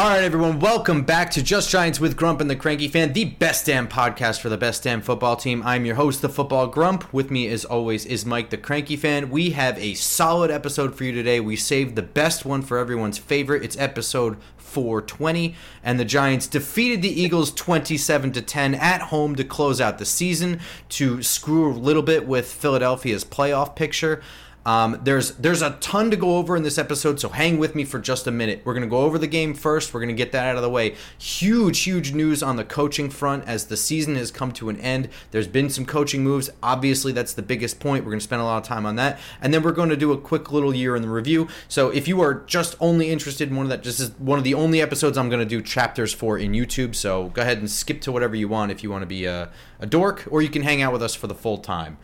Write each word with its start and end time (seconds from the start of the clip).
All 0.00 0.08
right, 0.08 0.24
everyone, 0.24 0.60
welcome 0.60 1.02
back 1.02 1.30
to 1.32 1.42
Just 1.42 1.68
Giants 1.68 2.00
with 2.00 2.16
Grump 2.16 2.40
and 2.40 2.48
the 2.48 2.56
Cranky 2.56 2.88
Fan, 2.88 3.12
the 3.12 3.26
best 3.26 3.66
damn 3.66 3.86
podcast 3.86 4.40
for 4.40 4.48
the 4.48 4.56
best 4.56 4.82
damn 4.82 5.02
football 5.02 5.36
team. 5.36 5.62
I'm 5.62 5.84
your 5.84 5.96
host, 5.96 6.22
the 6.22 6.30
Football 6.30 6.68
Grump. 6.68 7.12
With 7.12 7.30
me, 7.30 7.46
as 7.48 7.66
always, 7.66 8.06
is 8.06 8.24
Mike 8.24 8.48
the 8.48 8.56
Cranky 8.56 8.96
Fan. 8.96 9.28
We 9.28 9.50
have 9.50 9.76
a 9.76 9.92
solid 9.92 10.50
episode 10.50 10.94
for 10.94 11.04
you 11.04 11.12
today. 11.12 11.38
We 11.38 11.54
saved 11.54 11.96
the 11.96 12.02
best 12.02 12.46
one 12.46 12.62
for 12.62 12.78
everyone's 12.78 13.18
favorite. 13.18 13.62
It's 13.62 13.76
episode 13.76 14.38
420, 14.56 15.54
and 15.84 16.00
the 16.00 16.06
Giants 16.06 16.46
defeated 16.46 17.02
the 17.02 17.20
Eagles 17.20 17.52
27 17.52 18.32
to 18.32 18.40
10 18.40 18.76
at 18.76 19.02
home 19.02 19.36
to 19.36 19.44
close 19.44 19.82
out 19.82 19.98
the 19.98 20.06
season 20.06 20.60
to 20.88 21.22
screw 21.22 21.70
a 21.70 21.76
little 21.76 22.02
bit 22.02 22.26
with 22.26 22.50
Philadelphia's 22.50 23.22
playoff 23.22 23.76
picture. 23.76 24.22
Um, 24.66 25.00
there's 25.04 25.32
there's 25.36 25.62
a 25.62 25.70
ton 25.80 26.10
to 26.10 26.16
go 26.16 26.36
over 26.36 26.54
in 26.54 26.62
this 26.62 26.76
episode, 26.76 27.18
so 27.18 27.30
hang 27.30 27.58
with 27.58 27.74
me 27.74 27.84
for 27.84 27.98
just 27.98 28.26
a 28.26 28.30
minute. 28.30 28.60
We're 28.64 28.74
gonna 28.74 28.86
go 28.86 28.98
over 28.98 29.18
the 29.18 29.26
game 29.26 29.54
first. 29.54 29.94
We're 29.94 30.00
gonna 30.00 30.12
get 30.12 30.32
that 30.32 30.46
out 30.46 30.56
of 30.56 30.62
the 30.62 30.68
way. 30.68 30.96
Huge, 31.18 31.80
huge 31.80 32.12
news 32.12 32.42
on 32.42 32.56
the 32.56 32.64
coaching 32.64 33.08
front 33.08 33.44
as 33.46 33.66
the 33.66 33.76
season 33.76 34.16
has 34.16 34.30
come 34.30 34.52
to 34.52 34.68
an 34.68 34.78
end. 34.80 35.08
There's 35.30 35.46
been 35.46 35.70
some 35.70 35.86
coaching 35.86 36.22
moves. 36.22 36.50
Obviously, 36.62 37.12
that's 37.12 37.32
the 37.32 37.42
biggest 37.42 37.80
point. 37.80 38.04
We're 38.04 38.10
gonna 38.10 38.20
spend 38.20 38.42
a 38.42 38.44
lot 38.44 38.58
of 38.58 38.64
time 38.68 38.84
on 38.84 38.96
that, 38.96 39.18
and 39.40 39.54
then 39.54 39.62
we're 39.62 39.72
going 39.72 39.88
to 39.88 39.96
do 39.96 40.12
a 40.12 40.18
quick 40.18 40.52
little 40.52 40.74
year 40.74 40.94
in 40.94 41.02
the 41.02 41.08
review. 41.08 41.48
So 41.68 41.88
if 41.88 42.06
you 42.06 42.20
are 42.20 42.34
just 42.46 42.76
only 42.80 43.10
interested 43.10 43.48
in 43.48 43.56
one 43.56 43.64
of 43.64 43.70
that, 43.70 43.82
this 43.82 43.98
is 43.98 44.10
one 44.18 44.38
of 44.38 44.44
the 44.44 44.54
only 44.54 44.82
episodes 44.82 45.16
I'm 45.16 45.30
gonna 45.30 45.46
do 45.46 45.62
chapters 45.62 46.12
for 46.12 46.36
in 46.36 46.52
YouTube. 46.52 46.94
So 46.94 47.28
go 47.30 47.40
ahead 47.40 47.58
and 47.58 47.70
skip 47.70 48.02
to 48.02 48.12
whatever 48.12 48.36
you 48.36 48.48
want 48.48 48.72
if 48.72 48.82
you 48.82 48.90
want 48.90 49.02
to 49.02 49.06
be 49.06 49.24
a, 49.24 49.50
a 49.78 49.86
dork, 49.86 50.28
or 50.30 50.42
you 50.42 50.50
can 50.50 50.62
hang 50.62 50.82
out 50.82 50.92
with 50.92 51.02
us 51.02 51.14
for 51.14 51.28
the 51.28 51.34
full 51.34 51.58
time. 51.58 51.96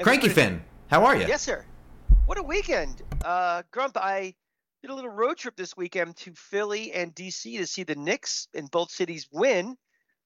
Cranky 0.00 0.28
Finn, 0.28 0.62
how 0.88 1.04
are 1.04 1.16
you? 1.16 1.26
Yes, 1.26 1.42
sir. 1.42 1.64
What 2.26 2.38
a 2.38 2.42
weekend. 2.42 3.02
Uh, 3.24 3.62
Grump, 3.70 3.96
I 3.96 4.34
did 4.82 4.90
a 4.90 4.94
little 4.94 5.10
road 5.10 5.36
trip 5.36 5.56
this 5.56 5.76
weekend 5.76 6.16
to 6.18 6.32
Philly 6.34 6.92
and 6.92 7.14
DC 7.14 7.56
to 7.58 7.66
see 7.66 7.84
the 7.84 7.94
Knicks 7.94 8.48
in 8.54 8.66
both 8.66 8.90
cities 8.90 9.28
win. 9.32 9.76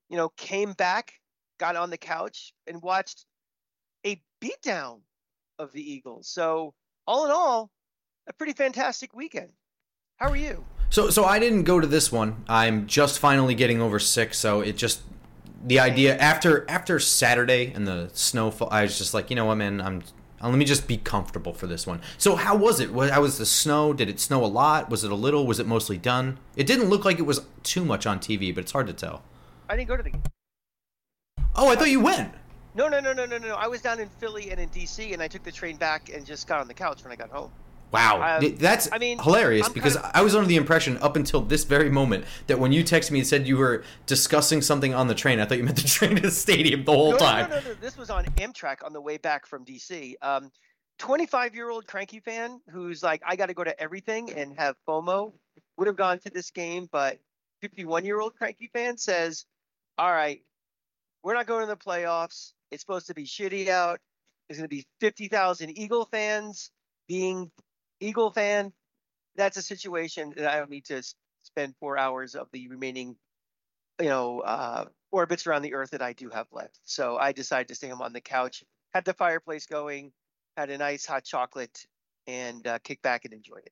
You 0.09 0.17
know, 0.17 0.29
came 0.29 0.73
back, 0.73 1.13
got 1.59 1.75
on 1.75 1.89
the 1.89 1.97
couch, 1.97 2.53
and 2.67 2.81
watched 2.81 3.25
a 4.05 4.21
beatdown 4.41 5.01
of 5.57 5.71
the 5.71 5.81
Eagles. 5.81 6.27
So, 6.27 6.73
all 7.05 7.25
in 7.25 7.31
all, 7.31 7.69
a 8.27 8.33
pretty 8.33 8.53
fantastic 8.53 9.13
weekend. 9.13 9.49
How 10.17 10.29
are 10.29 10.37
you? 10.37 10.65
So, 10.89 11.09
so 11.09 11.23
I 11.23 11.39
didn't 11.39 11.63
go 11.63 11.79
to 11.79 11.87
this 11.87 12.11
one. 12.11 12.43
I'm 12.47 12.87
just 12.87 13.19
finally 13.19 13.55
getting 13.55 13.81
over 13.81 13.99
sick, 13.99 14.33
so 14.33 14.61
it 14.61 14.75
just 14.75 15.01
the 15.65 15.79
idea 15.79 16.17
after 16.17 16.69
after 16.69 16.99
Saturday 16.99 17.71
and 17.73 17.87
the 17.87 18.09
snowfall. 18.13 18.69
I 18.71 18.83
was 18.83 18.97
just 18.97 19.13
like, 19.13 19.29
you 19.29 19.35
know 19.35 19.45
what, 19.45 19.55
man, 19.55 19.81
I'm 19.81 20.01
Uh, 20.41 20.49
let 20.49 20.57
me 20.57 20.65
just 20.65 20.87
be 20.87 20.97
comfortable 20.97 21.53
for 21.53 21.67
this 21.67 21.85
one. 21.85 22.01
So, 22.17 22.35
how 22.35 22.55
was 22.55 22.79
it? 22.79 22.89
How 22.91 23.21
was 23.21 23.37
the 23.37 23.45
snow? 23.45 23.93
Did 23.93 24.09
it 24.09 24.19
snow 24.19 24.43
a 24.43 24.47
lot? 24.47 24.89
Was 24.89 25.03
it 25.03 25.11
a 25.11 25.15
little? 25.15 25.45
Was 25.45 25.59
it 25.59 25.67
mostly 25.67 25.97
done? 25.97 26.37
It 26.55 26.65
didn't 26.67 26.89
look 26.89 27.05
like 27.05 27.19
it 27.19 27.25
was 27.25 27.41
too 27.63 27.83
much 27.83 28.05
on 28.05 28.19
TV, 28.19 28.53
but 28.53 28.63
it's 28.63 28.71
hard 28.71 28.87
to 28.87 28.93
tell. 28.93 29.23
I 29.69 29.75
didn't 29.75 29.89
go 29.89 29.97
to 29.97 30.03
the. 30.03 30.11
Oh, 31.55 31.69
I 31.69 31.75
thought 31.75 31.89
you 31.89 31.99
went. 31.99 32.33
No, 32.75 32.87
no, 32.87 32.99
no, 32.99 33.13
no, 33.13 33.25
no, 33.25 33.37
no. 33.37 33.55
I 33.55 33.67
was 33.67 33.81
down 33.81 33.99
in 33.99 34.07
Philly 34.07 34.51
and 34.51 34.59
in 34.59 34.69
DC, 34.69 35.11
and 35.13 35.21
I 35.21 35.27
took 35.27 35.43
the 35.43 35.51
train 35.51 35.75
back 35.75 36.09
and 36.13 36.25
just 36.25 36.47
got 36.47 36.61
on 36.61 36.67
the 36.67 36.73
couch 36.73 37.03
when 37.03 37.11
I 37.11 37.15
got 37.15 37.29
home. 37.29 37.51
Wow, 37.91 38.37
um, 38.37 38.55
that's 38.57 38.87
I 38.91 38.99
mean, 38.99 39.17
hilarious 39.17 39.67
I'm 39.67 39.73
because 39.73 39.95
kind 39.95 40.05
of, 40.05 40.11
I 40.13 40.21
was 40.21 40.35
under 40.35 40.47
the 40.47 40.57
impression 40.57 40.97
up 40.97 41.15
until 41.15 41.41
this 41.41 41.63
very 41.63 41.89
moment 41.89 42.25
that 42.47 42.59
when 42.59 42.71
you 42.71 42.83
texted 42.83 43.11
me 43.11 43.19
and 43.19 43.27
said 43.27 43.47
you 43.47 43.57
were 43.57 43.83
discussing 44.05 44.61
something 44.61 44.93
on 44.93 45.07
the 45.07 45.15
train, 45.15 45.39
I 45.39 45.45
thought 45.45 45.57
you 45.57 45.63
meant 45.63 45.77
the 45.77 45.87
train 45.87 46.15
to 46.15 46.21
the 46.21 46.31
stadium 46.31 46.83
the 46.83 46.91
whole 46.91 47.11
no, 47.11 47.17
time. 47.17 47.49
No, 47.49 47.55
no, 47.55 47.61
no, 47.61 47.67
no. 47.69 47.73
This 47.75 47.97
was 47.97 48.09
on 48.09 48.25
Amtrak 48.25 48.83
on 48.85 48.93
the 48.93 49.01
way 49.01 49.17
back 49.17 49.47
from 49.47 49.65
DC. 49.65 50.13
Um, 50.21 50.51
25 50.99 51.55
year 51.55 51.69
old 51.69 51.87
cranky 51.87 52.19
fan 52.19 52.61
who's 52.71 53.01
like, 53.01 53.23
I 53.25 53.35
got 53.35 53.47
to 53.47 53.53
go 53.53 53.63
to 53.63 53.79
everything 53.81 54.31
and 54.33 54.55
have 54.59 54.75
FOMO 54.87 55.33
would 55.77 55.87
have 55.87 55.95
gone 55.95 56.19
to 56.19 56.29
this 56.29 56.51
game, 56.51 56.87
but 56.91 57.17
51 57.61 58.05
year 58.05 58.19
old 58.19 58.35
cranky 58.35 58.69
fan 58.71 58.97
says, 58.97 59.45
All 59.97 60.11
right, 60.11 60.41
we're 61.23 61.33
not 61.33 61.47
going 61.47 61.61
to 61.61 61.67
the 61.67 61.77
playoffs. 61.77 62.53
It's 62.69 62.81
supposed 62.81 63.07
to 63.07 63.13
be 63.13 63.25
shitty 63.25 63.69
out. 63.69 63.99
There's 64.47 64.59
going 64.59 64.69
to 64.69 64.75
be 64.75 64.85
50,000 64.99 65.77
Eagle 65.77 66.05
fans 66.05 66.71
being 67.07 67.51
Eagle 67.99 68.31
fan, 68.31 68.73
that's 69.35 69.57
a 69.57 69.61
situation 69.61 70.33
that 70.35 70.47
I 70.53 70.57
don't 70.57 70.69
need 70.69 70.85
to 70.85 71.01
spend 71.43 71.75
four 71.79 71.97
hours 71.97 72.35
of 72.35 72.47
the 72.51 72.67
remaining, 72.67 73.15
you 73.99 74.09
know, 74.09 74.39
uh, 74.41 74.85
orbits 75.11 75.47
around 75.47 75.63
the 75.63 75.73
Earth 75.73 75.91
that 75.91 76.01
I 76.01 76.13
do 76.13 76.29
have 76.29 76.47
left. 76.51 76.79
So 76.83 77.17
I 77.17 77.31
decided 77.31 77.67
to 77.69 77.75
stay 77.75 77.89
home 77.89 78.01
on 78.01 78.13
the 78.13 78.21
couch, 78.21 78.63
had 78.93 79.05
the 79.05 79.13
fireplace 79.13 79.65
going, 79.65 80.11
had 80.57 80.69
a 80.69 80.77
nice 80.77 81.05
hot 81.05 81.23
chocolate, 81.23 81.85
and 82.27 82.65
uh, 82.67 82.79
kick 82.79 83.01
back 83.01 83.25
and 83.25 83.33
enjoy 83.33 83.57
it. 83.57 83.71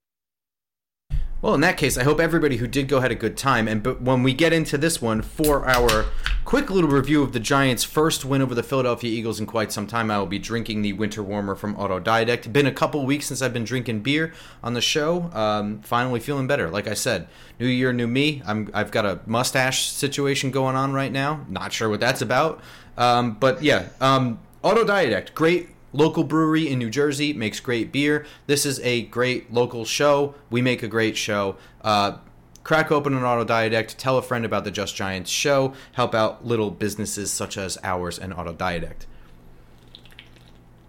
Well, 1.39 1.53
in 1.53 1.61
that 1.61 1.77
case, 1.77 1.99
I 1.99 2.03
hope 2.03 2.19
everybody 2.19 2.57
who 2.57 2.65
did 2.65 2.87
go 2.87 2.99
had 2.99 3.11
a 3.11 3.15
good 3.15 3.37
time. 3.37 3.67
And 3.67 3.83
but 3.83 4.01
when 4.01 4.23
we 4.23 4.33
get 4.33 4.53
into 4.53 4.75
this 4.75 4.99
one 4.99 5.21
for 5.21 5.67
our 5.67 6.05
quick 6.45 6.71
little 6.71 6.89
review 6.89 7.21
of 7.21 7.31
the 7.31 7.39
Giants' 7.39 7.83
first 7.83 8.25
win 8.25 8.41
over 8.41 8.55
the 8.55 8.63
Philadelphia 8.63 9.11
Eagles 9.11 9.39
in 9.39 9.45
quite 9.45 9.71
some 9.71 9.85
time, 9.85 10.09
I 10.09 10.17
will 10.17 10.25
be 10.25 10.39
drinking 10.39 10.81
the 10.81 10.93
winter 10.93 11.21
warmer 11.21 11.53
from 11.53 11.75
Autodidact. 11.75 12.51
Been 12.51 12.65
a 12.65 12.71
couple 12.71 13.05
weeks 13.05 13.27
since 13.27 13.43
I've 13.43 13.53
been 13.53 13.65
drinking 13.65 13.99
beer 13.99 14.33
on 14.63 14.73
the 14.73 14.81
show. 14.81 15.29
Um, 15.31 15.81
finally 15.81 16.19
feeling 16.19 16.47
better. 16.47 16.71
Like 16.71 16.87
I 16.87 16.95
said, 16.95 17.27
new 17.59 17.67
year, 17.67 17.93
new 17.93 18.07
me. 18.07 18.41
I'm 18.47 18.71
I've 18.73 18.89
got 18.89 19.05
a 19.05 19.19
mustache 19.27 19.89
situation 19.89 20.49
going 20.49 20.75
on 20.75 20.93
right 20.93 21.11
now. 21.11 21.45
Not 21.47 21.71
sure 21.71 21.87
what 21.87 21.99
that's 21.99 22.23
about. 22.23 22.61
Um, 22.97 23.35
but 23.39 23.61
yeah, 23.61 23.89
um, 24.01 24.39
Autodidact, 24.63 25.35
great 25.35 25.69
local 25.93 26.23
brewery 26.23 26.67
in 26.67 26.79
New 26.79 26.89
Jersey 26.89 27.33
makes 27.33 27.59
great 27.59 27.91
beer. 27.91 28.25
This 28.45 28.65
is 28.65 28.79
a 28.81 29.03
great 29.03 29.51
local 29.51 29.85
show. 29.85 30.35
We 30.49 30.61
make 30.61 30.83
a 30.83 30.87
great 30.87 31.17
show. 31.17 31.57
Uh, 31.81 32.17
crack 32.63 32.91
open 32.91 33.13
an 33.13 33.21
autodidact, 33.21 33.95
tell 33.97 34.17
a 34.17 34.21
friend 34.21 34.45
about 34.45 34.65
the 34.65 34.71
Just 34.71 34.95
Giants 34.95 35.31
show, 35.31 35.73
help 35.93 36.13
out 36.13 36.45
little 36.45 36.69
businesses 36.69 37.31
such 37.31 37.57
as 37.57 37.77
ours 37.83 38.19
and 38.19 38.33
Autodidact. 38.33 39.05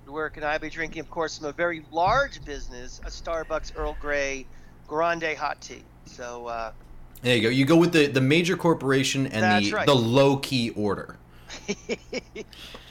Where 0.06 0.28
can 0.30 0.42
I 0.42 0.58
be 0.58 0.68
drinking? 0.68 1.00
Of 1.00 1.10
course, 1.10 1.38
from 1.38 1.46
a 1.46 1.52
very 1.52 1.84
large 1.92 2.44
business, 2.44 3.00
a 3.04 3.08
Starbucks 3.08 3.72
Earl 3.76 3.96
Grey 4.00 4.46
Grande 4.88 5.36
hot 5.36 5.60
tea. 5.60 5.84
So 6.06 6.46
uh, 6.46 6.72
there 7.22 7.36
you 7.36 7.42
go. 7.42 7.48
You 7.48 7.64
go 7.64 7.76
with 7.76 7.92
the, 7.92 8.06
the 8.06 8.20
major 8.20 8.56
corporation 8.56 9.26
and 9.28 9.64
the, 9.64 9.72
right. 9.72 9.86
the 9.86 9.94
low 9.94 10.38
key 10.38 10.70
order. 10.70 11.16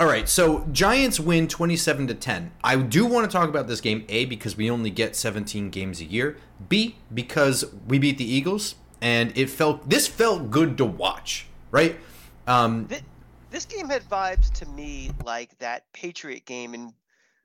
All 0.00 0.06
right, 0.06 0.26
so 0.26 0.66
Giants 0.72 1.20
win 1.20 1.46
27 1.46 2.06
to 2.06 2.14
10. 2.14 2.52
I 2.64 2.76
do 2.76 3.04
want 3.04 3.30
to 3.30 3.36
talk 3.36 3.50
about 3.50 3.68
this 3.68 3.82
game 3.82 4.06
A 4.08 4.24
because 4.24 4.56
we 4.56 4.70
only 4.70 4.88
get 4.88 5.14
17 5.14 5.68
games 5.68 6.00
a 6.00 6.06
year. 6.06 6.38
B 6.70 6.96
because 7.12 7.66
we 7.86 7.98
beat 7.98 8.16
the 8.16 8.24
Eagles 8.24 8.76
and 9.02 9.30
it 9.36 9.50
felt 9.50 9.90
this 9.90 10.08
felt 10.08 10.50
good 10.50 10.78
to 10.78 10.86
watch, 10.86 11.48
right? 11.70 12.00
Um, 12.46 12.86
this, 12.86 13.02
this 13.50 13.64
game 13.66 13.90
had 13.90 14.02
vibes 14.04 14.50
to 14.60 14.66
me 14.70 15.10
like 15.22 15.58
that 15.58 15.84
Patriot 15.92 16.46
game 16.46 16.72
in 16.72 16.94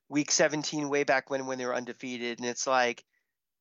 week 0.08 0.32
17 0.32 0.88
way 0.88 1.04
back 1.04 1.30
when 1.30 1.48
when 1.48 1.58
they 1.58 1.66
were 1.66 1.76
undefeated 1.76 2.40
and 2.40 2.48
it's 2.48 2.66
like, 2.66 3.04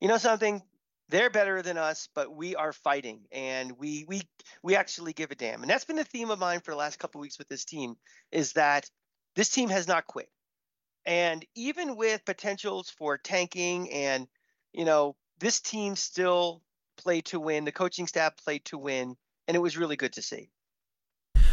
you 0.00 0.06
know 0.06 0.18
something, 0.18 0.62
they're 1.08 1.30
better 1.30 1.62
than 1.62 1.76
us, 1.76 2.08
but 2.14 2.34
we 2.34 2.56
are 2.56 2.72
fighting 2.72 3.20
and 3.30 3.72
we 3.78 4.04
we 4.08 4.22
we 4.62 4.76
actually 4.76 5.12
give 5.12 5.30
a 5.30 5.34
damn. 5.34 5.62
And 5.62 5.70
that's 5.70 5.84
been 5.84 5.96
the 5.96 6.04
theme 6.04 6.30
of 6.30 6.38
mine 6.38 6.60
for 6.60 6.70
the 6.70 6.76
last 6.76 6.98
couple 6.98 7.20
weeks 7.20 7.38
with 7.38 7.48
this 7.48 7.64
team 7.64 7.96
is 8.32 8.52
that 8.54 8.88
this 9.36 9.50
team 9.50 9.68
has 9.68 9.86
not 9.86 10.06
quit. 10.06 10.28
And 11.06 11.44
even 11.54 11.96
with 11.96 12.24
potentials 12.24 12.88
for 12.88 13.18
tanking 13.18 13.92
and 13.92 14.26
you 14.72 14.84
know, 14.84 15.16
this 15.38 15.60
team 15.60 15.96
still 15.96 16.62
played 16.96 17.24
to 17.26 17.40
win, 17.40 17.64
the 17.64 17.72
coaching 17.72 18.06
staff 18.06 18.36
played 18.36 18.64
to 18.66 18.78
win, 18.78 19.16
and 19.46 19.54
it 19.54 19.60
was 19.60 19.76
really 19.76 19.96
good 19.96 20.12
to 20.14 20.22
see. 20.22 20.50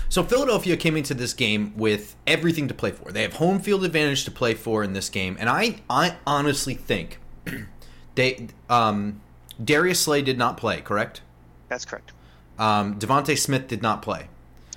So 0.09 0.23
Philadelphia 0.23 0.75
came 0.75 0.97
into 0.97 1.13
this 1.13 1.33
game 1.33 1.73
with 1.77 2.15
everything 2.27 2.67
to 2.67 2.73
play 2.73 2.91
for. 2.91 3.11
They 3.11 3.21
have 3.21 3.33
home 3.33 3.59
field 3.59 3.85
advantage 3.85 4.25
to 4.25 4.31
play 4.31 4.55
for 4.55 4.83
in 4.83 4.93
this 4.93 5.09
game, 5.09 5.37
and 5.39 5.47
I 5.47 5.81
I 5.89 6.17
honestly 6.27 6.73
think 6.73 7.19
they 8.15 8.49
um 8.69 9.21
Darius 9.63 9.99
Slay 9.99 10.21
did 10.21 10.37
not 10.37 10.57
play, 10.57 10.81
correct? 10.81 11.21
That's 11.67 11.85
correct. 11.85 12.11
Um, 12.59 12.99
DeVonta 12.99 13.37
Smith 13.37 13.67
did 13.67 13.81
not 13.81 14.01
play. 14.01 14.27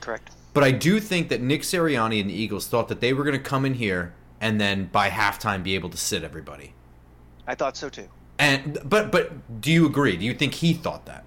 Correct. 0.00 0.30
But 0.52 0.64
I 0.64 0.70
do 0.70 1.00
think 1.00 1.28
that 1.30 1.40
Nick 1.40 1.62
Sirianni 1.62 2.20
and 2.20 2.30
the 2.30 2.34
Eagles 2.34 2.68
thought 2.68 2.88
that 2.88 3.00
they 3.00 3.12
were 3.12 3.24
going 3.24 3.36
to 3.36 3.42
come 3.42 3.64
in 3.64 3.74
here 3.74 4.14
and 4.40 4.60
then 4.60 4.86
by 4.86 5.10
halftime 5.10 5.62
be 5.62 5.74
able 5.74 5.90
to 5.90 5.96
sit 5.96 6.22
everybody. 6.22 6.74
I 7.46 7.54
thought 7.54 7.76
so 7.76 7.88
too. 7.88 8.08
And 8.38 8.78
but 8.84 9.10
but 9.12 9.60
do 9.60 9.70
you 9.70 9.86
agree? 9.86 10.16
Do 10.16 10.24
you 10.24 10.34
think 10.34 10.54
he 10.54 10.72
thought 10.72 11.06
that? 11.06 11.24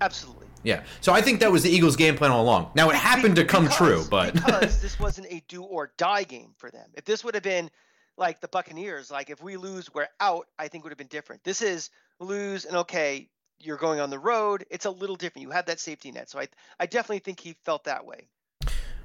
Absolutely. 0.00 0.46
Yeah. 0.62 0.82
So 1.00 1.12
I 1.12 1.20
think 1.20 1.40
that 1.40 1.50
was 1.50 1.62
the 1.62 1.70
Eagles' 1.70 1.96
game 1.96 2.16
plan 2.16 2.30
all 2.30 2.42
along. 2.42 2.70
Now 2.74 2.90
it 2.90 2.96
happened 2.96 3.36
to 3.36 3.44
come 3.44 3.68
true, 3.68 4.04
but 4.10 4.34
because 4.34 4.80
this 4.82 4.98
wasn't 4.98 5.26
a 5.30 5.42
do 5.48 5.62
or 5.62 5.92
die 5.96 6.24
game 6.24 6.50
for 6.56 6.70
them. 6.70 6.88
If 6.94 7.04
this 7.04 7.24
would 7.24 7.34
have 7.34 7.42
been 7.42 7.70
like 8.20 8.40
the 8.40 8.48
Buccaneers, 8.48 9.10
like 9.10 9.30
if 9.30 9.42
we 9.42 9.56
lose, 9.56 9.92
we're 9.92 10.08
out, 10.20 10.46
I 10.58 10.68
think 10.68 10.84
would 10.84 10.90
have 10.90 10.98
been 10.98 11.06
different. 11.08 11.42
This 11.42 11.62
is 11.62 11.90
lose 12.20 12.66
and 12.66 12.76
okay, 12.76 13.28
you're 13.58 13.78
going 13.78 13.98
on 13.98 14.10
the 14.10 14.18
road. 14.18 14.64
It's 14.70 14.84
a 14.84 14.90
little 14.90 15.16
different. 15.16 15.42
You 15.42 15.50
have 15.50 15.66
that 15.66 15.80
safety 15.80 16.12
net. 16.12 16.30
So 16.30 16.38
I 16.38 16.48
I 16.78 16.86
definitely 16.86 17.20
think 17.20 17.40
he 17.40 17.56
felt 17.64 17.84
that 17.84 18.04
way. 18.06 18.28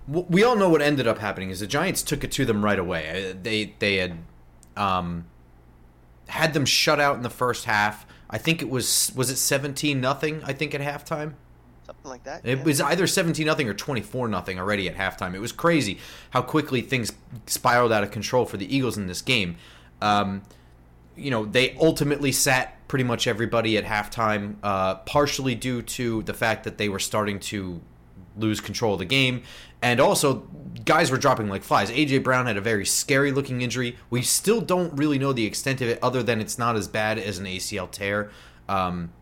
we 0.08 0.44
all 0.44 0.56
know 0.56 0.70
what 0.70 0.82
ended 0.82 1.08
up 1.08 1.18
happening 1.18 1.50
is 1.50 1.62
the 1.62 1.68
Giants 1.68 2.04
took 2.04 2.24
it 2.24 2.32
to 2.34 2.46
them 2.46 2.64
right 2.64 2.78
away. 2.78 3.32
Uh, 3.32 3.36
They 3.42 3.74
they 3.80 3.96
had 3.96 4.18
um, 4.78 5.26
had 6.28 6.54
them 6.54 6.66
shut 6.66 7.00
out 7.00 7.16
in 7.16 7.24
the 7.24 7.30
first 7.30 7.66
half. 7.66 8.06
I 8.30 8.38
think 8.38 8.62
it 8.62 8.70
was 8.70 9.12
was 9.16 9.30
it 9.30 9.38
seventeen 9.38 10.02
nothing. 10.02 10.44
I 10.44 10.54
think 10.54 10.76
at 10.76 10.82
halftime. 10.82 11.34
Something 11.86 12.10
like 12.10 12.24
that. 12.24 12.42
It 12.44 12.58
yeah. 12.58 12.64
was 12.64 12.82
either 12.82 13.06
17 13.06 13.46
nothing 13.46 13.70
or 13.70 13.74
24 13.74 14.28
nothing 14.28 14.60
already 14.60 14.90
at 14.90 14.96
halftime. 14.96 15.36
It 15.36 15.40
was 15.40 15.52
crazy 15.52 16.00
how 16.32 16.42
quickly 16.42 16.82
things 16.82 17.12
spiraled 17.46 17.92
out 17.92 18.04
of 18.04 18.10
control 18.10 18.46
for 18.46 18.58
the 18.58 18.76
Eagles 18.76 18.98
in 18.98 19.06
this 19.06 19.22
game. 19.22 19.58
Um, 20.02 20.42
you 21.16 21.30
know, 21.30 21.46
they 21.46 21.76
ultimately 21.80 22.32
sat 22.32 22.76
pretty 22.88 23.04
much 23.04 23.28
everybody 23.28 23.78
at 23.78 23.86
halftime, 23.86 24.56
uh, 24.64 24.96
partially 24.96 25.54
due 25.54 25.82
to 25.82 26.24
the 26.24 26.34
fact 26.34 26.64
that 26.64 26.78
they 26.78 26.90
were 26.90 27.00
starting 27.00 27.40
to 27.40 27.80
lose 28.38 28.60
control 28.60 28.94
of 28.94 29.00
the 29.00 29.06
game. 29.06 29.44
And 29.82 30.00
also, 30.00 30.48
guys 30.84 31.12
were 31.12 31.18
dropping 31.18 31.48
like 31.48 31.64
flies. 31.64 31.92
A.J. 31.92 32.20
Brown 32.20 32.48
had 32.48 32.58
a 32.58 32.62
very 32.62 32.86
scary 32.86 33.32
looking 33.32 33.62
injury. 33.62 33.96
We 34.10 34.24
still 34.24 34.60
don't 34.60 34.98
really 34.98 35.20
know 35.20 35.34
the 35.34 35.46
extent 35.46 35.82
of 35.82 35.88
it, 35.88 36.00
other 36.02 36.24
than 36.24 36.42
it's 36.42 36.58
not 36.58 36.76
as 36.76 36.88
bad 36.88 37.20
as 37.20 37.38
an 37.38 37.46
ACL 37.46 37.90
tear. 37.92 38.32
Um, 38.68 39.14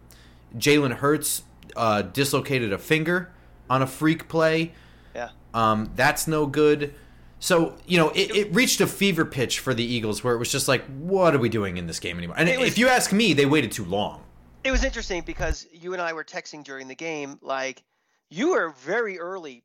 Jalen 0.55 0.93
Hurts 0.93 1.43
uh, 1.75 2.01
dislocated 2.03 2.73
a 2.73 2.77
finger 2.77 3.31
on 3.69 3.81
a 3.81 3.87
freak 3.87 4.27
play. 4.27 4.73
yeah. 5.15 5.29
Um, 5.53 5.91
that's 5.95 6.27
no 6.27 6.45
good. 6.47 6.93
So 7.39 7.75
you 7.85 7.97
know, 7.97 8.09
it, 8.09 8.35
it 8.35 8.55
reached 8.55 8.81
a 8.81 8.87
fever 8.87 9.25
pitch 9.25 9.59
for 9.59 9.73
the 9.73 9.83
Eagles, 9.83 10.23
where 10.23 10.33
it 10.33 10.37
was 10.37 10.51
just 10.51 10.67
like, 10.67 10.83
what 10.85 11.35
are 11.35 11.39
we 11.39 11.49
doing 11.49 11.77
in 11.77 11.87
this 11.87 11.99
game 11.99 12.17
anymore? 12.17 12.37
And 12.39 12.49
was- 12.59 12.67
if 12.69 12.77
you 12.77 12.87
ask 12.87 13.11
me, 13.11 13.33
they 13.33 13.45
waited 13.45 13.71
too 13.71 13.85
long. 13.85 14.23
It 14.63 14.71
was 14.71 14.83
interesting 14.85 15.23
because 15.25 15.67
you 15.73 15.91
and 15.91 16.01
I 16.01 16.13
were 16.13 16.23
texting 16.23 16.63
during 16.63 16.87
the 16.87 16.95
game. 16.95 17.37
Like, 17.41 17.83
you 18.29 18.51
were 18.51 18.69
very 18.85 19.19
early. 19.19 19.61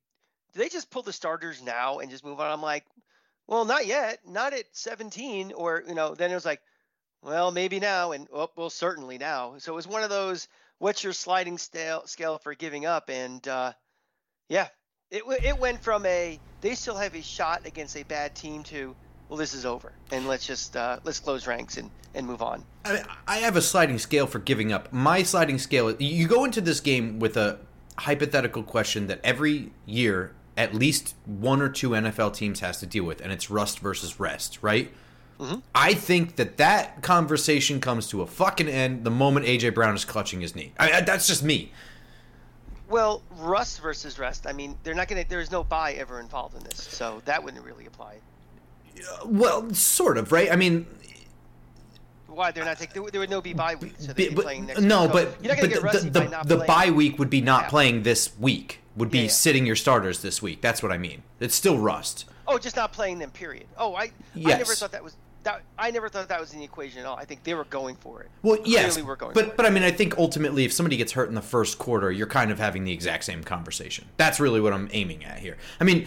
Did 0.52 0.58
they 0.62 0.68
just 0.68 0.90
pull 0.90 1.02
the 1.02 1.12
starters 1.12 1.62
now 1.62 2.00
and 2.00 2.10
just 2.10 2.24
move 2.24 2.40
on? 2.40 2.50
I'm 2.50 2.60
like, 2.62 2.84
well, 3.46 3.64
not 3.64 3.86
yet. 3.86 4.18
Not 4.26 4.52
at 4.54 4.64
17. 4.72 5.52
Or, 5.52 5.84
you 5.86 5.94
know, 5.94 6.16
then 6.16 6.32
it 6.32 6.34
was 6.34 6.44
like, 6.44 6.60
well, 7.22 7.52
maybe 7.52 7.78
now. 7.78 8.10
And, 8.10 8.26
oh, 8.34 8.50
well, 8.56 8.70
certainly 8.70 9.18
now. 9.18 9.54
So 9.58 9.72
it 9.72 9.76
was 9.76 9.86
one 9.86 10.02
of 10.02 10.10
those, 10.10 10.48
what's 10.78 11.04
your 11.04 11.12
sliding 11.12 11.58
scale, 11.58 12.06
scale 12.06 12.38
for 12.38 12.54
giving 12.54 12.86
up? 12.86 13.10
And, 13.10 13.46
uh, 13.46 13.72
yeah, 14.48 14.68
it, 15.10 15.22
it 15.44 15.58
went 15.58 15.82
from 15.82 16.04
a, 16.06 16.38
they 16.60 16.74
still 16.74 16.96
have 16.96 17.14
a 17.14 17.22
shot 17.22 17.66
against 17.66 17.96
a 17.96 18.02
bad 18.04 18.34
team 18.34 18.62
to, 18.64 18.94
well, 19.28 19.36
this 19.36 19.54
is 19.54 19.66
over. 19.66 19.92
And 20.10 20.26
let's 20.26 20.46
just, 20.46 20.76
uh, 20.76 21.00
let's 21.04 21.20
close 21.20 21.46
ranks 21.46 21.76
and, 21.76 21.90
and 22.14 22.26
move 22.26 22.42
on. 22.42 22.64
I, 22.84 23.02
I 23.26 23.36
have 23.38 23.56
a 23.56 23.62
sliding 23.62 23.98
scale 23.98 24.26
for 24.26 24.38
giving 24.38 24.72
up. 24.72 24.92
My 24.92 25.22
sliding 25.22 25.58
scale. 25.58 25.94
You 26.00 26.26
go 26.26 26.44
into 26.44 26.60
this 26.60 26.80
game 26.80 27.18
with 27.18 27.36
a 27.36 27.58
hypothetical 27.98 28.62
question 28.62 29.08
that 29.08 29.20
every 29.24 29.72
year 29.84 30.34
at 30.56 30.74
least 30.74 31.14
one 31.24 31.62
or 31.62 31.68
two 31.68 31.90
NFL 31.90 32.34
teams 32.34 32.60
has 32.60 32.80
to 32.80 32.86
deal 32.86 33.04
with, 33.04 33.20
and 33.20 33.32
it's 33.32 33.48
rust 33.48 33.78
versus 33.78 34.18
rest, 34.18 34.58
right? 34.60 34.92
Mhm. 35.38 35.62
I 35.74 35.94
think 35.94 36.36
that 36.36 36.56
that 36.56 37.02
conversation 37.02 37.80
comes 37.80 38.08
to 38.08 38.22
a 38.22 38.26
fucking 38.26 38.68
end 38.68 39.04
the 39.04 39.10
moment 39.10 39.46
AJ 39.46 39.70
Brown 39.74 39.94
is 39.94 40.04
clutching 40.04 40.40
his 40.40 40.56
knee. 40.56 40.72
I, 40.78 40.92
I, 40.94 41.00
that's 41.02 41.26
just 41.28 41.42
me. 41.44 41.72
Well, 42.88 43.22
rust 43.36 43.80
versus 43.80 44.18
rest. 44.18 44.46
I 44.46 44.52
mean, 44.52 44.76
they're 44.82 44.94
not 44.94 45.08
gonna. 45.08 45.24
There's 45.28 45.50
no 45.50 45.62
buy 45.62 45.92
ever 45.92 46.20
involved 46.20 46.56
in 46.56 46.64
this, 46.64 46.78
so 46.90 47.22
that 47.26 47.42
wouldn't 47.44 47.64
really 47.64 47.86
apply. 47.86 48.16
Well, 49.24 49.72
sort 49.74 50.18
of, 50.18 50.32
right? 50.32 50.50
I 50.50 50.56
mean, 50.56 50.86
Why 52.26 52.50
they're 52.50 52.64
not 52.64 52.78
taking? 52.78 53.04
There, 53.04 53.20
would 53.20 53.30
no 53.30 53.40
be 53.40 53.52
bye 53.52 53.74
week, 53.76 53.94
so 53.98 54.08
they'd 54.08 54.30
be 54.30 54.34
but- 54.34 54.42
playing 54.44 54.66
next. 54.66 54.80
no, 54.80 55.02
week. 55.04 55.12
But 55.12 55.36
you're 55.44 55.54
not 55.54 55.62
gonna 55.62 55.80
but 55.82 56.12
the 56.12 56.20
by 56.30 56.42
the, 56.44 56.56
the 56.56 56.64
bye 56.64 56.90
week 56.90 57.18
would 57.18 57.30
be 57.30 57.40
not 57.40 57.64
Yeah. 57.64 57.68
playing 57.68 58.02
this 58.02 58.30
week. 58.38 58.80
Would 58.96 59.10
be 59.10 59.18
Yeah, 59.18 59.24
yeah. 59.24 59.30
sitting 59.30 59.66
your 59.66 59.76
starters 59.76 60.22
this 60.22 60.42
week. 60.42 60.60
That's 60.62 60.82
what 60.82 60.90
I 60.90 60.98
mean. 60.98 61.22
It's 61.38 61.54
still 61.54 61.78
rust. 61.78 62.24
Oh, 62.48 62.58
just 62.58 62.74
not 62.74 62.92
playing 62.92 63.18
them. 63.18 63.30
Period. 63.30 63.66
Oh, 63.76 63.94
I. 63.94 64.04
I 64.04 64.10
never 64.34 64.74
thought 64.74 64.92
that 64.92 65.04
was. 65.04 65.14
That, 65.44 65.62
I 65.78 65.90
never 65.90 66.08
thought 66.08 66.28
that 66.28 66.40
was 66.40 66.52
in 66.52 66.58
the 66.58 66.64
equation 66.64 67.00
at 67.00 67.06
all. 67.06 67.16
I 67.16 67.24
think 67.24 67.44
they 67.44 67.54
were 67.54 67.64
going 67.64 67.96
for 67.96 68.22
it. 68.22 68.30
Well, 68.42 68.58
yes, 68.64 68.94
Clearly 68.94 69.08
we're 69.08 69.16
going 69.16 69.34
for 69.34 69.40
but 69.42 69.50
it. 69.50 69.56
but 69.56 69.66
I 69.66 69.70
mean, 69.70 69.82
I 69.82 69.90
think 69.90 70.18
ultimately, 70.18 70.64
if 70.64 70.72
somebody 70.72 70.96
gets 70.96 71.12
hurt 71.12 71.28
in 71.28 71.34
the 71.34 71.40
first 71.42 71.78
quarter, 71.78 72.10
you're 72.10 72.26
kind 72.26 72.50
of 72.50 72.58
having 72.58 72.84
the 72.84 72.92
exact 72.92 73.24
same 73.24 73.44
conversation. 73.44 74.06
That's 74.16 74.40
really 74.40 74.60
what 74.60 74.72
I'm 74.72 74.88
aiming 74.92 75.24
at 75.24 75.38
here. 75.38 75.56
I 75.80 75.84
mean, 75.84 76.06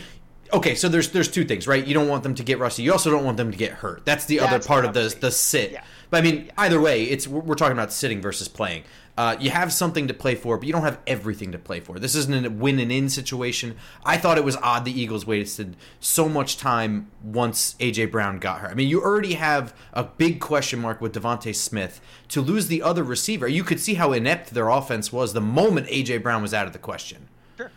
okay, 0.53 0.75
so 0.75 0.89
there's 0.89 1.09
there's 1.11 1.29
two 1.29 1.45
things, 1.45 1.67
right? 1.67 1.85
You 1.85 1.93
don't 1.93 2.07
want 2.07 2.23
them 2.23 2.35
to 2.35 2.43
get 2.43 2.59
rusty. 2.59 2.83
You 2.83 2.91
also 2.91 3.11
don't 3.11 3.25
want 3.25 3.37
them 3.37 3.51
to 3.51 3.57
get 3.57 3.71
hurt. 3.71 4.05
That's 4.05 4.25
the 4.25 4.39
other 4.39 4.51
That's 4.51 4.65
the 4.65 4.67
part 4.67 4.85
of 4.85 4.93
the 4.93 5.15
the 5.19 5.31
sit. 5.31 5.71
Yeah. 5.71 5.83
But 6.09 6.17
I 6.17 6.21
mean, 6.29 6.51
either 6.57 6.79
way, 6.79 7.03
it's 7.03 7.27
we're 7.27 7.41
we're 7.41 7.55
talking 7.55 7.77
about 7.77 7.91
sitting 7.91 8.21
versus 8.21 8.47
playing. 8.47 8.83
Uh, 9.17 9.35
you 9.39 9.49
have 9.49 9.73
something 9.73 10.07
to 10.07 10.13
play 10.13 10.35
for, 10.35 10.57
but 10.57 10.65
you 10.65 10.73
don't 10.73 10.83
have 10.83 10.99
everything 11.05 11.51
to 11.51 11.59
play 11.59 11.79
for. 11.79 11.99
This 11.99 12.15
isn't 12.15 12.45
a 12.45 12.49
win 12.49 12.79
and 12.79 12.91
in 12.91 13.09
situation. 13.09 13.75
I 14.05 14.17
thought 14.17 14.37
it 14.37 14.43
was 14.43 14.55
odd 14.57 14.85
the 14.85 14.99
Eagles 14.99 15.25
wasted 15.25 15.75
so 15.99 16.29
much 16.29 16.57
time 16.57 17.11
once 17.21 17.75
AJ 17.79 18.09
Brown 18.09 18.39
got 18.39 18.61
hurt. 18.61 18.71
I 18.71 18.73
mean, 18.73 18.87
you 18.87 19.01
already 19.01 19.33
have 19.33 19.75
a 19.93 20.03
big 20.03 20.39
question 20.39 20.79
mark 20.79 21.01
with 21.01 21.13
DeVonta 21.13 21.53
Smith. 21.53 21.99
To 22.29 22.41
lose 22.41 22.67
the 22.67 22.81
other 22.81 23.03
receiver, 23.03 23.47
you 23.47 23.63
could 23.63 23.79
see 23.79 23.95
how 23.95 24.13
inept 24.13 24.53
their 24.53 24.69
offense 24.69 25.11
was 25.11 25.33
the 25.33 25.41
moment 25.41 25.87
AJ 25.87 26.23
Brown 26.23 26.41
was 26.41 26.53
out 26.53 26.65
of 26.65 26.73
the 26.73 26.79
question. 26.79 27.27
Sure. 27.57 27.69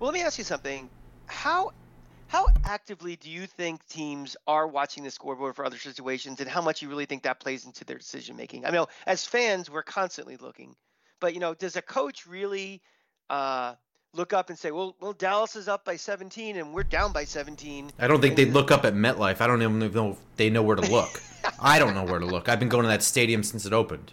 Well, 0.00 0.10
let 0.10 0.14
me 0.14 0.22
ask 0.22 0.38
you 0.38 0.44
something. 0.44 0.90
How 1.26 1.72
how 2.34 2.48
actively 2.64 3.14
do 3.14 3.30
you 3.30 3.46
think 3.46 3.86
teams 3.86 4.36
are 4.48 4.66
watching 4.66 5.04
the 5.04 5.10
scoreboard 5.12 5.54
for 5.54 5.64
other 5.64 5.78
situations, 5.78 6.40
and 6.40 6.50
how 6.50 6.60
much 6.60 6.82
you 6.82 6.88
really 6.88 7.06
think 7.06 7.22
that 7.22 7.38
plays 7.38 7.64
into 7.64 7.84
their 7.84 7.96
decision 7.96 8.36
making? 8.36 8.66
I 8.66 8.70
know 8.70 8.88
as 9.06 9.24
fans, 9.24 9.70
we're 9.70 9.84
constantly 9.84 10.36
looking, 10.36 10.74
but 11.20 11.32
you 11.32 11.38
know, 11.38 11.54
does 11.54 11.76
a 11.76 11.82
coach 11.82 12.26
really 12.26 12.82
uh, 13.30 13.74
look 14.14 14.32
up 14.32 14.48
and 14.50 14.58
say, 14.58 14.72
"Well, 14.72 14.96
well, 15.00 15.12
Dallas 15.12 15.54
is 15.54 15.68
up 15.68 15.84
by 15.84 15.94
17, 15.94 16.56
and 16.56 16.74
we're 16.74 16.82
down 16.82 17.12
by 17.12 17.22
17"? 17.22 17.92
I 18.00 18.08
don't 18.08 18.20
think 18.20 18.34
they'd 18.34 18.52
look 18.52 18.72
up 18.72 18.84
at 18.84 18.94
MetLife. 18.94 19.40
I 19.40 19.46
don't 19.46 19.62
even 19.62 19.78
know 19.78 20.10
if 20.10 20.36
they 20.36 20.50
know 20.50 20.64
where 20.64 20.74
to 20.74 20.90
look. 20.90 21.22
I 21.60 21.78
don't 21.78 21.94
know 21.94 22.02
where 22.02 22.18
to 22.18 22.26
look. 22.26 22.48
I've 22.48 22.58
been 22.58 22.68
going 22.68 22.82
to 22.82 22.88
that 22.88 23.04
stadium 23.04 23.44
since 23.44 23.64
it 23.64 23.72
opened. 23.72 24.12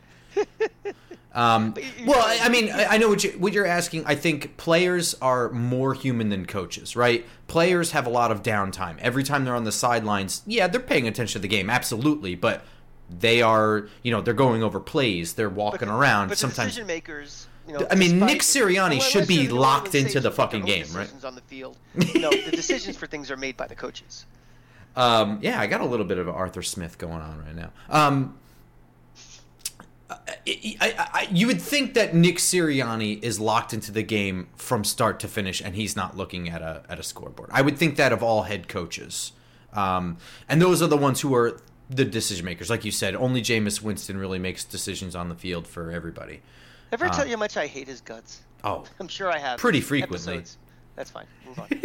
Um, 1.34 1.74
well, 2.06 2.20
I, 2.20 2.40
I 2.44 2.50
mean, 2.50 2.70
I, 2.72 2.86
I 2.86 2.98
know 2.98 3.08
what 3.08 3.24
you 3.24 3.32
what 3.32 3.54
you're 3.54 3.66
asking. 3.66 4.04
I 4.06 4.16
think 4.16 4.58
players 4.58 5.14
are 5.22 5.50
more 5.52 5.94
human 5.94 6.30
than 6.30 6.46
coaches, 6.46 6.96
right? 6.96 7.26
Players 7.48 7.92
have 7.92 8.06
a 8.06 8.10
lot 8.10 8.32
of 8.32 8.44
downtime. 8.44 8.98
Every 9.00 9.24
time 9.24 9.46
they're 9.46 9.56
on 9.56 9.64
the 9.64 9.72
sidelines, 9.72 10.42
yeah, 10.46 10.68
they're 10.68 10.82
paying 10.82 11.08
attention 11.08 11.34
to 11.34 11.40
the 11.40 11.48
game, 11.48 11.70
absolutely, 11.70 12.36
but 12.36 12.66
they 13.10 13.42
are, 13.42 13.88
you 14.04 14.12
know, 14.12 14.22
they're 14.22 14.34
going 14.34 14.64
over 14.64 14.80
plays, 14.80 15.34
they're 15.34 15.50
walking 15.50 15.90
around. 15.90 16.30
But 16.30 16.38
Sometimes 16.38 16.70
decision 16.70 16.88
makers, 16.88 17.48
you 17.68 17.78
know, 17.78 17.88
I 17.90 17.96
mean, 17.96 18.20
Nick 18.20 18.40
Sirianni 18.40 18.92
Well, 18.92 19.00
should 19.00 19.28
be 19.28 19.36
just- 19.36 19.50
you 19.50 19.56
know, 19.56 19.62
locked 19.62 19.96
into 19.96 20.20
the 20.20 20.32
fucking 20.32 20.66
game, 20.66 20.86
right? 20.94 21.10
on 21.24 21.36
the 21.36 21.42
field. 21.42 21.78
You 22.14 22.20
know, 22.22 22.30
the 22.30 22.52
decisions 22.52 22.98
for 22.98 23.08
things 23.08 23.30
are 23.32 23.38
made 23.38 23.56
by 23.58 23.68
the 23.68 23.76
coaches. 23.76 24.26
Um, 24.96 25.40
yeah, 25.42 25.60
I 25.60 25.68
got 25.68 25.80
a 25.82 25.86
little 25.86 26.06
bit 26.06 26.18
of 26.18 26.28
Arthur 26.28 26.62
Smith 26.62 26.98
going 26.98 27.22
on 27.22 27.40
right 27.46 27.56
now. 27.56 27.72
Um, 27.90 28.38
I, 30.12 30.78
I, 30.82 31.10
I, 31.14 31.28
you 31.32 31.48
would 31.48 31.62
think 31.62 31.94
that 31.94 32.14
Nick 32.14 32.38
Sirianni 32.38 33.24
is 33.24 33.40
locked 33.40 33.74
into 33.74 33.92
the 33.92 34.04
game 34.04 34.50
from 34.56 34.84
start 34.84 35.20
to 35.22 35.28
finish, 35.28 35.62
and 35.62 35.76
he's 35.76 35.96
not 35.96 36.18
looking 36.18 36.50
at 36.50 36.62
a 36.62 36.84
at 36.90 37.00
a 37.00 37.04
scoreboard. 37.04 37.50
I 37.54 37.62
would 37.62 37.78
think 37.78 37.96
that 37.96 38.12
of 38.12 38.22
all 38.22 38.44
head 38.44 38.68
coaches, 38.68 39.32
um, 39.74 40.18
and 40.50 40.62
those 40.62 40.82
are 40.82 40.88
the 40.88 40.98
ones 40.98 41.22
who 41.22 41.34
are 41.36 41.62
the 41.90 42.06
decision 42.06 42.46
makers. 42.46 42.70
Like 42.70 42.86
you 42.86 42.92
said, 42.92 43.16
only 43.16 43.42
Jameis 43.42 43.82
Winston 43.82 44.18
really 44.18 44.40
makes 44.40 44.64
decisions 44.64 45.16
on 45.16 45.30
the 45.30 45.36
field 45.36 45.68
for 45.68 45.92
everybody. 45.92 46.42
Ever 46.92 47.08
tell 47.10 47.22
Uh, 47.22 47.26
you 47.26 47.32
how 47.32 47.38
much 47.40 47.58
I 47.58 47.68
hate 47.68 47.88
his 47.88 48.02
guts? 48.02 48.42
Oh, 48.64 48.86
I'm 49.00 49.08
sure 49.08 49.32
I 49.32 49.38
have. 49.38 49.60
Pretty 49.60 49.82
frequently. 49.82 50.36
Episodes. 50.36 50.58
That's 50.96 51.10
fine. 51.12 51.26
Move 51.46 51.60
on. 51.60 51.68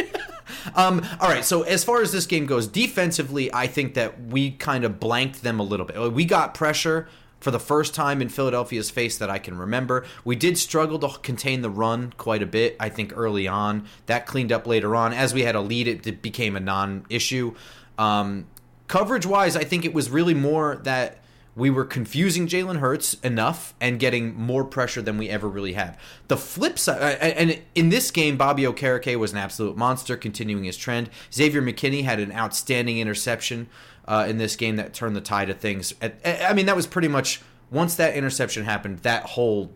Um, 0.75 1.05
all 1.21 1.29
right, 1.29 1.45
so 1.45 1.63
as 1.63 1.83
far 1.85 2.03
as 2.03 2.13
this 2.13 2.27
game 2.27 2.47
goes, 2.47 2.67
defensively, 2.67 3.53
I 3.53 3.67
think 3.67 3.95
that 3.95 4.21
we 4.27 4.51
kind 4.53 4.85
of 4.85 5.01
blanked 5.01 5.43
them 5.43 5.59
a 5.61 5.63
little 5.63 5.87
bit. 5.87 6.13
We 6.13 6.25
got 6.25 6.55
pressure 6.55 7.09
for 7.41 7.51
the 7.51 7.61
first 7.61 7.95
time 7.95 8.23
in 8.23 8.29
Philadelphia's 8.29 8.91
face 8.91 9.19
that 9.19 9.31
I 9.31 9.39
can 9.39 9.59
remember. 9.59 10.05
We 10.25 10.37
did 10.37 10.59
struggle 10.59 10.99
to 11.01 11.19
contain 11.21 11.63
the 11.63 11.71
run 11.71 12.13
quite 12.17 12.43
a 12.43 12.47
bit, 12.47 12.77
I 12.81 12.89
think, 12.89 13.13
early 13.17 13.47
on. 13.47 13.87
That 14.07 14.27
cleaned 14.27 14.53
up 14.53 14.67
later 14.67 14.97
on. 14.97 15.13
As 15.13 15.35
we 15.35 15.43
had 15.43 15.55
a 15.55 15.61
lead, 15.61 16.07
it 16.07 16.23
became 16.23 16.57
a 16.57 16.61
non 16.61 17.05
issue. 17.09 17.55
Um, 17.99 18.47
coverage 18.89 19.27
wise, 19.27 19.57
I 19.57 19.65
think 19.65 19.85
it 19.85 19.95
was 19.95 20.11
really 20.11 20.35
more 20.35 20.77
that 20.85 21.19
we 21.57 21.71
were 21.71 21.87
confusing 21.87 22.47
Jalen 22.47 22.81
Hurts 22.81 23.15
enough 23.15 23.75
and 23.81 23.99
getting 23.99 24.35
more 24.35 24.63
pressure 24.63 25.01
than 25.01 25.17
we 25.17 25.31
ever 25.31 25.49
really 25.49 25.73
have. 25.73 25.99
The 26.29 26.37
flip 26.37 26.79
side, 26.79 27.17
and 27.19 27.63
in 27.75 27.89
this 27.89 28.11
game, 28.11 28.37
Bobby 28.37 28.65
Okereke 28.65 29.19
was 29.19 29.33
an 29.33 29.39
absolute 29.39 29.75
monster, 29.75 30.19
continuing 30.19 30.65
his 30.65 30.77
trend. 30.77 31.09
Xavier 31.33 31.63
McKinney 31.63 32.05
had 32.05 32.21
an 32.21 32.31
outstanding 32.31 32.99
interception 32.99 33.69
uh, 34.09 34.27
in 34.29 34.39
this 34.39 34.57
game 34.57 34.77
that 34.77 34.95
turned 34.95 35.17
the 35.17 35.21
tide 35.21 35.51
of 35.51 35.59
things. 35.59 35.95
I 36.25 36.53
mean, 36.53 36.67
that 36.67 36.77
was 36.77 36.87
pretty 36.87 37.09
much 37.09 37.41
once 37.71 37.95
that 37.97 38.15
interception 38.15 38.65
happened, 38.65 39.01
that 39.01 39.25
whole 39.25 39.73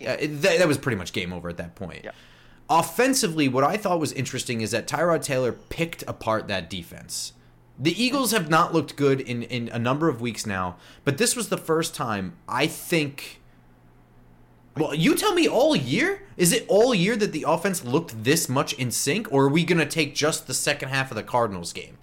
uh, 0.00 0.16
that, 0.20 0.58
that 0.58 0.68
was 0.68 0.78
pretty 0.78 0.96
much 0.96 1.12
game 1.12 1.32
over 1.32 1.48
at 1.48 1.56
that 1.56 1.74
point. 1.74 2.04
Yeah. 2.04 2.10
Offensively, 2.68 3.48
what 3.48 3.64
I 3.64 3.76
thought 3.76 4.00
was 4.00 4.12
interesting 4.12 4.60
is 4.60 4.70
that 4.70 4.86
Tyrod 4.86 5.22
Taylor 5.22 5.52
picked 5.52 6.02
apart 6.06 6.48
that 6.48 6.70
defense. 6.70 7.32
The 7.78 8.00
Eagles 8.02 8.30
have 8.32 8.48
not 8.48 8.72
looked 8.72 8.96
good 8.96 9.20
in, 9.20 9.42
in 9.42 9.68
a 9.68 9.78
number 9.78 10.08
of 10.08 10.20
weeks 10.20 10.46
now, 10.46 10.76
but 11.04 11.18
this 11.18 11.34
was 11.34 11.48
the 11.48 11.58
first 11.58 11.94
time 11.94 12.36
I 12.48 12.66
think. 12.66 13.40
Well, 14.76 14.94
you 14.94 15.14
tell 15.16 15.34
me 15.34 15.46
all 15.46 15.76
year? 15.76 16.22
Is 16.38 16.52
it 16.52 16.64
all 16.66 16.94
year 16.94 17.14
that 17.16 17.32
the 17.32 17.44
offense 17.46 17.84
looked 17.84 18.24
this 18.24 18.48
much 18.48 18.72
in 18.74 18.90
sync, 18.90 19.30
or 19.30 19.44
are 19.44 19.48
we 19.50 19.64
going 19.64 19.78
to 19.78 19.86
take 19.86 20.14
just 20.14 20.46
the 20.46 20.54
second 20.54 20.88
half 20.88 21.10
of 21.10 21.16
the 21.16 21.22
Cardinals 21.22 21.74
game? 21.74 21.98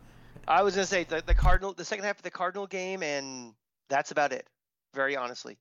I 0.49 0.63
was 0.63 0.75
going 0.75 0.83
to 0.83 0.89
say 0.89 1.03
the, 1.03 1.23
the 1.25 1.33
Cardinal, 1.33 1.73
the 1.73 1.85
second 1.85 2.05
half 2.05 2.17
of 2.17 2.23
the 2.23 2.31
Cardinal 2.31 2.65
game, 2.65 3.03
and 3.03 3.53
that's 3.87 4.11
about 4.11 4.33
it. 4.33 4.47
Very 4.95 5.15
honestly. 5.15 5.57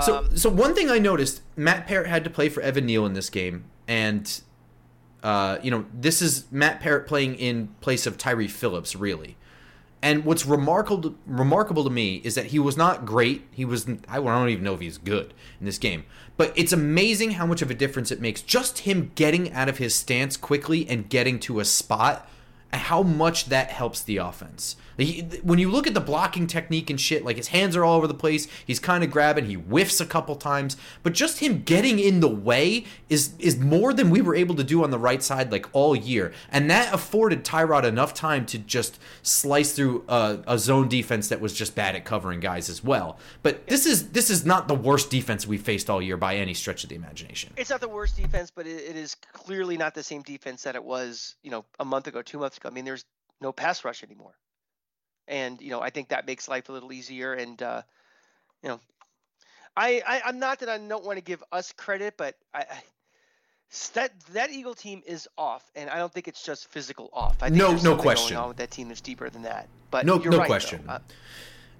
So, 0.00 0.18
Um, 0.18 0.36
so 0.36 0.48
one 0.48 0.74
thing 0.74 0.90
I 0.90 0.98
noticed, 0.98 1.42
Matt 1.54 1.86
Peart 1.86 2.06
had 2.06 2.24
to 2.24 2.30
play 2.30 2.48
for 2.48 2.62
Evan 2.62 2.86
Neal 2.86 3.04
in 3.04 3.12
this 3.12 3.28
game, 3.28 3.64
and 3.86 4.40
uh, 5.22 5.58
you 5.62 5.70
know 5.70 5.84
this 5.92 6.22
is 6.22 6.50
Matt 6.50 6.80
Peart 6.80 7.06
playing 7.06 7.34
in 7.34 7.68
place 7.80 8.06
of 8.06 8.16
Tyre 8.16 8.48
Phillips, 8.48 8.96
really. 8.96 9.36
And 10.00 10.24
what's 10.24 10.46
remarkable 10.46 11.14
remarkable 11.26 11.84
to 11.84 11.90
me 11.90 12.22
is 12.24 12.34
that 12.34 12.46
he 12.46 12.58
was 12.58 12.76
not 12.76 13.04
great. 13.04 13.46
He 13.52 13.64
was 13.64 13.86
I 14.08 14.18
don't 14.18 14.48
even 14.48 14.64
know 14.64 14.74
if 14.74 14.80
he's 14.80 14.98
good 14.98 15.34
in 15.60 15.66
this 15.66 15.78
game. 15.78 16.04
But 16.36 16.52
it's 16.56 16.72
amazing 16.72 17.32
how 17.32 17.46
much 17.46 17.62
of 17.62 17.70
a 17.70 17.74
difference 17.74 18.10
it 18.10 18.20
makes 18.20 18.40
just 18.40 18.80
him 18.80 19.12
getting 19.14 19.52
out 19.52 19.68
of 19.68 19.78
his 19.78 19.94
stance 19.94 20.36
quickly 20.36 20.88
and 20.88 21.08
getting 21.08 21.38
to 21.40 21.60
a 21.60 21.64
spot 21.64 22.28
how 22.72 23.02
much 23.02 23.46
that 23.46 23.70
helps 23.70 24.02
the 24.02 24.18
offense. 24.18 24.76
He, 24.96 25.22
when 25.42 25.58
you 25.58 25.70
look 25.70 25.86
at 25.86 25.94
the 25.94 26.00
blocking 26.00 26.46
technique 26.46 26.90
and 26.90 27.00
shit, 27.00 27.24
like 27.24 27.36
his 27.36 27.48
hands 27.48 27.76
are 27.76 27.84
all 27.84 27.96
over 27.96 28.06
the 28.06 28.14
place. 28.14 28.46
He's 28.66 28.78
kind 28.78 29.02
of 29.02 29.10
grabbing. 29.10 29.46
He 29.46 29.54
whiffs 29.54 30.00
a 30.00 30.06
couple 30.06 30.36
times, 30.36 30.76
but 31.02 31.12
just 31.12 31.40
him 31.40 31.62
getting 31.62 31.98
in 31.98 32.20
the 32.20 32.28
way 32.28 32.84
is 33.08 33.34
is 33.38 33.58
more 33.58 33.92
than 33.92 34.10
we 34.10 34.20
were 34.20 34.34
able 34.34 34.54
to 34.56 34.64
do 34.64 34.82
on 34.84 34.90
the 34.90 34.98
right 34.98 35.22
side 35.22 35.52
like 35.52 35.66
all 35.72 35.94
year, 35.96 36.32
and 36.50 36.70
that 36.70 36.92
afforded 36.92 37.44
Tyrod 37.44 37.84
enough 37.84 38.14
time 38.14 38.46
to 38.46 38.58
just 38.58 38.98
slice 39.22 39.72
through 39.72 40.04
a, 40.08 40.38
a 40.46 40.58
zone 40.58 40.88
defense 40.88 41.28
that 41.28 41.40
was 41.40 41.52
just 41.52 41.74
bad 41.74 41.96
at 41.96 42.04
covering 42.04 42.40
guys 42.40 42.68
as 42.68 42.84
well. 42.84 43.18
But 43.42 43.66
this 43.66 43.86
is 43.86 44.10
this 44.10 44.30
is 44.30 44.44
not 44.44 44.68
the 44.68 44.74
worst 44.74 45.10
defense 45.10 45.46
we 45.46 45.58
faced 45.58 45.88
all 45.90 46.02
year 46.02 46.16
by 46.16 46.36
any 46.36 46.54
stretch 46.54 46.82
of 46.84 46.90
the 46.90 46.96
imagination. 46.96 47.52
it's 47.56 47.70
not 47.70 47.80
the 47.80 47.88
worst 47.88 48.16
defense, 48.16 48.50
but 48.50 48.66
it, 48.66 48.90
it 48.90 48.96
is 48.96 49.16
clearly 49.32 49.76
not 49.76 49.94
the 49.94 50.02
same 50.02 50.22
defense 50.22 50.62
that 50.62 50.74
it 50.74 50.84
was, 50.84 51.36
you 51.42 51.50
know, 51.50 51.64
a 51.80 51.84
month 51.84 52.06
ago, 52.06 52.22
two 52.22 52.38
months 52.38 52.56
ago. 52.56 52.68
I 52.68 52.72
mean, 52.72 52.84
there's 52.84 53.04
no 53.40 53.52
pass 53.52 53.84
rush 53.84 54.02
anymore, 54.02 54.34
and 55.28 55.60
you 55.60 55.70
know, 55.70 55.80
I 55.80 55.90
think 55.90 56.08
that 56.08 56.26
makes 56.26 56.48
life 56.48 56.68
a 56.68 56.72
little 56.72 56.92
easier. 56.92 57.34
And 57.34 57.60
uh, 57.62 57.82
you 58.62 58.68
know, 58.70 58.80
I, 59.76 60.02
I 60.06 60.22
I'm 60.26 60.38
not 60.38 60.60
that 60.60 60.68
I 60.68 60.78
don't 60.78 61.04
want 61.04 61.18
to 61.18 61.24
give 61.24 61.42
us 61.52 61.72
credit, 61.72 62.14
but 62.16 62.36
I. 62.54 62.60
I 62.60 62.82
that 63.94 64.12
that 64.34 64.50
Eagle 64.50 64.74
team 64.74 65.02
is 65.06 65.26
off, 65.38 65.70
and 65.74 65.88
I 65.88 65.96
don't 65.96 66.12
think 66.12 66.28
it's 66.28 66.44
just 66.44 66.68
physical 66.68 67.08
off. 67.12 67.36
I 67.40 67.46
think 67.48 67.56
No- 67.56 67.72
no 67.76 67.96
question. 67.96 68.34
Going 68.34 68.42
on 68.42 68.48
with 68.48 68.58
that 68.58 68.70
team 68.70 68.88
that's 68.88 69.00
deeper 69.00 69.30
than 69.30 69.42
that. 69.42 69.66
But 69.90 70.04
No- 70.04 70.18
no 70.18 70.38
right, 70.38 70.46
question. 70.46 70.84
Uh, 70.86 70.98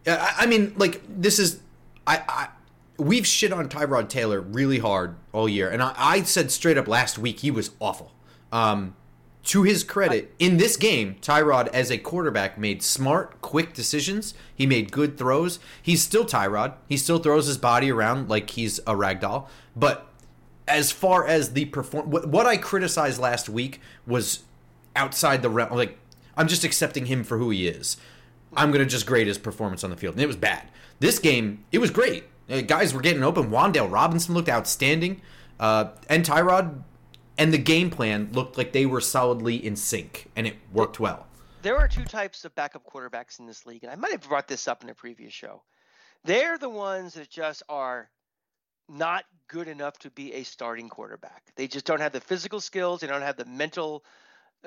I, 0.07 0.35
I 0.39 0.47
mean, 0.47 0.73
like 0.79 1.03
this 1.07 1.39
is 1.39 1.61
I, 2.07 2.23
I 2.27 2.49
we've 2.97 3.27
shit 3.27 3.53
on 3.53 3.69
Tyrod 3.69 4.09
Taylor 4.09 4.41
really 4.41 4.79
hard 4.79 5.17
all 5.33 5.49
year, 5.49 5.69
and 5.69 5.83
I, 5.83 5.93
I 5.97 6.23
said 6.23 6.51
straight 6.51 6.79
up 6.79 6.89
last 6.89 7.19
week 7.19 7.41
he 7.41 7.51
was 7.51 7.71
awful. 7.79 8.13
Um, 8.51 8.97
to 9.45 9.65
his 9.65 9.83
credit, 9.83 10.35
in 10.39 10.57
this 10.57 10.77
game, 10.77 11.17
Tyrod 11.21 11.67
as 11.69 11.91
a 11.91 11.99
quarterback 11.99 12.59
made 12.59 12.83
smart, 12.83 13.41
quick 13.43 13.75
decisions. 13.75 14.35
He 14.55 14.67
made 14.67 14.93
good 14.93 15.19
throws. 15.19 15.59
He's 15.83 16.03
still 16.03 16.25
Tyrod. 16.25 16.75
He 16.89 16.97
still 16.97 17.19
throws 17.19 17.47
his 17.47 17.59
body 17.59 17.91
around 17.91 18.29
like 18.29 18.51
he's 18.51 18.79
a 18.81 18.95
ragdoll. 18.95 19.49
But 19.75 20.07
as 20.69 20.93
far 20.93 21.27
as 21.27 21.55
the 21.55 21.65
perform, 21.67 22.11
what, 22.11 22.47
I 22.47 22.57
criticized 22.57 23.21
last 23.21 23.49
week 23.49 23.81
was 24.07 24.45
outside 24.95 25.43
the 25.43 25.51
realm. 25.51 25.73
Like 25.73 25.99
I'm 26.37 26.47
just 26.47 26.63
accepting 26.63 27.07
him 27.07 27.25
for 27.25 27.39
who 27.39 27.51
he 27.51 27.67
is. 27.67 27.97
I'm 28.57 28.71
gonna 28.71 28.87
just 28.87 29.07
grade 29.07 29.27
his 29.27 29.39
performance 29.39 29.83
on 29.83 29.91
the 29.91 29.97
field, 29.97 30.15
and 30.15 30.23
it 30.23 30.27
was 30.27 30.37
bad. 30.37 30.69
This 31.01 31.19
game, 31.19 31.65
it 31.73 31.79
was 31.79 31.91
great. 31.91 32.25
Uh, 32.49 32.61
guys 32.61 32.95
were 32.95 33.01
getting 33.01 33.23
open. 33.23 33.51
Wan'Dale 33.51 33.91
Robinson 33.91 34.35
looked 34.35 34.49
outstanding, 34.49 35.21
uh, 35.59 35.87
and 36.09 36.25
Tyrod 36.25 36.83
and 37.39 37.53
the 37.53 37.59
game 37.59 37.91
plan 37.91 38.31
looked 38.33 38.59
like 38.59 38.73
they 38.73 38.87
were 38.87 39.01
solidly 39.01 39.65
in 39.65 39.77
sync, 39.77 40.31
and 40.37 40.47
it 40.47 40.57
worked 40.73 41.01
well. 41.01 41.27
there 41.63 41.79
are 41.79 41.89
two 41.89 42.05
types 42.05 42.45
of 42.45 42.55
backup 42.55 42.85
quarterbacks 42.85 43.39
in 43.39 43.47
this 43.47 43.67
league, 43.67 43.85
and 43.85 43.93
I 43.93 43.97
might 43.97 44.13
have 44.13 44.29
brought 44.29 44.49
this 44.49 44.67
up 44.67 44.83
in 44.83 44.91
a 44.91 44.95
previous 44.95 45.33
show. 45.33 45.63
They're 46.25 46.59
the 46.59 46.69
ones 46.69 47.15
that 47.15 47.31
just 47.31 47.63
are 47.69 48.11
not 48.89 49.25
good 49.49 49.69
enough 49.69 49.99
to 50.01 50.11
be 50.11 50.35
a 50.35 50.43
starting 50.43 50.89
quarterback. 50.89 51.53
They 51.57 51.67
just 51.67 51.87
don't 51.87 52.01
have 52.01 52.13
the 52.13 52.21
physical 52.21 52.61
skills. 52.61 53.01
They 53.01 53.07
don't 53.07 53.23
have 53.23 53.37
the 53.37 53.45
mental 53.45 54.05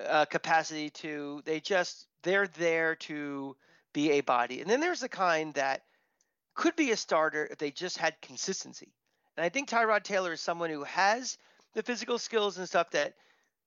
uh, 0.04 0.26
capacity 0.26 0.90
to. 0.90 1.42
They 1.46 1.60
just 1.60 2.08
they're 2.24 2.48
there 2.48 2.96
to 2.96 3.56
be 3.94 4.12
a 4.12 4.22
body. 4.22 4.62
And 4.62 4.70
then 4.70 4.80
there's 4.80 5.02
the 5.02 5.10
kind 5.10 5.54
that 5.54 5.84
could 6.54 6.76
be 6.76 6.92
a 6.92 6.98
starter 6.98 7.48
if 7.50 7.58
they 7.58 7.72
just 7.72 7.98
had 7.98 8.20
consistency. 8.22 8.94
And 9.38 9.46
I 9.46 9.50
think 9.50 9.70
Tyrod 9.70 10.04
Taylor 10.04 10.34
is 10.34 10.42
someone 10.42 10.70
who 10.70 10.84
has 10.84 11.38
the 11.76 11.84
physical 11.84 12.18
skills 12.18 12.58
and 12.58 12.68
stuff 12.68 12.90
that 12.92 13.14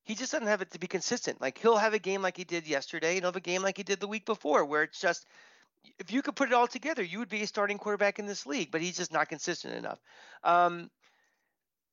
he 0.03 0.15
just 0.15 0.33
doesn't 0.33 0.49
have 0.49 0.63
it 0.63 0.73
to 0.73 0.79
be 0.79 0.87
consistent. 0.87 1.41
Like 1.41 1.59
he'll 1.59 1.77
have 1.77 1.95
a 1.95 1.99
game 1.99 2.23
like 2.23 2.37
he 2.37 2.45
did 2.45 2.67
yesterday, 2.67 3.11
and 3.11 3.19
he'll 3.19 3.29
have 3.29 3.37
a 3.37 3.41
game 3.41 3.63
like 3.63 3.77
he 3.77 3.83
did 3.83 4.01
the 4.01 4.09
week 4.09 4.25
before, 4.27 4.65
where 4.65 4.83
it's 4.83 5.01
just 5.01 5.27
if 5.99 6.11
you 6.11 6.23
could 6.23 6.35
put 6.35 6.49
it 6.49 6.55
all 6.55 6.67
together, 6.67 7.03
you 7.03 7.19
would 7.21 7.29
be 7.29 7.43
a 7.43 7.47
starting 7.47 7.79
quarterback 7.79 8.19
in 8.19 8.27
this 8.27 8.47
league. 8.47 8.71
But 8.71 8.81
he's 8.81 8.97
just 8.97 9.13
not 9.13 9.29
consistent 9.29 9.75
enough. 9.75 10.01
Um, 10.43 10.91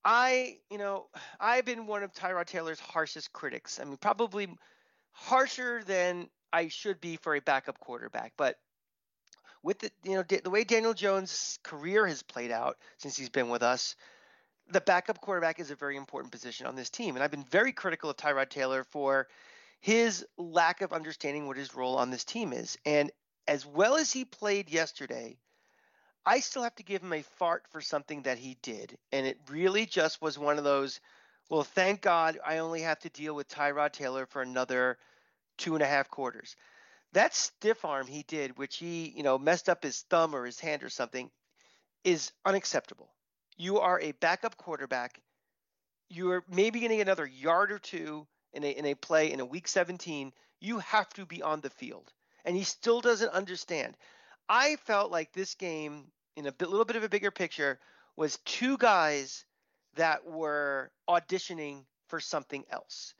I, 0.03 0.57
you 0.69 0.77
know, 0.77 1.07
I've 1.39 1.65
been 1.65 1.87
one 1.87 2.03
of 2.03 2.13
Tyrod 2.13 2.45
Taylor's 2.45 2.79
harshest 2.79 3.33
critics. 3.33 3.79
I 3.79 3.83
mean, 3.85 3.97
probably 3.97 4.47
harsher 5.11 5.81
than 5.83 6.29
I 6.53 6.67
should 6.69 7.01
be 7.01 7.17
for 7.17 7.35
a 7.35 7.41
backup 7.41 7.79
quarterback. 7.79 8.33
But 8.37 8.55
with 9.63 9.79
the, 9.79 9.91
you 10.03 10.13
know, 10.13 10.23
the 10.23 10.49
way 10.49 10.63
Daniel 10.63 10.93
Jones' 10.93 11.57
career 11.63 12.05
has 12.05 12.21
played 12.21 12.51
out 12.51 12.77
since 12.97 13.17
he's 13.17 13.29
been 13.29 13.49
with 13.49 13.63
us, 13.63 13.95
the 14.69 14.81
backup 14.81 15.21
quarterback 15.21 15.59
is 15.59 15.71
a 15.71 15.75
very 15.75 15.97
important 15.97 16.31
position 16.31 16.65
on 16.65 16.75
this 16.75 16.89
team. 16.89 17.15
And 17.15 17.23
I've 17.23 17.31
been 17.31 17.43
very 17.43 17.71
critical 17.71 18.09
of 18.09 18.17
Tyrod 18.17 18.49
Taylor 18.49 18.83
for 18.83 19.27
his 19.79 20.25
lack 20.37 20.81
of 20.81 20.93
understanding 20.93 21.47
what 21.47 21.57
his 21.57 21.75
role 21.75 21.97
on 21.97 22.09
this 22.09 22.23
team 22.23 22.53
is. 22.53 22.77
And 22.85 23.11
as 23.47 23.65
well 23.65 23.95
as 23.95 24.11
he 24.11 24.25
played 24.25 24.69
yesterday, 24.69 25.37
I 26.25 26.39
still 26.39 26.63
have 26.63 26.75
to 26.75 26.83
give 26.83 27.03
him 27.03 27.13
a 27.13 27.21
fart 27.21 27.65
for 27.69 27.81
something 27.81 28.23
that 28.23 28.39
he 28.39 28.57
did. 28.63 28.97
And 29.11 29.27
it 29.27 29.39
really 29.49 29.85
just 29.85 30.21
was 30.21 30.39
one 30.39 30.57
of 30.57 30.63
those, 30.63 30.99
well, 31.49 31.63
thank 31.63 32.01
God 32.01 32.39
I 32.43 32.57
only 32.57 32.81
have 32.81 32.99
to 32.99 33.09
deal 33.09 33.35
with 33.35 33.47
Tyrod 33.47 33.91
Taylor 33.91 34.25
for 34.25 34.41
another 34.41 34.97
two 35.57 35.75
and 35.75 35.83
a 35.83 35.87
half 35.87 36.09
quarters. 36.09 36.55
That 37.13 37.35
stiff 37.35 37.85
arm 37.85 38.07
he 38.07 38.23
did, 38.23 38.57
which 38.57 38.77
he, 38.77 39.13
you 39.15 39.21
know, 39.21 39.37
messed 39.37 39.69
up 39.69 39.83
his 39.83 40.01
thumb 40.01 40.35
or 40.35 40.45
his 40.45 40.59
hand 40.59 40.83
or 40.83 40.89
something, 40.89 41.29
is 42.03 42.31
unacceptable. 42.43 43.14
You 43.57 43.79
are 43.79 43.99
a 43.99 44.11
backup 44.13 44.57
quarterback. 44.57 45.21
You 46.09 46.31
are 46.31 46.43
maybe 46.49 46.79
getting 46.79 47.01
another 47.01 47.25
yard 47.25 47.71
or 47.71 47.79
two 47.79 48.27
in 48.53 48.63
a 48.63 48.69
in 48.69 48.85
a 48.85 48.95
play 48.95 49.31
in 49.31 49.39
a 49.39 49.45
week 49.45 49.67
17. 49.67 50.33
You 50.59 50.79
have 50.79 51.09
to 51.13 51.25
be 51.25 51.41
on 51.41 51.61
the 51.61 51.69
field. 51.69 52.11
And 52.43 52.55
he 52.55 52.63
still 52.63 53.01
doesn't 53.01 53.29
understand. 53.29 53.97
I 54.47 54.75
felt 54.75 55.11
like 55.11 55.31
this 55.31 55.55
game, 55.55 56.11
in 56.35 56.45
a 56.45 56.51
bit, 56.51 56.69
little 56.69 56.85
bit 56.85 56.95
of 56.95 57.03
a 57.03 57.09
bigger 57.09 57.31
picture, 57.31 57.79
was 58.15 58.37
two 58.45 58.77
guys 58.77 59.45
that 59.95 60.25
were 60.25 60.91
auditioning 61.09 61.85
for 62.07 62.19
something 62.19 62.63
else. 62.69 63.13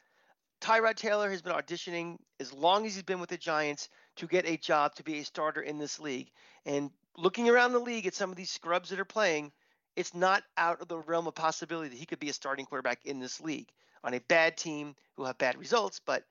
Tyrod 0.62 0.96
Taylor 0.96 1.30
has 1.30 1.42
been 1.42 1.54
auditioning 1.54 2.18
as 2.40 2.54
long 2.54 2.86
as 2.86 2.96
he's 2.96 3.04
been 3.04 3.20
with 3.20 3.30
the 3.30 3.38
Giants 3.38 3.90
to 4.18 4.28
get 4.28 4.46
a 4.46 4.58
job 4.58 4.96
to 4.96 5.04
be 5.04 5.20
a 5.20 5.26
starter 5.26 5.62
in 5.62 5.78
this 5.78 6.00
league. 6.00 6.30
And 6.66 6.92
looking 7.18 7.50
around 7.50 7.74
the 7.74 7.80
league 7.80 8.06
at 8.06 8.14
some 8.14 8.30
of 8.30 8.36
these 8.36 8.52
scrubs 8.52 8.90
that 8.90 9.00
are 9.00 9.06
playing, 9.06 9.52
it's 9.96 10.14
not 10.14 10.44
out 10.58 10.82
of 10.82 10.88
the 10.88 10.98
realm 10.98 11.28
of 11.28 11.36
possibility 11.36 11.90
that 11.90 11.98
he 11.98 12.06
could 12.06 12.20
be 12.20 12.30
a 12.30 12.34
starting 12.34 12.66
quarterback 12.66 13.00
in 13.06 13.20
this 13.20 13.40
league 13.40 13.70
on 14.04 14.14
a 14.14 14.20
bad 14.22 14.58
team 14.58 14.96
who 15.16 15.24
have 15.26 15.38
bad 15.38 15.58
results. 15.58 16.02
But 16.06 16.24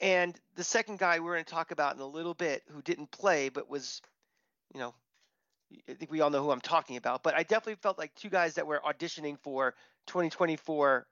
and 0.00 0.38
the 0.56 0.64
second 0.64 0.98
guy 0.98 1.20
we're 1.20 1.34
going 1.34 1.44
to 1.44 1.50
talk 1.50 1.70
about 1.70 1.94
in 1.94 2.00
a 2.00 2.06
little 2.06 2.34
bit 2.34 2.62
who 2.70 2.82
didn't 2.82 3.10
play 3.10 3.48
but 3.48 3.70
was, 3.70 4.02
you 4.74 4.80
know, 4.80 4.94
I 5.88 5.94
think 5.94 6.10
we 6.10 6.20
all 6.20 6.30
know 6.30 6.42
who 6.42 6.50
I'm 6.50 6.60
talking 6.60 6.96
about. 6.96 7.22
But 7.22 7.34
I 7.34 7.42
definitely 7.42 7.76
felt 7.76 7.98
like 7.98 8.14
two 8.14 8.28
guys 8.28 8.54
that 8.54 8.66
were 8.66 8.82
auditioning 8.84 9.38
for 9.38 9.74
2024 10.06 11.06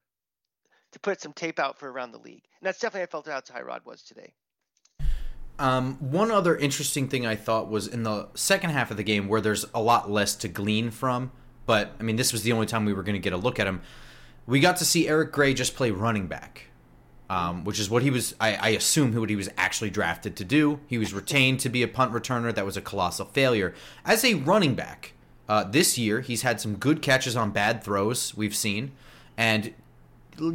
to 0.92 1.00
put 1.00 1.20
some 1.20 1.32
tape 1.32 1.58
out 1.58 1.78
for 1.78 1.90
around 1.90 2.12
the 2.12 2.18
league. 2.18 2.42
And 2.60 2.66
that's 2.66 2.80
definitely 2.80 3.04
I 3.04 3.06
felt 3.06 3.28
how 3.28 3.40
Tyrod 3.40 3.86
was 3.86 4.02
today. 4.02 4.34
Um, 5.58 5.96
one 6.00 6.30
other 6.30 6.56
interesting 6.56 7.08
thing 7.08 7.26
I 7.26 7.36
thought 7.36 7.70
was 7.70 7.86
in 7.86 8.02
the 8.02 8.28
second 8.34 8.70
half 8.70 8.90
of 8.90 8.96
the 8.96 9.02
game 9.02 9.28
where 9.28 9.42
there's 9.42 9.66
a 9.74 9.80
lot 9.80 10.10
less 10.10 10.34
to 10.36 10.48
glean 10.48 10.90
from, 10.90 11.32
but 11.66 11.92
I 12.00 12.02
mean, 12.02 12.16
this 12.16 12.32
was 12.32 12.42
the 12.42 12.52
only 12.52 12.66
time 12.66 12.84
we 12.84 12.92
were 12.92 13.02
going 13.02 13.14
to 13.14 13.20
get 13.20 13.32
a 13.32 13.36
look 13.36 13.58
at 13.60 13.66
him. 13.66 13.80
We 14.46 14.60
got 14.60 14.76
to 14.78 14.84
see 14.84 15.08
Eric 15.08 15.32
Gray 15.32 15.54
just 15.54 15.74
play 15.76 15.90
running 15.90 16.26
back, 16.26 16.66
um, 17.28 17.64
which 17.64 17.78
is 17.78 17.88
what 17.88 18.02
he 18.02 18.10
was, 18.10 18.34
I, 18.40 18.54
I 18.54 18.68
assume, 18.70 19.14
what 19.14 19.30
he 19.30 19.36
was 19.36 19.48
actually 19.56 19.90
drafted 19.90 20.36
to 20.36 20.44
do. 20.44 20.80
He 20.86 20.98
was 20.98 21.12
retained 21.12 21.60
to 21.60 21.68
be 21.68 21.82
a 21.82 21.88
punt 21.88 22.12
returner. 22.12 22.54
That 22.54 22.64
was 22.64 22.76
a 22.76 22.80
colossal 22.80 23.26
failure. 23.26 23.74
As 24.04 24.24
a 24.24 24.34
running 24.34 24.74
back, 24.74 25.12
Uh, 25.50 25.64
this 25.64 25.98
year, 25.98 26.20
he's 26.20 26.42
had 26.42 26.60
some 26.60 26.76
good 26.76 27.02
catches 27.02 27.34
on 27.34 27.50
bad 27.50 27.82
throws. 27.82 28.36
We've 28.36 28.54
seen, 28.54 28.92
and 29.36 29.74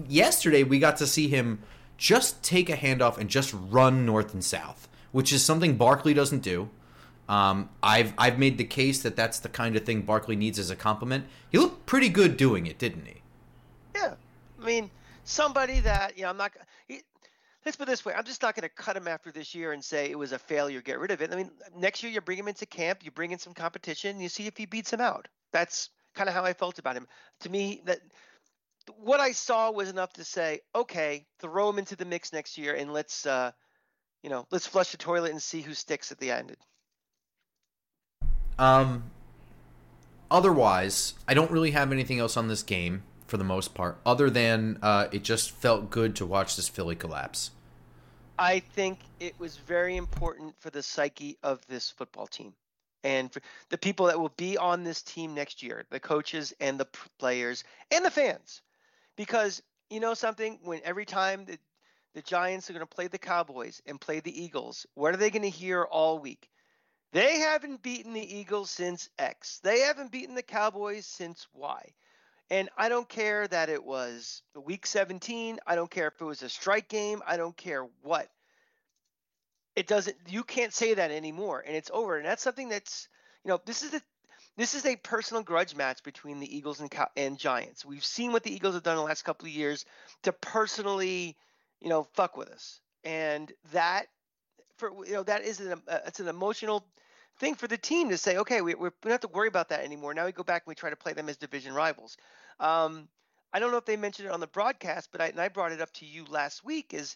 yesterday 0.07 0.63
we 0.63 0.79
got 0.79 0.95
to 0.97 1.05
see 1.05 1.27
him 1.27 1.59
just 1.97 2.41
take 2.41 2.69
a 2.69 2.77
handoff 2.77 3.17
and 3.17 3.29
just 3.29 3.53
run 3.53 4.05
north 4.05 4.33
and 4.33 4.41
south, 4.41 4.87
which 5.11 5.33
is 5.33 5.43
something 5.43 5.75
Barkley 5.75 6.13
doesn't 6.13 6.43
do. 6.43 6.69
Um, 7.27 7.69
I've 7.81 8.13
I've 8.17 8.37
made 8.37 8.57
the 8.57 8.63
case 8.65 9.01
that 9.01 9.15
that's 9.15 9.39
the 9.39 9.49
kind 9.49 9.75
of 9.75 9.83
thing 9.83 10.03
Barkley 10.03 10.35
needs 10.35 10.59
as 10.59 10.69
a 10.69 10.75
compliment. 10.75 11.25
He 11.49 11.57
looked 11.57 11.85
pretty 11.85 12.09
good 12.09 12.37
doing 12.37 12.67
it, 12.67 12.77
didn't 12.77 13.05
he? 13.05 13.21
Yeah, 13.95 14.13
I 14.61 14.65
mean, 14.65 14.91
somebody 15.23 15.79
that 15.79 16.17
you 16.17 16.23
know, 16.23 16.29
I'm 16.29 16.37
not. 16.37 16.51
He, 16.87 17.01
let's 17.65 17.77
put 17.77 17.87
this 17.87 18.05
way: 18.05 18.13
I'm 18.13 18.25
just 18.25 18.43
not 18.43 18.55
going 18.55 18.69
to 18.69 18.75
cut 18.75 18.95
him 18.95 19.07
after 19.07 19.31
this 19.31 19.55
year 19.55 19.71
and 19.71 19.83
say 19.83 20.11
it 20.11 20.19
was 20.19 20.33
a 20.33 20.39
failure, 20.39 20.81
get 20.81 20.99
rid 20.99 21.11
of 21.11 21.21
it. 21.21 21.33
I 21.33 21.35
mean, 21.35 21.49
next 21.75 22.03
year 22.03 22.11
you 22.11 22.21
bring 22.21 22.37
him 22.37 22.47
into 22.47 22.65
camp, 22.67 23.03
you 23.03 23.11
bring 23.11 23.31
in 23.31 23.39
some 23.39 23.53
competition, 23.53 24.19
you 24.19 24.29
see 24.29 24.45
if 24.45 24.55
he 24.55 24.67
beats 24.67 24.93
him 24.93 25.01
out. 25.01 25.27
That's 25.51 25.89
kind 26.13 26.29
of 26.29 26.35
how 26.35 26.43
I 26.43 26.53
felt 26.53 26.77
about 26.77 26.95
him. 26.95 27.07
To 27.41 27.49
me, 27.49 27.81
that 27.85 27.99
what 28.97 29.19
I 29.19 29.31
saw 29.31 29.71
was 29.71 29.89
enough 29.89 30.13
to 30.13 30.23
say, 30.23 30.59
okay, 30.75 31.25
throw 31.39 31.69
him 31.69 31.79
into 31.79 31.95
the 31.95 32.05
mix 32.05 32.31
next 32.33 32.57
year, 32.57 32.75
and 32.75 32.93
let's, 32.93 33.25
uh, 33.25 33.51
you 34.21 34.29
know, 34.29 34.45
let's 34.51 34.67
flush 34.67 34.91
the 34.91 34.97
toilet 34.97 35.31
and 35.31 35.41
see 35.41 35.61
who 35.61 35.73
sticks 35.73 36.11
at 36.11 36.19
the 36.19 36.31
end. 36.31 36.55
Um. 38.57 39.11
Otherwise, 40.31 41.13
I 41.27 41.35
don't 41.35 41.51
really 41.51 41.71
have 41.71 41.91
anything 41.91 42.19
else 42.19 42.35
on 42.35 42.47
this 42.47 42.63
game 42.63 43.03
for 43.27 43.37
the 43.37 43.43
most 43.43 43.73
part, 43.75 43.99
other 44.05 44.29
than 44.29 44.79
uh, 44.81 45.07
it 45.11 45.23
just 45.23 45.51
felt 45.51 45.91
good 45.91 46.15
to 46.15 46.25
watch 46.25 46.55
this 46.55 46.67
Philly 46.67 46.95
collapse. 46.95 47.51
I 48.37 48.59
think 48.59 48.99
it 49.19 49.39
was 49.39 49.57
very 49.57 49.95
important 49.95 50.55
for 50.59 50.71
the 50.71 50.83
psyche 50.83 51.37
of 51.43 51.65
this 51.67 51.89
football 51.91 52.27
team 52.27 52.53
and 53.03 53.31
for 53.31 53.41
the 53.69 53.77
people 53.77 54.07
that 54.07 54.19
will 54.19 54.33
be 54.35 54.57
on 54.57 54.83
this 54.83 55.03
team 55.03 55.35
next 55.35 55.61
year, 55.61 55.85
the 55.91 55.99
coaches 55.99 56.53
and 56.59 56.79
the 56.79 56.87
players 57.19 57.63
and 57.91 58.03
the 58.03 58.11
fans. 58.11 58.61
Because 59.15 59.61
you 59.89 59.99
know 59.99 60.15
something, 60.15 60.59
when 60.63 60.81
every 60.83 61.05
time 61.05 61.45
the, 61.45 61.57
the 62.15 62.21
Giants 62.23 62.69
are 62.69 62.73
going 62.73 62.81
to 62.81 62.95
play 62.95 63.07
the 63.07 63.19
Cowboys 63.19 63.81
and 63.85 64.01
play 64.01 64.19
the 64.19 64.43
Eagles, 64.43 64.87
what 64.95 65.13
are 65.13 65.17
they 65.17 65.29
going 65.29 65.43
to 65.43 65.49
hear 65.49 65.83
all 65.83 66.19
week? 66.19 66.49
They 67.15 67.39
haven't 67.39 67.81
beaten 67.81 68.11
the 68.11 68.37
Eagles 68.37 68.69
since 68.69 69.07
X. 69.17 69.61
They 69.63 69.79
haven't 69.79 70.11
beaten 70.11 70.35
the 70.35 70.43
Cowboys 70.43 71.05
since 71.05 71.47
Y. 71.53 71.93
And 72.49 72.67
I 72.77 72.89
don't 72.89 73.07
care 73.07 73.47
that 73.47 73.69
it 73.69 73.81
was 73.81 74.41
week 74.53 74.85
17. 74.85 75.59
I 75.65 75.75
don't 75.75 75.89
care 75.89 76.09
if 76.09 76.19
it 76.19 76.25
was 76.25 76.41
a 76.41 76.49
strike 76.49 76.89
game. 76.89 77.21
I 77.25 77.37
don't 77.37 77.55
care 77.55 77.87
what. 78.01 78.27
It 79.77 79.87
doesn't, 79.87 80.17
you 80.27 80.43
can't 80.43 80.73
say 80.73 80.93
that 80.93 81.09
anymore. 81.09 81.63
And 81.65 81.77
it's 81.77 81.89
over. 81.93 82.17
And 82.17 82.25
that's 82.25 82.43
something 82.43 82.67
that's, 82.67 83.07
you 83.45 83.49
know, 83.49 83.61
this 83.65 83.83
is 83.83 83.93
a, 83.93 84.01
this 84.57 84.75
is 84.75 84.85
a 84.85 84.97
personal 84.97 85.41
grudge 85.41 85.73
match 85.73 86.03
between 86.03 86.41
the 86.41 86.53
Eagles 86.53 86.81
and, 86.81 86.93
and 87.15 87.39
Giants. 87.39 87.85
We've 87.85 88.03
seen 88.03 88.33
what 88.33 88.43
the 88.43 88.53
Eagles 88.53 88.73
have 88.73 88.83
done 88.83 88.97
the 88.97 89.03
last 89.03 89.23
couple 89.23 89.47
of 89.47 89.53
years 89.53 89.85
to 90.23 90.33
personally, 90.33 91.37
you 91.79 91.87
know, 91.87 92.09
fuck 92.13 92.35
with 92.35 92.49
us. 92.49 92.81
And 93.05 93.53
that, 93.71 94.07
for, 94.75 94.91
you 95.05 95.13
know, 95.13 95.23
that 95.23 95.45
is 95.45 95.61
an, 95.61 95.81
uh, 95.87 95.99
it's 96.05 96.19
an 96.19 96.27
emotional 96.27 96.85
thing 97.39 97.55
for 97.55 97.67
the 97.67 97.77
team 97.77 98.09
to 98.09 98.17
say, 98.17 98.37
okay, 98.37 98.61
we, 98.61 98.75
we 98.75 98.89
don't 99.03 99.11
have 99.11 99.21
to 99.21 99.27
worry 99.27 99.47
about 99.47 99.69
that 99.69 99.83
anymore. 99.83 100.13
Now 100.13 100.25
we 100.25 100.31
go 100.31 100.43
back 100.43 100.63
and 100.65 100.71
we 100.71 100.75
try 100.75 100.89
to 100.89 100.95
play 100.95 101.13
them 101.13 101.29
as 101.29 101.37
division 101.37 101.73
rivals. 101.73 102.17
Um, 102.59 103.07
I 103.53 103.59
don't 103.59 103.71
know 103.71 103.77
if 103.77 103.85
they 103.85 103.97
mentioned 103.97 104.27
it 104.27 104.33
on 104.33 104.39
the 104.39 104.47
broadcast, 104.47 105.09
but 105.11 105.21
I, 105.21 105.27
and 105.27 105.39
I 105.39 105.47
brought 105.49 105.71
it 105.71 105.81
up 105.81 105.91
to 105.93 106.05
you 106.05 106.25
last 106.25 106.63
week 106.63 106.93
is 106.93 107.15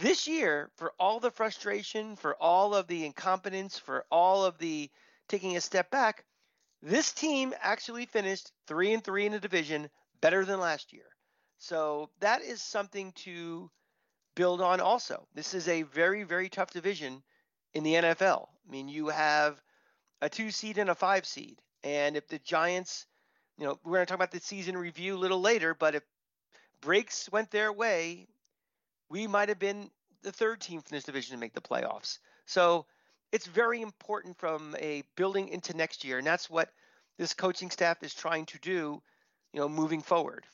this 0.00 0.26
year 0.26 0.70
for 0.76 0.92
all 0.98 1.20
the 1.20 1.30
frustration, 1.30 2.16
for 2.16 2.34
all 2.36 2.74
of 2.74 2.86
the 2.86 3.04
incompetence, 3.04 3.78
for 3.78 4.04
all 4.10 4.44
of 4.44 4.58
the 4.58 4.90
taking 5.28 5.56
a 5.56 5.60
step 5.60 5.90
back, 5.90 6.24
this 6.82 7.12
team 7.12 7.54
actually 7.60 8.06
finished 8.06 8.52
three 8.66 8.92
and 8.92 9.04
three 9.04 9.26
in 9.26 9.32
the 9.32 9.40
division, 9.40 9.88
better 10.20 10.44
than 10.44 10.60
last 10.60 10.92
year. 10.92 11.04
So 11.58 12.10
that 12.20 12.42
is 12.42 12.60
something 12.60 13.12
to 13.24 13.70
build 14.34 14.60
on. 14.60 14.80
Also, 14.80 15.26
this 15.34 15.54
is 15.54 15.68
a 15.68 15.82
very 15.82 16.24
very 16.24 16.48
tough 16.48 16.70
division 16.70 17.22
in 17.74 17.84
the 17.84 17.94
NFL. 17.94 18.48
I 18.66 18.70
mean, 18.70 18.88
you 18.88 19.08
have 19.08 19.60
a 20.20 20.28
two 20.28 20.50
seed 20.50 20.78
and 20.78 20.90
a 20.90 20.94
five 20.94 21.26
seed. 21.26 21.58
And 21.84 22.16
if 22.16 22.28
the 22.28 22.38
Giants, 22.38 23.06
you 23.58 23.66
know, 23.66 23.78
we're 23.84 23.94
going 23.94 24.06
to 24.06 24.10
talk 24.10 24.16
about 24.16 24.30
the 24.30 24.40
season 24.40 24.76
review 24.76 25.16
a 25.16 25.18
little 25.18 25.40
later, 25.40 25.74
but 25.74 25.94
if 25.94 26.02
breaks 26.80 27.28
went 27.30 27.50
their 27.50 27.72
way, 27.72 28.28
we 29.08 29.26
might 29.26 29.48
have 29.48 29.58
been 29.58 29.90
the 30.22 30.32
third 30.32 30.60
team 30.60 30.80
from 30.80 30.94
this 30.94 31.04
division 31.04 31.34
to 31.34 31.40
make 31.40 31.54
the 31.54 31.60
playoffs. 31.60 32.18
So 32.46 32.86
it's 33.32 33.46
very 33.46 33.82
important 33.82 34.38
from 34.38 34.76
a 34.78 35.02
building 35.16 35.48
into 35.48 35.76
next 35.76 36.04
year. 36.04 36.18
And 36.18 36.26
that's 36.26 36.48
what 36.48 36.70
this 37.18 37.34
coaching 37.34 37.70
staff 37.70 38.02
is 38.02 38.14
trying 38.14 38.46
to 38.46 38.58
do, 38.58 39.02
you 39.52 39.60
know, 39.60 39.68
moving 39.68 40.00
forward. 40.00 40.46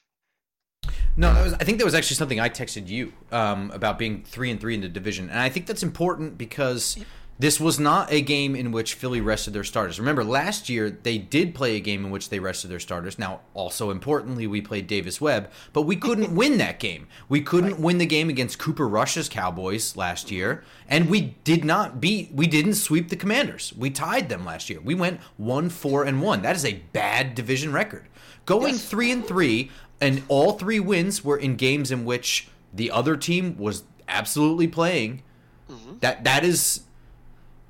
No, 1.16 1.32
was, 1.42 1.52
I 1.54 1.64
think 1.64 1.78
that 1.78 1.84
was 1.84 1.96
actually 1.96 2.14
something 2.14 2.38
I 2.38 2.48
texted 2.48 2.86
you 2.86 3.12
um, 3.32 3.72
about 3.72 3.98
being 3.98 4.22
three 4.22 4.52
and 4.52 4.60
three 4.60 4.74
in 4.74 4.80
the 4.80 4.88
division, 4.88 5.28
and 5.28 5.40
I 5.40 5.48
think 5.48 5.66
that's 5.66 5.82
important 5.82 6.38
because 6.38 6.96
this 7.38 7.60
was 7.60 7.78
not 7.78 8.12
a 8.12 8.20
game 8.20 8.56
in 8.56 8.72
which 8.72 8.94
Philly 8.94 9.20
rested 9.20 9.52
their 9.52 9.64
starters. 9.64 10.00
Remember, 10.00 10.24
last 10.24 10.68
year 10.68 10.90
they 10.90 11.18
did 11.18 11.54
play 11.54 11.76
a 11.76 11.80
game 11.80 12.04
in 12.04 12.10
which 12.10 12.30
they 12.30 12.40
rested 12.40 12.68
their 12.68 12.80
starters. 12.80 13.18
Now, 13.18 13.40
also 13.54 13.90
importantly, 13.90 14.46
we 14.46 14.60
played 14.60 14.88
Davis 14.88 15.20
Webb, 15.20 15.50
but 15.72 15.82
we 15.82 15.94
couldn't 15.94 16.34
win 16.34 16.58
that 16.58 16.80
game. 16.80 17.06
We 17.28 17.40
couldn't 17.40 17.72
right. 17.72 17.80
win 17.80 17.98
the 17.98 18.06
game 18.06 18.28
against 18.28 18.58
Cooper 18.58 18.88
Rush's 18.88 19.28
Cowboys 19.28 19.96
last 19.96 20.30
year, 20.32 20.64
and 20.88 21.08
we 21.08 21.36
did 21.44 21.64
not 21.64 22.00
beat. 22.00 22.32
We 22.32 22.48
didn't 22.48 22.74
sweep 22.74 23.08
the 23.08 23.16
Commanders. 23.16 23.72
We 23.76 23.90
tied 23.90 24.28
them 24.28 24.44
last 24.44 24.68
year. 24.68 24.80
We 24.80 24.96
went 24.96 25.20
one 25.36 25.70
four 25.70 26.04
and 26.04 26.20
one. 26.20 26.42
That 26.42 26.56
is 26.56 26.64
a 26.64 26.82
bad 26.92 27.36
division 27.36 27.72
record. 27.72 28.08
Going 28.46 28.74
yes. 28.74 28.84
three 28.84 29.12
and 29.12 29.24
three 29.24 29.70
and 30.00 30.22
all 30.28 30.52
three 30.52 30.80
wins 30.80 31.24
were 31.24 31.36
in 31.36 31.56
games 31.56 31.90
in 31.90 32.04
which 32.04 32.48
the 32.72 32.90
other 32.90 33.16
team 33.16 33.56
was 33.58 33.84
absolutely 34.08 34.66
playing. 34.66 35.22
Mm-hmm. 35.70 35.98
That 36.00 36.24
that 36.24 36.44
is 36.44 36.82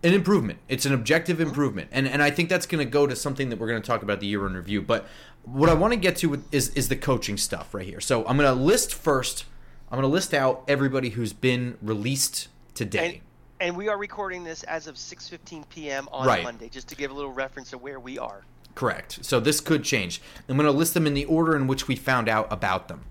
an 0.02 0.14
improvement. 0.14 0.58
It's 0.68 0.86
an 0.86 0.94
objective 0.94 1.38
mm-hmm. 1.38 1.48
improvement, 1.48 1.88
and 1.92 2.06
and 2.06 2.22
I 2.22 2.30
think 2.30 2.48
that's 2.48 2.66
going 2.66 2.84
to 2.84 2.90
go 2.90 3.06
to 3.06 3.16
something 3.16 3.48
that 3.50 3.58
we're 3.58 3.68
going 3.68 3.80
to 3.82 3.86
talk 3.86 4.02
about 4.02 4.20
the 4.20 4.26
year 4.26 4.46
in 4.46 4.54
review. 4.54 4.82
But 4.82 5.06
what 5.44 5.68
I 5.68 5.74
want 5.74 5.92
to 5.92 5.98
get 5.98 6.16
to 6.18 6.42
is 6.52 6.68
is 6.70 6.88
the 6.88 6.96
coaching 6.96 7.36
stuff 7.36 7.74
right 7.74 7.86
here. 7.86 8.00
So 8.00 8.26
I'm 8.26 8.36
going 8.36 8.48
to 8.54 8.62
list 8.62 8.94
first. 8.94 9.44
I'm 9.90 9.96
going 9.96 10.08
to 10.08 10.12
list 10.12 10.34
out 10.34 10.64
everybody 10.68 11.10
who's 11.10 11.32
been 11.32 11.78
released 11.80 12.48
today. 12.74 13.22
And, 13.60 13.68
and 13.68 13.76
we 13.76 13.88
are 13.88 13.96
recording 13.96 14.44
this 14.44 14.62
as 14.64 14.86
of 14.86 14.96
6:15 14.96 15.68
p.m. 15.68 16.08
on 16.12 16.26
right. 16.26 16.44
Monday, 16.44 16.68
just 16.68 16.88
to 16.88 16.96
give 16.96 17.10
a 17.10 17.14
little 17.14 17.32
reference 17.32 17.72
of 17.72 17.82
where 17.82 17.98
we 17.98 18.18
are. 18.18 18.44
Correct. 18.74 19.24
So 19.24 19.40
this 19.40 19.60
could 19.60 19.82
change. 19.82 20.22
I'm 20.48 20.56
going 20.56 20.70
to 20.70 20.72
list 20.72 20.94
them 20.94 21.06
in 21.06 21.14
the 21.14 21.24
order 21.24 21.56
in 21.56 21.66
which 21.66 21.88
we 21.88 21.96
found 21.96 22.28
out 22.28 22.46
about 22.52 22.86
them. 22.86 23.04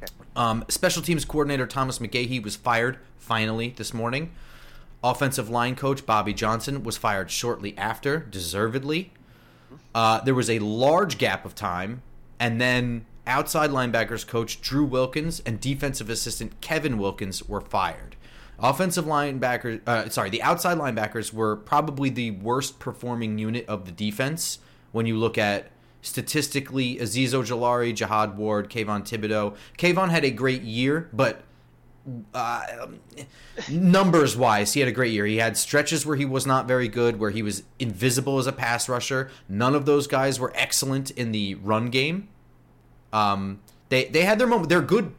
Okay. 0.00 0.12
Um, 0.36 0.64
special 0.68 1.02
teams 1.02 1.24
coordinator 1.24 1.66
Thomas 1.66 1.98
McGaughey 1.98 2.40
was 2.40 2.54
fired 2.54 2.98
finally 3.18 3.74
this 3.76 3.92
morning. 3.92 4.30
Offensive 5.02 5.48
line 5.48 5.76
coach 5.76 6.04
Bobby 6.04 6.34
Johnson 6.34 6.82
was 6.82 6.96
fired 6.96 7.30
shortly 7.30 7.76
after, 7.78 8.18
deservedly. 8.18 9.12
Uh, 9.94 10.20
there 10.20 10.34
was 10.34 10.50
a 10.50 10.58
large 10.58 11.16
gap 11.16 11.44
of 11.44 11.54
time, 11.54 12.02
and 12.38 12.60
then 12.60 13.06
outside 13.26 13.70
linebackers 13.70 14.26
coach 14.26 14.60
Drew 14.60 14.84
Wilkins 14.84 15.40
and 15.46 15.60
defensive 15.60 16.10
assistant 16.10 16.60
Kevin 16.60 16.98
Wilkins 16.98 17.48
were 17.48 17.60
fired. 17.60 18.16
Offensive 18.58 19.06
linebackers, 19.06 19.80
uh, 19.86 20.08
sorry, 20.10 20.28
the 20.28 20.42
outside 20.42 20.76
linebackers 20.76 21.32
were 21.32 21.56
probably 21.56 22.10
the 22.10 22.32
worst 22.32 22.78
performing 22.78 23.38
unit 23.38 23.64
of 23.66 23.86
the 23.86 23.92
defense 23.92 24.58
when 24.92 25.06
you 25.06 25.16
look 25.16 25.38
at 25.38 25.70
statistically 26.02 26.96
Azeez 26.96 27.30
Ojulari, 27.30 27.94
Jihad 27.94 28.36
Ward, 28.36 28.68
Kayvon 28.68 29.02
Thibodeaux. 29.02 29.56
Kayvon 29.78 30.10
had 30.10 30.24
a 30.24 30.30
great 30.30 30.62
year, 30.62 31.08
but 31.12 31.42
uh, 32.34 32.86
numbers 33.70 34.36
wise, 34.36 34.72
he 34.72 34.80
had 34.80 34.88
a 34.88 34.92
great 34.92 35.12
year. 35.12 35.26
He 35.26 35.36
had 35.36 35.56
stretches 35.56 36.06
where 36.06 36.16
he 36.16 36.24
was 36.24 36.46
not 36.46 36.66
very 36.66 36.88
good, 36.88 37.18
where 37.18 37.30
he 37.30 37.42
was 37.42 37.62
invisible 37.78 38.38
as 38.38 38.46
a 38.46 38.52
pass 38.52 38.88
rusher. 38.88 39.30
None 39.48 39.74
of 39.74 39.86
those 39.86 40.06
guys 40.06 40.40
were 40.40 40.52
excellent 40.54 41.10
in 41.10 41.32
the 41.32 41.56
run 41.56 41.90
game. 41.90 42.28
Um, 43.12 43.60
they 43.88 44.04
they 44.06 44.22
had 44.22 44.38
their 44.38 44.46
moment. 44.46 44.68
They're 44.68 44.80
good. 44.80 45.14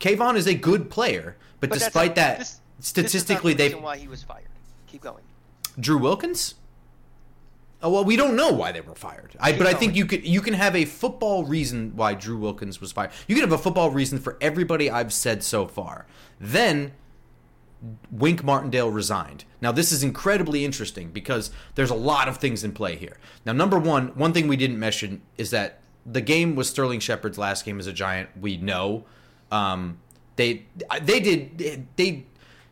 Kayvon 0.00 0.36
is 0.36 0.46
a 0.46 0.54
good 0.54 0.90
player, 0.90 1.36
but, 1.60 1.70
but 1.70 1.78
despite 1.78 2.16
that, 2.16 2.40
this, 2.40 2.60
statistically, 2.80 3.54
this 3.54 3.72
they 3.72 3.78
why 3.78 3.96
he 3.96 4.08
was 4.08 4.22
fired. 4.22 4.48
Keep 4.86 5.02
going. 5.02 5.24
Drew 5.78 5.98
Wilkins. 5.98 6.54
Oh, 7.82 7.90
well, 7.90 8.04
we 8.04 8.16
don't 8.16 8.36
know 8.36 8.50
why 8.52 8.72
they 8.72 8.80
were 8.80 8.94
fired. 8.94 9.36
I, 9.38 9.52
but 9.52 9.66
I 9.66 9.74
think 9.74 9.94
you 9.96 10.06
could 10.06 10.26
you 10.26 10.40
can 10.40 10.54
have 10.54 10.74
a 10.74 10.84
football 10.84 11.44
reason 11.44 11.92
why 11.94 12.14
Drew 12.14 12.38
Wilkins 12.38 12.80
was 12.80 12.90
fired. 12.90 13.10
You 13.28 13.34
can 13.34 13.42
have 13.42 13.52
a 13.52 13.62
football 13.62 13.90
reason 13.90 14.18
for 14.18 14.38
everybody 14.40 14.90
I've 14.90 15.12
said 15.12 15.44
so 15.44 15.66
far. 15.66 16.06
Then 16.40 16.92
Wink 18.10 18.42
Martindale 18.42 18.90
resigned. 18.90 19.44
Now 19.60 19.72
this 19.72 19.92
is 19.92 20.02
incredibly 20.02 20.64
interesting 20.64 21.10
because 21.10 21.50
there's 21.74 21.90
a 21.90 21.94
lot 21.94 22.28
of 22.28 22.38
things 22.38 22.64
in 22.64 22.72
play 22.72 22.96
here. 22.96 23.18
Now 23.44 23.52
number 23.52 23.78
1, 23.78 24.08
one 24.08 24.32
thing 24.32 24.48
we 24.48 24.56
didn't 24.56 24.78
mention 24.78 25.22
is 25.36 25.50
that 25.50 25.80
the 26.04 26.20
game 26.20 26.54
was 26.54 26.70
Sterling 26.70 27.00
Shepard's 27.00 27.36
last 27.36 27.64
game 27.64 27.78
as 27.78 27.86
a 27.86 27.92
Giant. 27.92 28.30
We 28.40 28.56
know 28.56 29.04
um, 29.50 29.98
they 30.36 30.66
they 31.02 31.20
did 31.20 31.86
they 31.96 32.24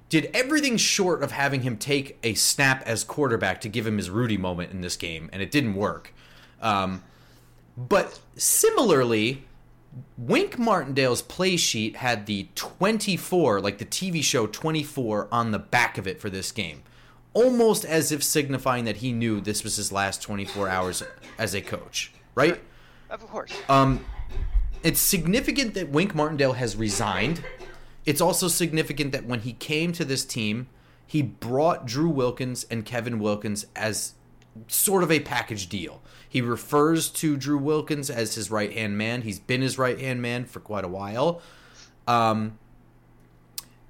did 0.08 0.30
everything 0.34 0.76
short 0.76 1.22
of 1.22 1.32
having 1.32 1.62
him 1.62 1.76
take 1.76 2.18
a 2.22 2.34
snap 2.34 2.82
as 2.86 3.04
quarterback 3.04 3.60
to 3.62 3.68
give 3.68 3.86
him 3.86 3.96
his 3.96 4.10
Rudy 4.10 4.36
moment 4.36 4.70
in 4.70 4.80
this 4.80 4.96
game, 4.96 5.30
and 5.32 5.42
it 5.42 5.50
didn't 5.50 5.74
work. 5.74 6.12
Um, 6.60 7.02
but 7.76 8.20
similarly, 8.36 9.44
Wink 10.16 10.58
Martindale's 10.58 11.22
play 11.22 11.56
sheet 11.56 11.96
had 11.96 12.26
the 12.26 12.48
24, 12.54 13.60
like 13.60 13.78
the 13.78 13.84
TV 13.84 14.22
show 14.22 14.46
24, 14.46 15.28
on 15.32 15.50
the 15.50 15.58
back 15.58 15.98
of 15.98 16.06
it 16.06 16.20
for 16.20 16.30
this 16.30 16.52
game. 16.52 16.82
Almost 17.32 17.84
as 17.84 18.12
if 18.12 18.22
signifying 18.22 18.84
that 18.84 18.96
he 18.96 19.12
knew 19.12 19.40
this 19.40 19.64
was 19.64 19.76
his 19.76 19.90
last 19.90 20.22
24 20.22 20.68
hours 20.68 21.02
as 21.38 21.54
a 21.54 21.60
coach, 21.60 22.12
right? 22.34 22.60
Of 23.10 23.26
course. 23.26 23.52
Um, 23.68 24.04
it's 24.84 25.00
significant 25.00 25.74
that 25.74 25.88
Wink 25.88 26.14
Martindale 26.14 26.52
has 26.52 26.76
resigned. 26.76 27.42
It's 28.04 28.20
also 28.20 28.48
significant 28.48 29.12
that 29.12 29.26
when 29.26 29.40
he 29.40 29.52
came 29.54 29.92
to 29.92 30.04
this 30.04 30.24
team, 30.24 30.68
he 31.06 31.22
brought 31.22 31.86
Drew 31.86 32.08
Wilkins 32.08 32.66
and 32.70 32.84
Kevin 32.84 33.18
Wilkins 33.18 33.66
as 33.74 34.14
sort 34.68 35.02
of 35.02 35.10
a 35.10 35.20
package 35.20 35.68
deal. 35.68 36.02
He 36.28 36.40
refers 36.40 37.10
to 37.10 37.36
Drew 37.36 37.58
Wilkins 37.58 38.10
as 38.10 38.34
his 38.34 38.50
right 38.50 38.72
hand 38.72 38.98
man. 38.98 39.22
He's 39.22 39.38
been 39.38 39.62
his 39.62 39.78
right 39.78 39.98
hand 39.98 40.22
man 40.22 40.44
for 40.44 40.60
quite 40.60 40.84
a 40.84 40.88
while. 40.88 41.40
Um, 42.06 42.58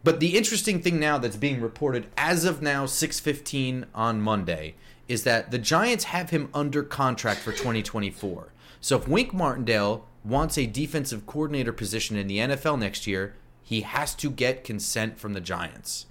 but 0.02 0.20
the 0.20 0.36
interesting 0.36 0.82
thing 0.82 1.00
now 1.00 1.18
that's 1.18 1.36
being 1.36 1.60
reported 1.60 2.06
as 2.16 2.44
of 2.44 2.60
now, 2.60 2.84
6:15 2.84 3.86
on 3.94 4.20
Monday, 4.20 4.74
is 5.08 5.24
that 5.24 5.50
the 5.50 5.58
Giants 5.58 6.04
have 6.04 6.30
him 6.30 6.50
under 6.52 6.82
contract 6.82 7.40
for 7.40 7.52
2024. 7.52 8.52
So 8.80 8.98
if 8.98 9.08
Wink 9.08 9.32
Martindale 9.32 10.06
wants 10.24 10.58
a 10.58 10.66
defensive 10.66 11.26
coordinator 11.26 11.72
position 11.72 12.16
in 12.16 12.26
the 12.26 12.38
NFL 12.38 12.78
next 12.78 13.06
year, 13.06 13.34
he 13.64 13.80
has 13.80 14.14
to 14.16 14.30
get 14.30 14.62
consent 14.62 15.18
from 15.18 15.32
the 15.32 15.40
Giants. 15.40 16.06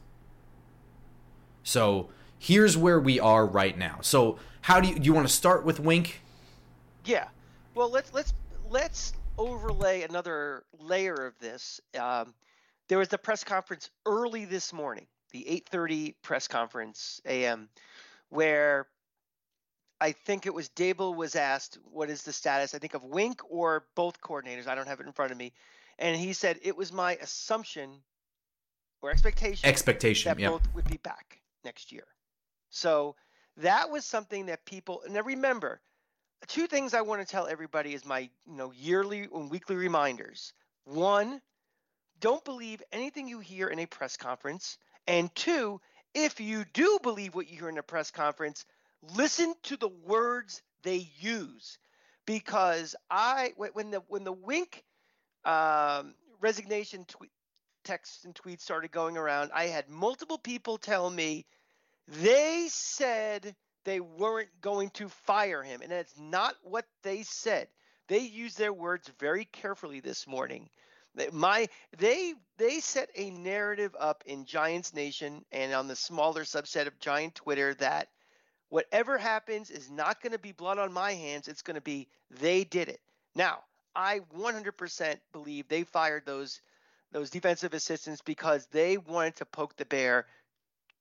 So 1.61 2.09
here's 2.37 2.75
where 2.75 2.99
we 2.99 3.19
are 3.19 3.45
right 3.45 3.77
now. 3.77 3.99
So 4.01 4.39
how 4.61 4.81
do 4.81 4.89
you 4.89 4.95
do 4.95 5.05
you 5.05 5.13
want 5.13 5.27
to 5.27 5.33
start 5.33 5.63
with 5.63 5.79
Wink? 5.79 6.21
Yeah. 7.05 7.27
Well, 7.75 7.89
let's 7.89 8.11
let's 8.13 8.33
let's 8.69 9.13
overlay 9.37 10.01
another 10.01 10.63
layer 10.79 11.13
of 11.13 11.37
this. 11.39 11.79
Um, 11.97 12.33
there 12.89 12.97
was 12.97 13.07
the 13.07 13.19
press 13.19 13.43
conference 13.43 13.91
early 14.05 14.45
this 14.45 14.73
morning, 14.73 15.05
the 15.31 15.45
8:30 15.71 16.15
press 16.23 16.47
conference 16.47 17.21
a.m., 17.25 17.69
where 18.29 18.87
I 20.01 20.11
think 20.11 20.47
it 20.47 20.53
was 20.53 20.69
Daboll 20.69 21.15
was 21.15 21.35
asked 21.35 21.77
what 21.85 22.09
is 22.09 22.23
the 22.23 22.33
status. 22.33 22.73
I 22.73 22.79
think 22.79 22.95
of 22.95 23.03
Wink 23.03 23.41
or 23.47 23.85
both 23.95 24.19
coordinators. 24.21 24.67
I 24.67 24.73
don't 24.73 24.87
have 24.87 24.99
it 24.99 25.05
in 25.05 25.13
front 25.13 25.31
of 25.31 25.37
me, 25.37 25.53
and 25.99 26.15
he 26.15 26.33
said 26.33 26.59
it 26.63 26.75
was 26.75 26.91
my 26.91 27.15
assumption 27.15 28.01
or 29.01 29.11
expectation 29.11 29.67
expectation 29.67 30.29
that 30.29 30.39
yeah. 30.39 30.49
both 30.49 30.67
would 30.73 30.85
be 30.85 30.97
back 30.97 31.41
next 31.63 31.91
year. 31.91 32.05
So 32.69 33.15
that 33.57 33.89
was 33.91 34.05
something 34.05 34.47
that 34.47 34.65
people 34.65 35.03
now 35.09 35.21
remember. 35.21 35.81
Two 36.47 36.67
things 36.67 36.93
I 36.93 37.01
want 37.01 37.21
to 37.21 37.27
tell 37.27 37.47
everybody 37.47 37.93
is 37.93 38.05
my 38.05 38.29
you 38.45 38.55
know 38.55 38.71
yearly 38.71 39.27
and 39.33 39.49
weekly 39.49 39.75
reminders. 39.75 40.53
One, 40.85 41.41
don't 42.19 42.43
believe 42.43 42.81
anything 42.91 43.27
you 43.27 43.39
hear 43.39 43.67
in 43.67 43.79
a 43.79 43.85
press 43.85 44.17
conference. 44.17 44.77
And 45.07 45.33
two, 45.35 45.79
if 46.13 46.39
you 46.39 46.65
do 46.73 46.99
believe 47.01 47.35
what 47.35 47.49
you 47.49 47.57
hear 47.59 47.69
in 47.69 47.77
a 47.77 47.83
press 47.83 48.11
conference, 48.11 48.65
listen 49.15 49.53
to 49.63 49.77
the 49.77 49.89
words 49.89 50.61
they 50.83 51.09
use. 51.19 51.77
Because 52.25 52.95
I 53.09 53.53
when 53.57 53.91
the 53.91 54.01
when 54.07 54.23
the 54.23 54.31
wink 54.31 54.83
um, 55.45 56.13
resignation 56.41 57.05
texts 57.83 58.25
and 58.25 58.35
tweets 58.35 58.61
started 58.61 58.91
going 58.91 59.17
around, 59.17 59.51
I 59.53 59.65
had 59.65 59.89
multiple 59.89 60.37
people 60.37 60.77
tell 60.77 61.09
me 61.09 61.45
they 62.07 62.67
said 62.69 63.55
they 63.85 63.99
weren't 63.99 64.49
going 64.61 64.89
to 64.91 65.09
fire 65.09 65.63
him. 65.63 65.81
And 65.81 65.91
that's 65.91 66.17
not 66.17 66.55
what 66.63 66.85
they 67.03 67.23
said. 67.23 67.67
They 68.07 68.19
used 68.19 68.57
their 68.57 68.73
words 68.73 69.09
very 69.19 69.45
carefully 69.45 69.99
this 69.99 70.27
morning. 70.27 70.69
My 71.31 71.69
they 71.97 72.33
they 72.57 72.79
set 72.79 73.09
a 73.15 73.29
narrative 73.29 73.95
up 73.99 74.23
in 74.25 74.45
Giants 74.45 74.95
Nation 74.95 75.45
and 75.51 75.73
on 75.73 75.87
the 75.87 75.95
smaller 75.95 76.43
subset 76.43 76.87
of 76.87 76.99
Giant 76.99 77.35
Twitter 77.35 77.75
that 77.75 78.09
whatever 78.69 79.19
happens 79.19 79.69
is 79.69 79.91
not 79.91 80.21
going 80.21 80.31
to 80.31 80.39
be 80.39 80.53
blood 80.53 80.79
on 80.79 80.91
my 80.91 81.13
hands. 81.13 81.47
It's 81.47 81.61
going 81.61 81.75
to 81.75 81.81
be 81.81 82.07
they 82.31 82.63
did 82.63 82.89
it. 82.89 82.99
Now, 83.35 83.59
I 83.95 84.19
100% 84.35 85.17
believe 85.31 85.67
they 85.67 85.83
fired 85.83 86.25
those 86.25 86.61
those 87.11 87.29
defensive 87.29 87.75
assistants 87.75 88.21
because 88.21 88.65
they 88.67 88.97
wanted 88.97 89.35
to 89.35 89.45
poke 89.45 89.75
the 89.75 89.85
bear 89.85 90.25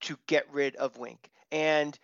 to 0.03 0.19
get 0.27 0.47
rid 0.53 0.77
of 0.77 0.99
Wink. 0.99 1.31
And 1.51 1.99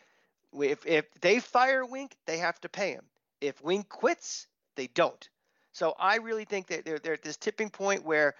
if 0.52 0.86
if 0.86 1.12
they 1.20 1.40
fire 1.40 1.84
Wink, 1.84 2.16
they 2.26 2.38
have 2.38 2.60
to 2.62 2.68
pay 2.68 2.92
him. 2.92 3.04
If 3.40 3.62
Wink 3.62 3.88
quits, 3.88 4.46
they 4.76 4.86
don't. 4.88 5.28
So 5.72 5.94
I 5.98 6.16
really 6.16 6.44
think 6.44 6.68
that 6.68 6.84
they're, 6.84 6.98
they're 6.98 7.12
at 7.14 7.22
this 7.22 7.36
tipping 7.36 7.70
point 7.70 8.04
where, 8.04 8.34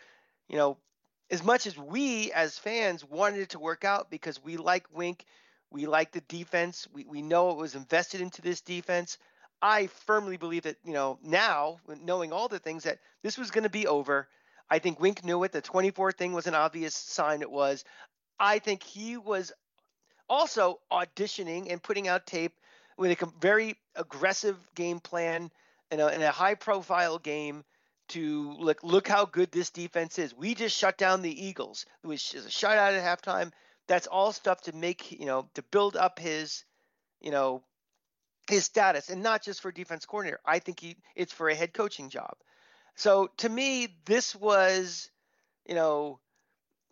you 0.49 0.57
know, 0.57 0.79
as 1.31 1.45
much 1.45 1.67
as 1.67 1.77
we 1.77 2.33
as 2.33 2.59
fans 2.59 3.05
wanted 3.05 3.41
it 3.41 3.51
to 3.51 3.59
work 3.59 3.85
out 3.85 4.11
because 4.11 4.43
we 4.43 4.57
like 4.57 4.87
Wink, 4.93 5.25
we 5.71 5.87
like 5.87 6.13
the 6.13 6.23
defense, 6.23 6.89
we, 6.93 7.05
we 7.05 7.21
know 7.21 7.51
it 7.51 7.59
was 7.59 7.75
invested 7.75 8.21
into 8.23 8.41
this 8.41 8.61
defense. 8.63 9.19
I 9.61 9.89
firmly 10.07 10.37
believe 10.37 10.63
that, 10.63 10.77
you 10.85 10.93
know, 10.93 11.19
now, 11.23 11.81
knowing 12.03 12.33
all 12.33 12.49
the 12.49 12.59
things, 12.59 12.85
that 12.85 12.99
this 13.23 13.37
was 13.37 13.51
going 13.51 13.65
to 13.65 13.71
be 13.71 13.87
over. 13.87 14.29
I 14.71 14.79
think 14.79 15.01
Wink 15.01 15.25
knew 15.25 15.43
it. 15.45 15.53
The 15.53 15.61
24 15.61 16.13
thing 16.13 16.33
was 16.33 16.47
an 16.47 16.55
obvious 16.55 16.95
sign 16.95 17.43
it 17.43 17.51
was. 17.51 17.85
I 18.39 18.59
think 18.59 18.83
he 18.83 19.17
was 19.17 19.53
also 20.29 20.79
auditioning 20.93 21.73
and 21.73 21.83
putting 21.83 22.07
out 22.07 22.27
tape 22.27 22.53
with 22.97 23.11
a 23.23 23.27
very 23.41 23.77
aggressive 23.97 24.57
game 24.75 25.01
plan 25.01 25.51
in 25.91 26.01
a, 26.01 26.09
in 26.09 26.23
a 26.23 26.31
high 26.31 26.55
profile 26.55 27.19
game 27.19 27.65
to 28.09 28.53
look 28.59 28.83
look 28.83 29.07
how 29.07 29.25
good 29.27 29.53
this 29.53 29.71
defense 29.71 30.19
is. 30.19 30.35
We 30.35 30.55
just 30.55 30.77
shut 30.77 30.97
down 30.97 31.23
the 31.23 31.47
Eagles. 31.47 31.87
It 32.03 32.07
was 32.07 32.35
a 32.35 32.49
shutout 32.49 32.99
at 32.99 33.23
halftime. 33.23 33.53
That's 33.87 34.07
all 34.07 34.33
stuff 34.33 34.63
to 34.63 34.75
make 34.75 35.13
you 35.13 35.27
know 35.27 35.49
to 35.55 35.63
build 35.63 35.97
up 35.97 36.19
his 36.19 36.65
you 37.21 37.31
know 37.31 37.63
his 38.49 38.65
status, 38.65 39.11
and 39.11 39.23
not 39.23 39.43
just 39.43 39.61
for 39.61 39.71
defense 39.71 40.07
coordinator. 40.07 40.41
I 40.45 40.59
think 40.59 40.81
he 40.81 40.97
it's 41.15 41.33
for 41.33 41.49
a 41.49 41.55
head 41.55 41.73
coaching 41.73 42.09
job. 42.11 42.37
So 42.97 43.31
to 43.39 43.49
me, 43.49 43.97
this 44.07 44.35
was 44.35 45.11
you 45.67 45.75
know 45.75 46.19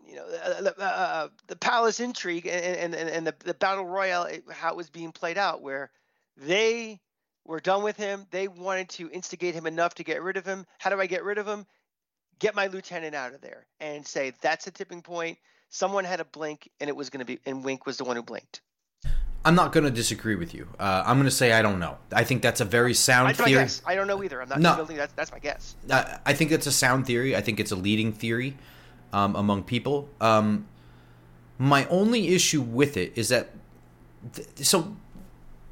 you 0.07 0.17
know 0.17 0.29
the, 0.29 0.75
uh, 0.79 1.29
the 1.47 1.57
palace 1.57 2.01
intrigue 2.01 2.47
and 2.47 2.95
and, 2.95 3.11
and 3.11 3.27
the, 3.27 3.35
the 3.45 3.55
battle 3.55 3.87
royale 3.87 4.29
how 4.51 4.71
it 4.71 4.77
was 4.77 4.91
being 4.91 5.13
played 5.13 5.39
out 5.39 5.63
where 5.63 5.91
they 6.37 7.01
we're 7.45 7.61
done 7.61 7.83
with 7.83 7.97
him. 7.97 8.27
They 8.31 8.49
wanted 8.49 8.89
to 8.91 9.11
instigate 9.11 9.55
him 9.55 9.67
enough 9.67 9.95
to 9.95 10.05
get 10.05 10.23
rid 10.23 10.37
of 10.37 10.45
him. 10.45 10.67
How 10.79 10.91
do 10.91 11.01
I 11.01 11.07
get 11.07 11.25
rid 11.25 11.39
of 11.39 11.47
him? 11.47 11.67
Get 12.39 12.55
my 12.55 12.67
lieutenant 12.67 13.15
out 13.15 13.35
of 13.35 13.41
there 13.41 13.67
and 13.81 14.07
say 14.07 14.33
that's 14.41 14.67
a 14.67 14.71
tipping 14.71 15.03
point. 15.03 15.39
Someone 15.69 16.05
had 16.05 16.21
a 16.21 16.25
blink, 16.25 16.71
and 16.81 16.89
it 16.89 16.97
was 16.97 17.11
going 17.11 17.21
to 17.21 17.25
be, 17.25 17.41
and 17.45 17.65
Wink 17.65 17.87
was 17.87 17.97
the 17.97 18.05
one 18.05 18.17
who 18.17 18.23
blinked. 18.23 18.61
I'm 19.45 19.55
not 19.55 19.73
going 19.73 19.85
to 19.85 19.91
disagree 19.91 20.35
with 20.35 20.55
you. 20.55 20.69
Uh, 20.79 21.05
I'm 21.07 21.17
going 21.17 21.27
to 21.27 21.31
say 21.31 21.53
I 21.53 21.63
don't 21.63 21.79
know. 21.79 21.99
I 22.13 22.25
think 22.25 22.43
that's 22.43 22.61
a 22.61 22.65
very 22.65 22.95
sound 22.95 23.29
that's 23.29 23.41
theory. 23.41 23.69
I 23.87 23.95
don't 23.95 24.09
know 24.09 24.23
either. 24.25 24.43
I'm 24.43 24.49
not 24.49 24.61
no. 24.61 24.77
building. 24.77 24.97
That's, 24.97 25.13
that's 25.13 25.31
my 25.31 25.39
guess. 25.39 25.77
Uh, 25.89 26.19
I 26.27 26.33
think 26.33 26.51
it's 26.51 26.67
a 26.67 26.73
sound 26.73 27.07
theory. 27.07 27.37
I 27.37 27.41
think 27.41 27.61
it's 27.61 27.71
a 27.71 27.77
leading 27.77 28.13
theory 28.13 28.57
um, 29.13 29.37
among 29.37 29.63
people. 29.63 30.09
Um, 30.21 30.67
my 31.59 31.87
only 31.87 32.29
issue 32.35 32.61
with 32.61 32.97
it 32.97 33.13
is 33.15 33.29
that, 33.29 33.51
th- 34.35 34.49
so 34.67 34.97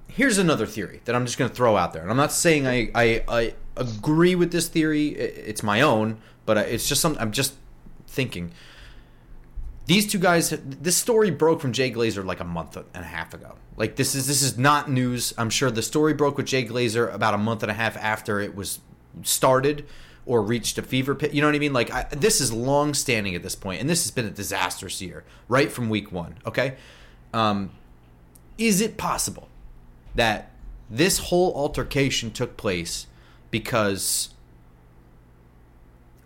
here's 0.07 0.39
another 0.39 0.67
theory 0.67 1.01
that 1.05 1.17
I'm 1.17 1.27
just 1.27 1.37
going 1.37 1.51
to 1.51 1.57
throw 1.57 1.77
out 1.77 1.93
there. 1.93 2.03
And 2.03 2.11
I'm 2.11 2.17
not 2.17 2.33
saying 2.33 2.69
I, 2.69 2.91
I, 2.95 3.25
I 3.27 3.55
agree 3.77 4.37
with 4.37 4.53
this 4.53 4.69
theory. 4.69 5.09
It's 5.09 5.65
my 5.65 5.81
own, 5.81 6.19
but 6.47 6.59
it's 6.59 6.89
just 6.89 7.01
something 7.01 7.21
I'm 7.21 7.33
just 7.33 7.55
thinking. 8.07 8.53
These 9.87 10.11
two 10.11 10.19
guys, 10.19 10.51
this 10.51 10.97
story 10.97 11.31
broke 11.31 11.61
from 11.61 11.73
Jay 11.73 11.91
Glazer 11.91 12.25
like 12.25 12.41
a 12.41 12.45
month 12.45 12.77
and 12.77 12.87
a 12.95 13.03
half 13.03 13.35
ago. 13.35 13.57
Like 13.77 13.97
this 13.97 14.15
is 14.15 14.27
this 14.27 14.43
is 14.43 14.57
not 14.57 14.91
news. 14.91 15.35
I'm 15.37 15.51
sure 15.51 15.71
the 15.71 15.83
story 15.83 16.15
broke 16.15 16.39
with 16.39 16.47
Jay 16.47 16.65
Glazer 16.65 17.13
about 17.13 17.35
a 17.35 17.39
month 17.39 17.63
and 17.63 17.71
a 17.71 17.75
half 17.75 17.97
after 17.97 18.41
it 18.41 18.55
was 18.55 18.81
started 19.23 19.85
or 20.27 20.43
reached 20.43 20.79
a 20.79 20.83
fever 20.83 21.15
pit. 21.15 21.35
You 21.35 21.43
know 21.43 21.49
what 21.49 21.55
I 21.55 21.59
mean? 21.59 21.75
Like 21.75 21.93
I, 21.93 22.05
this 22.11 22.41
is 22.41 22.53
long 22.53 22.95
standing 22.95 23.35
at 23.35 23.43
this 23.43 23.55
point, 23.55 23.81
and 23.81 23.91
this 23.91 24.05
has 24.05 24.11
been 24.11 24.25
a 24.25 24.31
disastrous 24.31 25.03
year 25.03 25.25
right 25.49 25.71
from 25.71 25.91
week 25.91 26.11
one. 26.11 26.37
Okay, 26.47 26.77
um, 27.35 27.71
is 28.57 28.81
it 28.81 28.97
possible 28.97 29.49
that 30.15 30.51
this 30.89 31.19
whole 31.19 31.53
altercation 31.55 32.31
took 32.31 32.57
place 32.57 33.07
because 33.51 34.31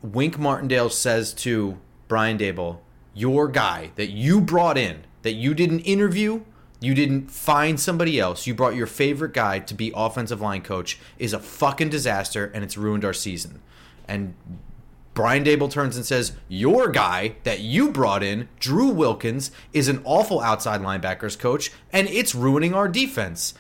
Wink 0.02 0.38
Martindale 0.38 0.90
says 0.90 1.32
to 1.34 1.78
Brian 2.06 2.38
Daboll, 2.38 2.78
your 3.18 3.48
guy 3.48 3.90
that 3.96 4.10
you 4.10 4.40
brought 4.40 4.78
in, 4.78 5.04
that 5.22 5.32
you 5.32 5.54
didn't 5.54 5.80
interview, 5.80 6.42
you 6.80 6.94
didn't 6.94 7.30
find 7.30 7.80
somebody 7.80 8.20
else, 8.20 8.46
you 8.46 8.54
brought 8.54 8.76
your 8.76 8.86
favorite 8.86 9.34
guy 9.34 9.58
to 9.58 9.74
be 9.74 9.92
offensive 9.94 10.40
line 10.40 10.62
coach, 10.62 10.98
is 11.18 11.32
a 11.32 11.38
fucking 11.38 11.88
disaster 11.88 12.50
and 12.54 12.62
it's 12.62 12.78
ruined 12.78 13.04
our 13.04 13.12
season. 13.12 13.60
And 14.06 14.34
Brian 15.14 15.42
Daboll 15.42 15.70
turns 15.70 15.96
and 15.96 16.06
says, 16.06 16.32
Your 16.48 16.88
guy 16.88 17.34
that 17.42 17.58
you 17.58 17.90
brought 17.90 18.22
in, 18.22 18.48
Drew 18.60 18.88
Wilkins, 18.88 19.50
is 19.72 19.88
an 19.88 20.00
awful 20.04 20.40
outside 20.40 20.80
linebackers 20.80 21.36
coach 21.36 21.72
and 21.92 22.06
it's 22.08 22.36
ruining 22.36 22.72
our 22.72 22.86
defense. 22.86 23.54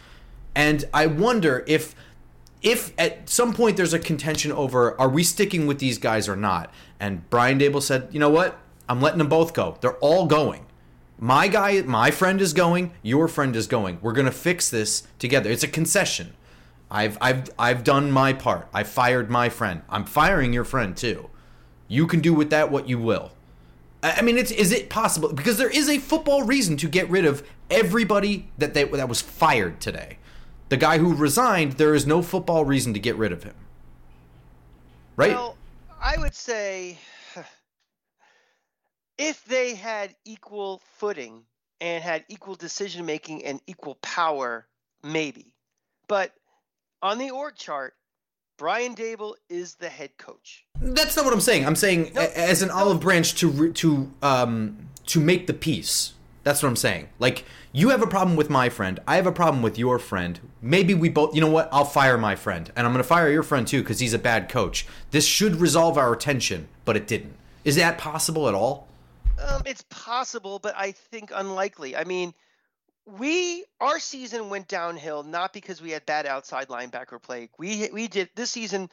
And 0.54 0.84
I 0.94 1.06
wonder 1.06 1.64
if 1.66 1.96
if 2.60 2.92
at 2.98 3.28
some 3.28 3.54
point 3.54 3.76
there's 3.76 3.92
a 3.92 3.98
contention 3.98 4.50
over 4.50 5.00
are 5.00 5.08
we 5.08 5.22
sticking 5.22 5.66
with 5.66 5.78
these 5.78 5.98
guys 5.98 6.28
or 6.28 6.36
not, 6.36 6.72
and 6.98 7.28
Brian 7.30 7.58
Daboll 7.58 7.82
said, 7.82 8.08
you 8.12 8.18
know 8.18 8.30
what, 8.30 8.58
I'm 8.88 9.00
letting 9.00 9.18
them 9.18 9.28
both 9.28 9.54
go. 9.54 9.76
They're 9.80 9.96
all 9.96 10.26
going. 10.26 10.66
My 11.18 11.48
guy, 11.48 11.82
my 11.82 12.10
friend 12.10 12.40
is 12.40 12.52
going. 12.52 12.92
Your 13.02 13.28
friend 13.28 13.54
is 13.56 13.66
going. 13.66 13.98
We're 14.00 14.12
gonna 14.12 14.30
fix 14.30 14.70
this 14.70 15.02
together. 15.18 15.50
It's 15.50 15.64
a 15.64 15.68
concession. 15.68 16.34
I've 16.90 17.18
I've 17.20 17.50
I've 17.58 17.84
done 17.84 18.10
my 18.10 18.32
part. 18.32 18.68
I 18.72 18.84
fired 18.84 19.28
my 19.30 19.48
friend. 19.48 19.82
I'm 19.88 20.04
firing 20.04 20.52
your 20.52 20.64
friend 20.64 20.96
too. 20.96 21.28
You 21.88 22.06
can 22.06 22.20
do 22.20 22.32
with 22.32 22.50
that 22.50 22.70
what 22.70 22.88
you 22.88 22.98
will. 22.98 23.32
I 24.02 24.22
mean, 24.22 24.38
it's 24.38 24.52
is 24.52 24.70
it 24.70 24.88
possible 24.88 25.32
because 25.32 25.58
there 25.58 25.70
is 25.70 25.88
a 25.88 25.98
football 25.98 26.44
reason 26.44 26.76
to 26.78 26.88
get 26.88 27.10
rid 27.10 27.24
of 27.24 27.42
everybody 27.70 28.48
that 28.58 28.74
they, 28.74 28.84
that 28.84 29.08
was 29.08 29.20
fired 29.20 29.80
today. 29.80 30.18
The 30.68 30.76
guy 30.76 30.98
who 30.98 31.14
resigned, 31.14 31.72
there 31.72 31.94
is 31.94 32.06
no 32.06 32.22
football 32.22 32.64
reason 32.64 32.94
to 32.94 33.00
get 33.00 33.16
rid 33.16 33.32
of 33.32 33.42
him. 33.42 33.54
Right? 35.16 35.32
Well, 35.32 35.56
I 36.00 36.16
would 36.18 36.34
say 36.34 36.98
if 39.18 39.44
they 39.44 39.74
had 39.74 40.14
equal 40.24 40.80
footing 40.96 41.42
and 41.80 42.02
had 42.02 42.24
equal 42.28 42.54
decision 42.54 43.04
making 43.04 43.44
and 43.44 43.60
equal 43.66 43.96
power, 43.96 44.66
maybe. 45.02 45.54
But 46.06 46.32
on 47.02 47.18
the 47.18 47.30
org 47.30 47.56
chart, 47.56 47.94
Brian 48.56 48.94
Daboll 48.94 49.34
is 49.48 49.74
the 49.76 49.88
head 49.88 50.10
coach. 50.18 50.64
That's 50.80 51.16
not 51.16 51.24
what 51.24 51.34
I'm 51.34 51.40
saying. 51.40 51.64
I'm 51.66 51.76
saying 51.76 52.12
No, 52.14 52.22
as 52.22 52.62
an 52.62 52.68
no. 52.68 52.74
olive 52.76 53.00
branch 53.00 53.34
to 53.36 53.72
to 53.72 54.10
um 54.22 54.88
to 55.06 55.20
make 55.20 55.46
the 55.46 55.54
peace. 55.54 56.14
That's 56.42 56.62
what 56.62 56.68
I'm 56.68 56.76
saying. 56.76 57.08
Like 57.20 57.44
you 57.72 57.90
have 57.90 58.02
a 58.02 58.06
problem 58.06 58.36
with 58.36 58.50
my 58.50 58.68
friend, 58.68 58.98
I 59.06 59.14
have 59.16 59.26
a 59.26 59.32
problem 59.32 59.62
with 59.62 59.78
your 59.78 59.98
friend. 60.00 60.40
Maybe 60.60 60.94
we 60.94 61.08
both. 61.08 61.34
You 61.36 61.40
know 61.40 61.50
what? 61.50 61.68
I'll 61.70 61.84
fire 61.84 62.18
my 62.18 62.34
friend, 62.34 62.72
and 62.74 62.84
I'm 62.86 62.92
going 62.92 63.02
to 63.02 63.08
fire 63.08 63.30
your 63.30 63.44
friend 63.44 63.66
too 63.66 63.82
because 63.82 64.00
he's 64.00 64.14
a 64.14 64.18
bad 64.18 64.48
coach. 64.48 64.86
This 65.12 65.24
should 65.26 65.56
resolve 65.56 65.96
our 65.96 66.16
tension, 66.16 66.66
but 66.84 66.96
it 66.96 67.06
didn't. 67.06 67.34
Is 67.64 67.76
that 67.76 67.96
possible 67.98 68.48
at 68.48 68.54
all? 68.54 68.87
Um, 69.38 69.62
it's 69.66 69.84
possible, 69.88 70.58
but 70.58 70.74
I 70.76 70.92
think 70.92 71.30
unlikely. 71.34 71.96
I 71.96 72.04
mean, 72.04 72.34
we 73.06 73.64
our 73.80 73.98
season 73.98 74.50
went 74.50 74.68
downhill 74.68 75.22
not 75.22 75.52
because 75.52 75.80
we 75.80 75.92
had 75.92 76.04
bad 76.06 76.26
outside 76.26 76.68
linebacker 76.68 77.22
play. 77.22 77.48
We 77.58 77.88
we 77.92 78.08
did 78.08 78.30
this 78.34 78.50
season 78.50 78.90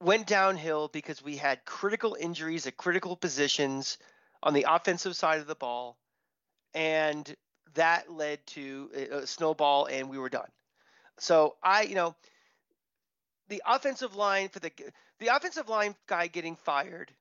went 0.00 0.26
downhill 0.26 0.88
because 0.88 1.22
we 1.22 1.36
had 1.36 1.64
critical 1.64 2.16
injuries 2.18 2.66
at 2.66 2.76
critical 2.76 3.16
positions 3.16 3.98
on 4.42 4.52
the 4.52 4.66
offensive 4.68 5.16
side 5.16 5.40
of 5.40 5.46
the 5.46 5.54
ball, 5.54 5.96
and 6.74 7.34
that 7.74 8.12
led 8.12 8.44
to 8.48 8.90
a, 8.94 9.26
snowball, 9.26 9.86
and 9.86 10.10
we 10.10 10.18
were 10.18 10.28
done. 10.28 10.50
So 11.18 11.56
I, 11.62 11.82
you 11.82 11.94
know, 11.94 12.16
the 13.48 13.62
offensive 13.66 14.14
line 14.16 14.48
for 14.48 14.58
the 14.58 14.72
the 15.20 15.28
offensive 15.28 15.68
line 15.68 15.94
guy 16.06 16.26
getting 16.26 16.56
fired 16.56 17.12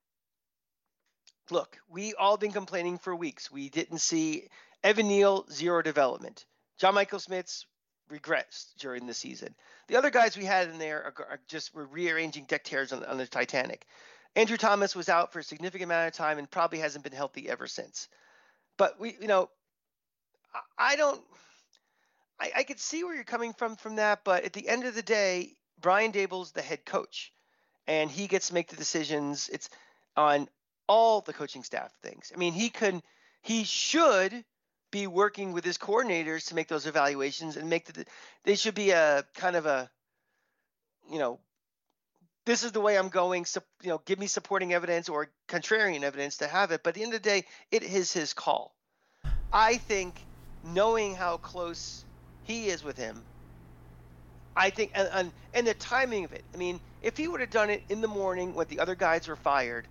look, 1.51 1.77
we 1.89 2.13
all 2.13 2.37
been 2.37 2.51
complaining 2.51 2.97
for 2.97 3.15
weeks. 3.15 3.51
We 3.51 3.69
didn't 3.69 3.99
see 3.99 4.47
Evan 4.83 5.07
Neal 5.07 5.45
zero 5.51 5.81
development. 5.81 6.45
John 6.77 6.95
Michael 6.95 7.19
Schmitz 7.19 7.65
regressed 8.11 8.75
during 8.79 9.05
the 9.05 9.13
season. 9.13 9.55
The 9.87 9.95
other 9.95 10.09
guys 10.09 10.37
we 10.37 10.45
had 10.45 10.69
in 10.69 10.79
there 10.79 11.03
are, 11.03 11.25
are 11.29 11.39
just 11.47 11.73
were 11.73 11.85
rearranging 11.85 12.45
deck 12.45 12.63
chairs 12.63 12.91
on, 12.91 13.03
on 13.05 13.17
the 13.17 13.27
Titanic. 13.27 13.85
Andrew 14.35 14.57
Thomas 14.57 14.95
was 14.95 15.09
out 15.09 15.33
for 15.33 15.39
a 15.39 15.43
significant 15.43 15.89
amount 15.89 16.07
of 16.07 16.13
time 16.13 16.37
and 16.37 16.49
probably 16.49 16.79
hasn't 16.79 17.03
been 17.03 17.13
healthy 17.13 17.49
ever 17.49 17.67
since. 17.67 18.07
But 18.77 18.99
we, 18.99 19.15
you 19.19 19.27
know, 19.27 19.49
I, 20.53 20.93
I 20.93 20.95
don't. 20.95 21.21
I, 22.39 22.51
I 22.57 22.63
could 22.63 22.79
see 22.79 23.03
where 23.03 23.13
you're 23.13 23.23
coming 23.23 23.53
from 23.53 23.75
from 23.75 23.97
that, 23.97 24.23
but 24.23 24.45
at 24.45 24.53
the 24.53 24.67
end 24.67 24.85
of 24.85 24.95
the 24.95 25.03
day, 25.03 25.53
Brian 25.79 26.11
Daboll's 26.11 26.51
the 26.51 26.61
head 26.61 26.85
coach, 26.85 27.31
and 27.87 28.09
he 28.09 28.27
gets 28.27 28.47
to 28.47 28.53
make 28.53 28.69
the 28.69 28.75
decisions. 28.75 29.49
It's 29.51 29.69
on 30.15 30.47
all 30.87 31.21
the 31.21 31.33
coaching 31.33 31.63
staff 31.63 31.91
things. 32.01 32.31
I 32.33 32.37
mean, 32.37 32.53
he 32.53 32.69
can, 32.69 33.01
he 33.41 33.63
should 33.63 34.43
be 34.91 35.07
working 35.07 35.53
with 35.53 35.63
his 35.63 35.77
coordinators 35.77 36.47
to 36.47 36.55
make 36.55 36.67
those 36.67 36.85
evaluations 36.85 37.57
and 37.57 37.69
make 37.69 37.85
the. 37.85 38.05
They 38.43 38.55
should 38.55 38.75
be 38.75 38.91
a 38.91 39.25
kind 39.35 39.55
of 39.55 39.65
a, 39.65 39.89
you 41.09 41.19
know, 41.19 41.39
this 42.45 42.63
is 42.63 42.71
the 42.71 42.81
way 42.81 42.97
I'm 42.97 43.09
going. 43.09 43.45
So, 43.45 43.61
you 43.81 43.89
know, 43.89 44.01
give 44.05 44.19
me 44.19 44.27
supporting 44.27 44.73
evidence 44.73 45.09
or 45.09 45.29
contrarian 45.47 46.03
evidence 46.03 46.37
to 46.37 46.47
have 46.47 46.71
it. 46.71 46.81
But 46.83 46.89
at 46.89 46.95
the 46.95 47.03
end 47.03 47.13
of 47.13 47.21
the 47.21 47.29
day, 47.29 47.45
it 47.71 47.83
is 47.83 48.11
his 48.11 48.33
call. 48.33 48.75
I 49.53 49.77
think 49.77 50.19
knowing 50.63 51.15
how 51.15 51.37
close 51.37 52.03
he 52.43 52.67
is 52.67 52.83
with 52.83 52.97
him, 52.97 53.21
I 54.55 54.69
think, 54.69 54.91
and, 54.95 55.09
and, 55.13 55.31
and 55.53 55.67
the 55.67 55.73
timing 55.73 56.25
of 56.25 56.33
it. 56.33 56.43
I 56.53 56.57
mean, 56.57 56.79
if 57.01 57.17
he 57.17 57.27
would 57.27 57.39
have 57.39 57.51
done 57.51 57.69
it 57.69 57.83
in 57.89 58.01
the 58.01 58.07
morning 58.07 58.53
when 58.53 58.67
the 58.67 58.79
other 58.79 58.95
guys 58.95 59.27
were 59.27 59.35
fired, 59.35 59.87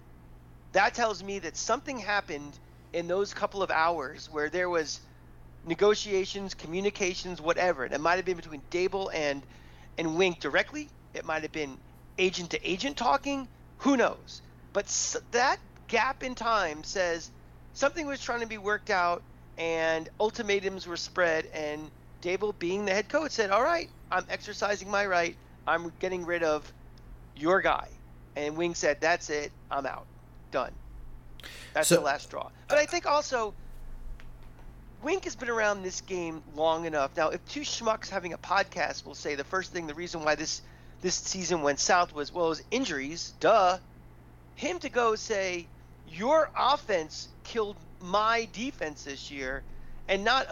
that 0.73 0.95
tells 0.95 1.23
me 1.23 1.41
that 1.41 1.57
something 1.57 1.99
happened 1.99 2.59
in 2.93 3.09
those 3.09 3.35
couple 3.35 3.63
of 3.63 3.71
hours 3.71 4.29
where 4.31 4.51
there 4.51 4.69
was 4.69 5.01
negotiations, 5.65 6.55
communications, 6.55 7.41
whatever. 7.41 7.85
And 7.85 7.95
it 7.95 8.01
might 8.01 8.17
have 8.17 8.25
been 8.25 8.37
between 8.37 8.63
Daboll 8.71 9.11
and 9.15 9.43
and 9.99 10.17
Wink 10.17 10.41
directly. 10.41 10.89
It 11.15 11.25
might 11.25 11.43
have 11.43 11.53
been 11.53 11.79
agent 12.19 12.51
to 12.51 12.69
agent 12.71 12.97
talking. 12.97 13.49
Who 13.79 13.97
knows? 13.97 14.43
But 14.73 14.87
that 15.33 15.59
gap 15.89 16.23
in 16.23 16.35
time 16.35 16.85
says 16.85 17.31
something 17.75 18.07
was 18.07 18.21
trying 18.23 18.41
to 18.41 18.47
be 18.47 18.59
worked 18.59 18.91
out, 18.91 19.23
and 19.59 20.09
ultimatums 20.21 20.87
were 20.87 20.97
spread. 20.97 21.47
And 21.53 21.91
Daboll, 22.23 22.59
being 22.59 22.85
the 22.85 22.93
head 22.95 23.09
coach, 23.09 23.33
said, 23.33 23.51
"All 23.51 23.63
right, 23.63 23.91
I'm 24.11 24.27
exercising 24.29 24.91
my 24.91 25.07
right. 25.07 25.37
I'm 25.67 25.93
getting 25.99 26.25
rid 26.25 26.43
of 26.43 26.73
your 27.35 27.61
guy." 27.61 27.89
And 28.37 28.57
Wink 28.57 28.77
said, 28.77 29.01
"That's 29.01 29.31
it. 29.31 29.53
I'm 29.71 29.87
out. 29.87 30.10
Done." 30.51 30.73
That's 31.73 31.89
So- 31.89 31.97
the 31.97 32.01
last 32.03 32.25
straw. 32.25 32.51
But 32.69 32.79
I 32.79 32.87
think 32.87 33.07
also 33.07 33.55
Wink 35.03 35.25
has 35.25 35.35
been 35.35 35.49
around 35.49 35.83
this 35.83 36.03
game 36.03 36.43
long 36.55 36.85
enough. 36.85 37.17
Now, 37.17 37.31
if 37.31 37.43
two 37.49 37.63
schmucks 37.63 38.11
having 38.11 38.33
a 38.35 38.39
podcast 38.39 39.07
will 39.07 39.15
say 39.15 39.35
the 39.35 39.45
first 39.45 39.73
thing, 39.73 39.87
the 39.87 39.95
reason 39.95 40.23
why 40.25 40.35
this 40.35 40.63
this 41.01 41.15
season 41.15 41.63
went 41.63 41.81
south 41.81 42.13
was 42.13 42.31
well, 42.33 42.47
it 42.47 42.49
was 42.51 42.63
injuries. 42.71 43.33
Duh. 43.41 43.79
Him 44.57 44.79
to 44.81 44.91
go 44.91 45.15
say 45.15 45.67
your 46.07 46.51
offense 46.55 47.29
killed 47.45 47.77
my 48.03 48.47
defense 48.53 49.05
this 49.05 49.31
year, 49.31 49.63
and 50.09 50.23
not 50.25 50.47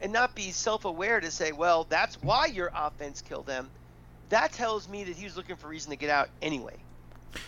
and 0.00 0.12
not 0.12 0.36
be 0.36 0.52
self-aware 0.52 1.18
to 1.18 1.30
say, 1.32 1.50
well, 1.50 1.84
that's 1.88 2.22
why 2.22 2.46
your 2.46 2.70
offense 2.72 3.20
killed 3.20 3.46
them. 3.46 3.68
That 4.28 4.52
tells 4.52 4.88
me 4.88 5.02
that 5.04 5.16
he 5.16 5.24
was 5.24 5.36
looking 5.36 5.56
for 5.56 5.66
a 5.66 5.70
reason 5.70 5.90
to 5.90 5.96
get 5.96 6.10
out 6.10 6.28
anyway. 6.40 6.76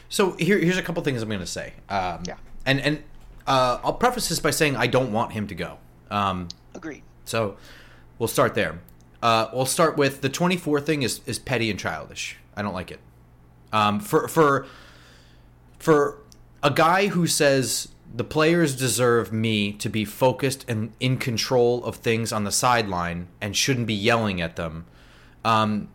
So 0.09 0.33
here, 0.33 0.59
here's 0.59 0.79
a 0.79 0.83
couple 0.83 1.03
things 1.03 1.23
I'm 1.23 1.29
going 1.29 1.41
to 1.41 1.47
say. 1.47 1.75
Um, 1.89 2.23
Yeah. 2.27 2.37
And 2.67 2.81
and 2.81 3.03
uh, 3.47 3.81
I'll 3.83 3.95
preface 3.95 4.29
this 4.29 4.39
by 4.39 4.51
saying 4.51 4.77
I 4.77 4.87
don't 4.87 5.13
want 5.13 5.33
him 5.33 5.47
to 5.49 5.55
go. 5.55 5.79
Um, 6.11 6.49
Agreed. 6.75 7.03
so 7.25 7.57
we'll 8.19 8.29
start 8.29 8.55
there. 8.55 8.81
Uh, 9.23 9.49
we'll 9.53 9.67
start 9.67 9.97
with 9.97 10.21
the 10.21 10.29
24 10.29 10.81
thing 10.81 11.03
is 11.03 11.21
is 11.27 11.39
petty 11.39 11.71
and 11.71 11.79
childish. 11.79 12.37
I 12.57 12.63
don't 12.63 12.75
like 12.75 12.91
it. 12.91 13.01
Um, 13.73 14.01
for 14.01 14.29
for 14.29 14.67
for 15.79 16.19
a 16.63 16.71
guy 16.71 17.09
who 17.09 17.27
says 17.27 17.89
the 18.15 18.25
players 18.25 18.75
deserve 18.77 19.33
me 19.33 19.73
to 19.73 19.89
be 19.89 20.05
focused 20.05 20.65
and 20.69 20.93
in 20.99 21.17
control 21.17 21.85
of 21.85 21.97
things 21.97 22.33
on 22.33 22.45
the 22.45 22.51
sideline 22.51 23.29
and 23.41 23.57
shouldn't 23.57 23.87
be 23.87 23.95
yelling 23.95 24.41
at 24.41 24.57
them. 24.57 24.85
Um, 25.45 25.89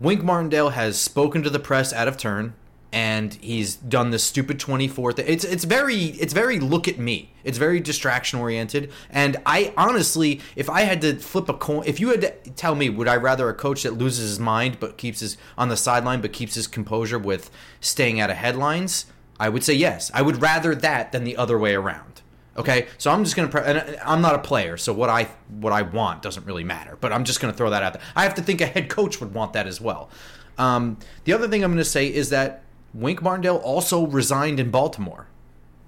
Wink 0.00 0.22
Martindale 0.22 0.70
has 0.70 0.98
spoken 0.98 1.42
to 1.42 1.50
the 1.50 1.58
press 1.58 1.92
out 1.92 2.08
of 2.08 2.16
turn, 2.16 2.54
and 2.92 3.34
he's 3.34 3.76
done 3.76 4.10
this 4.10 4.24
stupid 4.24 4.58
24 4.58 5.12
thing. 5.12 5.24
It's 5.28 5.44
it's 5.44 5.64
very 5.64 5.96
it's 5.96 6.32
very 6.32 6.58
look 6.58 6.88
at 6.88 6.98
me. 6.98 7.32
It's 7.44 7.58
very 7.58 7.80
distraction 7.80 8.38
oriented. 8.40 8.90
And 9.10 9.36
I 9.46 9.72
honestly, 9.76 10.40
if 10.56 10.68
I 10.68 10.82
had 10.82 11.00
to 11.02 11.16
flip 11.16 11.48
a 11.48 11.54
coin, 11.54 11.84
if 11.86 12.00
you 12.00 12.08
had 12.08 12.20
to 12.22 12.50
tell 12.52 12.74
me, 12.74 12.90
would 12.90 13.08
I 13.08 13.16
rather 13.16 13.48
a 13.48 13.54
coach 13.54 13.84
that 13.84 13.92
loses 13.92 14.28
his 14.28 14.38
mind 14.40 14.78
but 14.80 14.96
keeps 14.96 15.20
his 15.20 15.36
on 15.56 15.68
the 15.68 15.76
sideline 15.76 16.20
but 16.20 16.32
keeps 16.32 16.54
his 16.54 16.66
composure 16.66 17.18
with 17.18 17.50
staying 17.80 18.20
out 18.20 18.30
of 18.30 18.36
headlines? 18.36 19.06
I 19.38 19.48
would 19.48 19.64
say 19.64 19.74
yes. 19.74 20.10
I 20.12 20.22
would 20.22 20.42
rather 20.42 20.74
that 20.74 21.12
than 21.12 21.24
the 21.24 21.36
other 21.36 21.58
way 21.58 21.74
around. 21.74 22.22
Okay, 22.56 22.88
so 22.98 23.10
I'm 23.10 23.24
just 23.24 23.36
gonna. 23.36 23.48
Pre- 23.48 23.62
and 23.62 23.98
I'm 24.04 24.20
not 24.20 24.34
a 24.34 24.40
player, 24.40 24.76
so 24.76 24.92
what 24.92 25.08
I 25.08 25.24
what 25.48 25.72
I 25.72 25.82
want 25.82 26.20
doesn't 26.20 26.44
really 26.44 26.64
matter. 26.64 26.98
But 27.00 27.12
I'm 27.12 27.24
just 27.24 27.40
gonna 27.40 27.52
throw 27.52 27.70
that 27.70 27.82
out 27.82 27.92
there. 27.94 28.02
I 28.16 28.24
have 28.24 28.34
to 28.34 28.42
think 28.42 28.60
a 28.60 28.66
head 28.66 28.90
coach 28.90 29.20
would 29.20 29.32
want 29.32 29.52
that 29.52 29.66
as 29.66 29.80
well. 29.80 30.10
Um, 30.58 30.98
the 31.24 31.32
other 31.32 31.48
thing 31.48 31.62
I'm 31.62 31.70
gonna 31.70 31.84
say 31.84 32.12
is 32.12 32.30
that 32.30 32.62
Wink 32.92 33.22
Martindale 33.22 33.56
also 33.56 34.06
resigned 34.06 34.60
in 34.60 34.70
Baltimore. 34.70 35.26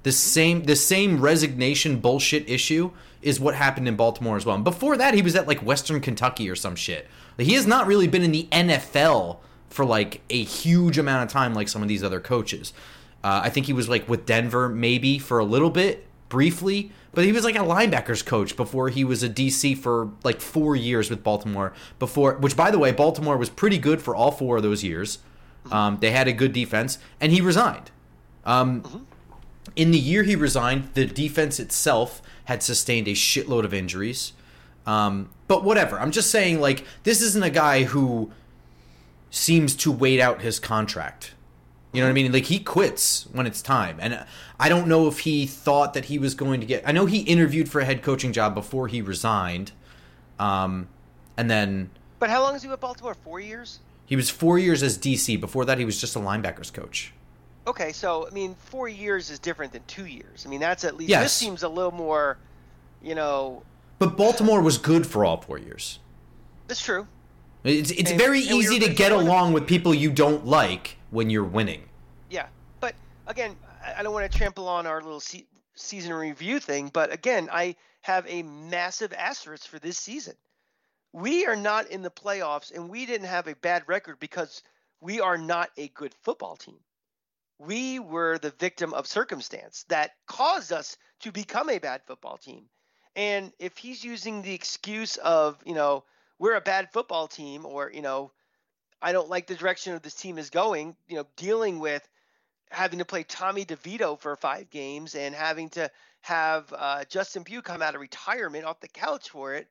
The 0.03 0.13
same 0.13 0.65
the 0.65 0.77
same 0.77 1.21
resignation 1.21 2.01
bullshit 2.01 2.49
issue 2.49 2.91
is 3.21 3.39
what 3.39 3.55
happened 3.55 3.87
in 3.87 3.97
Baltimore 3.97 4.37
as 4.37 4.45
well. 4.45 4.57
And 4.57 4.65
before 4.65 4.97
that, 4.97 5.15
he 5.15 5.23
was 5.23 5.37
at 5.37 5.47
like 5.47 5.61
Western 5.61 6.01
Kentucky 6.01 6.51
or 6.51 6.57
some 6.57 6.75
shit. 6.75 7.09
He 7.39 7.55
has 7.55 7.67
not 7.67 7.87
really 7.87 8.09
been 8.09 8.23
in 8.23 8.33
the 8.33 8.49
NFL 8.51 9.39
for 9.69 9.85
like 9.85 10.21
a 10.29 10.43
huge 10.43 10.99
amount 10.99 11.25
of 11.25 11.33
time 11.33 11.55
like 11.55 11.69
some 11.69 11.83
of 11.83 11.89
these 11.89 12.03
other 12.03 12.21
coaches. 12.21 12.73
Uh, 13.23 13.43
I 13.45 13.51
think 13.51 13.67
he 13.67 13.73
was 13.73 13.89
like 13.89 14.09
with 14.09 14.27
Denver 14.27 14.69
maybe 14.69 15.19
for 15.19 15.39
a 15.39 15.45
little 15.45 15.71
bit, 15.71 16.07
briefly, 16.33 16.91
but 17.13 17.27
he 17.27 17.31
was 17.31 17.45
like 17.45 17.57
a 17.57 17.59
linebackers 17.59 18.25
coach 18.25 18.57
before 18.57 18.89
he 18.89 19.05
was 19.05 19.23
a 19.23 19.29
DC 19.29 19.77
for 19.77 20.11
like 20.25 20.41
four 20.41 20.75
years 20.75 21.11
with 21.11 21.23
Baltimore. 21.23 21.75
Before, 21.99 22.39
which 22.39 22.57
by 22.57 22.71
the 22.71 22.79
way, 22.79 22.91
Baltimore 22.91 23.37
was 23.37 23.51
pretty 23.51 23.77
good 23.77 24.01
for 24.01 24.17
all 24.17 24.31
four 24.31 24.57
of 24.57 24.63
those 24.63 24.83
years. 24.83 25.19
Um, 25.71 25.99
they 26.01 26.11
had 26.11 26.29
a 26.29 26.33
good 26.33 26.53
defense, 26.53 26.99
and 27.21 27.33
he 27.33 27.41
resigned. 27.41 27.91
Um, 28.45 29.07
in 29.77 29.91
the 29.91 29.99
year 29.99 30.23
he 30.23 30.37
resigned, 30.37 30.91
the 30.95 31.07
defense 31.07 31.61
itself 31.61 32.21
had 32.45 32.63
sustained 32.63 33.09
a 33.09 33.13
shitload 33.13 33.65
of 33.65 33.73
injuries. 33.73 34.33
Um, 34.87 35.31
but 35.47 35.63
whatever. 35.63 36.01
I'm 36.01 36.11
just 36.11 36.31
saying, 36.31 36.61
like, 36.61 36.85
this 37.05 37.23
isn't 37.23 37.43
a 37.43 37.51
guy 37.51 37.85
who 37.85 38.33
seems 39.31 39.75
to 39.77 39.91
wait 39.93 40.21
out 40.21 40.43
his 40.43 40.59
contract. 40.59 41.35
You 41.93 42.01
know 42.01 42.07
what 42.07 42.11
I 42.11 42.15
mean? 42.15 42.33
Like 42.33 42.45
he 42.45 42.59
quits 42.59 43.27
when 43.33 43.47
it's 43.47 43.61
time. 43.61 43.99
And 44.01 44.25
I 44.59 44.69
don't 44.69 44.89
know 44.89 45.09
if 45.09 45.21
he 45.21 45.47
thought 45.47 45.95
that 45.95 46.07
he 46.07 46.19
was 46.19 46.35
going 46.35 46.61
to 46.61 46.67
get 46.67 46.83
I 46.87 46.93
know 46.93 47.07
he 47.07 47.21
interviewed 47.21 47.69
for 47.69 47.81
a 47.81 47.85
head 47.85 48.03
coaching 48.03 48.33
job 48.33 48.55
before 48.55 48.89
he 48.89 49.03
resigned. 49.03 49.73
Um 50.39 50.89
and 51.37 51.51
then 51.51 51.91
But 52.19 52.31
how 52.31 52.43
long 52.43 52.55
was 52.55 52.63
he 52.63 52.69
with 52.69 52.81
Baltimore? 52.81 53.15
4 53.15 53.41
years? 53.41 53.81
He 54.07 54.17
was 54.17 54.31
4 54.31 54.59
years 54.59 54.83
as 54.83 54.99
DC. 54.99 55.41
Before 55.41 55.65
that 55.65 55.79
he 55.79 55.85
was 55.85 56.01
just 56.01 56.17
a 56.17 56.19
linebackers 56.19 56.73
coach. 56.73 57.13
Okay, 57.67 57.93
so 57.93 58.27
I 58.27 58.31
mean 58.31 58.55
4 58.55 58.89
years 58.89 59.31
is 59.31 59.39
different 59.39 59.73
than 59.73 59.83
2 59.87 60.07
years. 60.07 60.45
I 60.47 60.51
mean 60.51 60.61
that's 60.61 60.85
at 60.85 60.97
least 60.97 61.11
yes. 61.11 61.23
this 61.23 61.33
seems 61.33 61.63
a 61.63 61.69
little 61.69 61.93
more, 61.93 62.39
you 63.03 63.15
know, 63.15 63.63
But 63.99 64.17
Baltimore 64.17 64.61
was 64.61 64.79
good 64.79 65.07
for 65.07 65.25
all 65.25 65.41
4 65.41 65.59
years. 65.59 66.01
That's 66.67 66.83
true. 66.83 67.07
It's 67.65 67.91
it's 67.93 68.11
and, 68.11 68.21
very 68.21 68.43
and 68.43 68.57
easy 68.57 68.79
to 68.81 68.93
get 68.93 69.13
along 69.13 69.53
with 69.53 69.67
people 69.67 69.95
you 69.95 70.11
don't 70.11 70.45
like 70.47 70.97
when 71.11 71.31
you're 71.31 71.45
winning. 71.45 71.89
Yeah, 72.29 72.47
but 72.81 72.95
again, 73.27 73.57
I 73.97 74.03
don't 74.03 74.13
want 74.13 74.31
to 74.31 74.37
trample 74.37 74.67
on 74.67 74.87
our 74.87 75.01
little 75.01 75.21
se- 75.21 75.47
season 75.75 76.13
review 76.13 76.59
thing, 76.59 76.91
but 76.93 77.13
again, 77.13 77.49
I 77.53 77.77
have 78.01 78.27
a 78.29 78.43
massive 78.43 79.13
asterisk 79.13 79.67
for 79.67 79.79
this 79.79 79.97
season. 79.97 80.35
We 81.13 81.47
are 81.47 81.57
not 81.57 81.89
in 81.89 82.03
the 82.03 82.11
playoffs, 82.11 82.73
and 82.73 82.89
we 82.89 83.07
didn't 83.07 83.27
have 83.29 83.47
a 83.47 83.55
bad 83.57 83.85
record 83.87 84.19
because 84.19 84.63
we 85.01 85.21
are 85.21 85.37
not 85.37 85.71
a 85.77 85.89
good 85.89 86.15
football 86.23 86.57
team. 86.57 86.79
We 87.59 87.99
were 87.99 88.39
the 88.39 88.51
victim 88.51 88.95
of 88.95 89.07
circumstance 89.07 89.85
that 89.89 90.13
caused 90.27 90.73
us 90.73 90.97
to 91.21 91.33
become 91.33 91.69
a 91.69 91.79
bad 91.79 92.03
football 92.07 92.39
team. 92.39 92.65
And 93.15 93.53
if 93.59 93.77
he's 93.77 94.03
using 94.03 94.43
the 94.43 94.55
excuse 94.55 95.17
of, 95.19 95.59
you 95.67 95.75
know, 95.75 96.05
we're 96.39 96.55
a 96.55 96.61
bad 96.61 96.93
football 96.93 97.29
team, 97.29 97.67
or, 97.67 97.91
you 97.93 98.03
know, 98.03 98.33
I 99.03 99.13
don't 99.13 99.29
like 99.29 99.47
the 99.47 99.55
direction 99.55 99.95
of 99.95 100.03
this 100.03 100.15
team 100.15 100.39
is 100.39 100.51
going, 100.51 100.97
you 101.09 101.17
know, 101.17 101.27
dealing 101.37 101.79
with 101.79 102.09
having 102.71 103.01
to 103.01 103.05
play 103.05 103.23
Tommy 103.23 103.65
DeVito 103.65 104.19
for 104.19 104.35
five 104.37 104.71
games 104.71 105.15
and 105.15 105.35
having 105.35 105.69
to 105.71 105.91
have 106.23 106.73
uh, 106.77 107.05
Justin 107.05 107.45
Pugh 107.45 107.61
come 107.61 107.83
out 107.83 107.95
of 107.95 108.01
retirement 108.01 108.65
off 108.65 108.81
the 108.81 108.89
couch 108.89 109.29
for 109.29 109.55
it. 109.55 109.69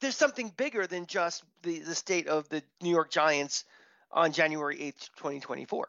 There's 0.00 0.16
something 0.16 0.52
bigger 0.56 0.86
than 0.86 1.06
just 1.06 1.44
the, 1.62 1.80
the 1.80 1.94
state 1.94 2.28
of 2.28 2.48
the 2.48 2.62
New 2.82 2.90
York 2.90 3.10
Giants 3.10 3.64
on 4.12 4.32
January 4.32 4.76
8th, 4.76 5.10
2024. 5.16 5.86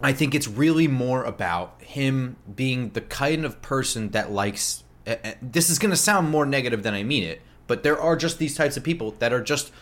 I 0.00 0.12
think 0.12 0.34
it's 0.34 0.46
really 0.46 0.86
more 0.86 1.24
about 1.24 1.80
him 1.82 2.36
being 2.54 2.90
the 2.90 3.00
kind 3.00 3.44
of 3.44 3.60
person 3.62 4.10
that 4.10 4.30
likes. 4.30 4.84
This 5.40 5.70
is 5.70 5.78
going 5.78 5.90
to 5.90 5.96
sound 5.96 6.30
more 6.30 6.46
negative 6.46 6.82
than 6.82 6.94
I 6.94 7.02
mean 7.02 7.24
it, 7.24 7.40
but 7.66 7.82
there 7.82 8.00
are 8.00 8.16
just 8.16 8.38
these 8.38 8.54
types 8.54 8.76
of 8.76 8.84
people 8.84 9.12
that 9.18 9.32
are 9.32 9.42
just 9.42 9.72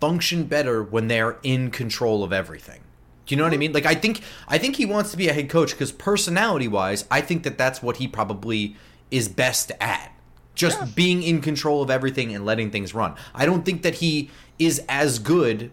function 0.00 0.44
better 0.44 0.82
when 0.82 1.08
they're 1.08 1.38
in 1.42 1.70
control 1.70 2.22
of 2.22 2.32
everything. 2.32 2.82
Do 3.24 3.34
you 3.34 3.38
know 3.38 3.44
what 3.44 3.54
I 3.54 3.56
mean? 3.56 3.72
Like 3.72 3.86
I 3.86 3.94
think 3.94 4.20
I 4.46 4.58
think 4.58 4.76
he 4.76 4.86
wants 4.86 5.10
to 5.10 5.16
be 5.16 5.28
a 5.28 5.32
head 5.32 5.48
coach 5.48 5.72
because 5.72 5.90
personality 5.90 6.68
wise, 6.68 7.04
I 7.10 7.20
think 7.20 7.42
that 7.42 7.58
that's 7.58 7.82
what 7.82 7.96
he 7.96 8.06
probably 8.06 8.76
is 9.10 9.28
best 9.28 9.72
at. 9.80 10.12
Just 10.56 10.80
yeah. 10.80 10.88
being 10.96 11.22
in 11.22 11.40
control 11.40 11.82
of 11.82 11.90
everything 11.90 12.34
and 12.34 12.44
letting 12.44 12.72
things 12.72 12.94
run. 12.94 13.14
I 13.34 13.46
don't 13.46 13.64
think 13.64 13.82
that 13.82 13.96
he 13.96 14.30
is 14.58 14.82
as 14.88 15.20
good 15.20 15.70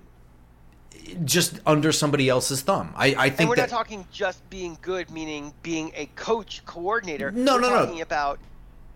just 1.25 1.59
under 1.65 1.91
somebody 1.91 2.29
else's 2.29 2.61
thumb. 2.61 2.93
I, 2.95 3.15
I 3.17 3.29
think 3.29 3.41
and 3.41 3.49
we're 3.49 3.55
that, 3.55 3.71
not 3.71 3.77
talking 3.77 4.05
just 4.11 4.47
being 4.49 4.77
good, 4.81 5.09
meaning 5.09 5.53
being 5.63 5.91
a 5.95 6.05
coach 6.15 6.63
coordinator. 6.65 7.31
No, 7.31 7.55
we're 7.55 7.61
no, 7.61 7.69
talking 7.69 7.95
no. 7.97 8.01
about 8.03 8.39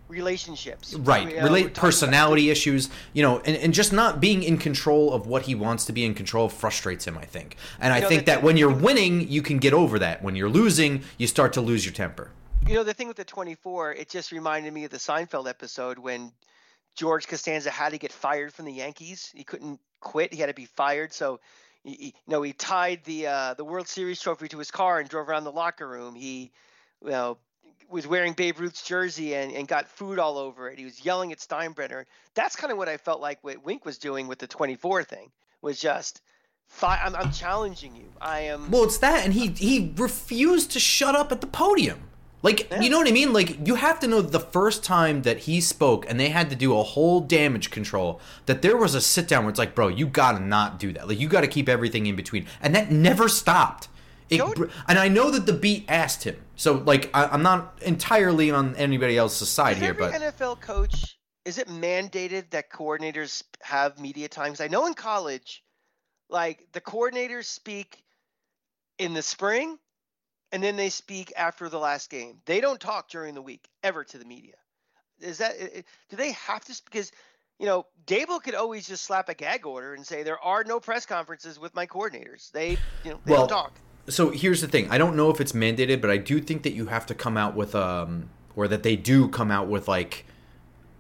relationships 0.09 0.93
right 0.93 1.29
you 1.29 1.35
know, 1.35 1.43
relate 1.43 1.73
personality 1.73 2.49
issues 2.49 2.89
you 3.11 3.21
know 3.21 3.39
and, 3.39 3.57
and 3.57 3.73
just 3.73 3.91
not 3.91 4.21
being 4.21 4.41
in 4.41 4.57
control 4.57 5.11
of 5.11 5.27
what 5.27 5.41
he 5.43 5.53
wants 5.53 5.83
to 5.83 5.91
be 5.91 6.05
in 6.05 6.13
control 6.13 6.47
frustrates 6.47 7.05
him 7.05 7.17
i 7.17 7.25
think 7.25 7.57
and 7.79 7.93
i 7.93 7.99
think 7.99 8.25
that 8.25 8.41
when 8.41 8.55
you're 8.55 8.73
winning 8.73 9.27
you 9.27 9.41
can 9.41 9.57
get 9.57 9.73
over 9.73 9.99
that 9.99 10.23
when 10.23 10.33
you're 10.33 10.49
losing 10.49 11.03
you 11.17 11.27
start 11.27 11.51
to 11.51 11.59
lose 11.59 11.85
your 11.85 11.93
temper 11.93 12.31
you 12.67 12.73
know 12.73 12.83
the 12.83 12.93
thing 12.93 13.07
with 13.07 13.17
the 13.17 13.23
24 13.23 13.93
it 13.93 14.09
just 14.09 14.31
reminded 14.31 14.73
me 14.73 14.83
of 14.83 14.91
the 14.91 14.97
seinfeld 14.97 15.47
episode 15.47 15.97
when 15.97 16.31
george 16.95 17.27
costanza 17.27 17.69
had 17.69 17.89
to 17.89 17.97
get 17.97 18.11
fired 18.11 18.53
from 18.53 18.65
the 18.65 18.73
yankees 18.73 19.31
he 19.33 19.43
couldn't 19.43 19.79
quit 20.01 20.33
he 20.33 20.39
had 20.39 20.47
to 20.47 20.53
be 20.53 20.65
fired 20.65 21.13
so 21.13 21.39
he, 21.83 22.07
you 22.07 22.11
know 22.27 22.41
he 22.41 22.53
tied 22.53 23.03
the 23.05 23.27
uh, 23.27 23.53
the 23.53 23.63
world 23.63 23.87
series 23.87 24.19
trophy 24.19 24.47
to 24.49 24.57
his 24.57 24.71
car 24.71 24.99
and 24.99 25.09
drove 25.09 25.29
around 25.29 25.45
the 25.45 25.51
locker 25.51 25.87
room 25.87 26.13
he 26.15 26.51
you 27.03 27.11
know 27.11 27.37
was 27.89 28.05
wearing 28.05 28.33
Babe 28.33 28.59
Ruth's 28.59 28.83
jersey 28.83 29.33
and, 29.33 29.53
and 29.53 29.65
got 29.65 29.87
food 29.87 30.19
all 30.19 30.37
over 30.37 30.69
it. 30.69 30.77
He 30.77 30.83
was 30.83 31.05
yelling 31.05 31.31
at 31.31 31.37
Steinbrenner. 31.37 32.03
That's 32.35 32.53
kind 32.53 32.69
of 32.69 32.77
what 32.77 32.89
I 32.89 32.97
felt 32.97 33.21
like 33.21 33.41
what 33.45 33.63
Wink 33.63 33.85
was 33.85 33.97
doing 33.97 34.27
with 34.27 34.39
the 34.39 34.47
24 34.47 35.05
thing 35.05 35.31
was 35.61 35.79
just 35.79 36.21
I'm, 36.81 37.15
I'm 37.15 37.31
challenging 37.31 37.95
you. 37.95 38.11
I 38.19 38.41
am. 38.41 38.69
Well, 38.69 38.83
it's 38.83 38.97
that, 38.97 39.23
and 39.23 39.33
he 39.33 39.47
he 39.47 39.93
refused 39.95 40.71
to 40.71 40.81
shut 40.81 41.15
up 41.15 41.31
at 41.31 41.39
the 41.39 41.47
podium. 41.47 42.01
Like, 42.47 42.71
yeah. 42.71 42.79
you 42.79 42.89
know 42.89 42.97
what 42.97 43.09
I 43.09 43.11
mean? 43.11 43.33
Like, 43.33 43.67
you 43.67 43.75
have 43.75 43.99
to 43.99 44.07
know 44.07 44.21
the 44.21 44.39
first 44.39 44.81
time 44.81 45.23
that 45.23 45.39
he 45.39 45.59
spoke 45.59 46.09
and 46.09 46.17
they 46.17 46.29
had 46.29 46.49
to 46.49 46.55
do 46.55 46.79
a 46.79 46.81
whole 46.81 47.19
damage 47.19 47.71
control, 47.71 48.21
that 48.45 48.61
there 48.61 48.77
was 48.77 48.95
a 48.95 49.01
sit 49.01 49.27
down 49.27 49.43
where 49.43 49.49
it's 49.49 49.59
like, 49.59 49.75
bro, 49.75 49.89
you 49.89 50.07
gotta 50.07 50.39
not 50.39 50.79
do 50.79 50.93
that. 50.93 51.09
Like, 51.09 51.19
you 51.19 51.27
gotta 51.27 51.49
keep 51.49 51.67
everything 51.67 52.05
in 52.05 52.15
between. 52.15 52.45
And 52.61 52.73
that 52.73 52.89
never 52.89 53.27
stopped. 53.27 53.89
It, 54.29 54.41
and 54.87 54.97
I 54.97 55.09
know 55.09 55.29
that 55.29 55.45
the 55.45 55.51
beat 55.51 55.83
asked 55.89 56.23
him, 56.23 56.37
so 56.55 56.75
like 56.85 57.09
I, 57.13 57.33
am 57.33 57.43
not 57.43 57.79
entirely 57.81 58.49
on 58.49 58.75
anybody 58.75 59.17
else's 59.17 59.49
side 59.49 59.75
here. 59.75 59.93
But 59.93 60.13
NFL 60.13 60.61
coach, 60.61 61.17
is 61.43 61.57
it 61.57 61.67
mandated 61.67 62.49
that 62.51 62.71
coordinators 62.71 63.43
have 63.61 63.99
media 63.99 64.29
times? 64.29 64.61
I 64.61 64.67
know 64.67 64.85
in 64.85 64.93
college, 64.93 65.63
like 66.29 66.65
the 66.71 66.81
coordinators 66.81 67.45
speak 67.45 68.03
in 68.99 69.13
the 69.13 69.21
spring, 69.21 69.77
and 70.51 70.63
then 70.63 70.75
they 70.75 70.89
speak 70.89 71.33
after 71.35 71.69
the 71.69 71.79
last 71.79 72.09
game. 72.09 72.39
They 72.45 72.61
don't 72.61 72.79
talk 72.79 73.09
during 73.09 73.33
the 73.33 73.41
week 73.41 73.67
ever 73.83 74.03
to 74.03 74.17
the 74.17 74.25
media. 74.25 74.55
Is 75.19 75.39
that 75.39 75.55
do 76.09 76.15
they 76.15 76.31
have 76.33 76.63
to? 76.65 76.81
Because 76.85 77.11
you 77.59 77.65
know, 77.65 77.87
Daboll 78.05 78.41
could 78.41 78.53
always 78.53 78.87
just 78.87 79.03
slap 79.03 79.29
a 79.29 79.33
gag 79.33 79.65
order 79.65 79.95
and 79.95 80.05
say 80.05 80.21
there 80.21 80.39
are 80.43 80.63
no 80.63 80.79
press 80.79 81.07
conferences 81.07 81.59
with 81.59 81.73
my 81.73 81.87
coordinators. 81.87 82.51
They, 82.51 82.71
you 83.03 83.11
know, 83.11 83.19
they 83.25 83.31
well, 83.31 83.47
don't 83.47 83.49
talk 83.49 83.73
so 84.09 84.29
here's 84.29 84.61
the 84.61 84.67
thing. 84.67 84.89
I 84.89 84.97
don't 84.97 85.15
know 85.15 85.29
if 85.29 85.41
it's 85.41 85.51
mandated, 85.51 86.01
but 86.01 86.09
I 86.09 86.17
do 86.17 86.39
think 86.39 86.63
that 86.63 86.73
you 86.73 86.87
have 86.87 87.05
to 87.07 87.15
come 87.15 87.37
out 87.37 87.55
with 87.55 87.75
um 87.75 88.29
or 88.55 88.67
that 88.67 88.83
they 88.83 88.95
do 88.95 89.27
come 89.27 89.51
out 89.51 89.67
with 89.67 89.87
like 89.87 90.25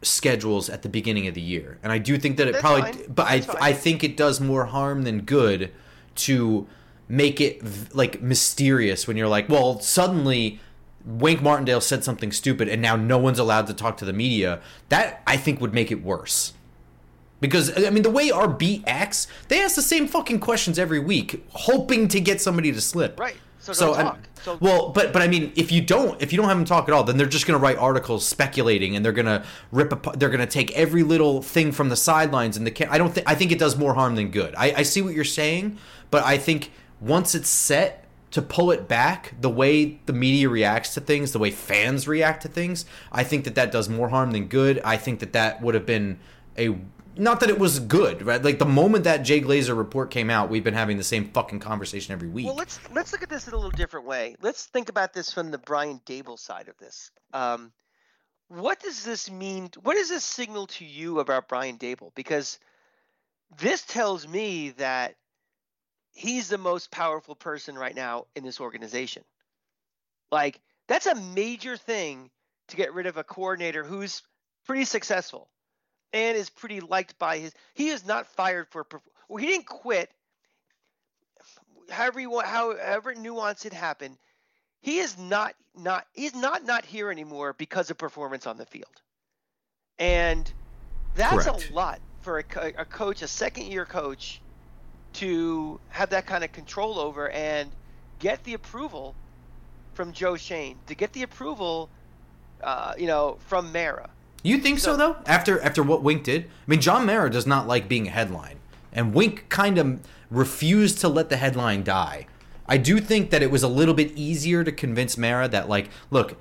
schedules 0.01 0.69
at 0.69 0.83
the 0.83 0.89
beginning 0.89 1.27
of 1.27 1.33
the 1.33 1.41
year. 1.41 1.79
And 1.81 1.91
I 1.91 1.97
do 1.97 2.17
think 2.17 2.37
that 2.37 2.47
it 2.47 2.53
That's 2.53 2.61
probably 2.61 2.91
fine. 2.91 3.05
but 3.07 3.27
That's 3.27 3.49
I 3.49 3.53
fine. 3.53 3.63
I 3.63 3.73
think 3.73 4.03
it 4.03 4.17
does 4.17 4.39
more 4.39 4.65
harm 4.65 5.03
than 5.03 5.21
good 5.21 5.71
to 6.15 6.67
make 7.09 7.39
it 7.39 7.95
like 7.95 8.21
mysterious 8.21 9.07
when 9.07 9.17
you're 9.17 9.27
like, 9.27 9.49
well, 9.49 9.79
suddenly 9.79 10.59
Wink 11.05 11.41
Martindale 11.41 11.81
said 11.81 12.03
something 12.03 12.31
stupid 12.31 12.67
and 12.67 12.81
now 12.81 12.95
no 12.95 13.17
one's 13.17 13.39
allowed 13.39 13.67
to 13.67 13.73
talk 13.73 13.97
to 13.97 14.05
the 14.05 14.13
media. 14.13 14.61
That 14.89 15.21
I 15.25 15.37
think 15.37 15.61
would 15.61 15.73
make 15.73 15.91
it 15.91 16.03
worse. 16.03 16.53
Because 17.39 17.85
I 17.85 17.91
mean, 17.91 18.03
the 18.03 18.09
way 18.09 18.31
our 18.31 18.47
beat 18.47 18.83
acts, 18.87 19.27
they 19.47 19.61
ask 19.61 19.75
the 19.75 19.81
same 19.81 20.07
fucking 20.07 20.39
questions 20.39 20.79
every 20.79 20.99
week, 20.99 21.45
hoping 21.51 22.07
to 22.09 22.19
get 22.19 22.41
somebody 22.41 22.71
to 22.71 22.81
slip. 22.81 23.19
Right. 23.19 23.35
So, 23.59 23.73
so, 23.73 23.93
and, 23.95 24.17
so 24.43 24.57
well, 24.61 24.89
but 24.89 25.11
but 25.11 25.21
I 25.21 25.27
mean, 25.27 25.51
if 25.55 25.71
you 25.71 25.81
don't 25.81 26.21
if 26.21 26.31
you 26.31 26.37
don't 26.37 26.47
have 26.47 26.57
them 26.57 26.65
talk 26.65 26.87
at 26.87 26.93
all, 26.93 27.03
then 27.03 27.17
they're 27.17 27.27
just 27.27 27.45
going 27.45 27.59
to 27.59 27.61
write 27.61 27.77
articles 27.77 28.25
speculating, 28.25 28.95
and 28.95 29.03
they're 29.03 29.11
going 29.11 29.25
to 29.25 29.43
rip. 29.71 29.91
Apart, 29.91 30.19
they're 30.19 30.29
going 30.29 30.39
to 30.39 30.45
take 30.45 30.71
every 30.71 31.03
little 31.03 31.41
thing 31.41 31.71
from 31.71 31.89
the 31.89 31.95
sidelines, 31.95 32.55
and 32.55 32.65
the 32.65 32.91
I 32.91 32.97
don't 32.97 33.13
think 33.13 33.29
I 33.29 33.35
think 33.35 33.51
it 33.51 33.59
does 33.59 33.77
more 33.77 33.93
harm 33.93 34.15
than 34.15 34.31
good. 34.31 34.55
I, 34.55 34.73
I 34.77 34.83
see 34.83 35.01
what 35.01 35.13
you're 35.13 35.25
saying, 35.25 35.77
but 36.11 36.23
I 36.23 36.37
think 36.37 36.71
once 36.99 37.35
it's 37.35 37.49
set 37.49 38.05
to 38.31 38.41
pull 38.41 38.71
it 38.71 38.87
back, 38.87 39.33
the 39.39 39.49
way 39.49 39.99
the 40.05 40.13
media 40.13 40.49
reacts 40.49 40.93
to 40.93 41.01
things, 41.01 41.31
the 41.31 41.39
way 41.39 41.51
fans 41.51 42.07
react 42.07 42.41
to 42.43 42.47
things, 42.47 42.85
I 43.11 43.23
think 43.23 43.45
that 43.45 43.55
that 43.55 43.71
does 43.71 43.87
more 43.87 44.09
harm 44.09 44.31
than 44.31 44.47
good. 44.47 44.81
I 44.83 44.97
think 44.97 45.19
that 45.19 45.33
that 45.33 45.61
would 45.61 45.75
have 45.75 45.85
been 45.85 46.19
a 46.57 46.77
not 47.19 47.39
that 47.39 47.49
it 47.49 47.57
was 47.57 47.79
good, 47.79 48.21
right? 48.21 48.43
Like 48.43 48.59
the 48.59 48.65
moment 48.65 49.05
that 49.05 49.17
Jay 49.17 49.41
Glazer 49.41 49.75
report 49.75 50.11
came 50.11 50.29
out, 50.29 50.49
we've 50.49 50.63
been 50.63 50.73
having 50.73 50.97
the 50.97 51.03
same 51.03 51.29
fucking 51.31 51.59
conversation 51.59 52.13
every 52.13 52.27
week. 52.27 52.45
Well, 52.45 52.55
let's 52.55 52.79
let's 52.91 53.11
look 53.11 53.23
at 53.23 53.29
this 53.29 53.47
in 53.47 53.53
a 53.53 53.55
little 53.55 53.71
different 53.71 54.05
way. 54.05 54.35
Let's 54.41 54.65
think 54.65 54.89
about 54.89 55.13
this 55.13 55.33
from 55.33 55.51
the 55.51 55.57
Brian 55.57 55.99
Daboll 56.05 56.37
side 56.37 56.67
of 56.67 56.77
this. 56.77 57.11
Um, 57.33 57.71
what 58.49 58.79
does 58.79 59.03
this 59.03 59.29
mean? 59.29 59.69
What 59.81 59.95
does 59.95 60.09
this 60.09 60.23
signal 60.23 60.67
to 60.67 60.85
you 60.85 61.19
about 61.19 61.49
Brian 61.49 61.77
Daboll? 61.77 62.13
Because 62.15 62.59
this 63.59 63.83
tells 63.83 64.27
me 64.27 64.69
that 64.77 65.15
he's 66.17 66.49
the 66.49 66.57
most 66.57 66.89
powerful 66.89 67.35
person 67.35 67.77
right 67.77 67.95
now 67.95 68.25
in 68.35 68.43
this 68.43 68.59
organization. 68.59 69.23
Like 70.31 70.59
That's 70.87 71.05
a 71.05 71.15
major 71.15 71.77
thing 71.77 72.31
to 72.69 72.75
get 72.75 72.93
rid 72.93 73.05
of 73.05 73.17
a 73.17 73.23
coordinator 73.23 73.83
who's 73.83 74.23
pretty 74.65 74.85
successful 74.85 75.47
and 76.11 76.35
is 76.35 76.49
pretty 76.49 76.79
liked 76.79 77.19
by 77.19 77.37
his. 77.37 77.53
He 77.75 77.89
is 77.89 78.05
not 78.05 78.25
fired 78.25 78.67
for. 78.69 78.85
Well, 79.29 79.37
he 79.37 79.45
didn't 79.45 79.67
quit. 79.67 80.09
However, 81.89 82.19
you 82.19 82.39
however 82.39 83.13
nuanced 83.13 83.65
it 83.65 83.73
happened, 83.73 84.17
he 84.81 84.97
is 84.97 85.17
not 85.19 85.53
not 85.77 86.07
he's 86.13 86.35
not 86.35 86.65
not 86.65 86.83
here 86.83 87.11
anymore 87.11 87.53
because 87.53 87.91
of 87.91 87.97
performance 87.97 88.47
on 88.47 88.57
the 88.57 88.65
field, 88.65 89.01
and 89.99 90.51
that's 91.13 91.45
Correct. 91.45 91.69
a 91.69 91.73
lot 91.73 91.99
for 92.21 92.39
a, 92.39 92.73
a 92.77 92.85
coach, 92.85 93.21
a 93.21 93.27
second 93.27 93.67
year 93.67 93.85
coach, 93.85 94.41
to 95.17 95.79
have 95.89 96.09
that 96.09 96.25
kind 96.25 96.43
of 96.43 96.51
control 96.51 96.99
over 96.99 97.29
and 97.29 97.69
get 98.19 98.43
the 98.43 98.53
approval 98.53 99.15
from 99.93 100.13
Joe 100.13 100.37
Schoen 100.37 100.75
to 100.87 100.95
get 100.95 101.13
the 101.13 101.23
approval, 101.23 101.89
uh, 102.63 102.93
you 102.97 103.07
know, 103.07 103.37
from 103.45 103.71
Mara. 103.71 104.09
You 104.43 104.59
think 104.59 104.79
so, 104.79 104.93
so, 104.93 104.97
though? 104.97 105.15
After 105.25 105.59
after 105.61 105.81
what 105.83 106.03
Wink 106.03 106.23
did, 106.23 106.43
I 106.45 106.47
mean, 106.67 106.81
John 106.81 107.05
Mara 107.05 107.29
does 107.29 107.47
not 107.47 107.67
like 107.67 107.87
being 107.87 108.07
a 108.07 108.11
headline, 108.11 108.59
and 108.93 109.13
Wink 109.13 109.49
kind 109.49 109.77
of 109.77 109.99
refused 110.29 110.99
to 110.99 111.07
let 111.07 111.29
the 111.29 111.37
headline 111.37 111.83
die. 111.83 112.27
I 112.67 112.77
do 112.77 112.99
think 112.99 113.29
that 113.31 113.41
it 113.41 113.49
was 113.49 113.63
a 113.63 113.67
little 113.67 113.93
bit 113.93 114.11
easier 114.15 114.63
to 114.63 114.71
convince 114.71 115.17
Mara 115.17 115.47
that, 115.47 115.69
like, 115.69 115.89
look, 116.11 116.39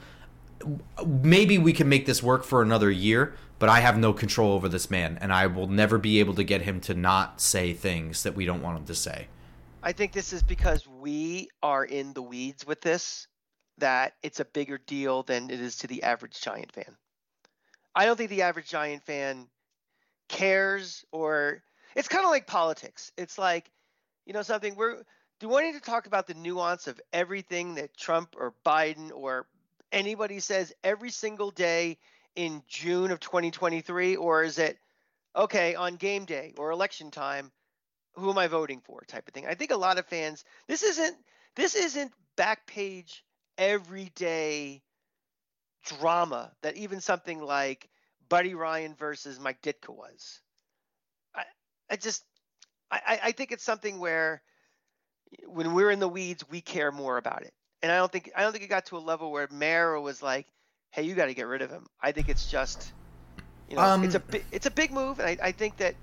maybe 1.06 1.56
we 1.56 1.72
can 1.72 1.88
make 1.88 2.04
this 2.04 2.22
work 2.22 2.44
for 2.44 2.62
another 2.62 2.90
year, 2.90 3.34
but 3.58 3.68
I 3.68 3.80
have 3.80 3.98
no 3.98 4.12
control 4.12 4.52
over 4.52 4.68
this 4.68 4.90
man, 4.90 5.18
and 5.20 5.32
I 5.32 5.46
will 5.46 5.66
never 5.66 5.98
be 5.98 6.20
able 6.20 6.34
to 6.34 6.44
get 6.44 6.62
him 6.62 6.80
to 6.82 6.94
not 6.94 7.40
say 7.40 7.72
things 7.72 8.22
that 8.22 8.34
we 8.34 8.44
don't 8.44 8.62
want 8.62 8.78
him 8.78 8.84
to 8.86 8.94
say. 8.94 9.28
I 9.82 9.92
think 9.92 10.12
this 10.12 10.32
is 10.32 10.42
because 10.42 10.86
we 10.86 11.48
are 11.62 11.84
in 11.84 12.12
the 12.12 12.22
weeds 12.22 12.66
with 12.66 12.80
this, 12.80 13.28
that 13.78 14.14
it's 14.22 14.40
a 14.40 14.44
bigger 14.44 14.78
deal 14.78 15.22
than 15.22 15.50
it 15.50 15.60
is 15.60 15.76
to 15.78 15.86
the 15.86 16.02
average 16.02 16.40
Giant 16.40 16.72
fan. 16.72 16.96
I 17.94 18.04
don't 18.04 18.16
think 18.16 18.30
the 18.30 18.42
average 18.42 18.68
Giant 18.68 19.02
fan 19.04 19.48
cares 20.28 21.04
or 21.12 21.62
it's 21.94 22.08
kind 22.08 22.24
of 22.24 22.30
like 22.30 22.46
politics. 22.46 23.12
It's 23.16 23.38
like, 23.38 23.70
you 24.26 24.32
know, 24.32 24.42
something 24.42 24.74
we're 24.76 25.02
do 25.38 25.48
we 25.48 25.62
need 25.62 25.74
to 25.74 25.80
talk 25.80 26.06
about 26.06 26.26
the 26.26 26.34
nuance 26.34 26.86
of 26.86 27.00
everything 27.12 27.74
that 27.74 27.96
Trump 27.96 28.34
or 28.38 28.54
Biden 28.64 29.10
or 29.14 29.46
anybody 29.92 30.40
says 30.40 30.72
every 30.82 31.10
single 31.10 31.50
day 31.50 31.98
in 32.36 32.62
June 32.68 33.10
of 33.10 33.20
2023 33.20 34.16
or 34.16 34.42
is 34.42 34.58
it 34.58 34.78
okay 35.34 35.74
on 35.74 35.96
game 35.96 36.24
day 36.24 36.54
or 36.56 36.70
election 36.70 37.10
time 37.10 37.50
who 38.14 38.30
am 38.30 38.38
I 38.38 38.46
voting 38.46 38.80
for 38.80 39.02
type 39.06 39.28
of 39.28 39.34
thing. 39.34 39.46
I 39.46 39.54
think 39.54 39.70
a 39.70 39.76
lot 39.76 39.98
of 39.98 40.06
fans 40.06 40.44
this 40.68 40.82
isn't 40.82 41.16
this 41.54 41.74
isn't 41.74 42.12
back 42.36 42.66
page 42.66 43.24
everyday 43.58 44.82
drama 45.84 46.52
that 46.62 46.76
even 46.76 47.00
something 47.00 47.40
like 47.40 47.88
Buddy 48.28 48.54
Ryan 48.54 48.94
versus 48.94 49.38
Mike 49.38 49.62
Ditka 49.62 49.90
was. 49.90 50.40
I 51.34 51.44
I 51.90 51.96
just 51.96 52.24
I, 52.90 53.20
I 53.24 53.32
think 53.32 53.52
it's 53.52 53.64
something 53.64 53.98
where 53.98 54.42
when 55.46 55.74
we're 55.74 55.90
in 55.90 55.98
the 55.98 56.08
weeds, 56.08 56.48
we 56.48 56.60
care 56.60 56.92
more 56.92 57.16
about 57.16 57.42
it. 57.42 57.52
And 57.82 57.90
I 57.90 57.96
don't 57.96 58.10
think 58.10 58.30
I 58.34 58.42
don't 58.42 58.52
think 58.52 58.64
it 58.64 58.68
got 58.68 58.86
to 58.86 58.96
a 58.96 58.98
level 58.98 59.30
where 59.30 59.48
Mara 59.50 60.00
was 60.00 60.22
like, 60.22 60.46
"Hey, 60.90 61.02
you 61.02 61.14
got 61.14 61.26
to 61.26 61.34
get 61.34 61.46
rid 61.46 61.62
of 61.62 61.70
him." 61.70 61.86
I 62.00 62.12
think 62.12 62.28
it's 62.28 62.50
just, 62.50 62.92
you 63.68 63.76
know, 63.76 63.82
um, 63.82 64.04
it's 64.04 64.14
a 64.14 64.22
it's 64.50 64.66
a 64.66 64.70
big 64.70 64.92
move, 64.92 65.18
and 65.18 65.28
I, 65.28 65.48
I 65.48 65.52
think 65.52 65.78
that 65.78 65.96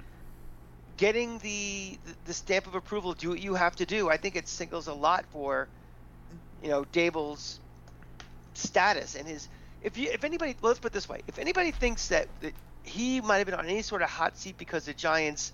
getting 0.97 1.39
the 1.39 1.99
the 2.25 2.34
stamp 2.34 2.67
of 2.67 2.75
approval, 2.75 3.13
do 3.13 3.29
what 3.29 3.39
you 3.39 3.55
have 3.55 3.75
to 3.77 3.86
do. 3.86 4.09
I 4.09 4.17
think 4.17 4.36
it 4.36 4.47
signals 4.47 4.88
a 4.88 4.93
lot 4.93 5.25
for, 5.31 5.69
you 6.61 6.69
know, 6.69 6.86
Daboll's 6.86 7.61
status 8.55 9.15
and 9.15 9.27
his. 9.27 9.49
If 9.81 9.97
you 9.97 10.09
if 10.11 10.23
anybody 10.23 10.55
let's 10.61 10.79
put 10.79 10.91
it 10.91 10.93
this 10.93 11.09
way, 11.09 11.21
if 11.27 11.39
anybody 11.39 11.71
thinks 11.71 12.09
that, 12.09 12.29
that 12.41 12.55
he 12.84 13.21
might 13.21 13.38
have 13.38 13.47
been 13.47 13.55
on 13.55 13.67
any 13.67 13.81
sort 13.81 14.01
of 14.01 14.09
hot 14.09 14.38
seat 14.38 14.57
because 14.57 14.86
the 14.86 14.93
Giants 14.93 15.53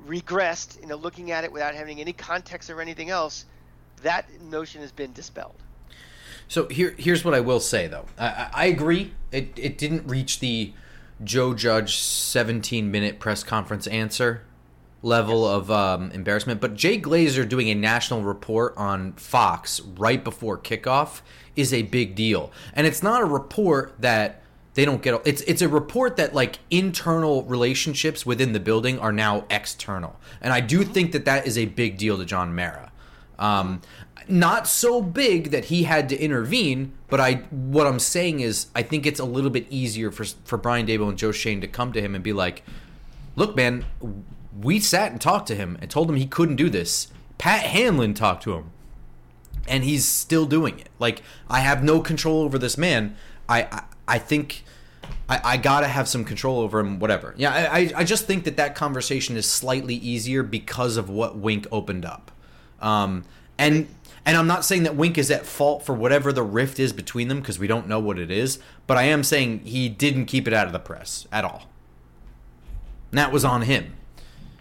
regressed, 0.00 0.80
you 0.80 0.86
know, 0.88 0.96
looking 0.96 1.30
at 1.30 1.44
it 1.44 1.52
without 1.52 1.74
having 1.74 2.00
any 2.00 2.12
context 2.12 2.70
or 2.70 2.80
anything 2.80 3.10
else, 3.10 3.46
that 4.02 4.40
notion 4.40 4.82
has 4.82 4.92
been 4.92 5.12
dispelled. 5.14 5.63
So 6.48 6.68
here, 6.68 6.94
here's 6.98 7.24
what 7.24 7.34
I 7.34 7.40
will 7.40 7.60
say 7.60 7.86
though. 7.86 8.06
I, 8.18 8.48
I 8.52 8.64
agree. 8.66 9.12
It 9.32 9.52
it 9.56 9.78
didn't 9.78 10.06
reach 10.06 10.40
the 10.40 10.72
Joe 11.22 11.54
Judge 11.54 11.96
17 11.96 12.90
minute 12.90 13.18
press 13.18 13.42
conference 13.42 13.86
answer 13.86 14.42
level 15.02 15.46
of 15.46 15.70
um, 15.70 16.10
embarrassment. 16.12 16.60
But 16.60 16.74
Jay 16.74 16.98
Glazer 16.98 17.46
doing 17.46 17.68
a 17.68 17.74
national 17.74 18.22
report 18.22 18.74
on 18.76 19.12
Fox 19.12 19.80
right 19.80 20.22
before 20.24 20.58
kickoff 20.58 21.20
is 21.54 21.72
a 21.72 21.82
big 21.82 22.14
deal, 22.14 22.50
and 22.72 22.86
it's 22.86 23.02
not 23.02 23.22
a 23.22 23.26
report 23.26 23.94
that 24.00 24.42
they 24.74 24.84
don't 24.84 25.02
get 25.02 25.20
it's 25.24 25.40
it's 25.42 25.62
a 25.62 25.68
report 25.68 26.16
that 26.16 26.34
like 26.34 26.58
internal 26.70 27.44
relationships 27.44 28.26
within 28.26 28.52
the 28.52 28.60
building 28.60 28.98
are 28.98 29.12
now 29.12 29.44
external 29.48 30.18
and 30.40 30.52
i 30.52 30.60
do 30.60 30.82
think 30.82 31.12
that 31.12 31.24
that 31.24 31.46
is 31.46 31.56
a 31.56 31.66
big 31.66 31.96
deal 31.96 32.18
to 32.18 32.24
john 32.24 32.54
mara 32.54 32.90
um, 33.38 33.82
not 34.28 34.66
so 34.66 35.02
big 35.02 35.50
that 35.50 35.66
he 35.66 35.84
had 35.84 36.08
to 36.08 36.18
intervene 36.18 36.92
but 37.08 37.20
i 37.20 37.34
what 37.50 37.86
i'm 37.86 37.98
saying 37.98 38.40
is 38.40 38.66
i 38.74 38.82
think 38.82 39.06
it's 39.06 39.20
a 39.20 39.24
little 39.24 39.50
bit 39.50 39.66
easier 39.70 40.10
for 40.10 40.24
for 40.44 40.56
brian 40.56 40.86
Daboll 40.86 41.08
and 41.08 41.18
joe 41.18 41.32
Schoen 41.32 41.60
to 41.60 41.68
come 41.68 41.92
to 41.92 42.00
him 42.00 42.14
and 42.14 42.22
be 42.22 42.32
like 42.32 42.62
look 43.36 43.56
man 43.56 43.84
we 44.60 44.80
sat 44.80 45.12
and 45.12 45.20
talked 45.20 45.46
to 45.48 45.54
him 45.54 45.76
and 45.80 45.90
told 45.90 46.08
him 46.08 46.16
he 46.16 46.26
couldn't 46.26 46.56
do 46.56 46.70
this 46.70 47.08
pat 47.38 47.64
hanlon 47.64 48.14
talked 48.14 48.42
to 48.44 48.54
him 48.54 48.70
and 49.66 49.84
he's 49.84 50.06
still 50.06 50.46
doing 50.46 50.78
it 50.78 50.88
like 50.98 51.22
i 51.48 51.60
have 51.60 51.82
no 51.82 52.00
control 52.00 52.42
over 52.42 52.58
this 52.58 52.78
man 52.78 53.16
I, 53.48 53.62
I 53.62 53.82
I 54.06 54.18
think 54.18 54.64
I, 55.28 55.40
I 55.44 55.56
gotta 55.56 55.88
have 55.88 56.08
some 56.08 56.24
control 56.24 56.60
over 56.60 56.80
him. 56.80 56.98
Whatever. 56.98 57.34
Yeah, 57.36 57.68
I 57.70 57.92
I 57.94 58.04
just 58.04 58.26
think 58.26 58.44
that 58.44 58.56
that 58.56 58.74
conversation 58.74 59.36
is 59.36 59.48
slightly 59.48 59.94
easier 59.94 60.42
because 60.42 60.96
of 60.96 61.08
what 61.08 61.36
Wink 61.36 61.66
opened 61.72 62.04
up. 62.04 62.30
Um, 62.80 63.24
and 63.58 63.88
and 64.26 64.36
I'm 64.36 64.46
not 64.46 64.64
saying 64.64 64.84
that 64.84 64.96
Wink 64.96 65.18
is 65.18 65.30
at 65.30 65.46
fault 65.46 65.84
for 65.84 65.94
whatever 65.94 66.32
the 66.32 66.42
rift 66.42 66.78
is 66.78 66.92
between 66.92 67.28
them 67.28 67.40
because 67.40 67.58
we 67.58 67.66
don't 67.66 67.88
know 67.88 68.00
what 68.00 68.18
it 68.18 68.30
is. 68.30 68.58
But 68.86 68.96
I 68.96 69.04
am 69.04 69.22
saying 69.22 69.60
he 69.60 69.88
didn't 69.88 70.26
keep 70.26 70.48
it 70.48 70.54
out 70.54 70.66
of 70.66 70.72
the 70.72 70.78
press 70.78 71.26
at 71.30 71.44
all. 71.44 71.64
And 73.10 73.18
that 73.18 73.32
was 73.32 73.44
on 73.44 73.62
him 73.62 73.94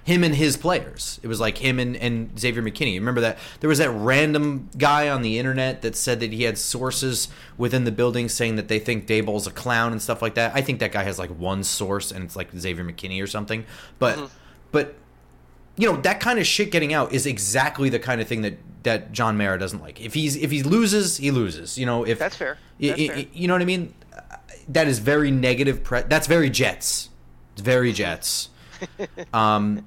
him 0.03 0.23
and 0.23 0.35
his 0.35 0.57
players. 0.57 1.19
It 1.23 1.27
was 1.27 1.39
like 1.39 1.59
him 1.59 1.79
and, 1.79 1.95
and 1.95 2.37
Xavier 2.37 2.61
McKinney. 2.61 2.95
Remember 2.95 3.21
that 3.21 3.37
there 3.61 3.69
was 3.69 3.77
that 3.77 3.89
random 3.89 4.69
guy 4.77 5.07
on 5.07 5.21
the 5.21 5.39
internet 5.39 5.81
that 5.81 5.95
said 5.95 6.19
that 6.19 6.33
he 6.33 6.43
had 6.43 6.57
sources 6.57 7.29
within 7.57 7.85
the 7.85 7.91
building 7.91 8.27
saying 8.27 8.57
that 8.57 8.67
they 8.67 8.79
think 8.79 9.07
Daboll's 9.07 9.47
a 9.47 9.51
clown 9.51 9.93
and 9.93 10.01
stuff 10.01 10.21
like 10.21 10.35
that. 10.35 10.51
I 10.53 10.61
think 10.61 10.79
that 10.79 10.91
guy 10.91 11.03
has 11.03 11.17
like 11.17 11.29
one 11.29 11.63
source 11.63 12.11
and 12.11 12.25
it's 12.25 12.35
like 12.35 12.51
Xavier 12.57 12.83
McKinney 12.83 13.23
or 13.23 13.27
something. 13.27 13.65
But 13.97 14.17
mm-hmm. 14.17 14.25
but 14.73 14.95
you 15.77 15.91
know 15.91 15.99
that 16.01 16.19
kind 16.19 16.39
of 16.39 16.45
shit 16.45 16.71
getting 16.71 16.93
out 16.93 17.13
is 17.13 17.25
exactly 17.25 17.89
the 17.89 17.99
kind 17.99 18.21
of 18.21 18.27
thing 18.27 18.41
that 18.41 18.57
that 18.83 19.11
John 19.11 19.37
Mara 19.37 19.57
doesn't 19.57 19.81
like. 19.81 20.01
If 20.01 20.13
he's 20.13 20.35
if 20.35 20.51
he 20.51 20.61
loses, 20.63 21.17
he 21.17 21.31
loses. 21.31 21.77
You 21.77 21.85
know 21.85 22.05
if 22.05 22.19
that's 22.19 22.35
fair. 22.35 22.57
That's 22.79 22.99
y- 22.99 23.07
fair. 23.07 23.25
You 23.33 23.47
know 23.47 23.53
what 23.53 23.61
I 23.61 23.65
mean? 23.65 23.93
That 24.67 24.87
is 24.87 24.99
very 24.99 25.31
negative. 25.31 25.83
Pre- 25.83 26.03
that's 26.03 26.27
very 26.27 26.49
Jets. 26.49 27.09
It's 27.53 27.61
very 27.61 27.91
Jets. 27.91 28.49
um, 29.33 29.85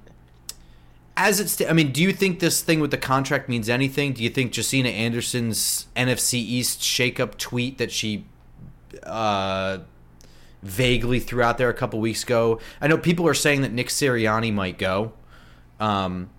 as 1.17 1.41
it's, 1.41 1.53
st- 1.53 1.71
I 1.71 1.73
mean, 1.73 1.93
do 1.93 2.03
you 2.03 2.13
think 2.13 2.41
this 2.41 2.61
thing 2.61 2.81
with 2.81 2.91
the 2.91 2.99
contract 2.99 3.49
means 3.49 3.69
anything? 3.69 4.13
Do 4.13 4.23
you 4.23 4.29
think 4.29 4.53
Josina 4.53 4.91
Anderson's 4.91 5.87
NFC 5.97 6.35
East 6.35 6.81
shakeup 6.81 7.39
tweet 7.39 7.79
that 7.79 7.91
she 7.91 8.27
uh, 9.03 9.79
vaguely 10.63 11.21
threw 11.21 11.43
out 11.43 11.57
there 11.59 11.71
a 11.71 11.75
couple 11.75 12.01
weeks 12.01 12.23
ago? 12.23 12.61
I 12.81 12.87
know 12.89 12.99
people 12.99 13.27
are 13.27 13.35
saying 13.35 13.63
that 13.63 13.73
Nick 13.73 13.89
Sirianni 13.89 14.53
might 14.53 14.79
go. 14.79 15.13
Um, 15.79 16.31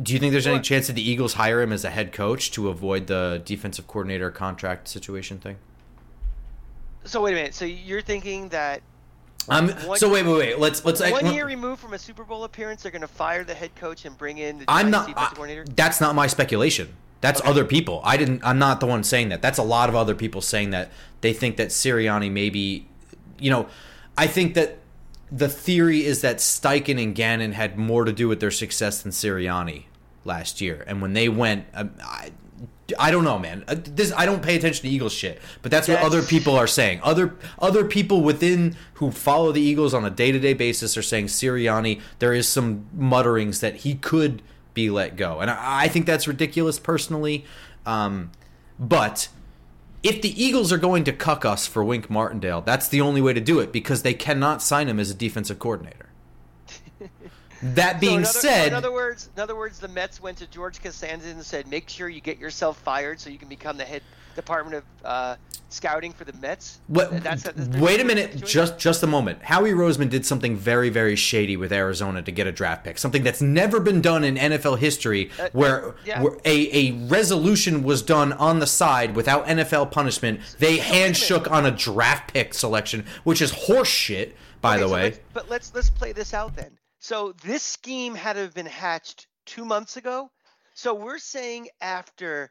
do 0.00 0.12
you 0.12 0.18
think 0.18 0.32
there's 0.32 0.46
any 0.46 0.60
chance 0.60 0.86
that 0.86 0.92
the 0.92 1.08
Eagles 1.08 1.34
hire 1.34 1.60
him 1.60 1.72
as 1.72 1.84
a 1.84 1.90
head 1.90 2.12
coach 2.12 2.50
to 2.52 2.68
avoid 2.68 3.08
the 3.08 3.42
defensive 3.44 3.86
coordinator 3.86 4.30
contract 4.30 4.86
situation 4.88 5.38
thing? 5.38 5.56
So 7.04 7.22
wait 7.22 7.32
a 7.32 7.34
minute. 7.34 7.54
So 7.54 7.64
you're 7.64 8.02
thinking 8.02 8.48
that 8.50 8.82
um, 9.48 9.72
so 9.96 10.10
wait, 10.10 10.26
wait, 10.26 10.38
wait. 10.38 10.58
Let's 10.58 10.84
let's. 10.84 11.00
One 11.00 11.26
I, 11.26 11.32
year 11.32 11.46
removed 11.46 11.80
from 11.80 11.94
a 11.94 11.98
Super 11.98 12.24
Bowl 12.24 12.44
appearance, 12.44 12.82
they're 12.82 12.92
going 12.92 13.02
to 13.02 13.08
fire 13.08 13.44
the 13.44 13.54
head 13.54 13.74
coach 13.76 14.04
and 14.04 14.16
bring 14.16 14.38
in 14.38 14.58
the 14.58 14.64
I'm 14.68 14.90
not. 14.90 15.08
I, 15.16 15.26
coordinator. 15.28 15.64
That's 15.64 16.00
not 16.00 16.14
my 16.14 16.26
speculation. 16.26 16.94
That's 17.20 17.40
okay. 17.40 17.48
other 17.48 17.64
people. 17.64 18.00
I 18.04 18.16
didn't. 18.16 18.44
I'm 18.44 18.58
not 18.58 18.80
the 18.80 18.86
one 18.86 19.02
saying 19.02 19.30
that. 19.30 19.40
That's 19.40 19.58
a 19.58 19.62
lot 19.62 19.88
of 19.88 19.96
other 19.96 20.14
people 20.14 20.42
saying 20.42 20.70
that 20.70 20.92
they 21.22 21.32
think 21.32 21.56
that 21.56 21.68
Sirianni 21.68 22.30
maybe. 22.30 22.86
You 23.38 23.50
know, 23.50 23.68
I 24.18 24.26
think 24.26 24.54
that 24.54 24.78
the 25.30 25.48
theory 25.48 26.04
is 26.04 26.20
that 26.22 26.38
Steichen 26.38 27.02
and 27.02 27.14
Gannon 27.14 27.52
had 27.52 27.76
more 27.76 28.04
to 28.04 28.12
do 28.12 28.28
with 28.28 28.40
their 28.40 28.50
success 28.50 29.02
than 29.02 29.12
Sirianni 29.12 29.84
last 30.24 30.60
year, 30.60 30.84
and 30.86 31.02
when 31.02 31.12
they 31.12 31.28
went, 31.28 31.66
um, 31.74 31.92
I, 32.02 32.30
I 32.98 33.10
don't 33.10 33.24
know, 33.24 33.38
man. 33.38 33.64
Uh, 33.68 33.76
this 33.78 34.12
I 34.16 34.24
don't 34.24 34.42
pay 34.42 34.56
attention 34.56 34.82
to 34.82 34.88
Eagles 34.88 35.12
shit, 35.12 35.40
but 35.62 35.70
that's, 35.70 35.86
that's, 35.86 36.02
what 36.02 36.06
other 36.06 36.22
people 36.22 36.56
are 36.56 36.66
saying. 36.66 37.00
Other 37.02 37.36
other 37.58 37.84
people 37.84 38.22
within 38.22 38.76
who 38.94 39.10
follow 39.10 39.52
the 39.52 39.60
Eagles 39.60 39.92
on 39.92 40.04
a 40.04 40.10
day 40.10 40.32
to 40.32 40.38
day 40.38 40.54
basis 40.54 40.96
are 40.96 41.02
saying 41.02 41.26
Sirianni. 41.26 42.00
There 42.18 42.32
is 42.32 42.48
some 42.48 42.86
mutterings 42.94 43.60
that 43.60 43.76
he 43.76 43.94
could 43.94 44.42
be 44.72 44.88
let 44.88 45.16
go, 45.16 45.40
and 45.40 45.50
I, 45.50 45.84
I 45.84 45.88
think 45.88 46.06
that's 46.06 46.26
ridiculous 46.26 46.78
personally. 46.78 47.44
Um, 47.84 48.30
but 48.78 49.28
if 50.02 50.22
the 50.22 50.42
Eagles 50.42 50.72
are 50.72 50.78
going 50.78 51.04
to 51.04 51.12
cuck 51.12 51.44
us 51.44 51.66
for 51.66 51.82
Wink 51.82 52.08
Martindale, 52.08 52.60
that's 52.60 52.88
the 52.88 53.00
only 53.00 53.20
way 53.20 53.32
to 53.32 53.40
do 53.40 53.60
it 53.60 53.72
because 53.72 54.02
they 54.02 54.14
cannot 54.14 54.62
sign 54.62 54.88
him 54.88 55.00
as 55.00 55.10
a 55.10 55.14
defensive 55.14 55.58
coordinator. 55.58 56.08
That 57.60 58.00
being 58.00 58.24
so 58.24 58.38
in 58.48 58.54
other, 58.54 58.56
said, 58.56 58.68
in 58.68 58.74
other 58.74 58.92
words, 58.92 59.30
in 59.34 59.42
other 59.42 59.56
words, 59.56 59.80
the 59.80 59.88
Mets 59.88 60.22
went 60.22 60.38
to 60.38 60.46
George 60.46 60.80
Costanza 60.80 61.28
and 61.28 61.42
said, 61.44 61.66
"Make 61.66 61.88
sure 61.88 62.08
you 62.08 62.20
get 62.20 62.38
yourself 62.38 62.78
fired 62.78 63.18
so 63.18 63.30
you 63.30 63.38
can 63.38 63.48
become 63.48 63.76
the 63.76 63.84
head 63.84 64.02
department 64.36 64.76
of 64.76 64.84
uh, 65.04 65.36
scouting 65.68 66.12
for 66.12 66.24
the 66.24 66.32
Mets." 66.34 66.78
What, 66.86 67.22
That's, 67.22 67.42
that's, 67.42 67.68
wait 67.78 68.00
a 68.00 68.04
minute, 68.04 68.44
just 68.44 68.78
just 68.78 69.02
a 69.02 69.06
moment. 69.06 69.42
Howie 69.42 69.72
Roseman 69.72 70.08
did 70.10 70.24
something 70.26 70.56
very 70.56 70.88
very 70.88 71.16
shady 71.16 71.56
with 71.56 71.72
Arizona 71.72 72.22
to 72.22 72.30
get 72.32 72.46
a 72.46 72.52
draft 72.52 72.84
pick. 72.84 72.98
Something 72.98 73.22
that's 73.22 73.40
never 73.42 73.80
been 73.80 74.00
done 74.00 74.24
in 74.24 74.36
NFL 74.36 74.78
history, 74.78 75.30
Uh, 75.38 75.48
where, 75.52 75.94
yeah. 76.04 76.22
where 76.22 76.36
a, 76.44 76.70
a 76.88 76.92
resolution 77.08 77.82
was 77.82 78.02
done 78.02 78.32
on 78.34 78.58
the 78.58 78.66
side 78.66 79.14
without 79.14 79.46
NFL 79.46 79.90
punishment. 79.90 80.40
They 80.58 80.78
hand 80.78 81.16
shook 81.16 81.50
on 81.50 81.66
a 81.66 81.70
draft 81.70 82.32
pick 82.32 82.54
selection, 82.54 83.04
which 83.24 83.40
is 83.42 83.52
horseshit, 83.52 84.32
by 84.60 84.74
Okay, 84.74 84.82
the 84.82 84.88
so 84.88 84.94
way. 84.94 85.02
let's- 85.04 85.20
but 85.32 85.48
let's 85.50 85.74
let's 85.74 85.90
play 85.90 86.12
this 86.12 86.34
out 86.34 86.56
then. 86.56 86.78
So 87.00 87.32
this 87.44 87.62
scheme 87.62 88.14
had 88.16 88.32
to 88.32 88.40
have 88.40 88.54
been 88.54 88.66
hatched 88.66 89.28
two 89.46 89.64
months 89.64 89.96
ago. 89.96 90.30
So 90.74 90.94
we're 90.94 91.18
saying 91.18 91.68
after 91.80 92.50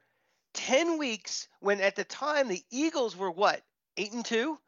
ten 0.58 0.97
weeks, 0.97 1.47
when 1.60 1.80
at 1.80 1.95
the 1.95 2.03
time 2.03 2.47
the 2.47 2.64
Eagles 2.70 3.16
were 3.16 3.32
what 3.32 3.62
eight 3.95 4.12
and 4.12 4.26
two, 4.26 4.60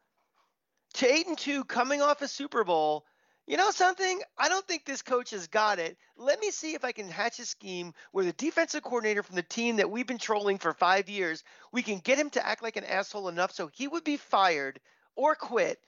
to 0.94 1.12
eight 1.12 1.26
and 1.26 1.36
two, 1.36 1.64
coming 1.64 2.00
off 2.00 2.22
a 2.22 2.28
Super 2.28 2.64
Bowl. 2.64 3.04
You 3.46 3.56
know 3.56 3.70
something? 3.70 4.20
I 4.38 4.48
don't 4.48 4.66
think 4.66 4.84
this 4.84 5.02
coach 5.02 5.30
has 5.30 5.48
got 5.48 5.78
it. 5.78 5.96
Let 6.16 6.40
me 6.40 6.50
see 6.52 6.74
if 6.74 6.84
I 6.84 6.92
can 6.92 7.08
hatch 7.08 7.38
a 7.40 7.44
scheme 7.44 7.92
where 8.12 8.24
the 8.24 8.32
defensive 8.32 8.82
coordinator 8.82 9.22
from 9.22 9.36
the 9.36 9.42
team 9.42 9.76
that 9.76 9.90
we've 9.90 10.06
been 10.06 10.18
trolling 10.18 10.58
for 10.58 10.72
five 10.72 11.08
years, 11.08 11.42
we 11.72 11.82
can 11.82 11.98
get 11.98 12.18
him 12.18 12.30
to 12.30 12.46
act 12.46 12.62
like 12.62 12.76
an 12.76 12.84
asshole 12.84 13.28
enough 13.28 13.52
so 13.52 13.68
he 13.72 13.88
would 13.88 14.04
be 14.04 14.16
fired 14.16 14.78
or 15.16 15.34
quit 15.34 15.80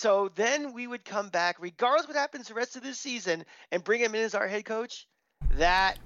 so 0.00 0.30
then 0.34 0.72
we 0.72 0.86
would 0.86 1.04
come 1.04 1.28
back, 1.28 1.56
regardless 1.58 2.06
what 2.06 2.16
happens 2.16 2.48
the 2.48 2.54
rest 2.54 2.76
of 2.76 2.82
this 2.82 2.98
season, 2.98 3.44
and 3.70 3.84
bring 3.84 4.00
him 4.00 4.14
in 4.14 4.22
as 4.22 4.34
our 4.34 4.48
head 4.48 4.64
coach. 4.64 5.06
That 5.58 5.98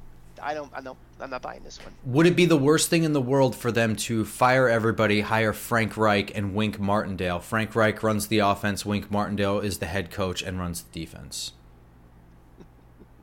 I 0.43 0.55
don't, 0.55 0.71
I 0.75 0.81
don't, 0.81 0.99
I'm 1.21 1.31
not 1.31 1.43
buying 1.43 1.63
this 1.63 1.79
one. 1.79 1.93
Would 2.05 2.27
it 2.27 2.37
be 2.37 2.47
the 2.47 2.57
worst 2.57 2.91
thing 2.91 3.05
in 3.05 3.13
the 3.13 3.21
world 3.21 3.55
for 3.55 3.73
them 3.73 3.97
to 3.97 4.25
fire 4.25 4.69
everybody, 4.69 5.23
hire 5.23 5.53
Frank 5.53 5.97
Reich 5.97 6.37
and 6.37 6.55
Wink 6.55 6.79
Martindale? 6.79 7.41
Frank 7.41 7.75
Reich 7.75 8.03
runs 8.03 8.29
the 8.29 8.41
offense, 8.41 8.85
Wink 8.85 9.11
Martindale 9.11 9.61
is 9.61 9.79
the 9.79 9.87
head 9.87 10.11
coach 10.11 10.43
and 10.43 10.59
runs 10.59 10.83
the 10.83 11.01
defense. 11.01 11.53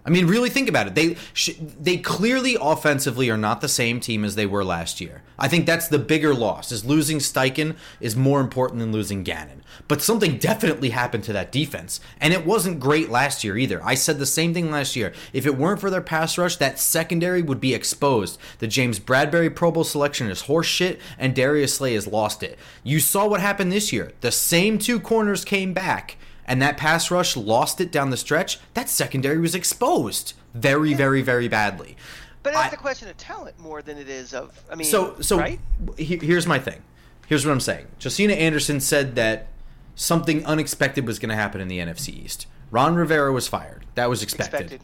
I 0.06 0.10
mean, 0.10 0.26
really 0.28 0.50
think 0.50 0.68
about 0.68 0.88
it. 0.88 0.96
They 0.96 1.16
sh- 1.34 1.58
they 1.60 1.98
clearly 1.98 2.58
offensively 2.60 3.30
are 3.30 3.38
not 3.38 3.62
the 3.62 3.68
same 3.68 4.00
team 4.00 4.26
as 4.26 4.36
they 4.36 4.46
were 4.46 4.64
last 4.64 5.00
year. 5.00 5.22
I 5.38 5.48
think 5.48 5.66
that's 5.66 5.88
the 5.88 6.00
bigger 6.00 6.34
loss. 6.34 6.72
Is 6.72 6.86
losing 6.86 7.20
Steichen 7.20 7.76
is 8.00 8.16
more 8.16 8.42
important 8.42 8.80
than 8.80 8.92
losing 8.92 9.24
Gannon. 9.24 9.64
But 9.88 10.02
something 10.02 10.38
definitely 10.38 10.90
happened 10.90 11.24
to 11.26 11.34
that 11.34 11.52
defense, 11.52 12.00
and 12.20 12.34
it 12.34 12.46
wasn't 12.46 12.80
great 12.80 13.10
last 13.10 13.44
year 13.44 13.58
either. 13.58 13.82
I 13.84 13.96
said 13.96 14.20
the 14.20 14.26
same 14.26 14.54
thing 14.54 14.70
last 14.72 14.96
year. 14.96 15.14
If 15.34 15.46
it 15.46 15.58
weren't 15.58 15.80
for 15.80 15.90
their 15.90 16.02
pass 16.02 16.38
rush, 16.38 16.58
that 16.58 16.80
secondary 16.80 17.42
would 17.42 17.62
be 17.62 17.74
exposed. 17.74 18.40
The 18.60 18.68
James 18.68 19.00
Bradberry 19.00 19.54
Pro 19.54 19.72
Bowl 19.72 19.84
selection 19.84 20.30
is 20.30 20.44
horseshit, 20.44 21.00
and 21.18 21.36
Darius 21.36 21.76
Slay 21.76 21.94
has 21.94 22.08
lost 22.08 22.44
it. 22.44 22.58
You 22.84 23.00
saw 23.00 23.28
what 23.28 23.42
happened 23.42 23.72
this 23.72 23.94
year. 23.94 24.12
The 24.22 24.32
same 24.32 24.78
two 24.78 25.00
corners 25.00 25.46
came 25.46 25.74
back 25.74 26.18
and 26.52 26.62
that 26.62 26.76
pass 26.76 27.10
rush 27.10 27.38
lost 27.38 27.80
it 27.80 27.94
down 27.94 28.10
the 28.10 28.18
stretch, 28.18 28.60
that 28.74 28.90
secondary 28.90 29.38
was 29.38 29.56
exposed 29.56 30.34
very, 30.54 30.94
very, 30.94 31.22
very 31.22 31.48
badly. 31.48 31.96
But 32.44 32.52
that's 32.52 32.74
I- 32.74 32.76
a 32.76 32.80
question 32.80 33.08
of 33.08 33.16
talent 33.16 33.58
more 33.58 33.82
than 33.82 33.98
it 33.98 34.10
is 34.10 34.34
of. 34.34 34.62
I 34.70 34.76
mean, 34.76 34.86
So, 34.86 35.16
so 35.22 35.38
right? 35.40 35.62
he- 35.98 36.18
here's 36.18 36.46
my 36.46 36.60
thing. 36.60 36.82
Here's 37.28 37.46
what 37.46 37.54
I'm 37.54 37.62
saying. 37.62 37.88
Josina 38.00 38.34
Anderson 38.34 38.82
said 38.82 39.16
that 39.16 39.48
something 39.96 40.46
unexpected 40.46 41.08
was 41.08 41.20
going 41.20 41.30
to 41.30 41.36
happen 41.36 41.62
in 41.62 41.70
the 41.70 41.80
NFC 41.80 42.10
East. 42.22 42.48
Ron 42.70 42.96
Rivera 42.96 43.32
was 43.32 43.48
fired. 43.48 43.86
That 43.96 44.10
was 44.10 44.22
expected. 44.22 44.74
Expected. 44.74 44.82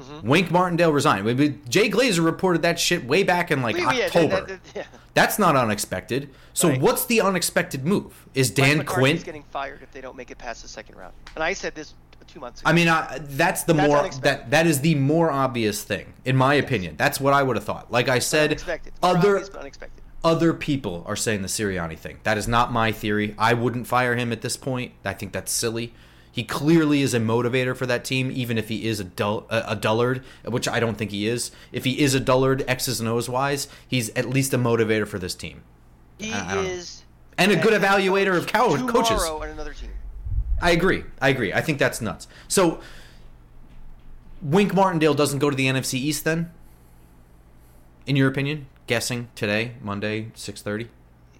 Mm-hmm. 0.00 0.28
Wink 0.28 0.50
Martindale 0.50 0.92
resigned. 0.92 1.24
Jay 1.68 1.88
Glazer 1.88 2.24
reported 2.24 2.62
that 2.62 2.78
shit 2.80 3.04
way 3.06 3.22
back 3.22 3.50
in 3.50 3.62
like 3.62 3.76
we- 3.76 3.82
yeah, 3.82 4.06
October. 4.06 4.28
that- 4.40 4.46
that- 4.48 4.60
yeah. 4.74 4.82
That's 5.14 5.38
not 5.38 5.54
unexpected. 5.54 6.30
So 6.52 6.70
Right. 6.70 6.80
what's 6.80 7.04
the 7.06 7.20
unexpected 7.20 7.84
move? 7.84 8.26
Is 8.34 8.50
Dan 8.50 8.78
Mike 8.78 8.86
Quinn? 8.88 9.16
Getting 9.18 9.44
fired 9.44 9.82
if 9.82 9.92
they 9.92 10.00
don't 10.00 10.16
make 10.16 10.30
it 10.32 10.38
past 10.38 10.62
the 10.62 10.68
second 10.68 10.96
round. 10.96 11.12
And 11.36 11.44
I 11.44 11.52
said 11.52 11.74
this 11.76 11.94
two 12.26 12.40
months 12.40 12.60
ago. 12.62 12.70
I 12.70 12.72
mean, 12.72 12.86
that's 12.86 13.62
the 13.64 13.74
That's 13.74 13.88
more 13.88 13.98
unexpected. 13.98 14.46
that 14.46 14.50
that 14.50 14.66
is 14.66 14.80
the 14.80 14.94
more 14.96 15.30
obvious 15.30 15.84
thing, 15.84 16.14
in 16.24 16.34
my 16.36 16.54
opinion. 16.54 16.96
That's 16.96 17.20
what 17.20 17.32
I 17.34 17.42
would 17.44 17.54
have 17.56 17.64
thought. 17.64 17.92
Like 17.92 18.08
I 18.08 18.18
said, 18.18 18.60
other 19.02 19.36
obvious, 19.36 19.50
unexpected. 19.50 20.02
other 20.24 20.52
people 20.54 21.04
are 21.06 21.14
saying 21.16 21.42
the 21.42 21.48
Sirianni 21.48 21.96
thing. 21.98 22.18
That 22.24 22.36
is 22.38 22.48
not 22.48 22.72
my 22.72 22.90
theory. 22.92 23.34
I 23.38 23.54
wouldn't 23.54 23.86
fire 23.86 24.16
him 24.16 24.32
at 24.32 24.40
this 24.40 24.56
point. 24.56 24.92
I 25.04 25.12
think 25.12 25.32
that's 25.32 25.52
silly. 25.52 25.94
He 26.34 26.42
clearly 26.42 27.00
is 27.02 27.14
a 27.14 27.20
motivator 27.20 27.76
for 27.76 27.86
that 27.86 28.04
team, 28.04 28.28
even 28.32 28.58
if 28.58 28.66
he 28.68 28.88
is 28.88 28.98
a 28.98 29.04
dull, 29.04 29.46
a, 29.50 29.62
a 29.68 29.76
dullard, 29.76 30.24
which 30.44 30.66
I 30.66 30.80
don't 30.80 30.96
think 30.98 31.12
he 31.12 31.28
is. 31.28 31.52
If 31.70 31.84
he 31.84 32.00
is 32.02 32.12
a 32.12 32.18
dullard, 32.18 32.64
X's 32.66 32.98
and 32.98 33.08
O's 33.08 33.28
wise, 33.28 33.68
he's 33.86 34.08
at 34.16 34.28
least 34.28 34.52
a 34.52 34.58
motivator 34.58 35.06
for 35.06 35.20
this 35.20 35.36
team 35.36 35.62
He 36.18 36.32
I- 36.32 36.50
I 36.50 36.54
don't 36.56 36.64
know. 36.64 36.70
is 36.70 37.02
and 37.38 37.52
a 37.52 37.56
good 37.56 37.80
evaluator 37.80 38.36
of 38.36 38.48
cow- 38.48 38.84
coaches. 38.88 39.22
on 39.22 39.48
another 39.48 39.74
team. 39.74 39.90
I 40.60 40.72
agree. 40.72 41.04
I 41.20 41.28
agree. 41.28 41.52
I 41.52 41.60
think 41.60 41.78
that's 41.78 42.00
nuts. 42.00 42.26
So, 42.48 42.80
Wink 44.42 44.74
Martindale 44.74 45.14
doesn't 45.14 45.38
go 45.38 45.50
to 45.50 45.56
the 45.56 45.66
NFC 45.66 45.94
East 45.94 46.24
then? 46.24 46.50
In 48.06 48.16
your 48.16 48.28
opinion? 48.28 48.66
Guessing 48.88 49.28
today, 49.36 49.74
Monday, 49.80 50.32
6:30? 50.34 50.88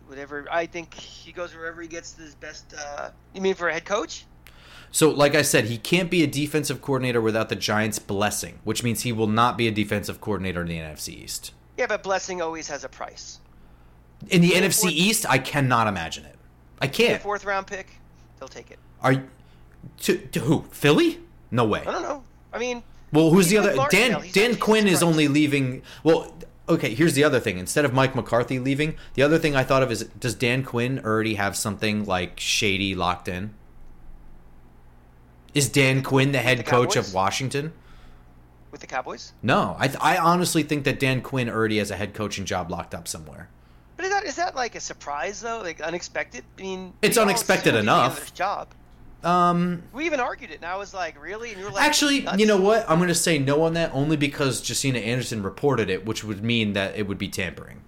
Whatever. 0.06 0.46
I 0.52 0.66
think 0.66 0.94
he 0.94 1.32
goes 1.32 1.52
wherever 1.54 1.82
he 1.82 1.88
gets 1.88 2.14
his 2.16 2.34
best. 2.36 2.72
Uh, 2.78 3.10
you 3.34 3.40
mean 3.40 3.54
for 3.54 3.68
a 3.68 3.72
head 3.72 3.84
coach? 3.84 4.24
So, 4.94 5.10
like 5.10 5.34
I 5.34 5.42
said, 5.42 5.64
he 5.64 5.76
can't 5.76 6.08
be 6.08 6.22
a 6.22 6.26
defensive 6.28 6.80
coordinator 6.80 7.20
without 7.20 7.48
the 7.48 7.56
Giants' 7.56 7.98
blessing, 7.98 8.60
which 8.62 8.84
means 8.84 9.02
he 9.02 9.10
will 9.10 9.26
not 9.26 9.58
be 9.58 9.66
a 9.66 9.72
defensive 9.72 10.20
coordinator 10.20 10.60
in 10.60 10.68
the 10.68 10.78
NFC 10.78 11.08
East. 11.08 11.52
Yeah, 11.76 11.88
but 11.88 12.04
blessing 12.04 12.40
always 12.40 12.68
has 12.68 12.84
a 12.84 12.88
price. 12.88 13.40
In 14.28 14.40
the 14.40 14.50
NFC 14.50 14.82
fourth- 14.82 14.92
East, 14.92 15.26
I 15.28 15.38
cannot 15.38 15.88
imagine 15.88 16.24
it. 16.26 16.36
I 16.80 16.86
can't. 16.86 17.20
fourth 17.20 17.44
round 17.44 17.66
pick, 17.66 17.88
they'll 18.38 18.46
take 18.46 18.70
it. 18.70 18.78
Are 19.02 19.24
to, 20.02 20.16
to 20.16 20.38
who? 20.38 20.64
Philly? 20.70 21.18
No 21.50 21.64
way. 21.64 21.80
I 21.80 21.90
don't 21.90 22.02
know. 22.02 22.22
I 22.52 22.58
mean, 22.58 22.84
Well, 23.12 23.30
who's 23.30 23.48
the 23.48 23.58
other? 23.58 23.74
Dan 23.90 24.22
Dan 24.30 24.52
not 24.52 24.60
Quinn 24.60 24.86
is 24.86 25.02
only 25.02 25.26
leaving. 25.26 25.82
Well, 26.04 26.32
okay. 26.68 26.94
Here's 26.94 27.14
the 27.14 27.24
other 27.24 27.40
thing. 27.40 27.58
Instead 27.58 27.84
of 27.84 27.92
Mike 27.92 28.14
McCarthy 28.14 28.60
leaving, 28.60 28.94
the 29.14 29.24
other 29.24 29.40
thing 29.40 29.56
I 29.56 29.64
thought 29.64 29.82
of 29.82 29.90
is: 29.90 30.04
Does 30.20 30.36
Dan 30.36 30.62
Quinn 30.62 31.00
already 31.04 31.34
have 31.34 31.56
something 31.56 32.04
like 32.04 32.38
shady 32.38 32.94
locked 32.94 33.26
in? 33.26 33.54
Is 35.54 35.68
Dan 35.68 36.02
Quinn 36.02 36.32
the 36.32 36.38
head 36.38 36.58
the 36.58 36.62
coach 36.64 36.96
of 36.96 37.14
Washington? 37.14 37.72
with 38.70 38.80
the 38.80 38.86
Cowboys. 38.88 39.32
No, 39.40 39.76
I 39.78 39.88
I 40.00 40.16
honestly 40.18 40.64
think 40.64 40.82
that 40.84 40.98
Dan 40.98 41.22
Quinn 41.22 41.48
already 41.48 41.78
has 41.78 41.92
a 41.92 41.96
head 41.96 42.12
coaching 42.12 42.44
job 42.44 42.72
locked 42.72 42.92
up 42.92 43.06
somewhere. 43.06 43.48
But 43.96 44.06
is 44.06 44.10
that 44.10 44.24
is 44.24 44.34
that 44.36 44.56
like 44.56 44.74
a 44.74 44.80
surprise 44.80 45.40
though? 45.40 45.60
Like 45.60 45.80
unexpected? 45.80 46.42
I 46.58 46.60
mean, 46.62 46.92
It's 47.00 47.16
unexpected 47.16 47.74
assumed 47.74 47.88
he'd 47.88 47.94
be 47.94 47.98
enough. 48.00 48.34
job. 48.34 48.68
Um, 49.22 49.84
We 49.92 50.06
even 50.06 50.18
argued 50.18 50.50
it, 50.50 50.56
and 50.56 50.64
I 50.64 50.76
was 50.76 50.92
like, 50.92 51.22
"Really?" 51.22 51.50
And 51.52 51.60
you 51.60 51.66
were 51.66 51.70
like, 51.70 51.84
actually, 51.84 52.22
"Nuts." 52.22 52.38
you 52.40 52.46
know 52.46 52.56
what? 52.60 52.84
I'm 52.90 52.98
going 52.98 53.08
to 53.08 53.14
say 53.14 53.38
no 53.38 53.62
on 53.62 53.74
that 53.74 53.90
only 53.94 54.16
because 54.16 54.60
Josina 54.60 54.98
Anderson 54.98 55.42
reported 55.44 55.88
it, 55.88 56.04
which 56.04 56.24
would 56.24 56.42
mean 56.42 56.72
that 56.72 56.96
it 56.96 57.06
would 57.06 57.16
be 57.16 57.28
tampering. 57.28 57.80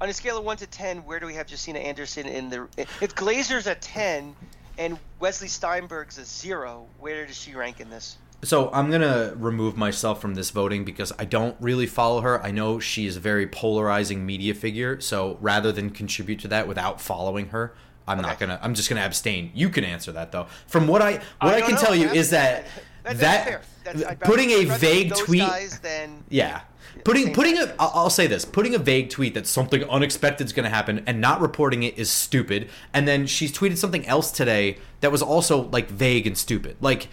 On 0.00 0.08
a 0.08 0.12
scale 0.14 0.38
of 0.38 0.44
one 0.44 0.56
to 0.58 0.66
ten, 0.68 0.98
where 0.98 1.18
do 1.20 1.26
we 1.26 1.34
have 1.34 1.46
Josina 1.48 1.80
Anderson 1.80 2.26
in 2.26 2.48
the? 2.48 2.68
If 3.00 3.14
Glazer's 3.16 3.66
a 3.66 3.74
ten, 3.74 4.34
and 4.78 4.98
Wesley 5.20 5.48
Steinberg's 5.48 6.18
a 6.18 6.24
zero, 6.24 6.86
where 6.98 7.26
does 7.26 7.36
she 7.38 7.54
rank 7.54 7.80
in 7.80 7.90
this? 7.90 8.16
So 8.44 8.70
I'm 8.72 8.90
gonna 8.90 9.34
remove 9.36 9.76
myself 9.76 10.20
from 10.20 10.34
this 10.34 10.50
voting 10.50 10.84
because 10.84 11.12
I 11.18 11.24
don't 11.24 11.56
really 11.60 11.86
follow 11.86 12.22
her. 12.22 12.42
I 12.42 12.50
know 12.50 12.80
she 12.80 13.06
is 13.06 13.16
a 13.16 13.20
very 13.20 13.46
polarizing 13.46 14.26
media 14.26 14.52
figure. 14.54 15.00
So 15.00 15.38
rather 15.40 15.70
than 15.70 15.90
contribute 15.90 16.40
to 16.40 16.48
that 16.48 16.66
without 16.66 17.00
following 17.00 17.50
her, 17.50 17.74
I'm 18.08 18.20
not 18.20 18.40
gonna. 18.40 18.58
I'm 18.60 18.74
just 18.74 18.88
gonna 18.88 19.02
abstain. 19.02 19.52
You 19.54 19.68
can 19.68 19.84
answer 19.84 20.10
that 20.12 20.32
though. 20.32 20.48
From 20.66 20.88
what 20.88 21.00
I 21.02 21.12
what 21.12 21.22
I, 21.40 21.60
don't 21.60 21.66
can 21.68 21.74
know. 21.76 21.80
tell 21.82 21.94
you 21.94 22.06
That's- 22.08 22.24
is 22.26 22.30
that 22.30 22.64
that's 23.04 23.20
that 23.20 23.44
fair. 23.44 23.60
That's, 23.84 24.02
putting 24.22 24.50
a 24.50 24.64
vague 24.64 25.14
tweet. 25.14 25.40
Guys 25.42 25.78
than 25.78 26.24
Yeah. 26.28 26.62
Putting 27.04 27.32
putting 27.34 27.58
a 27.58 27.74
I'll 27.78 27.92
I'll 27.94 28.10
say 28.10 28.26
this, 28.26 28.44
putting 28.44 28.74
a 28.74 28.78
vague 28.78 29.10
tweet 29.10 29.34
that 29.34 29.46
something 29.46 29.84
unexpected 29.84 30.44
is 30.46 30.52
going 30.52 30.64
to 30.64 30.70
happen 30.70 31.02
and 31.06 31.20
not 31.20 31.40
reporting 31.40 31.82
it 31.82 31.98
is 31.98 32.10
stupid. 32.10 32.68
And 32.92 33.08
then 33.08 33.26
she's 33.26 33.52
tweeted 33.52 33.76
something 33.78 34.06
else 34.06 34.30
today 34.30 34.78
that 35.00 35.10
was 35.10 35.22
also 35.22 35.62
like 35.62 35.88
vague 35.88 36.26
and 36.26 36.36
stupid. 36.36 36.76
Like 36.80 37.08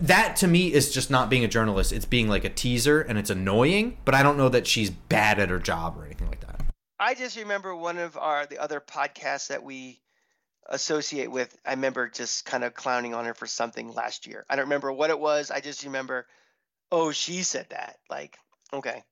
that 0.00 0.36
to 0.36 0.46
me 0.46 0.72
is 0.72 0.92
just 0.92 1.10
not 1.10 1.30
being 1.30 1.44
a 1.44 1.48
journalist. 1.48 1.92
It's 1.92 2.04
being 2.04 2.28
like 2.28 2.44
a 2.44 2.50
teaser 2.50 3.00
and 3.00 3.18
it's 3.18 3.30
annoying, 3.30 3.98
but 4.04 4.14
I 4.14 4.22
don't 4.22 4.36
know 4.36 4.48
that 4.48 4.66
she's 4.66 4.90
bad 4.90 5.38
at 5.38 5.50
her 5.50 5.58
job 5.58 5.98
or 5.98 6.04
anything 6.04 6.28
like 6.28 6.40
that. 6.40 6.62
I 6.98 7.14
just 7.14 7.36
remember 7.36 7.74
one 7.74 7.98
of 7.98 8.16
our 8.16 8.46
the 8.46 8.58
other 8.58 8.80
podcasts 8.80 9.48
that 9.48 9.62
we 9.62 10.00
associate 10.70 11.30
with. 11.30 11.56
I 11.66 11.70
remember 11.70 12.08
just 12.08 12.44
kind 12.44 12.64
of 12.64 12.74
clowning 12.74 13.14
on 13.14 13.24
her 13.24 13.34
for 13.34 13.46
something 13.46 13.92
last 13.92 14.26
year. 14.26 14.46
I 14.48 14.56
don't 14.56 14.66
remember 14.66 14.92
what 14.92 15.10
it 15.10 15.18
was. 15.18 15.50
I 15.50 15.60
just 15.60 15.84
remember, 15.84 16.26
oh, 16.90 17.10
she 17.10 17.42
said 17.42 17.66
that. 17.70 17.98
Like, 18.08 18.38
okay. 18.72 19.02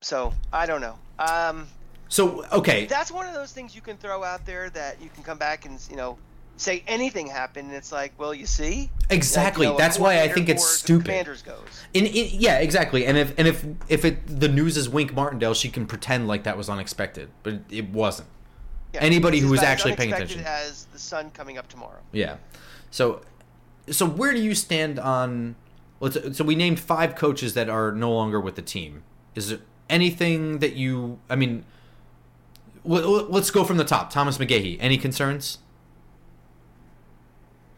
So 0.00 0.32
I 0.52 0.66
don't 0.66 0.80
know. 0.80 0.98
Um, 1.18 1.68
So 2.08 2.44
okay, 2.52 2.86
That's 2.86 3.10
one 3.10 3.26
of 3.26 3.34
those 3.34 3.52
things 3.52 3.74
you 3.74 3.80
can 3.80 3.96
throw 3.96 4.22
out 4.22 4.44
there 4.44 4.70
that 4.70 5.00
you 5.00 5.08
can 5.08 5.22
come 5.22 5.38
back 5.38 5.64
and 5.64 5.78
you 5.90 5.96
know 5.96 6.18
say 6.56 6.84
anything 6.86 7.26
happened, 7.26 7.68
and 7.68 7.76
it's 7.76 7.90
like, 7.92 8.12
well, 8.18 8.34
you 8.34 8.46
see, 8.46 8.90
exactly. 9.10 9.66
Like, 9.66 9.72
you 9.72 9.78
know, 9.78 9.78
That's 9.78 9.98
why 9.98 10.20
I 10.22 10.28
think 10.28 10.48
it's 10.48 10.66
stupid. 10.66 11.06
Commanders 11.06 11.42
goes. 11.42 11.58
In, 11.94 12.06
in, 12.06 12.28
yeah, 12.32 12.58
exactly. 12.58 13.06
And 13.06 13.16
if 13.16 13.38
and 13.38 13.48
if 13.48 13.64
if 13.88 14.04
it 14.04 14.40
the 14.40 14.48
news 14.48 14.76
is 14.76 14.88
Wink 14.88 15.14
Martindale, 15.14 15.54
she 15.54 15.68
can 15.68 15.86
pretend 15.86 16.28
like 16.28 16.44
that 16.44 16.56
was 16.56 16.68
unexpected, 16.68 17.30
but 17.42 17.60
it 17.70 17.88
wasn't. 17.90 18.28
Yeah, 18.92 19.00
Anybody 19.00 19.38
who 19.38 19.48
was 19.50 19.62
actually 19.62 19.96
paying 19.96 20.12
attention. 20.12 20.42
as 20.44 20.84
the 20.92 20.98
sun 20.98 21.30
coming 21.30 21.56
up 21.56 21.68
tomorrow. 21.68 22.00
Yeah. 22.12 22.36
So 22.90 23.22
so 23.90 24.06
where 24.06 24.32
do 24.32 24.40
you 24.40 24.54
stand 24.54 24.98
on 24.98 25.56
let's 26.02 26.36
so 26.36 26.44
we 26.44 26.54
named 26.54 26.78
five 26.78 27.14
coaches 27.16 27.54
that 27.54 27.70
are 27.70 27.90
no 27.92 28.12
longer 28.12 28.38
with 28.38 28.56
the 28.56 28.62
team. 28.62 29.02
Is 29.34 29.48
there 29.48 29.60
anything 29.88 30.58
that 30.58 30.74
you 30.74 31.18
I 31.30 31.36
mean 31.36 31.64
let's 32.84 33.50
go 33.50 33.62
from 33.64 33.76
the 33.78 33.84
top. 33.84 34.10
Thomas 34.10 34.36
McGaughey. 34.38 34.76
Any 34.80 34.98
concerns? 34.98 35.58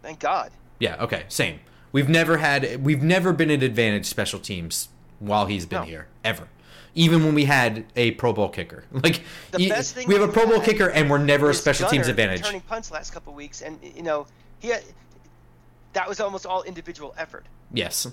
Thank 0.03 0.19
God. 0.19 0.51
Yeah, 0.79 0.97
okay, 1.03 1.25
same. 1.29 1.61
We've 1.93 2.09
never 2.09 2.39
had 2.39 2.85
we've 2.85 3.03
never 3.03 3.33
been 3.33 3.51
at 3.51 3.63
advantage 3.63 4.07
special 4.07 4.41
teams 4.41 4.89
while 5.19 5.47
he's 5.47 5.67
been 5.67 5.81
No. 5.83 5.87
here 5.87 6.09
ever. 6.25 6.49
Even 6.97 7.25
when 7.25 7.35
we 7.35 7.45
had 7.47 7.85
a 7.97 8.13
Pro 8.13 8.33
Bowl 8.33 8.49
kicker, 8.49 8.85
like 8.93 9.23
The 9.53 9.59
y- 9.59 9.69
best 9.69 9.95
thing 9.95 10.07
we 10.09 10.15
have 10.15 10.29
a 10.29 10.33
Pro 10.33 10.47
Bowl 10.47 10.61
kicker, 10.61 10.89
and 10.91 11.09
we're 11.11 11.19
never 11.19 11.51
a 11.51 11.55
special 11.55 11.89
teams 11.89 12.09
advantage. 12.09 12.43
Turning 12.43 12.61
punts 12.63 12.91
last 12.91 13.13
couple 13.13 13.33
weeks, 13.35 13.63
and 13.63 13.79
you 13.83 14.03
know 14.03 14.27
he 14.61 14.69
had, 14.69 14.83
that 15.95 16.09
was 16.09 16.21
almost 16.21 16.47
all 16.47 16.63
individual 16.63 17.15
effort. 17.17 17.47
Yes, 17.73 18.07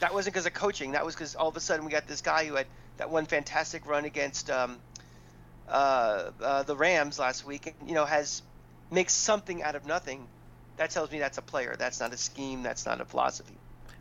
That 0.00 0.12
wasn't 0.12 0.34
because 0.34 0.46
of 0.46 0.52
coaching. 0.52 0.92
That 0.92 1.04
was 1.04 1.14
because 1.14 1.34
all 1.34 1.48
of 1.48 1.56
a 1.56 1.60
sudden 1.60 1.84
we 1.84 1.90
got 1.90 2.06
this 2.06 2.20
guy 2.20 2.44
who 2.44 2.54
had 2.54 2.66
that 2.98 3.10
one 3.10 3.24
fantastic 3.24 3.86
run 3.86 4.04
against 4.04 4.50
um, 4.50 4.78
uh, 5.68 6.30
uh, 6.40 6.62
the 6.64 6.76
Rams 6.76 7.18
last 7.18 7.46
week, 7.46 7.66
and 7.66 7.88
you 7.88 7.94
know 7.94 8.04
has 8.04 8.42
makes 8.90 9.12
something 9.12 9.62
out 9.62 9.74
of 9.74 9.86
nothing. 9.86 10.26
That 10.76 10.90
tells 10.90 11.10
me 11.10 11.18
that's 11.18 11.38
a 11.38 11.42
player. 11.42 11.76
That's 11.78 12.00
not 12.00 12.12
a 12.12 12.16
scheme. 12.16 12.62
That's 12.62 12.84
not 12.84 13.00
a 13.00 13.04
philosophy. 13.04 13.54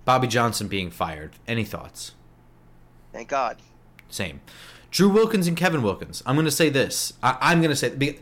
Bobby 0.06 0.28
Johnson 0.28 0.68
being 0.68 0.90
fired. 0.90 1.34
Any 1.48 1.64
thoughts? 1.64 2.14
Thank 3.12 3.28
God. 3.28 3.58
Same. 4.10 4.42
Drew 4.90 5.10
Wilkins 5.10 5.48
and 5.48 5.56
Kevin 5.56 5.82
Wilkins. 5.82 6.24
I'm 6.26 6.36
going 6.36 6.46
to 6.46 6.52
say 6.52 6.70
this. 6.70 7.14
I, 7.22 7.38
I'm 7.40 7.60
going 7.60 7.70
to 7.70 7.76
say 7.76 8.18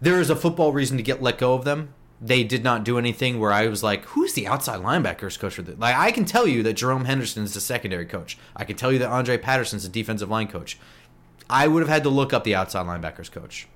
there 0.00 0.20
is 0.20 0.30
a 0.30 0.36
football 0.36 0.72
reason 0.72 0.96
to 0.96 1.02
get 1.02 1.22
let 1.22 1.38
go 1.38 1.54
of 1.54 1.64
them. 1.64 1.94
They 2.20 2.44
did 2.44 2.62
not 2.62 2.84
do 2.84 2.98
anything 2.98 3.40
where 3.40 3.52
I 3.52 3.66
was 3.68 3.82
like, 3.82 4.04
"Who's 4.06 4.34
the 4.34 4.46
outside 4.46 4.80
linebackers 4.80 5.38
coach 5.38 5.54
for 5.54 5.62
this?" 5.62 5.78
Like, 5.78 5.96
I 5.96 6.12
can 6.12 6.26
tell 6.26 6.46
you 6.46 6.62
that 6.64 6.74
Jerome 6.74 7.06
Henderson 7.06 7.44
is 7.44 7.54
the 7.54 7.60
secondary 7.60 8.04
coach. 8.04 8.36
I 8.54 8.64
can 8.64 8.76
tell 8.76 8.92
you 8.92 8.98
that 8.98 9.08
Andre 9.08 9.38
Patterson's 9.38 9.84
the 9.84 9.88
defensive 9.88 10.28
line 10.28 10.48
coach. 10.48 10.78
I 11.48 11.66
would 11.66 11.80
have 11.80 11.88
had 11.88 12.02
to 12.04 12.10
look 12.10 12.32
up 12.32 12.44
the 12.44 12.54
outside 12.54 12.86
linebackers 12.86 13.30
coach. 13.30 13.66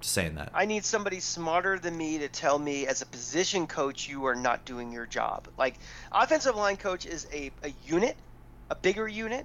Just 0.00 0.14
saying 0.14 0.34
that. 0.36 0.50
I 0.54 0.64
need 0.64 0.84
somebody 0.84 1.20
smarter 1.20 1.78
than 1.78 1.96
me 1.96 2.18
to 2.18 2.28
tell 2.28 2.58
me 2.58 2.86
as 2.86 3.02
a 3.02 3.06
position 3.06 3.66
coach 3.66 4.08
you 4.08 4.24
are 4.24 4.34
not 4.34 4.64
doing 4.64 4.90
your 4.90 5.06
job. 5.06 5.46
Like 5.58 5.78
offensive 6.10 6.56
line 6.56 6.78
coach 6.78 7.04
is 7.04 7.26
a, 7.32 7.50
a 7.62 7.72
unit, 7.84 8.16
a 8.70 8.74
bigger 8.74 9.06
unit, 9.06 9.44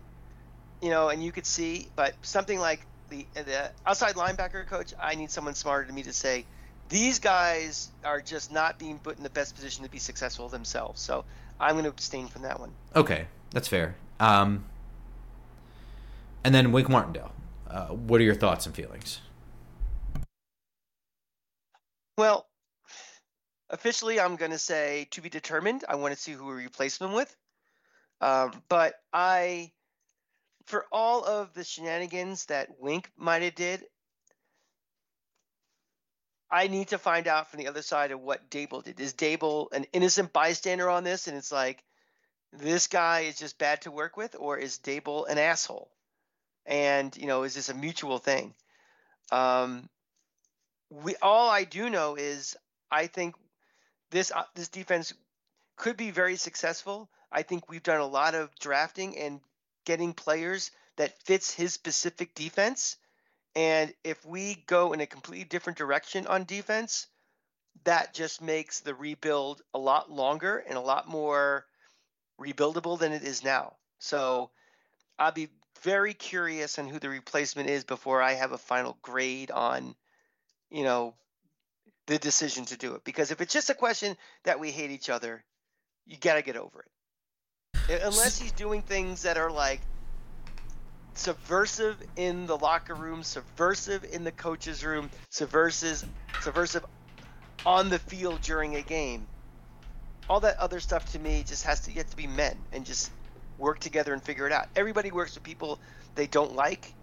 you 0.82 0.90
know, 0.90 1.10
and 1.10 1.22
you 1.22 1.32
could 1.34 1.46
see, 1.46 1.90
but 1.96 2.16
something 2.22 2.58
like 2.58 2.86
the 3.10 3.26
the 3.34 3.70
outside 3.86 4.16
linebacker 4.16 4.66
coach, 4.66 4.94
I 5.00 5.16
need 5.16 5.30
someone 5.30 5.56
smarter 5.56 5.86
than 5.86 5.96
me 5.96 6.04
to 6.04 6.14
say 6.14 6.46
these 6.90 7.20
guys 7.20 7.90
are 8.04 8.22
just 8.22 8.52
not 8.52 8.78
being 8.78 9.00
put 9.00 9.18
in 9.18 9.24
the 9.24 9.30
best 9.30 9.56
position 9.56 9.84
to 9.84 9.90
be 9.90 10.00
successful 10.00 10.50
themselves. 10.50 11.02
So 11.02 11.26
I'm 11.60 11.74
going 11.74 11.84
to 11.84 11.90
abstain 11.90 12.28
from 12.28 12.44
that 12.44 12.60
one. 12.60 12.72
Okay, 12.96 13.28
that's 13.52 13.68
fair. 13.68 13.96
Um, 14.20 14.66
and 16.44 16.54
then 16.54 16.72
Wink 16.72 16.90
Martindale. 16.90 17.32
Uh, 17.70 17.88
what 17.88 18.22
are 18.22 18.24
your 18.24 18.36
thoughts 18.36 18.66
and 18.66 18.76
feelings? 18.76 19.20
Well, 22.18 22.48
officially, 23.70 24.20
I'm 24.20 24.36
going 24.36 24.52
to 24.52 24.60
say 24.60 25.08
to 25.12 25.22
be 25.22 25.30
determined. 25.30 25.84
I 25.90 25.96
want 25.96 26.14
to 26.14 26.20
see 26.20 26.32
who 26.32 26.46
we 26.46 26.54
replace 26.54 26.98
them 26.98 27.14
with. 27.14 27.36
Um, 28.22 28.62
but 28.70 28.94
I, 29.12 29.72
for 30.66 30.86
all 30.92 31.26
of 31.26 31.54
the 31.54 31.64
shenanigans 31.64 32.46
that 32.46 32.70
Wink 32.80 33.12
might 33.18 33.42
have 33.42 33.56
did, 33.56 33.84
I 36.56 36.68
need 36.68 36.88
to 36.88 36.98
find 36.98 37.28
out 37.28 37.52
from 37.52 37.60
the 37.60 37.68
other 37.68 37.82
side 37.82 38.12
of 38.12 38.22
what 38.22 38.50
Daboll 38.50 38.82
did. 38.82 39.02
Is 39.02 39.14
Daboll 39.14 39.68
an 39.74 39.86
innocent 39.92 40.32
bystander 40.32 40.90
on 40.90 41.04
this, 41.04 41.28
and 41.28 41.36
it's 41.36 41.52
like 41.52 41.84
this 42.54 42.88
guy 42.88 43.22
is 43.22 43.38
just 43.38 43.58
bad 43.58 43.82
to 43.82 43.92
work 43.92 44.16
with, 44.16 44.38
or 44.40 44.58
is 44.58 44.80
Daboll 44.80 45.28
an 45.28 45.38
asshole? 45.38 45.92
And 46.66 47.16
you 47.18 47.28
know, 47.28 47.44
is 47.44 47.56
this 47.56 47.68
a 47.68 47.74
mutual 47.74 48.20
thing? 48.20 48.54
Um, 49.34 49.90
we 50.90 51.18
all 51.22 51.50
I 51.50 51.66
do 51.66 51.90
know 51.90 52.16
is 52.16 52.56
I 52.90 53.08
think 53.08 53.36
this 54.12 54.32
uh, 54.32 54.44
this 54.54 54.70
defense 54.70 55.14
could 55.76 55.98
be 55.98 56.12
very 56.12 56.38
successful. 56.38 57.10
I 57.34 57.42
think 57.42 57.68
we've 57.68 57.84
done 57.84 58.00
a 58.00 58.08
lot 58.08 58.34
of 58.34 58.50
drafting 58.62 59.18
and 59.18 59.42
getting 59.84 60.14
players 60.14 60.72
that 60.96 61.22
fits 61.24 61.54
his 61.54 61.74
specific 61.74 62.34
defense. 62.34 62.96
And 63.56 63.94
if 64.04 64.26
we 64.26 64.64
go 64.68 64.94
in 64.94 65.02
a 65.02 65.06
completely 65.06 65.46
different 65.46 65.78
direction 65.78 66.28
on 66.28 66.44
defense, 66.44 67.08
that 67.84 68.14
just 68.14 68.42
makes 68.42 68.82
the 68.82 68.94
rebuild 68.94 69.62
a 69.74 69.80
lot 69.80 70.12
longer 70.12 70.58
and 70.58 70.78
a 70.78 70.82
lot 70.82 71.08
more 71.08 71.66
rebuildable 72.40 73.00
than 73.00 73.14
it 73.14 73.24
is 73.24 73.44
now. 73.44 73.76
So 74.00 74.50
I'll 75.18 75.32
be 75.32 75.50
very 75.82 76.14
curious 76.14 76.80
on 76.80 76.88
who 76.88 77.00
the 77.00 77.10
replacement 77.10 77.70
is 77.70 77.84
before 77.84 78.22
I 78.22 78.34
have 78.34 78.52
a 78.52 78.58
final 78.58 78.98
grade 79.02 79.52
on 79.52 79.96
you 80.70 80.84
know, 80.84 81.14
the 82.08 82.18
decision 82.18 82.66
to 82.66 82.78
do 82.78 82.96
it. 82.96 83.04
Because 83.04 83.32
if 83.32 83.42
it's 83.42 83.54
just 83.54 83.70
a 83.70 83.74
question 83.74 84.18
that 84.44 84.60
we 84.60 84.72
hate 84.72 84.92
each 84.92 85.10
other, 85.10 85.44
you 86.06 86.18
got 86.18 86.36
to 86.36 86.42
get 86.42 86.58
over 86.58 86.86
it. 87.88 88.02
Unless 88.04 88.40
he's 88.40 88.52
doing 88.52 88.82
things 88.82 89.22
that 89.24 89.38
are 89.38 89.52
like 89.52 89.80
subversive 91.16 91.98
in 92.18 92.46
the 92.46 92.58
locker 92.58 92.94
room, 92.94 93.24
subversive 93.24 94.04
in 94.12 94.24
the 94.24 94.32
coach's 94.32 94.84
room, 94.84 95.10
subversive, 95.30 96.06
subversive 96.42 96.86
on 97.66 97.90
the 97.90 98.00
field 98.00 98.42
during 98.42 98.76
a 98.76 98.82
game. 98.82 99.26
All 100.30 100.40
that 100.42 100.58
other 100.58 100.80
stuff 100.80 101.12
to 101.14 101.20
me 101.20 101.44
just 101.46 101.64
has 101.64 101.80
to 101.82 101.92
get 101.92 102.10
to 102.12 102.18
be 102.18 102.28
men 102.28 102.58
and 102.74 102.86
just 102.86 103.12
work 103.58 103.80
together 103.80 104.14
and 104.14 104.22
figure 104.22 104.46
it 104.46 104.52
out. 104.52 104.68
Everybody 104.76 105.12
works 105.12 105.36
with 105.36 105.44
people 105.44 105.80
they 106.16 106.28
don't 106.28 106.56
like. 106.56 106.94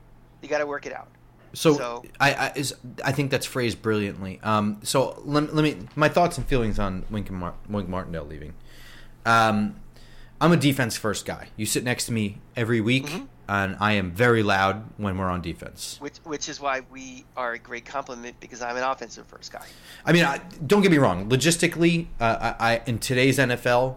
You 0.43 0.49
got 0.49 0.59
to 0.59 0.67
work 0.67 0.87
it 0.87 0.93
out. 0.93 1.09
So, 1.55 1.75
So- 1.75 2.05
I 2.21 2.33
I, 2.35 2.53
is, 2.57 2.75
I 3.05 3.13
think 3.13 3.31
that's 3.31 3.47
phrased 3.47 3.81
brilliantly. 3.83 4.41
Um, 4.43 4.81
so 4.83 5.21
let, 5.25 5.55
let 5.55 5.63
me 5.63 5.77
my 5.97 6.09
thoughts 6.09 6.37
and 6.39 6.47
feelings 6.47 6.79
on 6.79 7.05
Wink, 7.11 7.29
and 7.29 7.39
Mar- 7.39 7.55
Wink 7.69 7.89
Martindale 7.89 8.25
leaving. 8.25 8.55
Um, 9.25 9.77
I'm 10.41 10.51
a 10.53 10.57
defense 10.57 10.97
first 10.97 11.25
guy. 11.25 11.49
You 11.57 11.67
sit 11.67 11.85
next 11.85 12.07
to 12.07 12.13
me 12.13 12.39
every 12.57 12.81
week, 12.81 13.07
Mhm. 13.07 13.29
And 13.53 13.77
I 13.81 13.93
am 13.93 14.13
very 14.13 14.43
loud 14.43 14.85
when 14.97 15.19
we're 15.19 15.29
on 15.29 15.43
defense. 15.43 15.99
which 16.01 16.17
which 16.25 16.49
is 16.49 16.59
why 16.59 16.81
we 16.91 17.25
are 17.37 17.53
a 17.53 17.59
great 17.59 17.85
compliment 17.85 18.37
because 18.41 18.63
I'm 18.63 18.77
an 18.77 18.83
offensive 18.83 19.27
first 19.27 19.53
guy. 19.53 19.67
I 20.07 20.13
mean, 20.13 20.25
I, 20.25 20.39
don't 20.67 20.81
get 20.81 20.91
me 20.91 20.97
wrong. 20.97 21.29
Logistically, 21.29 22.07
uh, 22.19 22.55
I, 22.59 22.73
I 22.73 22.83
in 22.87 22.99
today's 22.99 23.39
NFL, 23.39 23.97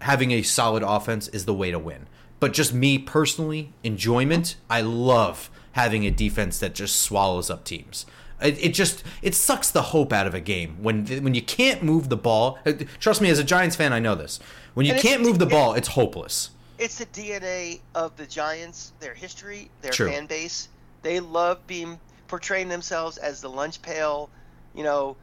having 0.00 0.30
a 0.30 0.40
solid 0.42 0.82
offense 0.82 1.28
is 1.28 1.44
the 1.44 1.54
way 1.54 1.70
to 1.70 1.78
win. 1.78 2.06
But 2.40 2.54
just 2.54 2.72
me 2.72 2.98
personally, 2.98 3.72
enjoyment. 3.82 4.56
I 4.70 4.80
love 4.80 5.50
having 5.72 6.06
a 6.06 6.10
defense 6.10 6.58
that 6.60 6.74
just 6.74 6.96
swallows 6.96 7.50
up 7.50 7.64
teams. 7.64 8.06
It, 8.40 8.58
it 8.64 8.74
just 8.74 9.04
it 9.20 9.34
sucks 9.34 9.70
the 9.70 9.82
hope 9.82 10.14
out 10.14 10.26
of 10.26 10.34
a 10.34 10.40
game 10.40 10.82
when 10.82 11.06
when 11.22 11.34
you 11.34 11.42
can't 11.42 11.82
move 11.82 12.08
the 12.08 12.16
ball. 12.16 12.58
Uh, 12.64 12.72
Trust 13.00 13.20
me, 13.20 13.28
as 13.28 13.38
a 13.38 13.44
Giants 13.44 13.76
fan, 13.76 13.92
I 13.92 13.98
know 13.98 14.14
this. 14.14 14.40
When 14.72 14.86
you 14.86 14.92
And 14.92 15.02
can't 15.02 15.22
move 15.22 15.38
the 15.38 15.46
ball, 15.46 15.74
it's 15.74 15.88
hopeless. 15.88 16.50
It's 16.78 16.98
the 16.98 17.06
DNA 17.06 17.80
of 17.94 18.16
the 18.16 18.26
Giants, 18.26 18.92
their 19.00 19.14
history, 19.14 19.70
their 19.80 19.92
True. 19.92 20.10
fan 20.10 20.26
base. 20.26 20.68
They 21.02 21.20
love 21.20 21.66
being 21.66 22.00
portraying 22.28 22.68
themselves 22.68 23.16
as 23.16 23.40
the 23.40 23.48
lunch 23.48 23.80
pail, 23.82 24.30
you 24.74 24.82
know, 24.82 25.16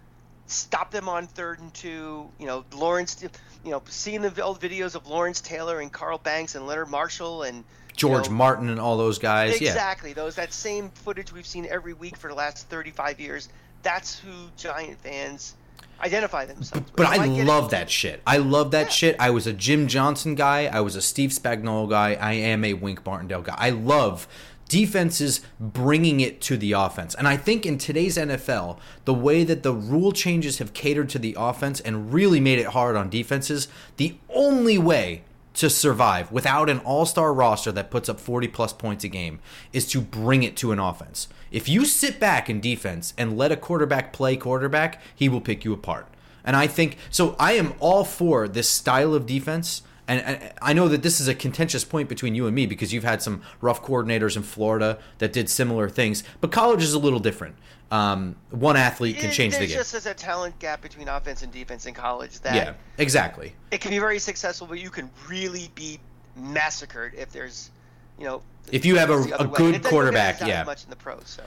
stop 0.48 0.92
them 0.92 1.10
on 1.10 1.28
third 1.28 1.60
and 1.60 1.74
two, 1.74 2.30
you 2.40 2.46
know, 2.46 2.64
Lawrence, 2.74 3.22
you 3.64 3.72
know, 3.72 3.82
seeing 3.88 4.22
the 4.22 4.44
old 4.44 4.62
videos 4.62 4.96
of 4.96 5.08
Lawrence 5.08 5.42
Taylor 5.42 5.80
and 5.80 5.92
Carl 5.92 6.18
Banks 6.18 6.56
and 6.56 6.68
Leonard 6.68 6.90
Marshall 6.90 7.44
and 7.44 7.64
George 7.96 8.26
you 8.26 8.32
know, 8.32 8.38
Martin 8.38 8.70
and 8.70 8.80
all 8.80 8.98
those 8.98 9.20
guys. 9.20 9.60
Yeah. 9.60 9.70
Exactly. 9.70 10.14
Those 10.14 10.36
that 10.36 10.54
same 10.54 10.90
footage 10.90 11.32
we've 11.34 11.46
seen 11.46 11.66
every 11.70 11.94
week 11.94 12.18
for 12.18 12.30
the 12.30 12.36
last 12.36 12.70
35 12.70 13.20
years. 13.20 13.50
That's 13.84 14.20
who 14.20 14.32
Giant 14.58 15.00
fans 15.00 15.56
identify 16.04 16.46
themselves. 16.46 16.92
But 16.96 17.08
So 17.14 17.22
I 17.22 17.26
it. 17.26 17.46
love 17.46 17.70
that 17.72 17.90
shit. 17.90 18.22
I 18.26 18.38
love 18.38 18.72
that 18.72 18.86
Yeah. 18.88 18.90
shit. 18.90 19.16
I 19.20 19.30
was 19.30 19.48
a 19.48 19.54
Jim 19.54 19.88
Johnson 19.88 20.36
guy. 20.36 20.66
I 20.72 20.82
was 20.82 20.96
a 20.96 21.02
Steve 21.02 21.32
Spagnuolo 21.32 21.90
guy. 21.90 22.18
I 22.20 22.34
am 22.34 22.64
a 22.66 22.74
Wink 22.74 23.06
Martindale 23.06 23.42
guy. 23.42 23.56
I 23.58 23.70
love 23.70 24.28
defenses 24.68 25.42
bringing 25.60 26.22
it 26.22 26.40
to 26.42 26.56
the 26.56 26.72
offense. 26.72 27.14
And 27.16 27.28
I 27.28 27.36
think 27.36 27.66
in 27.66 27.78
today's 27.78 28.18
NFL, 28.18 28.80
the 29.04 29.14
way 29.14 29.44
that 29.44 29.64
the 29.64 29.74
rule 29.74 30.14
changes 30.14 30.60
have 30.60 30.74
catered 30.74 31.10
to 31.10 31.20
the 31.20 31.36
offense 31.38 31.82
and 31.82 32.14
really 32.14 32.40
made 32.40 32.58
it 32.58 32.68
hard 32.68 32.96
on 32.96 33.10
defenses, 33.10 33.68
the 33.98 34.16
only 34.34 34.78
way 34.78 35.24
to 35.54 35.70
survive 35.70 36.32
without 36.32 36.70
an 36.70 36.80
all-star 36.80 37.34
roster 37.34 37.72
that 37.72 37.92
puts 37.92 38.08
up 38.08 38.20
40 38.20 38.48
plus 38.48 38.74
points 38.74 39.04
a 39.04 39.08
game 39.08 39.40
is 39.74 39.88
to 39.88 40.02
bring 40.02 40.44
it 40.44 40.56
to 40.58 40.72
an 40.72 40.80
offense. 40.80 41.28
If 41.52 41.68
you 41.68 41.86
sit 41.86 42.20
back 42.20 42.50
in 42.50 42.62
defense 42.62 43.14
and 43.18 43.38
let 43.38 43.52
a 43.52 43.58
quarterback 43.58 44.14
play 44.14 44.38
quarterback, 44.38 45.02
he 45.14 45.28
will 45.28 45.42
pick 45.42 45.66
you 45.66 45.74
apart. 45.74 46.08
And 46.44 46.56
I 46.56 46.68
think 46.68 46.98
so 47.10 47.36
I 47.40 47.54
am 47.54 47.74
all 47.80 48.04
for 48.04 48.48
this 48.48 48.70
style 48.70 49.14
of 49.14 49.26
defense 49.26 49.84
and, 50.08 50.52
I 50.62 50.74
know 50.74 50.88
that 50.90 51.04
this 51.04 51.22
is 51.22 51.28
a 51.28 51.36
contentious 51.36 51.86
point 51.86 52.10
between 52.10 52.36
you 52.36 52.46
and 52.46 52.54
me 52.56 52.66
because 52.66 52.92
you've 52.92 53.04
had 53.04 53.22
some 53.22 53.42
rough 53.62 53.82
coordinators 53.82 54.36
in 54.36 54.44
Florida 54.44 55.00
that 55.20 55.32
did 55.32 55.50
similar 55.50 55.88
things, 55.90 56.24
but 56.42 56.52
college 56.52 56.84
is 56.84 56.94
a 56.94 57.00
little 57.00 57.20
different. 57.20 57.56
Um, 57.92 58.38
one 58.52 58.78
athlete 58.78 59.18
can 59.18 59.32
change 59.32 59.54
the 59.56 59.68
game. 59.68 59.76
There's 59.76 59.92
just 59.92 60.06
a 60.06 60.14
talent 60.14 60.58
gap 60.60 60.82
between 60.82 61.10
offense 61.10 61.44
and 61.44 61.52
defense 61.52 61.86
in 61.86 61.94
college 61.94 62.40
that 62.40 62.56
yeah, 62.56 62.74
exactly. 62.98 63.54
It 63.70 63.82
can 63.82 63.92
be 63.92 64.00
very 64.00 64.18
successful, 64.18 64.66
but 64.66 64.80
you 64.80 64.90
can 64.90 65.10
really 65.28 65.70
be 65.76 66.00
massacred 66.38 67.14
if 67.16 67.32
there's, 67.34 67.70
you 68.18 68.26
know, 68.26 68.42
if 68.72 68.86
you 68.86 68.96
have 68.96 69.10
a, 69.10 69.22
a 69.40 69.46
good 69.46 69.84
quarterback. 69.84 70.40
Yeah, 70.40 70.64
much 70.64 70.86
in 70.86 70.90
the 70.90 70.96
pros. 70.96 71.24
So 71.26 71.44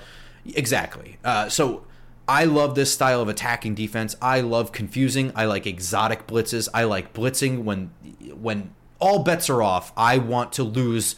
exactly. 0.54 1.16
Uh, 1.24 1.48
so 1.48 1.86
I 2.28 2.44
love 2.44 2.74
this 2.74 2.92
style 2.92 3.22
of 3.22 3.28
attacking 3.28 3.74
defense. 3.74 4.14
I 4.20 4.40
love 4.40 4.70
confusing. 4.70 5.32
I 5.34 5.46
like 5.46 5.66
exotic 5.66 6.26
blitzes. 6.26 6.68
I 6.74 6.84
like 6.84 7.14
blitzing 7.14 7.64
when 7.64 7.90
when 8.34 8.74
all 8.98 9.22
bets 9.22 9.48
are 9.48 9.62
off. 9.62 9.92
I 9.96 10.18
want 10.18 10.52
to 10.54 10.62
lose 10.62 11.16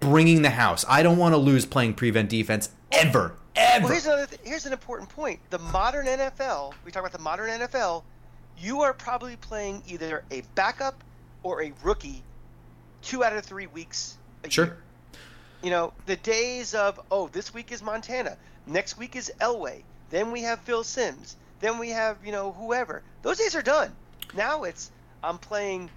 bringing 0.00 0.42
the 0.42 0.50
house. 0.50 0.84
I 0.88 1.02
don't 1.02 1.18
want 1.18 1.32
to 1.32 1.38
lose 1.38 1.64
playing 1.64 1.94
prevent 1.94 2.28
defense 2.28 2.70
ever 2.92 3.36
Ever. 3.56 3.84
Well, 3.84 3.92
here's 3.92 4.06
another. 4.06 4.26
Th- 4.26 4.40
here's 4.44 4.66
an 4.66 4.72
important 4.72 5.10
point. 5.10 5.40
The 5.50 5.58
modern 5.58 6.06
NFL. 6.06 6.72
We 6.84 6.92
talk 6.92 7.02
about 7.02 7.12
the 7.12 7.18
modern 7.18 7.50
NFL. 7.50 8.02
You 8.58 8.82
are 8.82 8.92
probably 8.92 9.36
playing 9.36 9.82
either 9.88 10.24
a 10.30 10.42
backup 10.54 11.02
or 11.42 11.62
a 11.62 11.72
rookie, 11.82 12.22
two 13.02 13.24
out 13.24 13.34
of 13.34 13.44
three 13.44 13.66
weeks 13.66 14.18
a 14.44 14.50
sure. 14.50 14.64
year. 14.64 14.76
You 15.62 15.70
know, 15.70 15.92
the 16.06 16.16
days 16.16 16.74
of 16.74 17.00
oh, 17.10 17.28
this 17.28 17.52
week 17.52 17.72
is 17.72 17.82
Montana, 17.82 18.36
next 18.66 18.96
week 18.96 19.16
is 19.16 19.32
Elway, 19.40 19.82
then 20.10 20.30
we 20.30 20.42
have 20.42 20.60
Phil 20.60 20.84
Simms, 20.84 21.36
then 21.60 21.78
we 21.78 21.90
have 21.90 22.18
you 22.24 22.32
know 22.32 22.52
whoever. 22.52 23.02
Those 23.22 23.38
days 23.38 23.54
are 23.56 23.62
done. 23.62 23.92
Now 24.34 24.62
it's 24.62 24.90
I'm 25.24 25.38
playing 25.38 25.90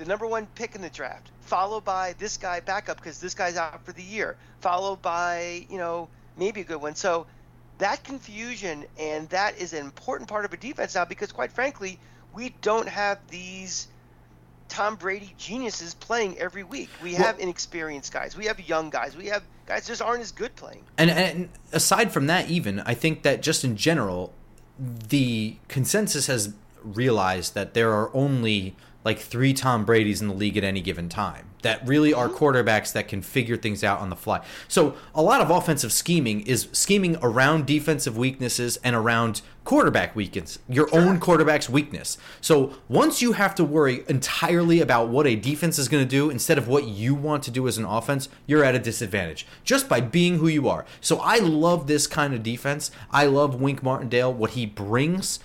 the 0.00 0.06
number 0.06 0.26
one 0.26 0.46
pick 0.54 0.74
in 0.74 0.80
the 0.80 0.88
draft, 0.88 1.30
followed 1.42 1.84
by 1.84 2.14
this 2.18 2.38
guy 2.38 2.60
backup 2.60 2.96
because 2.96 3.20
this 3.20 3.34
guy's 3.34 3.58
out 3.58 3.84
for 3.84 3.92
the 3.92 4.02
year, 4.02 4.34
followed 4.60 5.02
by 5.02 5.66
you 5.68 5.76
know 5.76 6.08
maybe 6.38 6.62
a 6.62 6.64
good 6.64 6.80
one. 6.80 6.94
So 6.94 7.26
that 7.78 8.02
confusion 8.02 8.86
and 8.98 9.28
that 9.28 9.58
is 9.58 9.74
an 9.74 9.84
important 9.84 10.30
part 10.30 10.46
of 10.46 10.54
a 10.54 10.56
defense 10.56 10.94
now 10.94 11.04
because 11.04 11.32
quite 11.32 11.52
frankly, 11.52 11.98
we 12.32 12.54
don't 12.62 12.88
have 12.88 13.18
these 13.28 13.88
Tom 14.70 14.96
Brady 14.96 15.34
geniuses 15.36 15.92
playing 15.92 16.38
every 16.38 16.64
week. 16.64 16.88
We 17.02 17.12
have 17.14 17.36
well, 17.36 17.44
inexperienced 17.44 18.10
guys. 18.10 18.34
We 18.34 18.46
have 18.46 18.58
young 18.66 18.88
guys. 18.88 19.14
We 19.14 19.26
have 19.26 19.42
guys 19.66 19.86
just 19.86 20.00
aren't 20.00 20.22
as 20.22 20.32
good 20.32 20.56
playing. 20.56 20.82
And, 20.96 21.10
and 21.10 21.48
aside 21.72 22.10
from 22.10 22.26
that, 22.28 22.48
even 22.48 22.80
I 22.80 22.94
think 22.94 23.22
that 23.24 23.42
just 23.42 23.64
in 23.64 23.76
general, 23.76 24.32
the 24.78 25.56
consensus 25.68 26.26
has 26.26 26.54
realized 26.82 27.52
that 27.52 27.74
there 27.74 27.92
are 27.92 28.10
only 28.14 28.74
like 29.04 29.18
three 29.18 29.52
Tom 29.52 29.84
Brady's 29.84 30.20
in 30.20 30.28
the 30.28 30.34
league 30.34 30.56
at 30.56 30.64
any 30.64 30.80
given 30.80 31.08
time 31.08 31.50
that 31.62 31.86
really 31.86 32.12
are 32.12 32.28
mm-hmm. 32.28 32.36
quarterbacks 32.36 32.92
that 32.92 33.08
can 33.08 33.22
figure 33.22 33.56
things 33.56 33.84
out 33.84 34.00
on 34.00 34.10
the 34.10 34.16
fly. 34.16 34.44
So 34.68 34.94
a 35.14 35.22
lot 35.22 35.40
of 35.40 35.50
offensive 35.50 35.92
scheming 35.92 36.42
is 36.42 36.68
scheming 36.72 37.16
around 37.22 37.66
defensive 37.66 38.16
weaknesses 38.16 38.78
and 38.82 38.96
around 38.96 39.42
quarterback 39.64 40.16
weakness, 40.16 40.58
your 40.68 40.88
sure. 40.88 41.00
own 41.00 41.20
quarterback's 41.20 41.68
weakness. 41.68 42.18
So 42.40 42.74
once 42.88 43.20
you 43.20 43.32
have 43.32 43.54
to 43.56 43.64
worry 43.64 44.04
entirely 44.08 44.80
about 44.80 45.08
what 45.08 45.26
a 45.26 45.36
defense 45.36 45.78
is 45.78 45.88
going 45.88 46.02
to 46.02 46.08
do 46.08 46.30
instead 46.30 46.58
of 46.58 46.66
what 46.66 46.84
you 46.84 47.14
want 47.14 47.42
to 47.44 47.50
do 47.50 47.68
as 47.68 47.78
an 47.78 47.84
offense, 47.84 48.28
you're 48.46 48.64
at 48.64 48.74
a 48.74 48.78
disadvantage 48.78 49.46
just 49.64 49.88
by 49.88 50.00
being 50.00 50.38
who 50.38 50.48
you 50.48 50.68
are. 50.68 50.84
So 51.00 51.18
I 51.18 51.38
love 51.38 51.86
this 51.86 52.06
kind 52.06 52.34
of 52.34 52.42
defense. 52.42 52.90
I 53.10 53.26
love 53.26 53.60
Wink 53.60 53.82
Martindale, 53.82 54.32
what 54.32 54.50
he 54.50 54.66
brings. 54.66 55.40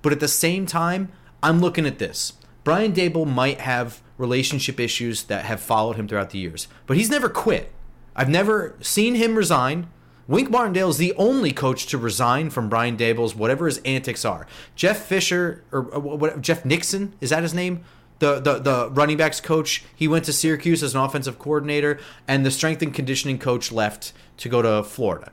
But 0.00 0.12
at 0.12 0.20
the 0.20 0.28
same 0.28 0.64
time, 0.64 1.10
I'm 1.42 1.60
looking 1.60 1.86
at 1.86 1.98
this. 1.98 2.34
Brian 2.68 2.92
Daboll 2.92 3.26
might 3.26 3.62
have 3.62 4.02
relationship 4.18 4.78
issues 4.78 5.22
that 5.22 5.46
have 5.46 5.58
followed 5.58 5.96
him 5.96 6.06
throughout 6.06 6.28
the 6.28 6.38
years, 6.38 6.68
but 6.86 6.98
he's 6.98 7.08
never 7.08 7.30
quit. 7.30 7.72
I've 8.14 8.28
never 8.28 8.76
seen 8.82 9.14
him 9.14 9.36
resign. 9.36 9.88
Wink 10.26 10.50
Martindale 10.50 10.90
is 10.90 10.98
the 10.98 11.14
only 11.14 11.50
coach 11.50 11.86
to 11.86 11.96
resign 11.96 12.50
from 12.50 12.68
Brian 12.68 12.94
Daboll's 12.94 13.34
whatever 13.34 13.64
his 13.64 13.78
antics 13.86 14.22
are. 14.22 14.46
Jeff 14.76 14.98
Fisher 14.98 15.64
or, 15.72 15.96
uh, 15.96 15.98
what, 15.98 16.42
Jeff 16.42 16.66
Nixon 16.66 17.14
is 17.22 17.30
that 17.30 17.42
his 17.42 17.54
name? 17.54 17.84
The, 18.18 18.38
the 18.38 18.58
the 18.58 18.90
running 18.90 19.16
backs 19.16 19.40
coach. 19.40 19.82
He 19.96 20.06
went 20.06 20.26
to 20.26 20.34
Syracuse 20.34 20.82
as 20.82 20.94
an 20.94 21.00
offensive 21.00 21.38
coordinator, 21.38 21.98
and 22.26 22.44
the 22.44 22.50
strength 22.50 22.82
and 22.82 22.92
conditioning 22.92 23.38
coach 23.38 23.72
left 23.72 24.12
to 24.36 24.50
go 24.50 24.60
to 24.60 24.84
Florida. 24.84 25.32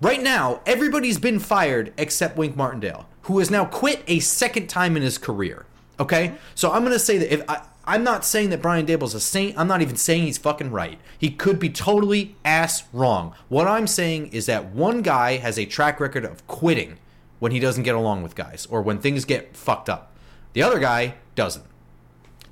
Right 0.00 0.22
now, 0.22 0.62
everybody's 0.64 1.18
been 1.18 1.40
fired 1.40 1.92
except 1.98 2.38
Wink 2.38 2.56
Martindale, 2.56 3.06
who 3.24 3.38
has 3.38 3.50
now 3.50 3.66
quit 3.66 4.02
a 4.06 4.20
second 4.20 4.68
time 4.68 4.96
in 4.96 5.02
his 5.02 5.18
career. 5.18 5.66
Okay, 5.98 6.34
so 6.54 6.72
I'm 6.72 6.82
gonna 6.82 6.98
say 6.98 7.18
that 7.18 7.32
if 7.32 7.42
I, 7.48 7.62
I'm 7.86 8.02
not 8.02 8.24
saying 8.24 8.50
that 8.50 8.60
Brian 8.60 8.84
Daboll's 8.84 9.14
a 9.14 9.20
saint. 9.20 9.56
I'm 9.56 9.68
not 9.68 9.80
even 9.80 9.96
saying 9.96 10.24
he's 10.24 10.38
fucking 10.38 10.72
right. 10.72 10.98
He 11.16 11.30
could 11.30 11.60
be 11.60 11.70
totally 11.70 12.34
ass 12.44 12.82
wrong. 12.92 13.32
What 13.48 13.68
I'm 13.68 13.86
saying 13.86 14.28
is 14.28 14.46
that 14.46 14.72
one 14.72 15.02
guy 15.02 15.36
has 15.36 15.56
a 15.56 15.66
track 15.66 16.00
record 16.00 16.24
of 16.24 16.44
quitting 16.48 16.98
when 17.38 17.52
he 17.52 17.60
doesn't 17.60 17.84
get 17.84 17.94
along 17.94 18.24
with 18.24 18.34
guys 18.34 18.66
or 18.70 18.82
when 18.82 18.98
things 18.98 19.24
get 19.24 19.56
fucked 19.56 19.88
up. 19.88 20.12
The 20.52 20.62
other 20.62 20.80
guy 20.80 21.14
doesn't. 21.36 21.64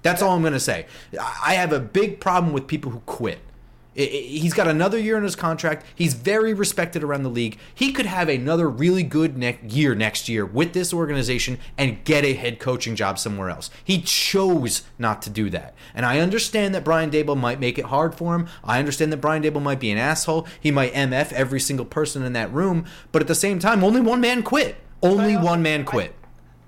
That's 0.03 0.23
all 0.23 0.37
I'm 0.37 0.43
going 0.43 0.53
to 0.53 0.61
say. 0.61 0.87
I 1.19 1.55
have 1.55 1.73
a 1.73 1.81
big 1.81 2.21
problem 2.21 2.53
with 2.53 2.67
people 2.67 2.93
who 2.93 3.01
quit. 3.01 3.41
He's 3.95 4.55
got 4.55 4.67
another 4.67 4.99
year 4.99 5.17
in 5.17 5.23
his 5.23 5.37
contract. 5.37 5.87
He's 5.95 6.15
very 6.15 6.53
respected 6.53 7.05
around 7.05 7.23
the 7.23 7.29
league. 7.29 7.59
He 7.73 7.93
could 7.93 8.07
have 8.07 8.29
another 8.29 8.69
really 8.69 9.05
good 9.05 9.39
ne- 9.39 9.59
year 9.69 9.95
next 9.95 10.29
year 10.29 10.45
with 10.45 10.73
this 10.73 10.93
organization 10.93 11.59
and 11.79 12.03
get 12.05 12.25
a 12.25 12.35
head 12.35 12.59
coaching 12.59 12.97
job 12.97 13.19
somewhere 13.19 13.51
else. 13.51 13.71
He 13.85 14.01
chose 14.01 14.83
not 14.99 15.23
to 15.23 15.31
do 15.31 15.49
that. 15.51 15.75
And 15.95 16.05
I 16.05 16.19
understand 16.19 16.75
that 16.75 16.85
Brian 16.85 17.11
Daboll 17.11 17.39
might 17.39 17.61
make 17.61 17.79
it 17.79 17.87
hard 17.87 18.17
for 18.17 18.35
him. 18.35 18.49
I 18.65 18.81
understand 18.81 19.13
that 19.13 19.21
Brian 19.21 19.43
Daboll 19.43 19.63
might 19.63 19.81
be 19.81 19.93
an 19.93 19.99
asshole. 19.99 20.49
He 20.61 20.73
might 20.73 20.93
MF 20.93 21.33
every 21.33 21.61
single 21.61 21.87
person 21.87 22.25
in 22.25 22.33
that 22.33 22.53
room. 22.53 22.87
But 23.13 23.23
at 23.23 23.29
the 23.29 23.35
same 23.35 23.61
time, 23.61 23.85
only 23.85 24.01
one 24.01 24.21
man 24.21 24.43
quit. 24.43 24.77
Only 25.03 25.37
one 25.37 25.63
man 25.63 25.85
quit. 25.85 26.15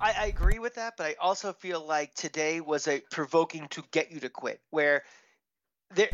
I, 0.00 0.12
I 0.12 0.26
agree 0.26 0.58
with 0.58 0.74
that, 0.74 0.94
but 0.96 1.06
I 1.06 1.16
also 1.20 1.52
feel 1.52 1.84
like 1.84 2.14
today 2.14 2.60
was 2.60 2.86
a 2.86 3.00
provoking 3.10 3.66
to 3.68 3.82
get 3.90 4.12
you 4.12 4.20
to 4.20 4.28
quit, 4.28 4.60
where– 4.70 5.02
there, 5.94 6.10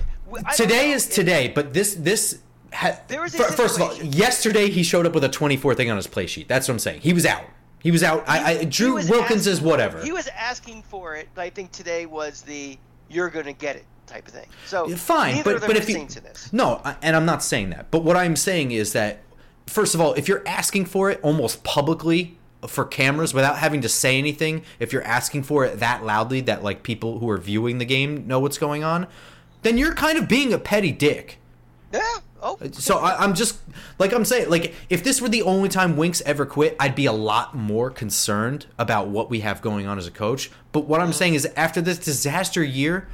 today 0.57 0.91
is 0.93 1.07
today, 1.07 1.49
but 1.55 1.75
this 1.75 1.95
this 1.95 2.41
ha, 2.73 2.99
first 3.09 3.77
of 3.77 3.83
all, 3.83 3.95
yesterday 3.97 4.70
he 4.70 4.83
showed 4.83 5.07
up 5.07 5.14
with 5.14 5.25
a 5.25 5.29
24 5.29 5.75
thing 5.75 5.91
on 5.91 5.97
his 5.97 6.07
play 6.07 6.27
sheet. 6.27 6.49
That's 6.49 6.68
what 6.68 6.75
I'm 6.75 6.79
saying. 6.79 7.01
He 7.01 7.12
was 7.12 7.27
out. 7.27 7.45
He 7.81 7.91
was 7.91 8.03
out. 8.03 8.25
He, 8.25 8.33
I, 8.33 8.51
I, 8.61 8.64
Drew 8.64 8.95
Wilkins 8.95 9.47
is 9.47 9.61
whatever. 9.61 10.03
He 10.03 10.12
was 10.12 10.29
asking 10.29 10.85
for 10.85 11.16
it, 11.16 11.29
but 11.35 11.43
I 11.43 11.51
think 11.51 11.73
today 11.73 12.07
was 12.07 12.43
the 12.43 12.79
"you're 13.09 13.29
going 13.29 13.47
to 13.47 13.53
get 13.53 13.77
it" 13.77 13.85
type 14.07 14.27
of 14.29 14.35
thing. 14.35 14.47
So 14.66 14.89
fine, 14.97 15.43
but 15.43 15.61
but 15.61 15.77
if 15.77 15.89
you 15.89 16.07
no, 16.53 16.81
and 17.03 17.16
I'm 17.16 17.27
not 17.27 17.43
saying 17.43 17.70
that. 17.70 17.91
But 17.91 18.05
what 18.05 18.16
I'm 18.16 18.37
saying 18.37 18.70
is 18.70 18.93
that 18.93 19.20
first 19.66 19.95
of 19.95 20.01
all, 20.01 20.14
if 20.14 20.29
you're 20.29 20.47
asking 20.47 20.87
for 20.87 21.11
it 21.11 21.20
almost 21.23 21.64
publicly 21.64 22.39
for 22.68 22.85
cameras 22.85 23.35
without 23.35 23.59
having 23.59 23.81
to 23.81 23.89
say 23.89 24.16
anything, 24.16 24.62
if 24.79 24.93
you're 24.93 25.03
asking 25.03 25.43
for 25.43 25.64
it 25.64 25.81
that 25.81 26.05
loudly 26.05 26.41
that 26.43 26.62
like 26.62 26.85
people 26.85 27.18
who 27.18 27.29
are 27.29 27.39
viewing 27.39 27.79
the 27.79 27.85
game 27.85 28.27
know 28.29 28.39
what's 28.39 28.59
going 28.59 28.85
on, 28.85 29.09
then 29.63 29.79
you're 29.79 29.95
kind 29.95 30.19
of 30.19 30.29
being 30.29 30.53
a 30.53 30.59
petty 30.59 30.93
dick. 30.93 31.39
Yeah. 31.93 32.01
Oh. 32.43 32.59
Uh, 32.61 32.69
so 32.73 32.99
I, 32.99 33.23
am 33.23 33.35
just 33.35 33.59
like 33.99 34.13
I'm 34.13 34.25
saying, 34.25 34.51
like 34.51 34.75
if 34.91 35.05
this 35.05 35.21
were 35.21 35.29
the 35.29 35.43
only 35.43 35.69
time 35.69 35.97
Winks 35.97 36.21
ever 36.23 36.45
quit, 36.45 36.77
I'd 36.81 36.95
be 36.95 37.07
a 37.07 37.13
lot 37.13 37.55
more 37.55 37.91
concerned 37.91 38.67
about 38.79 39.09
what 39.09 39.31
we 39.31 39.41
have 39.41 39.63
going 39.63 39.87
on 39.87 39.97
as 39.97 40.07
a 40.07 40.11
coach. 40.11 40.51
But 40.73 40.87
what 40.87 41.01
I'm 41.01 41.13
saying 41.13 41.35
is, 41.35 41.47
after 41.57 41.81
this 41.81 41.99
disaster 41.99 42.63
year, 42.63 43.09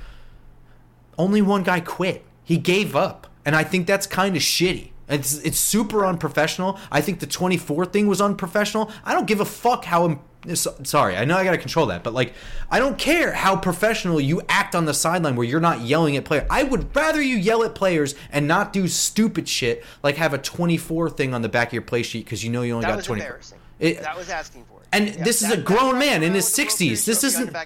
only 1.18 1.42
one 1.42 1.62
guy 1.62 1.80
quit. 1.80 2.24
He 2.42 2.56
gave 2.56 2.96
up, 2.96 3.26
and 3.44 3.54
I 3.54 3.64
think 3.64 3.86
that's 3.86 4.06
kind 4.06 4.34
of 4.34 4.40
shitty. 4.40 4.90
It's 5.08 5.38
it's 5.38 5.58
super 5.58 6.06
unprofessional. 6.06 6.78
I 6.90 7.00
think 7.02 7.20
the 7.20 7.26
24 7.26 7.86
thing 7.86 8.06
was 8.06 8.20
unprofessional. 8.20 8.90
I 9.04 9.12
don't 9.12 9.26
give 9.26 9.40
a 9.40 9.44
fuck 9.44 9.84
how 9.84 10.20
sorry 10.54 11.16
i 11.16 11.24
know 11.24 11.36
i 11.36 11.42
gotta 11.42 11.58
control 11.58 11.86
that 11.86 12.04
but 12.04 12.14
like 12.14 12.32
i 12.70 12.78
don't 12.78 12.96
care 12.96 13.32
how 13.32 13.56
professional 13.56 14.20
you 14.20 14.40
act 14.48 14.74
on 14.74 14.84
the 14.84 14.94
sideline 14.94 15.34
where 15.34 15.46
you're 15.46 15.58
not 15.58 15.80
yelling 15.80 16.16
at 16.16 16.24
players 16.24 16.46
i 16.48 16.62
would 16.62 16.94
rather 16.94 17.20
you 17.20 17.36
yell 17.36 17.64
at 17.64 17.74
players 17.74 18.14
and 18.30 18.46
not 18.46 18.72
do 18.72 18.86
stupid 18.86 19.48
shit 19.48 19.84
like 20.02 20.16
have 20.16 20.32
a 20.32 20.38
24 20.38 21.10
thing 21.10 21.34
on 21.34 21.42
the 21.42 21.48
back 21.48 21.68
of 21.68 21.72
your 21.72 21.82
play 21.82 22.02
sheet 22.02 22.24
because 22.24 22.44
you 22.44 22.50
know 22.50 22.62
you 22.62 22.72
only 22.72 22.84
that 22.84 22.90
got 22.90 22.96
was 22.98 23.06
24 23.06 23.26
embarrassing. 23.26 23.58
It, 23.80 24.00
that 24.00 24.16
was 24.16 24.28
asking 24.28 24.64
for 24.64 24.80
it. 24.80 24.88
And 24.92 25.06
yeah, 25.06 25.22
this 25.22 25.40
is 25.40 25.52
a 25.52 25.56
grown 25.56 25.98
man 25.98 26.24
in 26.24 26.34
his 26.34 26.46
60s 26.46 27.04
this 27.04 27.22
isn't 27.22 27.56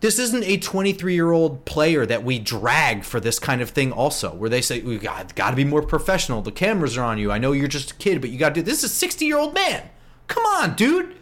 this 0.00 0.18
isn't 0.18 0.44
a 0.44 0.56
23 0.56 1.14
year 1.14 1.32
old 1.32 1.64
player 1.64 2.06
that 2.06 2.24
we 2.24 2.38
drag 2.38 3.04
for 3.04 3.20
this 3.20 3.38
kind 3.38 3.60
of 3.60 3.70
thing 3.70 3.92
also 3.92 4.34
where 4.34 4.48
they 4.48 4.62
say 4.62 4.80
we 4.80 4.96
got, 4.96 5.34
got 5.34 5.50
to 5.50 5.56
be 5.56 5.64
more 5.64 5.82
professional. 5.82 6.40
The 6.40 6.52
cameras 6.52 6.96
are 6.96 7.04
on 7.04 7.18
you. 7.18 7.30
I 7.30 7.38
know 7.38 7.52
you're 7.52 7.68
just 7.68 7.90
a 7.90 7.94
kid 7.94 8.20
but 8.22 8.30
you 8.30 8.38
got 8.38 8.50
to 8.50 8.54
do 8.56 8.62
this 8.62 8.84
is 8.84 8.90
a 8.90 8.94
60 8.94 9.26
year 9.26 9.38
old 9.38 9.52
man. 9.52 9.90
Come 10.28 10.44
on 10.46 10.76
dude 10.76 11.16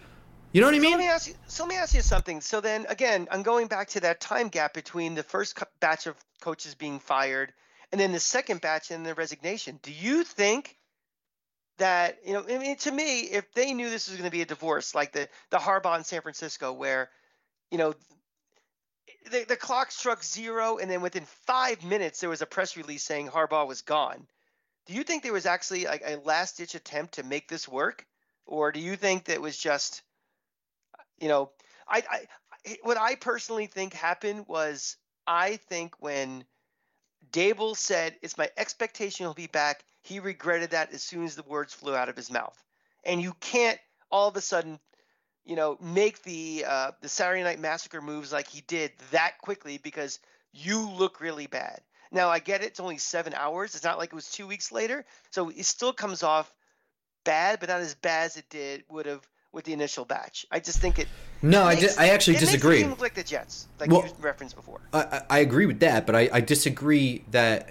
You 0.52 0.62
know 0.62 0.66
what 0.66 0.74
I 0.74 0.78
mean? 0.78 0.92
let 0.92 0.98
me 0.98 1.08
ask 1.08 1.28
you. 1.28 1.34
So 1.46 1.64
let 1.64 1.70
me 1.70 1.76
ask 1.76 1.94
you 1.94 2.00
something. 2.00 2.40
So 2.40 2.60
then 2.60 2.86
again, 2.88 3.28
I'm 3.30 3.42
going 3.42 3.66
back 3.66 3.88
to 3.90 4.00
that 4.00 4.20
time 4.20 4.48
gap 4.48 4.72
between 4.72 5.14
the 5.14 5.22
first 5.22 5.62
batch 5.80 6.06
of 6.06 6.16
coaches 6.40 6.74
being 6.74 7.00
fired 7.00 7.52
and 7.92 8.00
then 8.00 8.12
the 8.12 8.20
second 8.20 8.60
batch 8.60 8.90
and 8.90 9.04
the 9.04 9.14
resignation. 9.14 9.78
Do 9.82 9.92
you 9.92 10.24
think 10.24 10.76
that 11.78 12.18
you 12.24 12.32
know? 12.32 12.44
I 12.48 12.58
mean, 12.58 12.76
to 12.78 12.92
me, 12.92 13.20
if 13.20 13.52
they 13.52 13.74
knew 13.74 13.90
this 13.90 14.08
was 14.08 14.16
going 14.16 14.30
to 14.30 14.34
be 14.34 14.42
a 14.42 14.46
divorce, 14.46 14.94
like 14.94 15.12
the 15.12 15.28
the 15.50 15.58
Harbaugh 15.58 15.98
in 15.98 16.04
San 16.04 16.22
Francisco, 16.22 16.72
where 16.72 17.10
you 17.70 17.78
know. 17.78 17.94
The, 19.30 19.44
the 19.44 19.56
clock 19.56 19.90
struck 19.90 20.24
zero, 20.24 20.78
and 20.78 20.90
then 20.90 21.02
within 21.02 21.24
five 21.46 21.84
minutes, 21.84 22.20
there 22.20 22.30
was 22.30 22.40
a 22.40 22.46
press 22.46 22.78
release 22.78 23.02
saying 23.02 23.28
Harbaugh 23.28 23.66
was 23.66 23.82
gone. 23.82 24.26
Do 24.86 24.94
you 24.94 25.02
think 25.02 25.22
there 25.22 25.34
was 25.34 25.44
actually 25.44 25.84
like 25.84 26.02
a 26.06 26.16
last 26.24 26.56
ditch 26.56 26.74
attempt 26.74 27.14
to 27.14 27.22
make 27.22 27.46
this 27.46 27.68
work, 27.68 28.06
or 28.46 28.72
do 28.72 28.80
you 28.80 28.96
think 28.96 29.24
that 29.24 29.42
was 29.42 29.58
just 29.58 30.02
you 31.20 31.28
know, 31.28 31.50
I, 31.88 32.02
I 32.10 32.76
what 32.82 32.96
I 32.98 33.14
personally 33.14 33.66
think 33.66 33.94
happened 33.94 34.46
was 34.48 34.96
I 35.26 35.56
think 35.56 35.94
when 36.00 36.44
Daboll 37.32 37.76
said 37.76 38.16
it's 38.22 38.38
my 38.38 38.50
expectation 38.56 39.24
he'll 39.24 39.34
be 39.34 39.46
back, 39.46 39.84
he 40.02 40.20
regretted 40.20 40.70
that 40.70 40.92
as 40.92 41.02
soon 41.02 41.24
as 41.24 41.36
the 41.36 41.42
words 41.42 41.74
flew 41.74 41.94
out 41.94 42.08
of 42.08 42.16
his 42.16 42.30
mouth. 42.30 42.62
And 43.04 43.20
you 43.22 43.34
can't 43.40 43.78
all 44.10 44.28
of 44.28 44.36
a 44.36 44.40
sudden, 44.40 44.78
you 45.44 45.56
know, 45.56 45.76
make 45.80 46.22
the 46.22 46.64
uh, 46.66 46.90
the 47.00 47.08
Saturday 47.08 47.42
Night 47.42 47.60
Massacre 47.60 48.00
moves 48.00 48.32
like 48.32 48.48
he 48.48 48.62
did 48.62 48.92
that 49.10 49.38
quickly 49.40 49.78
because 49.78 50.18
you 50.52 50.90
look 50.90 51.20
really 51.20 51.46
bad. 51.46 51.80
Now 52.10 52.28
I 52.28 52.38
get 52.38 52.62
it; 52.62 52.68
it's 52.68 52.80
only 52.80 52.98
seven 52.98 53.34
hours. 53.34 53.74
It's 53.74 53.84
not 53.84 53.98
like 53.98 54.12
it 54.12 54.14
was 54.14 54.30
two 54.30 54.46
weeks 54.46 54.72
later, 54.72 55.04
so 55.30 55.50
it 55.50 55.66
still 55.66 55.92
comes 55.92 56.22
off 56.22 56.52
bad, 57.24 57.60
but 57.60 57.68
not 57.68 57.80
as 57.80 57.94
bad 57.94 58.26
as 58.26 58.36
it 58.36 58.48
did 58.48 58.84
would 58.88 59.06
have 59.06 59.26
with 59.52 59.64
the 59.64 59.72
initial 59.72 60.04
batch. 60.04 60.46
I 60.50 60.60
just 60.60 60.78
think 60.80 60.98
it. 60.98 61.08
No, 61.42 61.62
I, 61.64 61.74
makes- 61.74 61.96
di- 61.96 62.02
I 62.04 62.08
actually 62.10 62.34
it 62.36 62.40
makes 62.40 62.50
the 62.52 62.56
disagree. 62.56 62.78
team 62.80 62.90
look 62.90 63.00
like 63.00 63.14
the 63.14 63.22
Jets, 63.22 63.68
like 63.80 63.90
Well- 63.90 64.04
you 64.04 64.12
referenced 64.20 64.56
before. 64.56 64.80
I, 64.92 65.00
I 65.02 65.22
I 65.30 65.38
agree 65.38 65.66
with 65.66 65.80
that, 65.80 66.06
but 66.06 66.14
I, 66.14 66.28
I 66.32 66.40
disagree 66.40 67.24
that. 67.30 67.70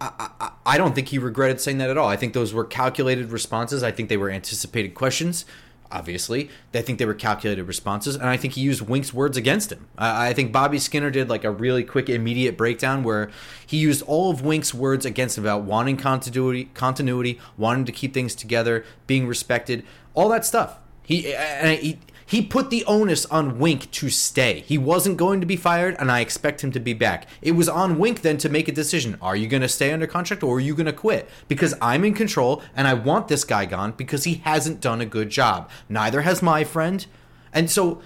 I, 0.00 0.28
I, 0.40 0.50
I 0.66 0.76
don't 0.78 0.94
think 0.94 1.08
he 1.08 1.18
regretted 1.18 1.60
saying 1.60 1.78
that 1.78 1.88
at 1.88 1.96
all. 1.96 2.08
I 2.08 2.16
think 2.16 2.34
those 2.34 2.52
were 2.52 2.64
calculated 2.64 3.30
responses. 3.30 3.82
I 3.82 3.90
think 3.90 4.08
they 4.08 4.16
were 4.16 4.28
anticipated 4.28 4.94
questions. 4.94 5.46
Obviously, 5.94 6.50
I 6.74 6.82
think 6.82 6.98
they 6.98 7.06
were 7.06 7.14
calculated 7.14 7.62
responses, 7.62 8.16
and 8.16 8.28
I 8.28 8.36
think 8.36 8.54
he 8.54 8.60
used 8.60 8.82
Wink's 8.82 9.14
words 9.14 9.36
against 9.36 9.70
him. 9.70 9.86
I, 9.96 10.30
I 10.30 10.32
think 10.32 10.50
Bobby 10.50 10.80
Skinner 10.80 11.08
did 11.08 11.28
like 11.30 11.44
a 11.44 11.52
really 11.52 11.84
quick, 11.84 12.08
immediate 12.08 12.56
breakdown 12.56 13.04
where 13.04 13.30
he 13.64 13.76
used 13.76 14.02
all 14.02 14.32
of 14.32 14.42
Wink's 14.42 14.74
words 14.74 15.06
against 15.06 15.38
him 15.38 15.44
about 15.44 15.62
wanting 15.62 15.96
continuity, 15.96 16.64
continuity, 16.74 17.38
wanting 17.56 17.84
to 17.84 17.92
keep 17.92 18.12
things 18.12 18.34
together, 18.34 18.84
being 19.06 19.28
respected, 19.28 19.84
all 20.14 20.28
that 20.30 20.44
stuff. 20.44 20.78
He 21.04 21.32
and 21.32 21.78
he 21.78 22.00
he 22.26 22.42
put 22.42 22.70
the 22.70 22.84
onus 22.84 23.26
on 23.26 23.58
Wink 23.58 23.90
to 23.92 24.08
stay. 24.10 24.60
He 24.60 24.78
wasn't 24.78 25.16
going 25.16 25.40
to 25.40 25.46
be 25.46 25.56
fired, 25.56 25.96
and 25.98 26.10
I 26.10 26.20
expect 26.20 26.62
him 26.62 26.72
to 26.72 26.80
be 26.80 26.94
back. 26.94 27.28
It 27.42 27.52
was 27.52 27.68
on 27.68 27.98
Wink 27.98 28.22
then 28.22 28.38
to 28.38 28.48
make 28.48 28.68
a 28.68 28.72
decision: 28.72 29.18
Are 29.20 29.36
you 29.36 29.46
going 29.46 29.62
to 29.62 29.68
stay 29.68 29.92
under 29.92 30.06
contract 30.06 30.42
or 30.42 30.56
are 30.56 30.60
you 30.60 30.74
going 30.74 30.86
to 30.86 30.92
quit? 30.92 31.28
Because 31.48 31.74
I'm 31.80 32.04
in 32.04 32.14
control, 32.14 32.62
and 32.74 32.88
I 32.88 32.94
want 32.94 33.28
this 33.28 33.44
guy 33.44 33.66
gone 33.66 33.92
because 33.92 34.24
he 34.24 34.34
hasn't 34.44 34.80
done 34.80 35.00
a 35.00 35.06
good 35.06 35.30
job. 35.30 35.70
Neither 35.88 36.22
has 36.22 36.42
my 36.42 36.64
friend, 36.64 37.06
and 37.52 37.70
so 37.70 38.00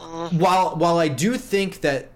uh. 0.00 0.28
while 0.30 0.76
while 0.76 0.98
I 0.98 1.08
do 1.08 1.36
think 1.36 1.80
that 1.82 2.10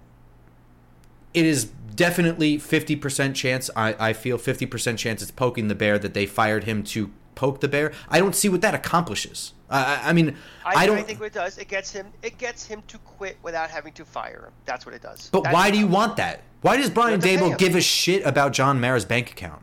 it 1.34 1.46
is 1.46 1.70
definitely 1.94 2.56
50% 2.56 3.34
chance 3.34 3.68
I, 3.76 3.94
I 3.98 4.12
feel 4.14 4.38
50% 4.38 4.96
chance 4.96 5.20
it's 5.20 5.30
poking 5.30 5.68
the 5.68 5.74
bear 5.74 5.98
that 5.98 6.14
they 6.14 6.24
fired 6.24 6.64
him 6.64 6.82
to 6.84 7.10
poke 7.34 7.60
the 7.60 7.68
bear 7.68 7.92
i 8.08 8.18
don't 8.18 8.34
see 8.34 8.48
what 8.48 8.60
that 8.62 8.74
accomplishes 8.74 9.52
i, 9.70 10.10
I- 10.10 10.12
mean 10.12 10.36
I, 10.64 10.74
I, 10.82 10.86
don't 10.86 10.98
I 10.98 11.02
think 11.02 11.20
what 11.20 11.26
it 11.26 11.32
does, 11.32 11.56
it 11.58 11.68
gets 11.68 11.90
him, 11.90 12.06
it 12.22 12.36
gets 12.38 12.66
him 12.66 12.82
to 12.88 12.98
quit 12.98 13.38
without 13.42 13.70
having 13.70 13.92
to 13.94 14.04
fire 14.04 14.44
him. 14.46 14.52
That's 14.66 14.84
what 14.84 14.94
it 14.94 15.02
does. 15.02 15.30
but 15.32 15.44
That's 15.44 15.54
why 15.54 15.70
do 15.70 15.78
you 15.78 15.86
want 15.86 16.16
that 16.18 16.42
why 16.62 16.76
does 16.76 16.90
brian 16.90 17.12
have 17.12 17.20
to 17.22 17.26
pay 17.26 17.36
daboll 17.36 17.56
give 17.56 17.74
a 17.74 17.80
shit 17.80 18.24
about 18.26 18.52
john 18.52 18.80
mara's 18.80 19.04
bank 19.06 19.30
account 19.30 19.62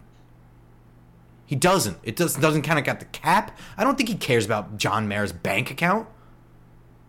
he 1.46 1.56
doesn't 1.56 1.98
it 2.04 2.16
doesn't 2.16 2.42
doesn't 2.42 2.64
kind 2.64 2.80
of 2.80 2.86
got 2.86 3.00
the 3.00 3.06
cap 3.06 3.58
i 3.78 3.84
don't 3.84 3.96
think 3.98 4.10
he 4.10 4.16
cares 4.16 4.46
about 4.46 4.78
john 4.78 5.08
mara's 5.08 5.32
bank 5.32 5.70
account 5.72 6.08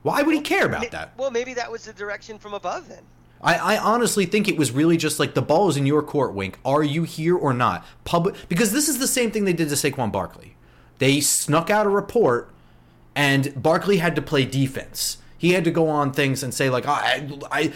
why 0.02 0.22
would 0.22 0.34
he 0.34 0.40
care 0.40 0.64
about 0.66 0.90
that 0.92 1.12
Well, 1.16 1.30
maybe 1.30 1.54
that 1.54 1.70
was 1.72 1.84
the 1.84 1.92
direction 1.92 2.38
from 2.38 2.54
above 2.54 2.88
then. 2.88 3.02
I, 3.42 3.74
I 3.74 3.78
honestly 3.78 4.26
think 4.26 4.48
it 4.48 4.56
was 4.56 4.70
really 4.72 4.96
just 4.96 5.18
like 5.18 5.34
the 5.34 5.42
ball 5.42 5.68
is 5.68 5.76
in 5.76 5.86
your 5.86 6.02
court, 6.02 6.34
Wink. 6.34 6.58
Are 6.64 6.82
you 6.84 7.02
here 7.02 7.36
or 7.36 7.52
not? 7.52 7.84
Public 8.04 8.34
because 8.48 8.72
this 8.72 8.88
is 8.88 8.98
the 9.00 9.06
same 9.08 9.30
thing 9.32 9.44
they 9.44 9.52
did 9.52 9.68
to 9.68 9.74
Saquon 9.74 10.10
Barkley. 10.12 10.56
They 10.98 11.20
snuck 11.20 11.68
out 11.68 11.84
a 11.84 11.88
report, 11.88 12.50
and 13.18 13.60
Barkley 13.60 13.96
had 13.96 14.14
to 14.14 14.22
play 14.22 14.44
defense. 14.44 15.18
He 15.36 15.52
had 15.52 15.64
to 15.64 15.72
go 15.72 15.88
on 15.88 16.12
things 16.12 16.44
and 16.44 16.54
say 16.54 16.70
like, 16.70 16.86
I, 16.86 17.28
I, 17.50 17.72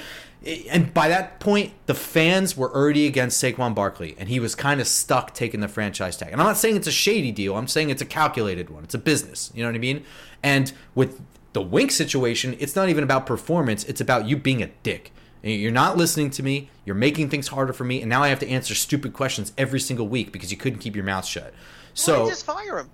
and 0.71 0.95
by 0.95 1.09
that 1.09 1.41
point, 1.41 1.73
the 1.87 1.95
fans 1.95 2.57
were 2.57 2.73
already 2.73 3.09
against 3.09 3.43
Saquon 3.43 3.75
Barkley, 3.75 4.15
and 4.21 4.29
he 4.29 4.39
was 4.39 4.55
kind 4.55 4.81
of 4.81 4.87
stuck 4.87 5.35
taking 5.35 5.59
the 5.59 5.67
franchise 5.67 6.17
tag. 6.17 6.31
And 6.31 6.41
I'm 6.41 6.47
not 6.47 6.59
saying 6.59 6.77
it's 6.77 6.87
a 6.87 6.93
shady 6.93 7.33
deal. 7.33 7.57
I'm 7.57 7.67
saying 7.67 7.91
it's 7.91 8.01
a 8.01 8.07
calculated 8.07 8.71
one. 8.71 8.85
It's 8.85 8.95
a 8.95 8.99
business. 8.99 9.51
You 9.53 9.65
know 9.65 9.69
what 9.69 9.75
I 9.75 9.81
mean? 9.81 10.05
And 10.45 10.73
with 10.95 11.21
the 11.55 11.61
Wink 11.61 11.91
situation, 11.91 12.57
it's 12.61 12.77
not 12.77 12.89
even 12.89 13.03
about 13.03 13.27
performance. 13.27 13.83
It's 13.83 14.01
about 14.01 14.29
you 14.29 14.37
being 14.37 14.63
a 14.63 14.69
dick. 14.85 15.11
You're 15.43 15.73
not 15.73 15.97
listening 15.97 16.31
to 16.31 16.45
me. 16.45 16.71
You're 16.85 16.95
making 16.95 17.31
things 17.31 17.49
harder 17.49 17.73
for 17.73 17.83
me, 17.83 18.01
and 18.01 18.09
now 18.09 18.23
I 18.23 18.29
have 18.29 18.39
to 18.41 18.49
answer 18.49 18.77
stupid 18.77 19.13
questions 19.13 19.53
every 19.59 19.81
single 19.81 20.07
week 20.07 20.31
because 20.31 20.53
you 20.53 20.57
couldn't 20.57 20.79
keep 20.79 20.95
your 20.95 21.05
mouth 21.05 21.27
shut. 21.27 21.53
So 21.95 22.23
Why 22.23 22.29
just 22.29 22.47
fire 22.47 22.79
him? 22.79 22.91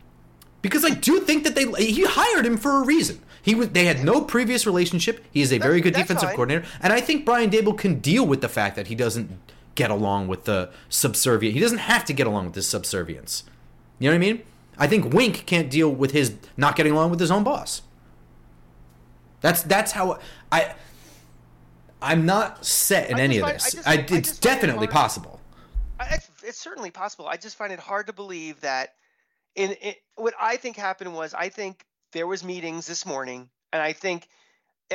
Because 0.62 0.84
I 0.84 0.90
do 0.90 1.20
think 1.20 1.44
that 1.44 1.54
they 1.54 1.66
he 1.84 2.04
hired 2.04 2.44
him 2.44 2.56
for 2.56 2.82
a 2.82 2.84
reason. 2.84 3.20
He 3.42 3.54
was 3.54 3.68
they 3.70 3.84
had 3.84 4.04
no 4.04 4.20
previous 4.22 4.66
relationship. 4.66 5.24
He 5.30 5.40
is 5.40 5.52
a 5.52 5.58
very 5.58 5.80
good 5.80 5.94
that's 5.94 6.04
defensive 6.08 6.28
fine. 6.30 6.36
coordinator, 6.36 6.66
and 6.82 6.92
I 6.92 7.00
think 7.00 7.24
Brian 7.24 7.50
Daboll 7.50 7.78
can 7.78 8.00
deal 8.00 8.26
with 8.26 8.40
the 8.40 8.48
fact 8.48 8.74
that 8.76 8.88
he 8.88 8.94
doesn't 8.94 9.30
get 9.76 9.90
along 9.90 10.26
with 10.28 10.44
the 10.44 10.70
subservient. 10.88 11.54
He 11.54 11.60
doesn't 11.60 11.78
have 11.78 12.04
to 12.06 12.12
get 12.12 12.26
along 12.26 12.46
with 12.46 12.54
his 12.56 12.66
subservience. 12.66 13.44
You 14.00 14.08
know 14.10 14.14
what 14.16 14.16
I 14.16 14.32
mean? 14.32 14.42
I 14.76 14.86
think 14.88 15.12
Wink 15.14 15.46
can't 15.46 15.70
deal 15.70 15.90
with 15.90 16.10
his 16.10 16.34
not 16.56 16.74
getting 16.76 16.92
along 16.92 17.10
with 17.10 17.20
his 17.20 17.30
own 17.30 17.44
boss. 17.44 17.82
That's 19.40 19.62
that's 19.62 19.92
how 19.92 20.18
I. 20.50 20.74
I'm 22.02 22.26
not 22.26 22.64
set 22.64 23.10
in 23.10 23.16
I 23.18 23.22
any 23.22 23.38
just 23.38 23.44
of 23.44 23.46
find- 23.48 23.52
I 23.52 23.56
this. 23.56 23.72
just- 23.74 23.88
I, 23.88 23.90
I 23.92 23.94
it's 23.94 24.10
find 24.10 24.26
it 24.28 24.40
definitely 24.40 24.86
hard- 24.86 24.90
possible. 24.96 25.40
I- 26.00 26.14
It's, 26.14 26.28
it's 26.44 26.58
certainly 26.58 26.90
possible. 26.90 27.26
I 27.26 27.36
just 27.36 27.56
find 27.56 27.72
it 27.72 27.78
hard 27.80 28.06
to 28.08 28.12
believe 28.12 28.60
that. 28.60 28.94
In, 29.58 29.72
in 29.72 29.94
what 30.14 30.34
I 30.40 30.56
think 30.56 30.76
happened 30.76 31.12
was 31.14 31.34
I 31.34 31.48
think 31.48 31.84
there 32.12 32.28
was 32.28 32.44
meetings 32.44 32.86
this 32.86 33.04
morning, 33.04 33.50
and 33.72 33.82
I 33.82 33.92
think 33.92 34.28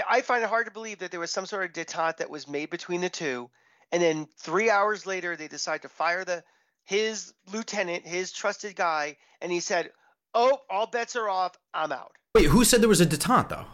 I 0.09 0.21
find 0.21 0.41
it 0.41 0.49
hard 0.49 0.67
to 0.67 0.71
believe 0.71 0.99
that 0.99 1.11
there 1.11 1.19
was 1.19 1.31
some 1.31 1.45
sort 1.45 1.65
of 1.65 1.73
detente 1.73 2.17
that 2.17 2.29
was 2.29 2.47
made 2.47 2.69
between 2.69 3.01
the 3.01 3.09
two, 3.09 3.49
and 3.91 4.01
then 4.01 4.25
three 4.39 4.69
hours 4.69 5.05
later 5.05 5.35
they 5.35 5.49
decide 5.49 5.81
to 5.81 5.89
fire 5.89 6.23
the 6.23 6.43
his 6.85 7.33
lieutenant, 7.51 8.07
his 8.07 8.31
trusted 8.31 8.75
guy, 8.77 9.17
and 9.41 9.51
he 9.51 9.59
said, 9.59 9.91
"Oh, 10.33 10.59
all 10.69 10.87
bets 10.87 11.17
are 11.17 11.29
off. 11.29 11.57
I'm 11.73 11.91
out." 11.91 12.13
Wait, 12.33 12.45
who 12.45 12.63
said 12.63 12.81
there 12.81 12.89
was 12.89 13.01
a 13.01 13.05
detente 13.05 13.49
though? 13.49 13.65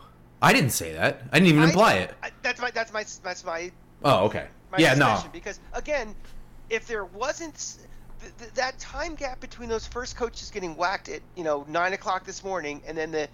I 0.41 0.53
didn't 0.53 0.71
say 0.71 0.93
that. 0.93 1.21
I 1.31 1.37
didn't 1.39 1.49
even 1.49 1.63
I- 1.63 1.67
imply 1.67 1.93
it. 1.97 2.13
I, 2.23 2.31
that's 2.41 2.59
my 2.59 2.71
that's 2.71 2.91
my 2.91 3.05
that's 3.23 3.43
my 3.43 3.71
Oh, 4.03 4.25
okay. 4.25 4.47
my 4.71 4.79
Yeah, 4.79 4.95
no. 4.95 5.23
Because 5.31 5.59
again, 5.73 6.15
if 6.71 6.87
there 6.87 7.05
wasn't 7.05 7.77
th- 8.21 8.37
th- 8.37 8.53
that 8.53 8.79
time 8.79 9.15
gap 9.15 9.39
between 9.39 9.69
those 9.69 9.87
first 9.87 10.15
coaches 10.15 10.51
getting 10.51 10.75
whacked 10.75 11.09
at 11.09 11.21
you 11.35 11.43
know 11.43 11.65
nine 11.67 11.93
o'clock 11.93 12.25
this 12.25 12.43
morning, 12.43 12.81
and 12.87 12.97
then 12.97 13.11
the 13.11 13.27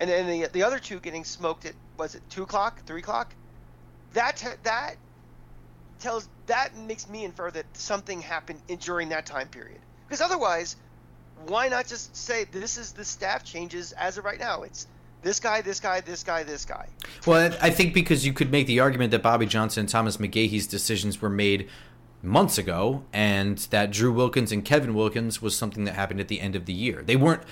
and 0.00 0.08
then 0.10 0.26
the 0.26 0.48
the 0.48 0.62
other 0.62 0.78
two 0.78 1.00
getting 1.00 1.24
smoked 1.24 1.66
at 1.66 1.74
was 1.98 2.14
it 2.14 2.22
two 2.30 2.42
o'clock, 2.42 2.84
three 2.86 3.00
o'clock? 3.00 3.34
That 4.14 4.42
that 4.62 4.96
tells 5.98 6.28
that 6.46 6.76
makes 6.76 7.08
me 7.08 7.24
infer 7.24 7.50
that 7.50 7.66
something 7.74 8.20
happened 8.20 8.60
in, 8.68 8.78
during 8.78 9.10
that 9.10 9.26
time 9.26 9.48
period. 9.48 9.80
Because 10.06 10.20
otherwise, 10.20 10.76
why 11.46 11.68
not 11.68 11.86
just 11.86 12.16
say 12.16 12.44
this 12.44 12.78
is 12.78 12.92
the 12.92 13.04
staff 13.04 13.44
changes 13.44 13.92
as 13.92 14.18
of 14.18 14.24
right 14.24 14.38
now? 14.38 14.62
It's 14.62 14.86
this 15.22 15.40
guy, 15.40 15.60
this 15.62 15.80
guy, 15.80 16.00
this 16.00 16.22
guy, 16.22 16.44
this 16.44 16.64
guy. 16.64 16.88
Well, 17.26 17.52
I 17.60 17.66
I 17.66 17.70
think 17.70 17.92
because 17.92 18.24
you 18.24 18.32
could 18.32 18.50
make 18.50 18.66
the 18.66 18.80
argument 18.80 19.10
that 19.10 19.22
Bobby 19.22 19.46
Johnson 19.46 19.80
and 19.80 19.88
Thomas 19.88 20.16
McGaughey's 20.16 20.66
decisions 20.66 21.20
were 21.20 21.30
made 21.30 21.68
months 22.22 22.58
ago, 22.58 23.04
and 23.12 23.58
that 23.70 23.90
Drew 23.90 24.12
Wilkins 24.12 24.52
and 24.52 24.64
Kevin 24.64 24.94
Wilkins 24.94 25.40
was 25.40 25.56
something 25.56 25.84
that 25.84 25.94
happened 25.94 26.20
at 26.20 26.28
the 26.28 26.40
end 26.40 26.56
of 26.56 26.66
the 26.66 26.72
year. 26.72 27.02
They 27.02 27.16
weren't. 27.16 27.42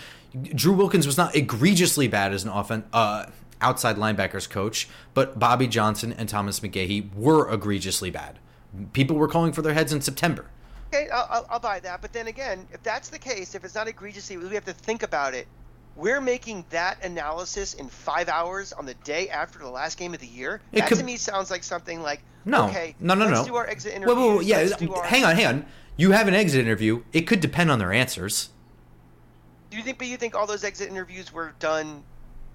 Drew 0.43 0.73
Wilkins 0.73 1.07
was 1.07 1.17
not 1.17 1.35
egregiously 1.35 2.09
bad 2.09 2.33
as 2.33 2.45
an 2.45 2.51
offen, 2.51 2.85
uh, 2.93 3.27
outside 3.61 3.97
linebackers 3.97 4.49
coach, 4.49 4.89
but 5.15 5.39
Bobby 5.39 5.67
Johnson 5.67 6.13
and 6.13 6.29
Thomas 6.29 6.61
McGaughey 6.61 7.15
were 7.15 7.51
egregiously 7.51 8.11
bad. 8.11 8.39
People 8.93 9.17
were 9.17 9.29
calling 9.29 9.53
for 9.53 9.63
their 9.63 9.75
heads 9.75 9.93
in 9.93 10.01
September. 10.01 10.47
Okay, 10.93 11.09
I'll, 11.11 11.47
I'll 11.51 11.61
buy 11.61 11.81
that. 11.81 12.03
But 12.03 12.13
then 12.13 12.27
again, 12.27 12.67
if 12.73 12.83
that's 12.83 13.09
the 13.09 13.19
case, 13.19 13.55
if 13.55 13.65
it's 13.65 13.75
not 13.75 13.89
egregiously, 13.89 14.37
we 14.37 14.55
have 14.55 14.65
to 14.67 14.73
think 14.73 15.03
about 15.03 15.35
it. 15.35 15.47
We're 15.97 16.21
making 16.21 16.67
that 16.71 17.03
analysis 17.05 17.75
in 17.75 17.89
five 17.89 18.29
hours 18.29 18.73
on 18.73 18.85
the 18.85 18.95
day 18.95 19.31
after 19.31 19.59
the 19.59 19.69
last 19.71 19.99
game 19.99 20.13
of 20.15 20.21
the 20.21 20.27
year. 20.27 20.61
It 20.73 20.81
that 20.81 20.89
could- 20.89 20.99
to 20.99 21.05
me 21.05 21.17
sounds 21.17 21.51
like 21.51 21.65
something 21.65 22.03
like 22.03 22.21
No, 22.45 22.67
okay, 22.69 22.95
no, 23.01 23.15
no, 23.15 23.27
let's 23.27 23.41
no. 23.41 23.47
do 23.47 23.57
our 23.57 23.67
exit 23.67 23.93
Wait, 23.93 23.97
interviews. 23.97 24.17
wait, 24.29 24.37
wait, 24.39 24.81
yeah, 24.81 24.89
our- 24.95 25.05
hang 25.05 25.25
on, 25.25 25.35
hang 25.37 25.47
on. 25.47 25.67
You 25.97 26.11
have 26.13 26.29
an 26.29 26.35
exit 26.35 26.61
interview. 26.61 27.03
It 27.15 27.23
could 27.23 27.41
depend 27.41 27.71
on 27.71 27.79
their 27.79 27.93
answers. 27.93 28.51
Do 29.71 29.79
you 29.79 29.83
think? 29.83 29.97
But 29.99 30.07
you 30.09 30.19
think 30.19 30.35
all 30.35 30.47
those 30.47 30.63
exit 30.63 30.91
interviews 30.91 31.33
were 31.33 31.55
done 31.59 32.03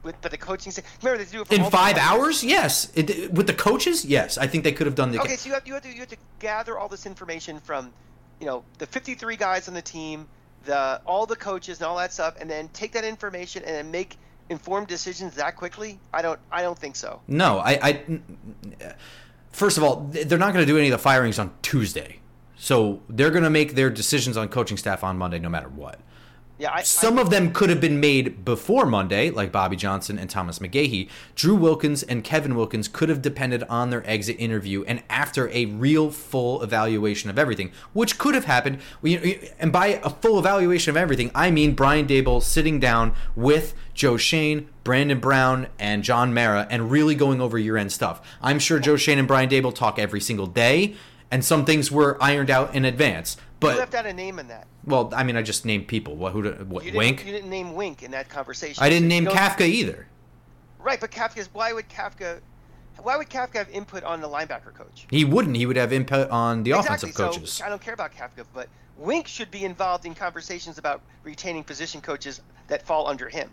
with 0.04 0.16
but 0.22 0.30
the 0.32 0.38
coaching. 0.38 0.72
Remember, 1.02 1.24
they 1.24 1.30
do 1.32 1.42
it 1.42 1.52
in 1.52 1.70
five 1.72 1.98
hours. 1.98 2.44
Yes, 2.44 2.92
it, 2.96 3.34
with 3.34 3.48
the 3.48 3.54
coaches. 3.54 4.06
Yes, 4.06 4.38
I 4.38 4.46
think 4.48 4.64
they 4.64 4.72
could 4.72 4.86
have 4.86 4.96
done 4.96 5.12
the. 5.12 5.20
Okay, 5.20 5.36
so 5.36 5.48
you 5.50 5.54
have 5.56 5.68
you 5.68 5.74
have 5.74 5.84
to 5.84 5.90
you 5.90 6.00
have 6.02 6.10
to 6.10 6.18
gather 6.40 6.78
all 6.78 6.88
this 6.88 7.06
information 7.08 7.60
from, 7.60 7.92
you 8.40 8.46
know, 8.46 8.64
the 8.78 8.86
53 8.86 9.36
guys 9.36 9.68
on 9.68 9.74
the 9.74 9.82
team, 9.82 10.28
the 10.66 11.02
all 11.06 11.26
the 11.26 11.36
coaches 11.36 11.80
and 11.80 11.88
all 11.88 11.98
that 11.98 12.14
stuff, 12.14 12.36
and 12.40 12.50
then 12.50 12.70
take 12.70 12.92
that 12.94 13.04
information 13.04 13.64
and 13.64 13.76
then 13.76 13.92
make 13.92 14.18
informed 14.50 14.88
decisions 14.88 15.36
that 15.36 15.56
quickly. 15.56 16.00
I 16.14 16.22
don't 16.22 16.40
I 16.52 16.62
don't 16.62 16.78
think 16.78 16.96
so. 16.96 17.22
No, 17.28 17.60
I. 17.60 17.80
I 17.82 18.20
first 19.52 19.78
of 19.78 19.84
all, 19.84 20.08
they're 20.12 20.38
not 20.38 20.54
going 20.54 20.66
to 20.66 20.72
do 20.72 20.78
any 20.78 20.88
of 20.88 20.92
the 20.92 20.98
firings 20.98 21.40
on 21.40 21.52
Tuesday, 21.62 22.20
so 22.58 23.02
they're 23.10 23.32
going 23.32 23.44
to 23.44 23.50
make 23.50 23.76
their 23.76 23.90
decisions 23.90 24.38
on 24.38 24.50
coaching 24.50 24.78
staff 24.78 25.04
on 25.04 25.18
Monday, 25.18 25.40
no 25.40 25.50
matter 25.50 25.70
what. 25.70 26.00
Yeah, 26.62 26.74
I, 26.76 26.84
some 26.84 27.18
I, 27.18 27.24
of 27.24 27.32
them 27.32 27.54
could 27.54 27.72
have 27.72 27.82
been 27.82 28.00
made 28.00 28.46
before 28.46 28.86
Monday, 28.86 29.32
like 29.32 29.52
Bobby 29.52 29.76
Johnson 29.76 30.20
and 30.20 30.30
Thomas 30.30 30.60
McGaughey. 30.60 31.10
Drew 31.34 31.56
Wilkins 31.56 32.04
and 32.04 32.24
Kevin 32.24 32.54
Wilkins 32.54 32.88
could 32.88 33.10
have 33.10 33.20
depended 33.20 33.64
on 33.64 33.90
their 33.90 34.08
exit 34.08 34.36
interview 34.38 34.84
and 34.84 35.02
after 35.10 35.50
a 35.50 35.66
real 35.66 36.12
full 36.12 36.62
evaluation 36.62 37.32
of 37.32 37.40
everything, 37.40 37.72
which 37.94 38.20
could 38.20 38.36
have 38.36 38.46
happened. 38.46 38.78
And 39.60 39.72
by 39.72 40.00
a 40.04 40.12
full 40.12 40.38
evaluation 40.38 40.92
of 40.92 40.98
everything, 40.98 41.32
I 41.34 41.50
mean 41.50 41.74
Brian 41.74 42.06
Daboll 42.06 42.44
sitting 42.44 42.80
down 42.80 43.16
with 43.36 43.74
Joe 43.96 44.18
Schoen, 44.18 44.70
Brandon 44.84 45.20
Brown, 45.20 45.66
and 45.80 46.04
John 46.04 46.32
Mara 46.32 46.68
and 46.70 46.92
really 46.92 47.16
going 47.16 47.42
over 47.42 47.58
year 47.58 47.76
end 47.76 47.92
stuff. 47.92 48.22
I'm 48.40 48.60
sure 48.60 48.78
Joe 48.78 48.98
Schoen 48.98 49.18
and 49.18 49.28
Brian 49.28 49.50
Daboll 49.50 49.74
talk 49.74 49.98
every 49.98 50.22
single 50.22 50.46
day, 50.46 50.94
and 51.32 51.44
some 51.44 51.66
things 51.66 51.92
were 51.92 52.22
ironed 52.22 52.52
out 52.52 52.76
in 52.76 52.86
advance. 52.86 53.36
But 53.62 53.74
you 53.74 53.80
left 53.80 53.94
out 53.94 54.08
a 54.08 54.12
name 54.12 54.40
in 54.40 54.48
that. 54.48 54.68
Well, 54.86 55.14
I 55.16 55.24
mean, 55.24 55.38
I 55.38 55.44
just 55.44 55.66
named 55.66 55.88
people. 55.88 56.16
What? 56.16 56.34
Who? 56.34 56.50
What? 56.50 56.84
You 56.84 56.94
Wink. 56.94 57.24
You 57.24 57.32
didn't 57.32 57.50
name 57.50 57.76
Wink 57.76 58.02
in 58.02 58.10
that 58.12 58.28
conversation. 58.28 58.84
I 58.84 58.90
didn't 58.90 59.08
name 59.08 59.26
Kafka 59.26 59.68
either. 59.68 60.08
Right, 60.80 61.00
but 61.00 61.12
Kafka's. 61.12 61.48
Why 61.54 61.72
would 61.72 61.88
Kafka? 61.88 62.42
Why 63.04 63.18
would 63.18 63.30
Kafka 63.30 63.54
have 63.54 63.70
input 63.70 64.04
on 64.04 64.20
the 64.20 64.28
linebacker 64.28 64.74
coach? 64.74 65.06
He 65.12 65.26
wouldn't. 65.26 65.56
He 65.56 65.68
would 65.68 65.76
have 65.78 65.94
input 65.94 66.30
on 66.32 66.64
the 66.64 66.72
exactly. 66.72 67.10
offensive 67.12 67.16
coaches. 67.16 67.54
So 67.54 67.66
I 67.66 67.70
don't 67.70 67.82
care 67.82 67.94
about 67.94 68.12
Kafka, 68.16 68.46
but 68.52 68.68
Wink 68.98 69.28
should 69.28 69.52
be 69.52 69.64
involved 69.64 70.06
in 70.08 70.16
conversations 70.16 70.80
about 70.80 71.02
retaining 71.24 71.64
position 71.64 72.02
coaches 72.02 72.42
that 72.68 72.82
fall 72.82 73.08
under 73.08 73.30
him. 73.30 73.52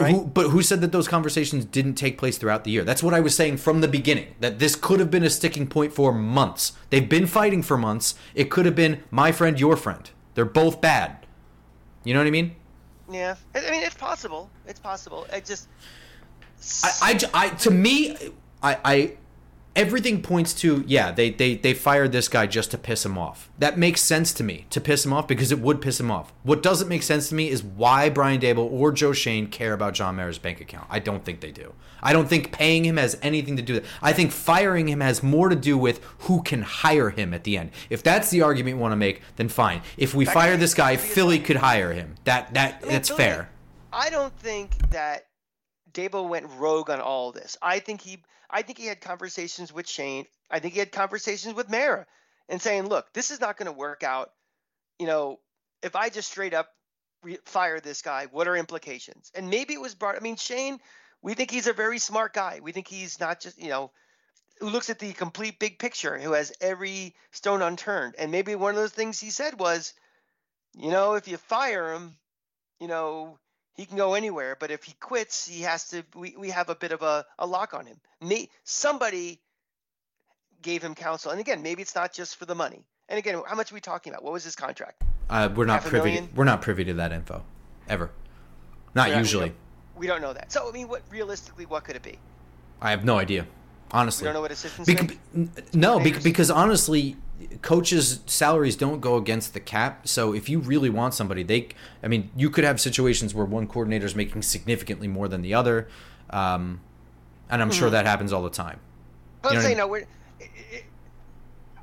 Right? 0.00 0.14
Who, 0.14 0.26
but 0.26 0.50
who 0.50 0.62
said 0.62 0.80
that 0.82 0.92
those 0.92 1.08
conversations 1.08 1.64
didn't 1.64 1.94
take 1.94 2.18
place 2.18 2.38
throughout 2.38 2.64
the 2.64 2.70
year? 2.70 2.84
That's 2.84 3.02
what 3.02 3.14
I 3.14 3.20
was 3.20 3.34
saying 3.34 3.56
from 3.56 3.80
the 3.80 3.88
beginning. 3.88 4.34
That 4.40 4.58
this 4.58 4.76
could 4.76 5.00
have 5.00 5.10
been 5.10 5.24
a 5.24 5.30
sticking 5.30 5.66
point 5.66 5.92
for 5.92 6.12
months. 6.12 6.72
They've 6.90 7.08
been 7.08 7.26
fighting 7.26 7.62
for 7.62 7.76
months. 7.76 8.14
It 8.34 8.50
could 8.50 8.64
have 8.64 8.76
been 8.76 9.02
my 9.10 9.32
friend, 9.32 9.58
your 9.58 9.76
friend. 9.76 10.08
They're 10.34 10.44
both 10.44 10.80
bad. 10.80 11.26
You 12.04 12.14
know 12.14 12.20
what 12.20 12.26
I 12.26 12.30
mean? 12.30 12.54
Yeah, 13.10 13.36
I 13.54 13.70
mean 13.70 13.82
it's 13.82 13.96
possible. 13.96 14.50
It's 14.66 14.80
possible. 14.80 15.26
It 15.32 15.44
just. 15.44 15.68
I, 16.84 17.18
I, 17.34 17.44
I 17.44 17.48
to 17.48 17.70
me, 17.70 18.16
I, 18.62 18.78
I 18.84 19.16
everything 19.76 20.22
points 20.22 20.52
to 20.54 20.84
yeah 20.86 21.12
they, 21.12 21.30
they 21.30 21.54
they 21.54 21.72
fired 21.72 22.12
this 22.12 22.28
guy 22.28 22.46
just 22.46 22.70
to 22.72 22.78
piss 22.78 23.04
him 23.04 23.16
off. 23.16 23.50
That 23.58 23.78
makes 23.78 24.00
sense 24.00 24.32
to 24.34 24.44
me 24.44 24.66
to 24.70 24.80
piss 24.80 25.04
him 25.04 25.12
off 25.12 25.28
because 25.28 25.52
it 25.52 25.60
would 25.60 25.80
piss 25.80 26.00
him 26.00 26.10
off. 26.10 26.32
What 26.42 26.62
doesn't 26.62 26.88
make 26.88 27.02
sense 27.02 27.28
to 27.28 27.34
me 27.34 27.48
is 27.48 27.62
why 27.62 28.08
brian 28.08 28.40
daboll 28.40 28.70
or 28.70 28.92
joe 28.92 29.12
schoen 29.12 29.46
care 29.46 29.72
about 29.72 29.94
john 29.94 30.16
mara's 30.16 30.38
bank 30.38 30.60
account. 30.60 30.86
I 30.90 30.98
don't 30.98 31.24
think 31.24 31.40
they 31.40 31.52
do. 31.52 31.74
I 32.02 32.12
don't 32.12 32.28
think 32.28 32.52
paying 32.52 32.84
him 32.84 32.96
has 32.96 33.18
anything 33.22 33.56
to 33.56 33.62
do 33.62 33.74
with 33.74 33.84
it. 33.84 33.90
I 34.02 34.12
think 34.12 34.32
firing 34.32 34.88
him 34.88 35.00
has 35.00 35.22
more 35.22 35.48
to 35.48 35.56
do 35.56 35.76
with 35.76 36.02
who 36.20 36.42
can 36.42 36.62
hire 36.62 37.10
him 37.10 37.34
at 37.34 37.44
the 37.44 37.56
end. 37.56 37.70
If 37.90 38.02
that's 38.02 38.30
the 38.30 38.42
argument 38.42 38.76
you 38.76 38.80
want 38.80 38.92
to 38.92 38.96
make 38.96 39.22
then 39.36 39.48
fine. 39.48 39.82
If 39.96 40.14
we 40.14 40.24
that 40.24 40.34
fire 40.34 40.56
this 40.56 40.74
guy 40.74 40.96
philly 40.96 41.38
could 41.38 41.56
hire 41.56 41.92
him. 41.92 42.16
That 42.24 42.54
that 42.54 42.78
I 42.78 42.82
mean, 42.82 42.92
that's 42.92 43.10
fair. 43.10 43.50
I 43.92 44.10
don't 44.10 44.36
think 44.38 44.90
that 44.90 45.27
Daboll 45.98 46.28
went 46.28 46.46
rogue 46.58 46.90
on 46.90 47.00
all 47.00 47.32
this. 47.32 47.56
I 47.60 47.80
think 47.80 48.00
he 48.00 48.22
I 48.48 48.62
think 48.62 48.78
he 48.78 48.86
had 48.86 49.00
conversations 49.00 49.72
with 49.72 49.88
Schoen. 49.88 50.26
I 50.48 50.60
think 50.60 50.74
he 50.74 50.78
had 50.78 50.92
conversations 50.92 51.54
with 51.54 51.68
Mara 51.68 52.06
and 52.48 52.62
saying, 52.62 52.86
look, 52.86 53.12
this 53.12 53.30
is 53.30 53.40
not 53.40 53.56
going 53.56 53.66
to 53.66 53.72
work 53.72 54.02
out. 54.04 54.30
You 54.98 55.06
know, 55.06 55.40
if 55.82 55.96
I 55.96 56.08
just 56.08 56.30
straight 56.30 56.54
up 56.54 56.68
re- 57.22 57.38
fire 57.44 57.80
this 57.80 58.00
guy, 58.00 58.26
what 58.30 58.46
are 58.46 58.56
implications? 58.56 59.32
And 59.34 59.50
maybe 59.50 59.74
it 59.74 59.80
was 59.80 59.96
brought. 59.96 60.16
I 60.16 60.20
mean, 60.20 60.36
Schoen, 60.36 60.78
we 61.20 61.34
think 61.34 61.50
he's 61.50 61.66
a 61.66 61.72
very 61.72 61.98
smart 61.98 62.32
guy. 62.32 62.60
We 62.62 62.72
think 62.72 62.86
he's 62.86 63.18
not 63.18 63.40
just, 63.40 63.60
you 63.60 63.68
know, 63.68 63.90
who 64.60 64.70
looks 64.70 64.90
at 64.90 65.00
the 65.00 65.12
complete 65.12 65.58
big 65.58 65.78
picture, 65.78 66.16
who 66.16 66.32
has 66.32 66.52
every 66.60 67.16
stone 67.32 67.60
unturned. 67.60 68.14
And 68.18 68.30
maybe 68.30 68.54
one 68.54 68.70
of 68.70 68.80
those 68.80 68.92
things 68.92 69.20
he 69.20 69.30
said 69.30 69.58
was, 69.58 69.94
you 70.74 70.90
know, 70.90 71.14
if 71.14 71.28
you 71.28 71.36
fire 71.36 71.92
him, 71.92 72.16
you 72.80 72.86
know, 72.88 73.38
he 73.78 73.86
can 73.86 73.96
go 73.96 74.14
anywhere. 74.14 74.56
But 74.58 74.70
if 74.70 74.84
he 74.84 74.92
quits, 75.00 75.46
he 75.46 75.62
has 75.62 75.88
to. 75.90 76.04
We, 76.14 76.34
we 76.36 76.50
have 76.50 76.68
a 76.68 76.74
bit 76.74 76.92
of 76.92 77.00
a, 77.00 77.24
a 77.38 77.46
lock 77.46 77.72
on 77.72 77.86
him. 77.86 77.96
Me, 78.20 78.50
somebody 78.64 79.40
gave 80.60 80.82
him 80.82 80.94
counsel, 80.94 81.30
and 81.30 81.40
again, 81.40 81.62
maybe 81.62 81.80
it's 81.80 81.94
not 81.94 82.12
just 82.12 82.36
for 82.36 82.44
the 82.44 82.56
money. 82.56 82.84
And 83.08 83.18
again, 83.18 83.40
how 83.46 83.54
much 83.54 83.72
are 83.72 83.74
we 83.74 83.80
talking 83.80 84.12
about? 84.12 84.22
What 84.24 84.34
was 84.34 84.44
his 84.44 84.56
contract? 84.56 85.02
Uh, 85.30 85.48
we're 85.54 85.64
not 85.64 85.82
privy. 85.82 86.16
To, 86.16 86.28
we're 86.34 86.44
not 86.44 86.60
privy 86.60 86.84
to 86.84 86.94
that 86.94 87.12
info, 87.12 87.42
ever. 87.88 88.10
Not 88.94 89.16
usually. 89.16 89.44
We 89.44 89.48
don't, 89.48 90.00
we 90.00 90.06
don't, 90.08 90.22
know 90.22 90.32
that. 90.32 90.52
So 90.52 90.68
I 90.68 90.72
mean, 90.72 90.88
what 90.88 91.02
realistically, 91.10 91.64
what 91.64 91.84
could 91.84 91.96
it 91.96 92.02
be? 92.02 92.18
I 92.82 92.90
have 92.90 93.04
no 93.04 93.16
idea. 93.16 93.46
Honestly, 93.90 94.24
we 94.24 94.26
don't 94.26 94.34
know 94.34 94.40
what 94.42 94.52
assistants. 94.52 95.16
No, 95.74 95.98
because 95.98 96.50
honestly, 96.50 97.16
coaches' 97.62 98.20
salaries 98.26 98.76
don't 98.76 99.00
go 99.00 99.16
against 99.16 99.54
the 99.54 99.60
cap. 99.60 100.06
So 100.06 100.34
if 100.34 100.48
you 100.48 100.58
really 100.58 100.90
want 100.90 101.14
somebody, 101.14 101.42
they, 101.42 101.68
I 102.02 102.08
mean, 102.08 102.30
you 102.36 102.50
could 102.50 102.64
have 102.64 102.80
situations 102.80 103.34
where 103.34 103.46
one 103.46 103.66
coordinator 103.66 104.06
is 104.06 104.14
making 104.14 104.42
significantly 104.42 105.08
more 105.08 105.28
than 105.28 105.42
the 105.42 105.54
other, 105.54 105.88
um, 106.30 106.80
and 107.48 107.62
I'm 107.62 107.70
mm-hmm. 107.70 107.78
sure 107.78 107.90
that 107.90 108.06
happens 108.06 108.32
all 108.32 108.42
the 108.42 108.50
time. 108.50 108.80
But 109.42 109.54
you 109.54 109.60
know 109.60 109.74
no, 109.74 109.86
we're. 109.86 110.06
It, 110.40 110.84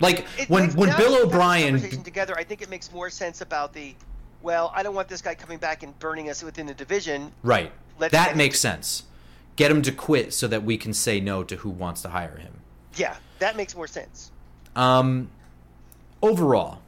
like 0.01 0.27
when 0.47 0.71
when 0.71 0.95
Bill 0.97 1.23
O'Brien 1.23 1.79
together, 2.03 2.35
I 2.37 2.43
think 2.43 2.61
it 2.61 2.69
makes 2.69 2.91
more 2.91 3.09
sense 3.09 3.41
about 3.41 3.73
the. 3.73 3.95
Well, 4.41 4.71
I 4.75 4.83
don't 4.83 4.93
want 4.93 5.07
this 5.07 5.21
guy 5.21 5.33
coming 5.33 5.57
back 5.57 5.81
and 5.81 5.97
burning 5.97 6.29
us 6.29 6.43
within 6.43 6.67
the 6.67 6.73
division. 6.73 7.31
Right. 7.41 7.71
Let's 7.97 8.11
that 8.11 8.37
makes 8.37 8.59
sense. 8.59 9.03
Get 9.55 9.71
him 9.71 9.81
to 9.83 9.91
quit 9.91 10.33
so 10.33 10.47
that 10.47 10.63
we 10.63 10.77
can 10.77 10.93
say 10.93 11.19
no 11.19 11.43
to 11.43 11.57
who 11.57 11.69
wants 11.69 12.01
to 12.01 12.09
hire 12.09 12.37
him. 12.37 12.61
Yeah, 12.95 13.15
that 13.39 13.55
makes 13.55 13.75
more 13.75 13.87
sense. 13.87 14.31
Um, 14.75 15.29
overall, 16.21 16.81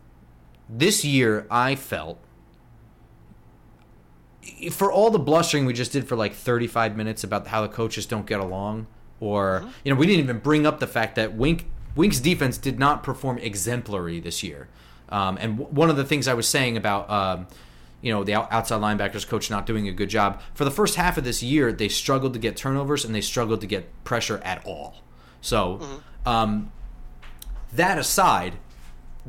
this 0.70 1.06
year 1.06 1.48
I 1.50 1.76
felt 1.76 2.20
for 4.72 4.92
all 4.92 5.10
the 5.10 5.20
blustering 5.20 5.66
we 5.66 5.74
just 5.74 5.92
did 5.92 6.08
for 6.08 6.16
like 6.16 6.34
35 6.34 6.96
minutes 6.96 7.24
about 7.24 7.48
how 7.48 7.62
the 7.62 7.68
coaches 7.68 8.06
don't 8.06 8.26
get 8.26 8.40
along 8.40 8.88
or 9.20 9.62
mm-hmm. 9.62 9.70
you 9.84 9.94
know 9.94 10.00
we 10.00 10.06
didn't 10.06 10.24
even 10.24 10.40
bring 10.40 10.66
up 10.66 10.80
the 10.80 10.88
fact 10.88 11.16
that 11.16 11.36
Wink 11.36 11.66
Wink's 11.96 12.20
defense 12.20 12.58
did 12.58 12.78
not 12.78 13.04
perform 13.04 13.40
exemplary 13.40 14.20
this 14.20 14.44
year. 14.44 14.68
Um, 15.10 15.38
and 15.42 15.58
w- 15.58 15.76
one 15.76 15.90
of 15.90 15.98
the 15.98 16.06
things 16.06 16.28
I 16.28 16.36
was 16.36 16.48
saying 16.48 16.78
about 16.78 17.10
um, 17.10 17.48
you 18.02 18.12
know 18.12 18.24
the 18.24 18.34
outside 18.54 18.82
linebackers 18.82 19.28
coach 19.28 19.50
not 19.50 19.66
doing 19.66 19.88
a 19.88 19.92
good 19.92 20.10
job 20.10 20.42
for 20.54 20.66
the 20.66 20.72
first 20.72 20.96
half 20.96 21.18
of 21.18 21.24
this 21.24 21.42
year, 21.42 21.72
they 21.72 21.90
struggled 21.90 22.34
to 22.34 22.40
get 22.40 22.56
turnovers 22.56 23.04
and 23.04 23.14
they 23.14 23.22
struggled 23.22 23.62
to 23.62 23.68
get 23.68 24.04
pressure 24.04 24.40
at 24.44 24.66
all. 24.66 25.02
So 25.42 25.78
mm-hmm. 25.78 26.30
um, 26.30 26.72
that 27.74 27.98
aside, 27.98 28.58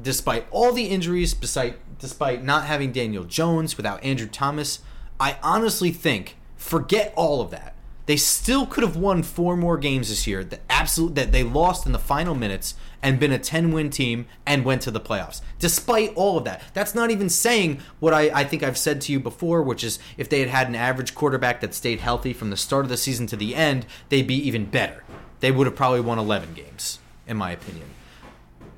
despite 0.01 0.47
all 0.51 0.73
the 0.73 0.87
injuries, 0.87 1.35
despite 1.35 1.79
despite 1.99 2.45
not 2.45 2.65
having 2.65 2.93
Daniel 2.93 3.25
Jones, 3.25 3.77
without 3.77 4.03
Andrew 4.05 4.29
Thomas, 4.29 4.81
I 5.19 5.39
honestly 5.43 5.91
think 5.91 6.37
forget 6.57 7.13
all 7.17 7.41
of 7.41 7.51
that. 7.51 7.75
They 8.09 8.17
still 8.17 8.65
could 8.65 8.85
have 8.85 8.97
won 8.97 9.23
four 9.23 9.55
more 9.55 9.77
games 9.77 10.09
this 10.09 10.27
year. 10.27 10.43
That 10.43 10.63
absolute 10.71 11.15
that 11.17 11.31
they 11.31 11.43
lost 11.43 11.85
in 11.85 11.93
the 11.93 11.99
final 11.99 12.35
minutes 12.35 12.75
and 13.03 13.21
been 13.21 13.33
a 13.33 13.39
10 13.39 13.71
win 13.71 13.91
team 13.91 14.25
and 14.47 14.65
went 14.65 14.81
to 14.83 14.91
the 14.91 14.99
playoffs. 14.99 15.43
Despite 15.59 16.15
all 16.15 16.39
of 16.39 16.45
that. 16.45 16.63
That's 16.73 16.95
not 16.95 17.11
even 17.11 17.29
saying 17.29 17.81
what 18.01 18.15
I, 18.15 18.31
I 18.31 18.45
think 18.45 18.63
I've 18.63 18.79
said 18.79 19.03
to 19.03 19.13
you 19.13 19.21
before, 19.21 19.61
which 19.61 19.85
is 19.85 19.99
if 20.17 20.31
they 20.31 20.41
had 20.41 20.49
had 20.49 20.69
an 20.69 20.75
average 20.75 21.15
quarterback 21.15 21.61
that 21.61 21.75
stayed 21.75 22.01
healthy 22.01 22.33
from 22.33 22.49
the 22.49 22.57
start 22.57 22.87
of 22.87 22.89
the 22.89 22.97
season 22.97 23.27
to 23.27 23.37
the 23.37 23.55
end, 23.55 23.85
they'd 24.09 24.27
be 24.27 24.37
even 24.37 24.65
better. 24.65 25.05
They 25.41 25.53
would 25.53 25.67
have 25.67 25.77
probably 25.77 26.01
won 26.01 26.19
11 26.19 26.55
games, 26.55 27.01
in 27.27 27.37
my 27.37 27.51
opinion. 27.51 27.91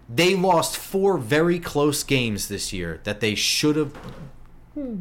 They 0.08 0.34
lost 0.34 0.76
four 0.76 1.18
very 1.18 1.60
close 1.60 2.02
games 2.02 2.48
this 2.48 2.72
year 2.72 2.98
that 3.04 3.20
they 3.20 3.36
should 3.36 3.76
have 3.76 3.96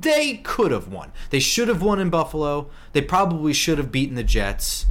they 0.01 0.37
could 0.37 0.71
have 0.71 0.87
won. 0.87 1.11
They 1.29 1.39
should 1.39 1.67
have 1.67 1.81
won 1.81 1.99
in 1.99 2.09
Buffalo. 2.09 2.69
They 2.93 3.01
probably 3.01 3.53
should 3.53 3.77
have 3.77 3.91
beaten 3.91 4.15
the 4.15 4.23
Jets. 4.23 4.85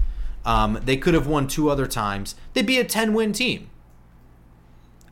Um, 0.44 0.80
they 0.82 0.96
could 0.96 1.14
have 1.14 1.26
won 1.26 1.46
two 1.46 1.68
other 1.68 1.86
times. 1.86 2.34
They'd 2.54 2.66
be 2.66 2.78
a 2.78 2.84
10 2.84 3.12
win 3.12 3.32
team. 3.32 3.70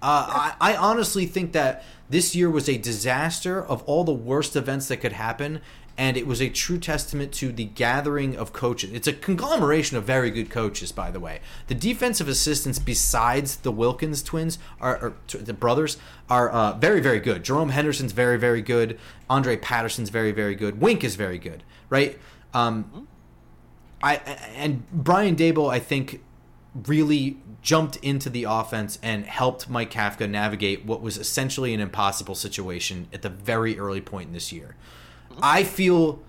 Uh, 0.02 0.52
I, 0.60 0.72
I 0.72 0.76
honestly 0.76 1.26
think 1.26 1.52
that 1.52 1.84
this 2.08 2.36
year 2.36 2.48
was 2.48 2.68
a 2.68 2.78
disaster 2.78 3.62
of 3.62 3.82
all 3.84 4.04
the 4.04 4.12
worst 4.12 4.54
events 4.54 4.88
that 4.88 4.98
could 4.98 5.12
happen, 5.12 5.60
and 5.98 6.16
it 6.16 6.26
was 6.26 6.42
a 6.42 6.48
true 6.48 6.78
testament 6.78 7.32
to 7.32 7.50
the 7.50 7.64
gathering 7.64 8.36
of 8.36 8.52
coaches. 8.52 8.90
It's 8.92 9.06
a 9.06 9.12
conglomeration 9.12 9.96
of 9.96 10.04
very 10.04 10.30
good 10.30 10.50
coaches, 10.50 10.92
by 10.92 11.10
the 11.10 11.20
way. 11.20 11.40
The 11.68 11.74
defensive 11.74 12.28
assistants, 12.28 12.78
besides 12.78 13.56
the 13.56 13.72
Wilkins 13.72 14.22
twins, 14.22 14.58
are, 14.80 14.96
are 14.96 15.14
the 15.38 15.54
brothers, 15.54 15.96
are 16.28 16.50
uh, 16.50 16.72
very, 16.72 17.00
very 17.00 17.20
good. 17.20 17.44
Jerome 17.44 17.70
Henderson's 17.70 18.12
very, 18.12 18.38
very 18.38 18.62
good. 18.62 18.98
Andre 19.30 19.56
Patterson's 19.56 20.10
very, 20.10 20.32
very 20.32 20.54
good. 20.54 20.80
Wink 20.80 21.02
is 21.02 21.16
very 21.16 21.38
good, 21.38 21.62
right? 21.88 22.18
Um, 22.52 23.08
I 24.02 24.16
and 24.56 24.88
Brian 24.92 25.34
Daboll, 25.34 25.70
I 25.70 25.78
think, 25.78 26.22
really 26.86 27.38
jumped 27.62 27.96
into 27.96 28.28
the 28.30 28.44
offense 28.44 28.98
and 29.02 29.24
helped 29.24 29.68
Mike 29.68 29.90
Kafka 29.90 30.28
navigate 30.28 30.84
what 30.84 31.00
was 31.00 31.16
essentially 31.16 31.72
an 31.74 31.80
impossible 31.80 32.34
situation 32.34 33.08
at 33.12 33.22
the 33.22 33.28
very 33.28 33.78
early 33.78 34.00
point 34.00 34.28
in 34.28 34.32
this 34.34 34.52
year. 34.52 34.76
I 35.42 35.64
feel 35.64 36.22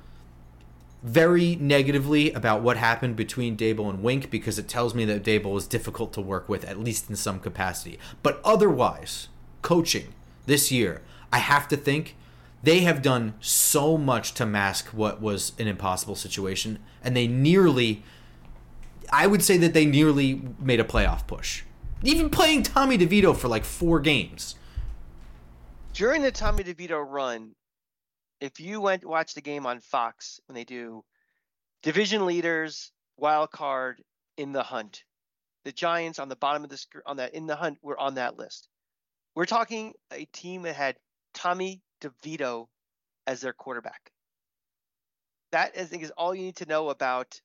very 1.03 1.55
negatively 1.55 2.32
about 2.32 2.62
what 2.62 2.78
happened 2.78 3.16
between 3.16 3.55
Daboll 3.55 3.89
and 3.89 4.03
Wink 4.03 4.30
because 4.30 4.60
it 4.60 4.68
tells 4.68 4.93
me 4.93 5.05
that 5.05 5.24
Daboll 5.24 5.53
was 5.53 5.68
difficult 5.68 6.12
to 6.14 6.22
work 6.22 6.49
with, 6.49 6.66
at 6.66 6.80
least 6.80 7.10
in 7.10 7.16
some 7.16 7.39
capacity. 7.39 7.99
But 8.24 8.41
otherwise, 8.43 9.30
coaching 9.62 10.14
this 10.45 10.72
year, 10.72 11.01
I 11.32 11.39
have 11.39 11.68
to 11.70 11.78
think 11.78 12.16
they 12.64 12.80
have 12.80 13.01
done 13.01 13.36
so 13.39 13.97
much 13.97 14.34
to 14.34 14.45
mask 14.45 14.88
what 14.88 15.22
was 15.22 15.53
an 15.60 15.68
impossible 15.68 16.16
situation, 16.16 16.80
and 17.03 17.16
they 17.16 17.28
nearly, 17.28 18.03
I 19.12 19.28
would 19.28 19.43
say 19.43 19.58
that 19.58 19.74
they 19.74 19.86
nearly 19.86 20.41
made 20.60 20.80
a 20.80 20.84
playoff 20.84 21.28
push. 21.28 21.64
Even 22.03 22.30
playing 22.30 22.64
Tommy 22.64 22.97
DeVito 22.97 23.36
for 23.36 23.47
like 23.47 23.64
four 23.64 23.99
games. 23.99 24.55
During 25.93 26.22
the 26.22 26.32
Tommy 26.32 26.64
DeVito 26.64 27.03
run, 27.08 27.55
if 28.41 28.59
you 28.59 28.81
went 28.81 29.05
watch 29.05 29.33
the 29.33 29.41
game 29.41 29.65
on 29.65 29.79
Fox 29.79 30.39
when 30.47 30.55
they 30.55 30.63
do 30.63 31.03
division 31.83 32.25
leaders, 32.25 32.91
wild 33.17 33.51
card 33.51 34.01
in 34.38 34.51
the 34.51 34.63
hunt, 34.63 35.03
the 35.65 35.71
Giants 35.71 36.19
on 36.19 36.29
the 36.29 36.35
bottom 36.35 36.63
of 36.63 36.69
the 36.69 36.77
screen 36.77 37.03
on 37.05 37.17
that 37.17 37.33
in 37.33 37.47
the 37.47 37.55
hunt 37.55 37.79
were 37.81 37.99
on 37.99 38.15
that 38.15 38.38
list. 38.38 38.69
We're 39.35 39.45
talking 39.45 39.93
a 40.11 40.25
team 40.25 40.63
that 40.63 40.75
had 40.75 40.97
Tommy 41.33 41.81
DeVito 42.01 42.67
as 43.25 43.41
their 43.41 43.53
quarterback. 43.53 44.11
That 45.51 45.73
I 45.77 45.83
think 45.83 46.03
is 46.03 46.11
all 46.11 46.33
you 46.33 46.43
need 46.43 46.57
to 46.57 46.65
know 46.65 46.89
about 46.89 47.39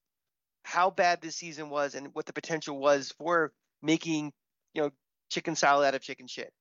how 0.64 0.90
bad 0.90 1.20
this 1.20 1.36
season 1.36 1.70
was 1.70 1.95
and 1.95 2.09
what 2.14 2.26
the 2.26 2.32
potential 2.32 2.78
was 2.78 3.12
for 3.18 3.53
making, 3.82 4.32
you 4.74 4.82
know, 4.82 4.90
chicken 5.30 5.57
salad 5.57 5.86
out 5.86 5.95
of 5.95 6.03
chicken 6.03 6.26
shit. 6.26 6.53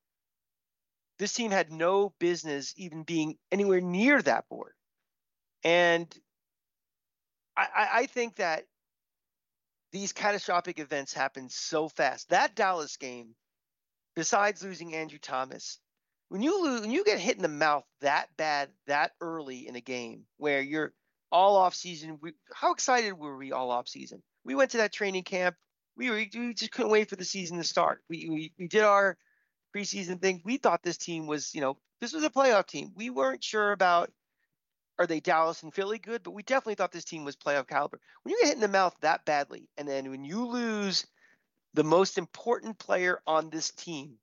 This 1.22 1.34
team 1.34 1.52
had 1.52 1.72
no 1.72 2.16
business 2.18 2.74
even 2.78 3.04
being 3.04 3.38
anywhere 3.52 3.80
near 3.80 4.20
that 4.24 4.50
board. 4.50 4.74
And 5.64 6.12
I, 7.56 7.90
I 7.94 8.06
think 8.08 8.38
that 8.38 8.64
these 9.92 10.14
catastrophic 10.14 10.80
events 10.80 11.14
happen 11.14 11.48
so 11.50 11.90
fast. 11.90 12.30
That 12.30 12.56
Dallas 12.56 12.98
game, 12.98 13.36
besides 14.16 14.64
losing 14.64 14.96
Andrew 14.96 15.20
Thomas, 15.20 15.78
when 16.30 16.42
you 16.42 16.64
lose, 16.64 16.82
when 16.82 16.90
you 16.90 17.04
get 17.04 17.20
hit 17.20 17.36
in 17.36 17.44
the 17.44 17.50
mouth 17.50 17.86
that 18.00 18.30
bad 18.36 18.70
that 18.88 19.12
early 19.22 19.68
in 19.68 19.76
a 19.76 19.82
game 19.82 20.24
where 20.38 20.60
you're 20.60 20.92
all 21.32 21.56
off 21.56 21.76
season, 21.76 22.18
we, 22.20 22.34
how 22.52 22.72
excited 22.72 23.14
were 23.14 23.38
we 23.38 23.52
all 23.52 23.70
off 23.70 23.88
season? 23.88 24.24
We 24.44 24.56
went 24.56 24.72
to 24.72 24.78
that 24.78 24.92
training 24.92 25.26
camp. 25.26 25.56
We, 25.96 26.10
were, 26.10 26.16
we 26.16 26.56
just 26.56 26.72
couldn't 26.72 26.92
wait 26.92 27.10
for 27.10 27.16
the 27.16 27.26
season 27.26 27.60
to 27.60 27.64
start. 27.64 28.02
We, 28.10 28.28
we, 28.28 28.54
we 28.58 28.68
did 28.68 28.82
our 28.82 29.20
preseason 29.76 30.22
thing. 30.22 30.42
We 30.44 30.58
thought 30.58 30.84
this 30.84 30.98
team 30.98 31.28
was, 31.28 31.54
you 31.56 31.62
know, 31.62 31.78
this 32.00 32.14
was 32.14 32.24
a 32.24 32.30
playoff 32.30 32.68
team. 32.68 32.92
We 32.96 33.10
weren't 33.10 33.44
sure 33.44 33.72
about 33.72 34.12
are 35.00 35.08
they 35.08 35.20
Dallas 35.20 35.64
and 35.64 35.74
Philly 35.74 35.98
good, 35.98 36.22
but 36.22 36.32
we 36.32 36.44
definitely 36.44 36.76
thought 36.76 36.92
this 36.92 37.06
team 37.06 37.26
was 37.26 37.36
playoff 37.36 37.68
caliber. 37.68 38.00
When 38.22 38.32
you 38.32 38.40
get 38.40 38.48
hit 38.50 38.56
in 38.56 38.62
the 38.62 38.68
mouth 38.68 38.96
that 39.02 39.26
badly, 39.26 39.68
and 39.78 39.88
then 39.88 40.10
when 40.12 40.24
you 40.24 40.46
lose 40.46 41.08
the 41.74 41.84
most 41.84 42.18
important 42.18 42.78
player 42.78 43.20
on 43.26 43.50
this 43.50 43.72
team, 43.72 44.18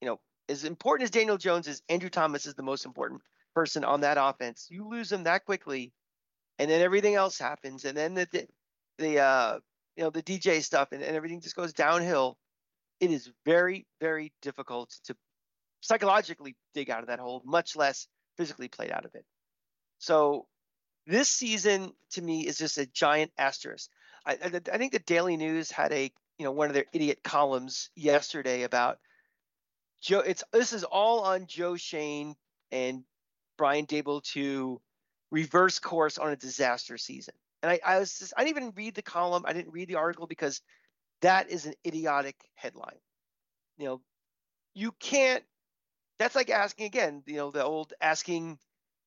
you 0.00 0.08
know, 0.08 0.20
as 0.48 0.64
important 0.64 1.04
as 1.04 1.10
Daniel 1.10 1.36
Jones 1.36 1.68
is, 1.68 1.82
Andrew 1.88 2.08
Thomas 2.08 2.46
is 2.46 2.54
the 2.54 2.62
most 2.62 2.86
important 2.86 3.20
person 3.54 3.84
on 3.84 4.00
that 4.00 4.16
offense. 4.18 4.68
You 4.70 4.88
lose 4.88 5.12
him 5.12 5.24
that 5.24 5.44
quickly, 5.44 5.92
and 6.58 6.70
then 6.70 6.80
everything 6.80 7.14
else 7.14 7.38
happens, 7.38 7.84
and 7.84 7.96
then 7.96 8.14
the 8.14 8.26
the, 8.32 8.46
the 8.98 9.18
uh, 9.18 9.58
you 9.96 10.04
know 10.04 10.10
the 10.10 10.22
DJ 10.22 10.62
stuff 10.62 10.92
and, 10.92 11.02
and 11.02 11.16
everything 11.16 11.40
just 11.40 11.56
goes 11.56 11.72
downhill. 11.72 12.38
It 13.02 13.10
is 13.10 13.30
very 13.44 13.84
very 14.00 14.32
difficult 14.40 14.96
to 15.06 15.16
psychologically 15.80 16.56
dig 16.72 16.88
out 16.88 17.00
of 17.00 17.08
that 17.08 17.18
hole, 17.18 17.42
much 17.44 17.74
less 17.76 18.06
physically 18.36 18.68
play 18.68 18.90
out 18.90 19.04
of 19.04 19.14
it. 19.16 19.24
So 19.98 20.46
this 21.06 21.28
season 21.28 21.92
to 22.12 22.22
me 22.22 22.46
is 22.46 22.56
just 22.56 22.78
a 22.78 22.86
giant 22.86 23.32
asterisk. 23.36 23.90
I, 24.24 24.34
I, 24.34 24.60
I 24.72 24.78
think 24.78 24.92
the 24.92 25.00
Daily 25.00 25.36
News 25.36 25.72
had 25.72 25.92
a 25.92 26.12
you 26.38 26.44
know 26.44 26.52
one 26.52 26.68
of 26.68 26.74
their 26.74 26.86
idiot 26.92 27.24
columns 27.24 27.90
yesterday 27.96 28.62
about 28.62 28.98
Joe, 30.00 30.20
it's 30.20 30.44
this 30.52 30.72
is 30.72 30.84
all 30.84 31.20
on 31.20 31.46
Joe 31.46 31.76
Schoen 31.76 32.36
and 32.70 33.04
Brian 33.58 33.86
Daboll 33.86 34.22
to 34.32 34.80
reverse 35.32 35.78
course 35.78 36.18
on 36.18 36.30
a 36.30 36.36
disaster 36.36 36.98
season. 36.98 37.34
And 37.62 37.72
I, 37.72 37.80
I 37.84 37.98
was 37.98 38.18
just 38.18 38.32
I 38.36 38.44
didn't 38.44 38.56
even 38.58 38.72
read 38.76 38.94
the 38.94 39.02
column. 39.02 39.44
I 39.46 39.52
didn't 39.52 39.72
read 39.72 39.88
the 39.88 39.96
article 39.96 40.28
because 40.28 40.60
that 41.22 41.50
is 41.50 41.66
an 41.66 41.74
idiotic 41.86 42.36
headline. 42.54 42.98
You 43.78 43.86
know, 43.86 44.00
you 44.74 44.92
can't. 44.92 45.42
That's 46.18 46.36
like 46.36 46.50
asking 46.50 46.86
again. 46.86 47.22
You 47.26 47.36
know, 47.36 47.50
the 47.50 47.64
old 47.64 47.92
asking 48.00 48.58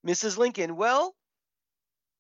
Mrs. 0.06 0.38
Lincoln. 0.38 0.76
Well, 0.76 1.16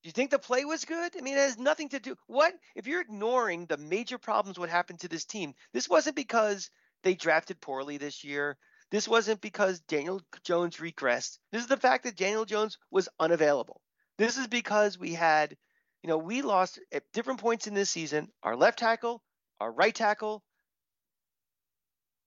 do 0.03 0.07
you 0.07 0.11
think 0.11 0.31
the 0.31 0.39
play 0.39 0.65
was 0.65 0.85
good? 0.85 1.13
I 1.17 1.21
mean, 1.21 1.35
it 1.35 1.39
has 1.39 1.57
nothing 1.57 1.89
to 1.89 1.99
do. 1.99 2.15
What 2.27 2.53
if 2.75 2.87
you're 2.87 3.01
ignoring 3.01 3.65
the 3.65 3.77
major 3.77 4.17
problems? 4.17 4.59
What 4.59 4.69
happened 4.69 4.99
to 4.99 5.07
this 5.07 5.25
team? 5.25 5.55
This 5.73 5.89
wasn't 5.89 6.15
because 6.15 6.69
they 7.03 7.15
drafted 7.15 7.59
poorly 7.59 7.97
this 7.97 8.23
year. 8.23 8.57
This 8.91 9.07
wasn't 9.07 9.41
because 9.41 9.79
Daniel 9.81 10.21
Jones 10.43 10.77
regressed. 10.77 11.39
This 11.51 11.63
is 11.63 11.67
the 11.67 11.77
fact 11.77 12.03
that 12.03 12.15
Daniel 12.15 12.45
Jones 12.45 12.77
was 12.91 13.09
unavailable. 13.19 13.81
This 14.17 14.37
is 14.37 14.47
because 14.47 14.97
we 14.97 15.13
had, 15.13 15.57
you 16.03 16.07
know, 16.07 16.17
we 16.17 16.41
lost 16.41 16.79
at 16.91 17.11
different 17.11 17.39
points 17.39 17.67
in 17.67 17.73
this 17.73 17.89
season 17.89 18.29
our 18.43 18.55
left 18.55 18.79
tackle, 18.79 19.23
our 19.59 19.71
right 19.71 19.93
tackle, 19.95 20.43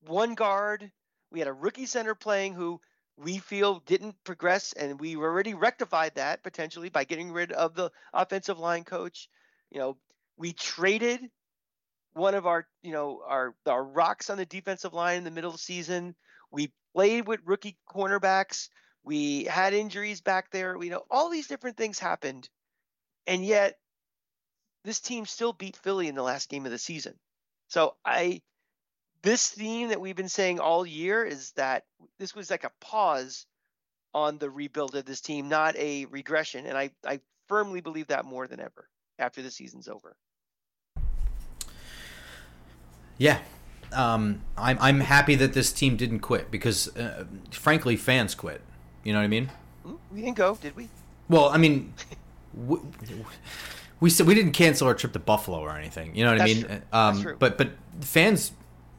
one 0.01 0.35
guard. 0.35 0.91
We 1.31 1.39
had 1.39 1.47
a 1.47 1.53
rookie 1.53 1.85
center 1.85 2.15
playing 2.15 2.53
who 2.53 2.81
we 3.17 3.37
feel 3.37 3.79
didn't 3.81 4.15
progress, 4.23 4.73
and 4.73 4.99
we 4.99 5.15
already 5.15 5.53
rectified 5.53 6.15
that 6.15 6.41
potentially 6.43 6.89
by 6.89 7.03
getting 7.03 7.31
rid 7.31 7.51
of 7.51 7.75
the 7.75 7.91
offensive 8.13 8.59
line 8.59 8.83
coach. 8.83 9.29
You 9.71 9.79
know, 9.79 9.97
we 10.37 10.53
traded 10.53 11.21
one 12.13 12.35
of 12.35 12.47
our, 12.47 12.67
you 12.81 12.91
know, 12.91 13.21
our 13.25 13.55
our 13.67 13.83
rocks 13.83 14.29
on 14.29 14.37
the 14.37 14.45
defensive 14.45 14.93
line 14.93 15.17
in 15.17 15.23
the 15.23 15.31
middle 15.31 15.49
of 15.49 15.55
the 15.57 15.61
season. 15.61 16.15
We 16.51 16.73
played 16.95 17.27
with 17.27 17.41
rookie 17.45 17.77
cornerbacks. 17.89 18.69
We 19.03 19.45
had 19.45 19.73
injuries 19.73 20.21
back 20.21 20.51
there. 20.51 20.77
We 20.77 20.89
know 20.89 21.03
all 21.09 21.29
these 21.29 21.47
different 21.47 21.77
things 21.77 21.99
happened, 21.99 22.49
and 23.27 23.45
yet 23.45 23.77
this 24.83 24.99
team 24.99 25.25
still 25.25 25.53
beat 25.53 25.75
Philly 25.77 26.07
in 26.07 26.15
the 26.15 26.23
last 26.23 26.49
game 26.49 26.65
of 26.65 26.71
the 26.71 26.77
season. 26.77 27.13
So 27.67 27.95
I, 28.03 28.41
this 29.21 29.47
theme 29.49 29.89
that 29.89 30.01
we've 30.01 30.15
been 30.15 30.29
saying 30.29 30.59
all 30.59 30.85
year 30.85 31.23
is 31.23 31.51
that 31.51 31.83
this 32.17 32.35
was 32.35 32.49
like 32.49 32.63
a 32.63 32.71
pause 32.79 33.45
on 34.13 34.37
the 34.37 34.49
rebuild 34.49 34.95
of 34.95 35.05
this 35.05 35.21
team, 35.21 35.49
not 35.49 35.75
a 35.75 36.05
regression. 36.05 36.65
And 36.65 36.77
I, 36.77 36.91
I 37.05 37.19
firmly 37.47 37.81
believe 37.81 38.07
that 38.07 38.25
more 38.25 38.47
than 38.47 38.59
ever 38.59 38.87
after 39.19 39.41
the 39.41 39.51
season's 39.51 39.87
over. 39.87 40.15
Yeah, 43.17 43.39
um, 43.91 44.41
I'm 44.57 44.77
I'm 44.79 44.99
happy 45.01 45.35
that 45.35 45.51
this 45.51 45.73
team 45.73 45.97
didn't 45.97 46.19
quit 46.19 46.49
because, 46.49 46.95
uh, 46.95 47.25
frankly, 47.51 47.97
fans 47.97 48.33
quit. 48.33 48.61
You 49.03 49.11
know 49.11 49.19
what 49.19 49.25
I 49.25 49.27
mean? 49.27 49.49
We 50.11 50.21
didn't 50.21 50.37
go, 50.37 50.55
did 50.55 50.75
we? 50.75 50.87
Well, 51.27 51.49
I 51.49 51.57
mean, 51.57 51.93
we 53.99 54.09
said 54.09 54.27
we 54.27 54.35
didn't 54.35 54.53
cancel 54.53 54.87
our 54.87 54.93
trip 54.93 55.13
to 55.13 55.19
Buffalo 55.19 55.59
or 55.59 55.77
anything. 55.77 56.15
You 56.15 56.23
know 56.25 56.31
what 56.31 56.37
That's 56.39 56.51
I 56.51 56.53
mean? 56.53 56.63
True. 56.65 56.75
Um, 56.75 56.81
That's 57.15 57.21
true. 57.21 57.35
But 57.39 57.57
but 57.57 57.69
fans, 58.01 58.51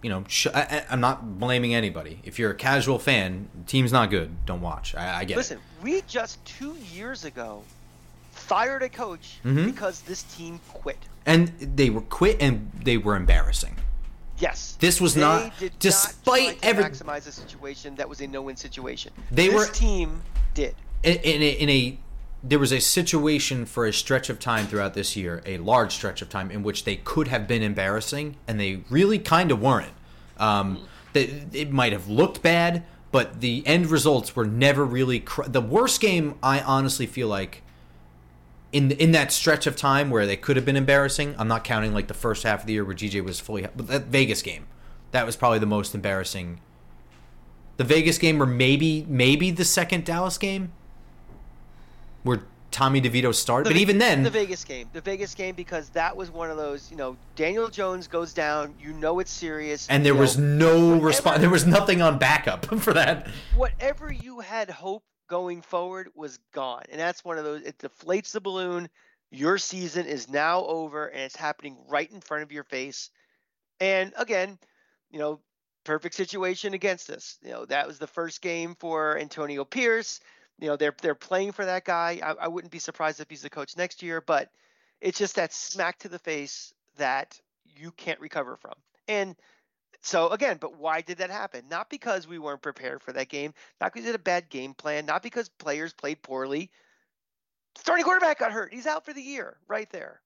you 0.03 0.11
know, 0.11 0.25
sh- 0.29 0.47
I, 0.55 0.85
am 0.91 1.01
not 1.01 1.39
blaming 1.39 1.75
anybody. 1.75 2.21
If 2.25 2.39
you're 2.39 2.51
a 2.51 2.55
casual 2.55 2.99
fan, 2.99 3.49
team's 3.67 3.93
not 3.93 4.11
good. 4.11 4.45
Don't 4.47 4.61
watch. 4.61 4.95
I, 4.95 5.21
I 5.21 5.25
get 5.25 5.37
Listen, 5.37 5.59
it. 5.59 5.85
we 5.85 6.03
just 6.09 6.45
two 6.45 6.77
years 6.93 7.25
ago 7.25 7.63
fired 8.33 8.83
a 8.83 8.89
coach 8.89 9.39
Mhm. 9.45 9.67
because 9.67 10.01
this 10.03 10.23
team 10.25 10.61
quit. 10.73 10.99
And 11.27 11.49
they 11.59 11.91
were 11.91 12.01
quit 12.01 12.39
and 12.41 12.71
they 12.83 12.97
were 12.97 13.15
embarrassing. 13.17 13.77
Yes. 14.39 14.77
This 14.81 15.01
was 15.01 15.15
they 15.15 15.21
not- 15.21 15.59
did 15.59 15.79
despite 15.79 16.57
not 16.57 16.65
every- 16.65 16.85
maximize 16.85 17.27
a 17.27 17.33
situation 17.33 17.95
that 17.97 18.09
was 18.09 18.21
a 18.23 18.27
no-win 18.27 18.57
situation. 18.57 19.13
They 19.31 19.49
this 19.49 19.55
were- 19.55 19.73
team 19.73 20.23
did. 20.55 20.75
in, 21.03 21.17
in, 21.17 21.43
a, 21.43 21.51
in 21.51 21.69
a 21.69 21.99
there 22.43 22.59
was 22.59 22.73
a 22.73 22.81
situation 22.81 23.67
for 23.67 23.87
a 23.87 23.93
stretch 23.93 24.31
of 24.31 24.39
time 24.39 24.67
throughout 24.67 24.95
this 24.95 25.15
year, 25.17 25.43
a 25.45 25.59
large 25.59 25.95
stretch 25.95 26.23
of 26.23 26.29
time 26.29 26.51
in 26.51 26.63
which 26.63 26.85
they 26.85 26.97
could 26.97 27.29
have 27.29 27.47
been 27.47 27.63
embarrassing, 27.63 28.37
and 28.49 28.59
they 28.59 28.83
really 28.89 29.19
kind 29.19 29.51
of 29.51 29.61
weren't. 29.61 29.93
Um, 30.39 30.87
they, 31.13 31.45
it 31.53 31.71
might 31.71 31.93
have 31.93 32.09
looked 32.09 32.43
bad, 32.43 32.85
but 33.13 33.41
the 33.41 33.63
end 33.67 33.89
results 33.89 34.35
were 34.35 34.47
never 34.47 34.85
really 34.85 35.21
cr- 35.21 35.43
the 35.43 35.61
worst 35.61 36.01
game. 36.01 36.37
I 36.43 36.61
honestly 36.61 37.07
feel 37.07 37.29
like 37.29 37.63
in 38.73 38.93
in 38.93 39.13
that 39.13 39.33
stretch 39.33 39.67
of 39.67 39.77
time 39.77 40.09
where 40.11 40.27
they 40.27 40.37
could 40.37 40.57
have 40.57 40.65
been 40.65 40.77
embarrassing. 40.77 41.35
I'm 41.39 41.49
not 41.49 41.65
counting 41.65 41.93
like 41.93 42.09
the 42.09 42.15
first 42.15 42.45
half 42.45 42.61
of 42.61 42.67
the 42.67 42.75
year 42.75 42.85
where 42.85 42.95
GJ 42.95 43.23
was 43.23 43.41
fully, 43.41 43.67
but 43.77 43.89
that 43.89 44.05
Vegas 44.05 44.41
game, 44.41 44.67
that 45.11 45.27
was 45.27 45.37
probably 45.37 45.59
the 45.59 45.67
most 45.67 45.95
embarrassing. 45.95 46.61
The 47.77 47.85
Vegas 47.85 48.19
game, 48.19 48.43
or 48.43 48.47
maybe 48.47 49.05
maybe 49.09 49.51
the 49.51 49.65
second 49.65 50.05
Dallas 50.05 50.39
game, 50.39 50.73
where 52.23 52.43
Tommy 52.71 53.01
DeVito 53.01 53.35
started. 53.35 53.67
The 53.71 53.75
but 53.75 53.81
even 53.81 53.99
then, 53.99 54.23
the 54.23 54.31
Vegas 54.31 54.65
game, 54.65 54.89
the 54.93 55.01
Vegas 55.01 55.35
game, 55.35 55.55
because 55.55 55.89
that 55.91 56.17
was 56.17 56.31
one 56.31 56.51
of 56.51 56.57
those. 56.57 56.91
You 56.91 56.97
know, 56.97 57.17
Daniel 57.35 57.69
Jones 57.69 58.07
goes 58.07 58.33
down. 58.33 58.75
You 58.81 58.93
know 58.93 59.19
it's 59.19 59.33
serious. 59.33 59.87
and 59.89 60.05
there 60.07 60.15
was 60.15 60.39
know, 60.39 60.77
no 60.77 60.87
whatever- 60.89 61.07
response. 61.07 61.41
There 61.41 61.51
was 61.51 61.67
nothing 61.67 62.01
on 62.03 62.19
backup 62.19 62.67
for 62.81 62.93
that. 62.95 63.29
whatever 63.57 64.13
you 64.13 64.41
had 64.41 64.71
hope 64.71 65.03
going 65.29 65.63
forward 65.63 66.11
was 66.15 66.39
gone, 66.53 66.83
and 66.91 67.01
that's 67.01 67.25
one 67.25 67.39
of 67.39 67.45
those. 67.45 67.63
It 67.63 67.79
deflates 67.79 68.33
the 68.33 68.41
balloon. 68.41 68.89
Your 69.33 69.59
season 69.59 70.07
is 70.07 70.29
now 70.29 70.65
over, 70.65 71.07
and 71.07 71.23
it's 71.23 71.37
happening 71.37 71.77
right 71.89 72.11
in 72.11 72.21
front 72.21 72.43
of 72.43 72.51
your 72.53 72.65
face. 72.65 73.11
And 73.81 74.13
again, 74.17 74.59
you 75.11 75.19
know, 75.19 75.41
perfect 75.85 76.15
situation 76.15 76.75
against 76.75 77.11
us. 77.11 77.39
You 77.43 77.51
know, 77.51 77.65
that 77.67 77.87
was 77.87 77.99
the 77.99 78.07
first 78.07 78.43
game 78.43 78.75
for 78.79 79.17
Antonio 79.19 79.65
Pierce. 79.65 80.21
You 80.61 80.69
know, 80.69 80.77
they're 80.77 80.95
they're 81.01 81.15
playing 81.15 81.53
for 81.53 81.65
that 81.65 81.85
guy. 81.85 82.21
I, 82.23 82.45
I 82.45 82.49
wouldn't 82.49 82.71
be 82.71 82.79
surprised 82.79 83.21
if 83.21 83.31
he's 83.31 83.43
the 83.43 83.51
coach 83.51 83.77
next 83.77 84.03
year, 84.03 84.21
but 84.21 84.51
it's 85.01 85.19
just 85.19 85.37
that 85.37 85.53
smack 85.53 85.99
to 86.01 86.09
the 86.09 86.19
face 86.19 86.75
that 86.99 87.41
you 87.65 87.91
can't 87.93 88.21
recover 88.21 88.57
from. 88.57 88.75
And 89.09 89.37
so 90.03 90.29
again, 90.29 90.59
but 90.61 90.77
why 90.79 91.01
did 91.01 91.19
that 91.19 91.31
happen? 91.31 91.65
Not 91.71 91.89
because 91.89 92.29
we 92.29 92.39
weren't 92.39 92.63
prepared 92.63 93.03
for 93.03 93.13
that 93.13 93.29
game, 93.29 93.55
not 93.81 93.93
because 93.93 94.03
we 94.05 94.09
had 94.09 94.15
a 94.15 94.23
bad 94.23 94.51
game 94.51 94.75
plan, 94.75 95.07
not 95.07 95.23
because 95.23 95.49
players 95.49 95.93
played 95.93 96.23
poorly. 96.23 96.71
Starting 97.77 98.05
quarterback 98.05 98.39
got 98.39 98.53
hurt. 98.53 98.73
He's 98.73 98.87
out 98.87 99.05
for 99.05 99.13
the 99.13 99.23
year, 99.23 99.57
right 99.67 99.89
there. 99.91 100.21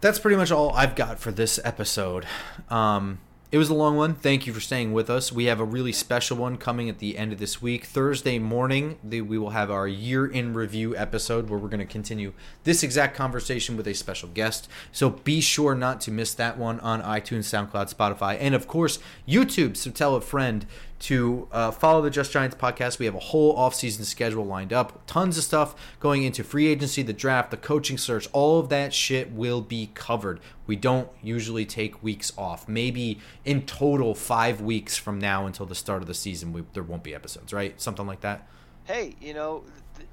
That's 0.00 0.18
pretty 0.18 0.36
much 0.36 0.52
all 0.52 0.70
I've 0.72 0.94
got 0.94 1.18
for 1.18 1.32
this 1.32 1.58
episode. 1.64 2.26
Um, 2.68 3.18
it 3.52 3.58
was 3.58 3.68
a 3.68 3.74
long 3.74 3.96
one. 3.96 4.14
Thank 4.14 4.46
you 4.46 4.52
for 4.52 4.60
staying 4.60 4.92
with 4.92 5.08
us. 5.08 5.30
We 5.30 5.44
have 5.44 5.60
a 5.60 5.64
really 5.64 5.92
special 5.92 6.36
one 6.36 6.56
coming 6.56 6.88
at 6.88 6.98
the 6.98 7.16
end 7.16 7.32
of 7.32 7.38
this 7.38 7.62
week. 7.62 7.84
Thursday 7.84 8.40
morning, 8.40 8.98
we 9.04 9.20
will 9.22 9.50
have 9.50 9.70
our 9.70 9.86
year 9.86 10.26
in 10.26 10.52
review 10.52 10.96
episode 10.96 11.48
where 11.48 11.58
we're 11.58 11.68
going 11.68 11.78
to 11.78 11.86
continue 11.86 12.32
this 12.64 12.82
exact 12.82 13.16
conversation 13.16 13.76
with 13.76 13.86
a 13.86 13.94
special 13.94 14.28
guest. 14.30 14.68
So 14.90 15.10
be 15.10 15.40
sure 15.40 15.76
not 15.76 16.00
to 16.02 16.10
miss 16.10 16.34
that 16.34 16.58
one 16.58 16.80
on 16.80 17.00
iTunes, 17.02 17.44
SoundCloud, 17.44 17.94
Spotify, 17.94 18.36
and 18.40 18.54
of 18.54 18.66
course, 18.66 18.98
YouTube. 19.28 19.76
So 19.76 19.92
tell 19.92 20.16
a 20.16 20.20
friend 20.20 20.66
to 20.98 21.48
uh, 21.52 21.70
follow 21.70 22.00
the 22.00 22.10
Just 22.10 22.32
Giants 22.32 22.56
podcast. 22.56 22.98
We 22.98 23.06
have 23.06 23.14
a 23.14 23.20
whole 23.20 23.56
offseason 23.56 24.04
schedule 24.04 24.44
lined 24.46 24.72
up. 24.72 25.06
Tons 25.06 25.36
of 25.36 25.44
stuff 25.44 25.74
going 26.00 26.22
into 26.22 26.42
free 26.42 26.66
agency, 26.66 27.02
the 27.02 27.12
draft, 27.12 27.50
the 27.50 27.56
coaching 27.56 27.98
search. 27.98 28.28
All 28.32 28.58
of 28.58 28.68
that 28.70 28.94
shit 28.94 29.32
will 29.32 29.60
be 29.60 29.90
covered. 29.94 30.40
We 30.66 30.76
don't 30.76 31.08
usually 31.22 31.66
take 31.66 32.02
weeks 32.02 32.32
off. 32.36 32.68
Maybe 32.68 33.20
in 33.44 33.62
total, 33.66 34.14
five 34.14 34.60
weeks 34.60 34.96
from 34.96 35.18
now 35.18 35.46
until 35.46 35.66
the 35.66 35.74
start 35.74 36.02
of 36.02 36.08
the 36.08 36.14
season, 36.14 36.52
we, 36.52 36.64
there 36.72 36.82
won't 36.82 37.02
be 37.02 37.14
episodes, 37.14 37.52
right? 37.52 37.80
Something 37.80 38.06
like 38.06 38.20
that. 38.22 38.48
Hey, 38.84 39.16
you 39.20 39.34
know, 39.34 39.64
th- 39.96 40.08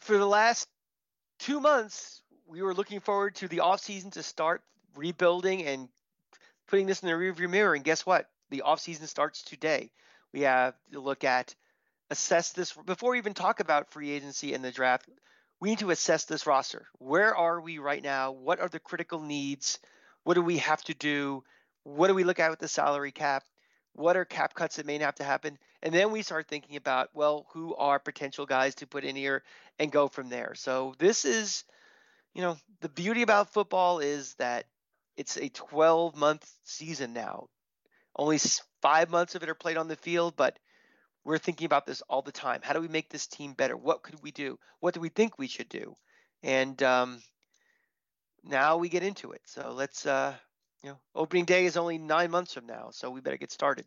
for 0.00 0.18
the 0.18 0.26
last 0.26 0.68
two 1.38 1.60
months, 1.60 2.22
we 2.46 2.62
were 2.62 2.74
looking 2.74 3.00
forward 3.00 3.34
to 3.36 3.48
the 3.48 3.58
offseason 3.58 4.12
to 4.12 4.22
start 4.22 4.62
rebuilding 4.94 5.64
and 5.64 5.88
putting 6.68 6.86
this 6.86 7.02
in 7.02 7.08
the 7.08 7.14
rearview 7.14 7.48
mirror. 7.48 7.74
And 7.74 7.84
guess 7.84 8.04
what? 8.04 8.28
The 8.50 8.62
offseason 8.66 9.08
starts 9.08 9.42
today. 9.42 9.90
We 10.32 10.42
have 10.42 10.74
to 10.92 11.00
look 11.00 11.24
at, 11.24 11.54
assess 12.10 12.52
this 12.52 12.72
before 12.72 13.12
we 13.12 13.18
even 13.18 13.34
talk 13.34 13.60
about 13.60 13.90
free 13.90 14.10
agency 14.10 14.54
and 14.54 14.64
the 14.64 14.72
draft. 14.72 15.08
We 15.60 15.70
need 15.70 15.78
to 15.78 15.90
assess 15.90 16.24
this 16.24 16.46
roster. 16.46 16.86
Where 16.98 17.34
are 17.34 17.60
we 17.60 17.78
right 17.78 18.02
now? 18.02 18.32
What 18.32 18.60
are 18.60 18.68
the 18.68 18.78
critical 18.78 19.20
needs? 19.20 19.78
What 20.24 20.34
do 20.34 20.42
we 20.42 20.58
have 20.58 20.82
to 20.84 20.94
do? 20.94 21.44
What 21.84 22.08
do 22.08 22.14
we 22.14 22.24
look 22.24 22.40
at 22.40 22.50
with 22.50 22.58
the 22.58 22.68
salary 22.68 23.12
cap? 23.12 23.44
What 23.94 24.16
are 24.16 24.24
cap 24.24 24.54
cuts 24.54 24.76
that 24.76 24.86
may 24.86 24.98
have 24.98 25.14
to 25.16 25.24
happen? 25.24 25.58
And 25.82 25.94
then 25.94 26.10
we 26.10 26.22
start 26.22 26.48
thinking 26.48 26.76
about, 26.76 27.10
well, 27.14 27.46
who 27.52 27.74
are 27.76 27.98
potential 27.98 28.44
guys 28.44 28.74
to 28.76 28.86
put 28.86 29.04
in 29.04 29.16
here 29.16 29.42
and 29.78 29.90
go 29.90 30.08
from 30.08 30.28
there. 30.28 30.54
So 30.54 30.94
this 30.98 31.24
is, 31.24 31.64
you 32.34 32.42
know, 32.42 32.58
the 32.80 32.88
beauty 32.88 33.22
about 33.22 33.52
football 33.52 34.00
is 34.00 34.34
that 34.34 34.66
it's 35.16 35.36
a 35.38 35.48
12 35.48 36.16
month 36.16 36.50
season 36.64 37.12
now. 37.12 37.48
Only 38.16 38.38
five 38.82 39.10
months 39.10 39.34
of 39.34 39.42
it 39.42 39.48
are 39.48 39.54
played 39.54 39.76
on 39.76 39.88
the 39.88 39.96
field, 39.96 40.34
but 40.36 40.58
we're 41.24 41.38
thinking 41.38 41.66
about 41.66 41.86
this 41.86 42.02
all 42.02 42.22
the 42.22 42.32
time. 42.32 42.60
How 42.62 42.72
do 42.72 42.80
we 42.80 42.88
make 42.88 43.10
this 43.10 43.26
team 43.26 43.52
better? 43.52 43.76
What 43.76 44.02
could 44.02 44.22
we 44.22 44.30
do? 44.30 44.58
What 44.80 44.94
do 44.94 45.00
we 45.00 45.08
think 45.08 45.38
we 45.38 45.48
should 45.48 45.68
do? 45.68 45.94
And 46.42 46.80
um, 46.82 47.20
now 48.44 48.76
we 48.78 48.88
get 48.88 49.02
into 49.02 49.32
it. 49.32 49.42
So 49.44 49.72
let's, 49.72 50.06
uh, 50.06 50.34
you 50.82 50.90
know, 50.90 50.98
opening 51.14 51.44
day 51.44 51.66
is 51.66 51.76
only 51.76 51.98
nine 51.98 52.30
months 52.30 52.54
from 52.54 52.66
now, 52.66 52.90
so 52.92 53.10
we 53.10 53.20
better 53.20 53.36
get 53.36 53.52
started. 53.52 53.86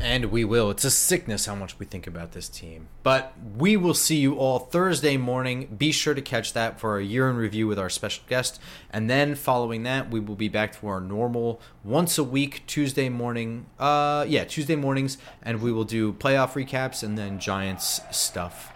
And 0.00 0.26
we 0.26 0.44
will. 0.44 0.70
It's 0.70 0.84
a 0.84 0.92
sickness 0.92 1.46
how 1.46 1.56
much 1.56 1.78
we 1.78 1.84
think 1.84 2.06
about 2.06 2.30
this 2.30 2.48
team. 2.48 2.88
But 3.02 3.32
we 3.56 3.76
will 3.76 3.94
see 3.94 4.16
you 4.16 4.34
all 4.36 4.60
Thursday 4.60 5.16
morning. 5.16 5.74
Be 5.76 5.90
sure 5.90 6.14
to 6.14 6.22
catch 6.22 6.52
that 6.52 6.78
for 6.78 6.98
a 6.98 7.04
year 7.04 7.28
in 7.28 7.36
review 7.36 7.66
with 7.66 7.80
our 7.80 7.90
special 7.90 8.22
guest. 8.28 8.60
And 8.90 9.10
then 9.10 9.34
following 9.34 9.82
that, 9.82 10.10
we 10.10 10.20
will 10.20 10.36
be 10.36 10.48
back 10.48 10.78
to 10.78 10.86
our 10.86 11.00
normal 11.00 11.60
once 11.82 12.16
a 12.16 12.22
week 12.22 12.62
Tuesday 12.68 13.08
morning. 13.08 13.66
Uh 13.78 14.24
yeah, 14.28 14.44
Tuesday 14.44 14.76
mornings 14.76 15.18
and 15.42 15.60
we 15.60 15.72
will 15.72 15.84
do 15.84 16.12
playoff 16.12 16.52
recaps 16.52 17.02
and 17.02 17.18
then 17.18 17.40
Giants 17.40 18.00
stuff. 18.12 18.72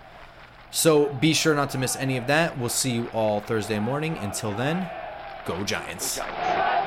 So 0.72 1.12
be 1.14 1.34
sure 1.34 1.54
not 1.54 1.70
to 1.70 1.78
miss 1.78 1.94
any 1.96 2.16
of 2.16 2.26
that. 2.26 2.58
We'll 2.58 2.68
see 2.68 2.92
you 2.92 3.08
all 3.12 3.40
Thursday 3.40 3.78
morning. 3.78 4.16
Until 4.16 4.52
then, 4.52 4.90
go 5.46 5.62
Giants. 5.62 6.16
Giants. 6.16 6.81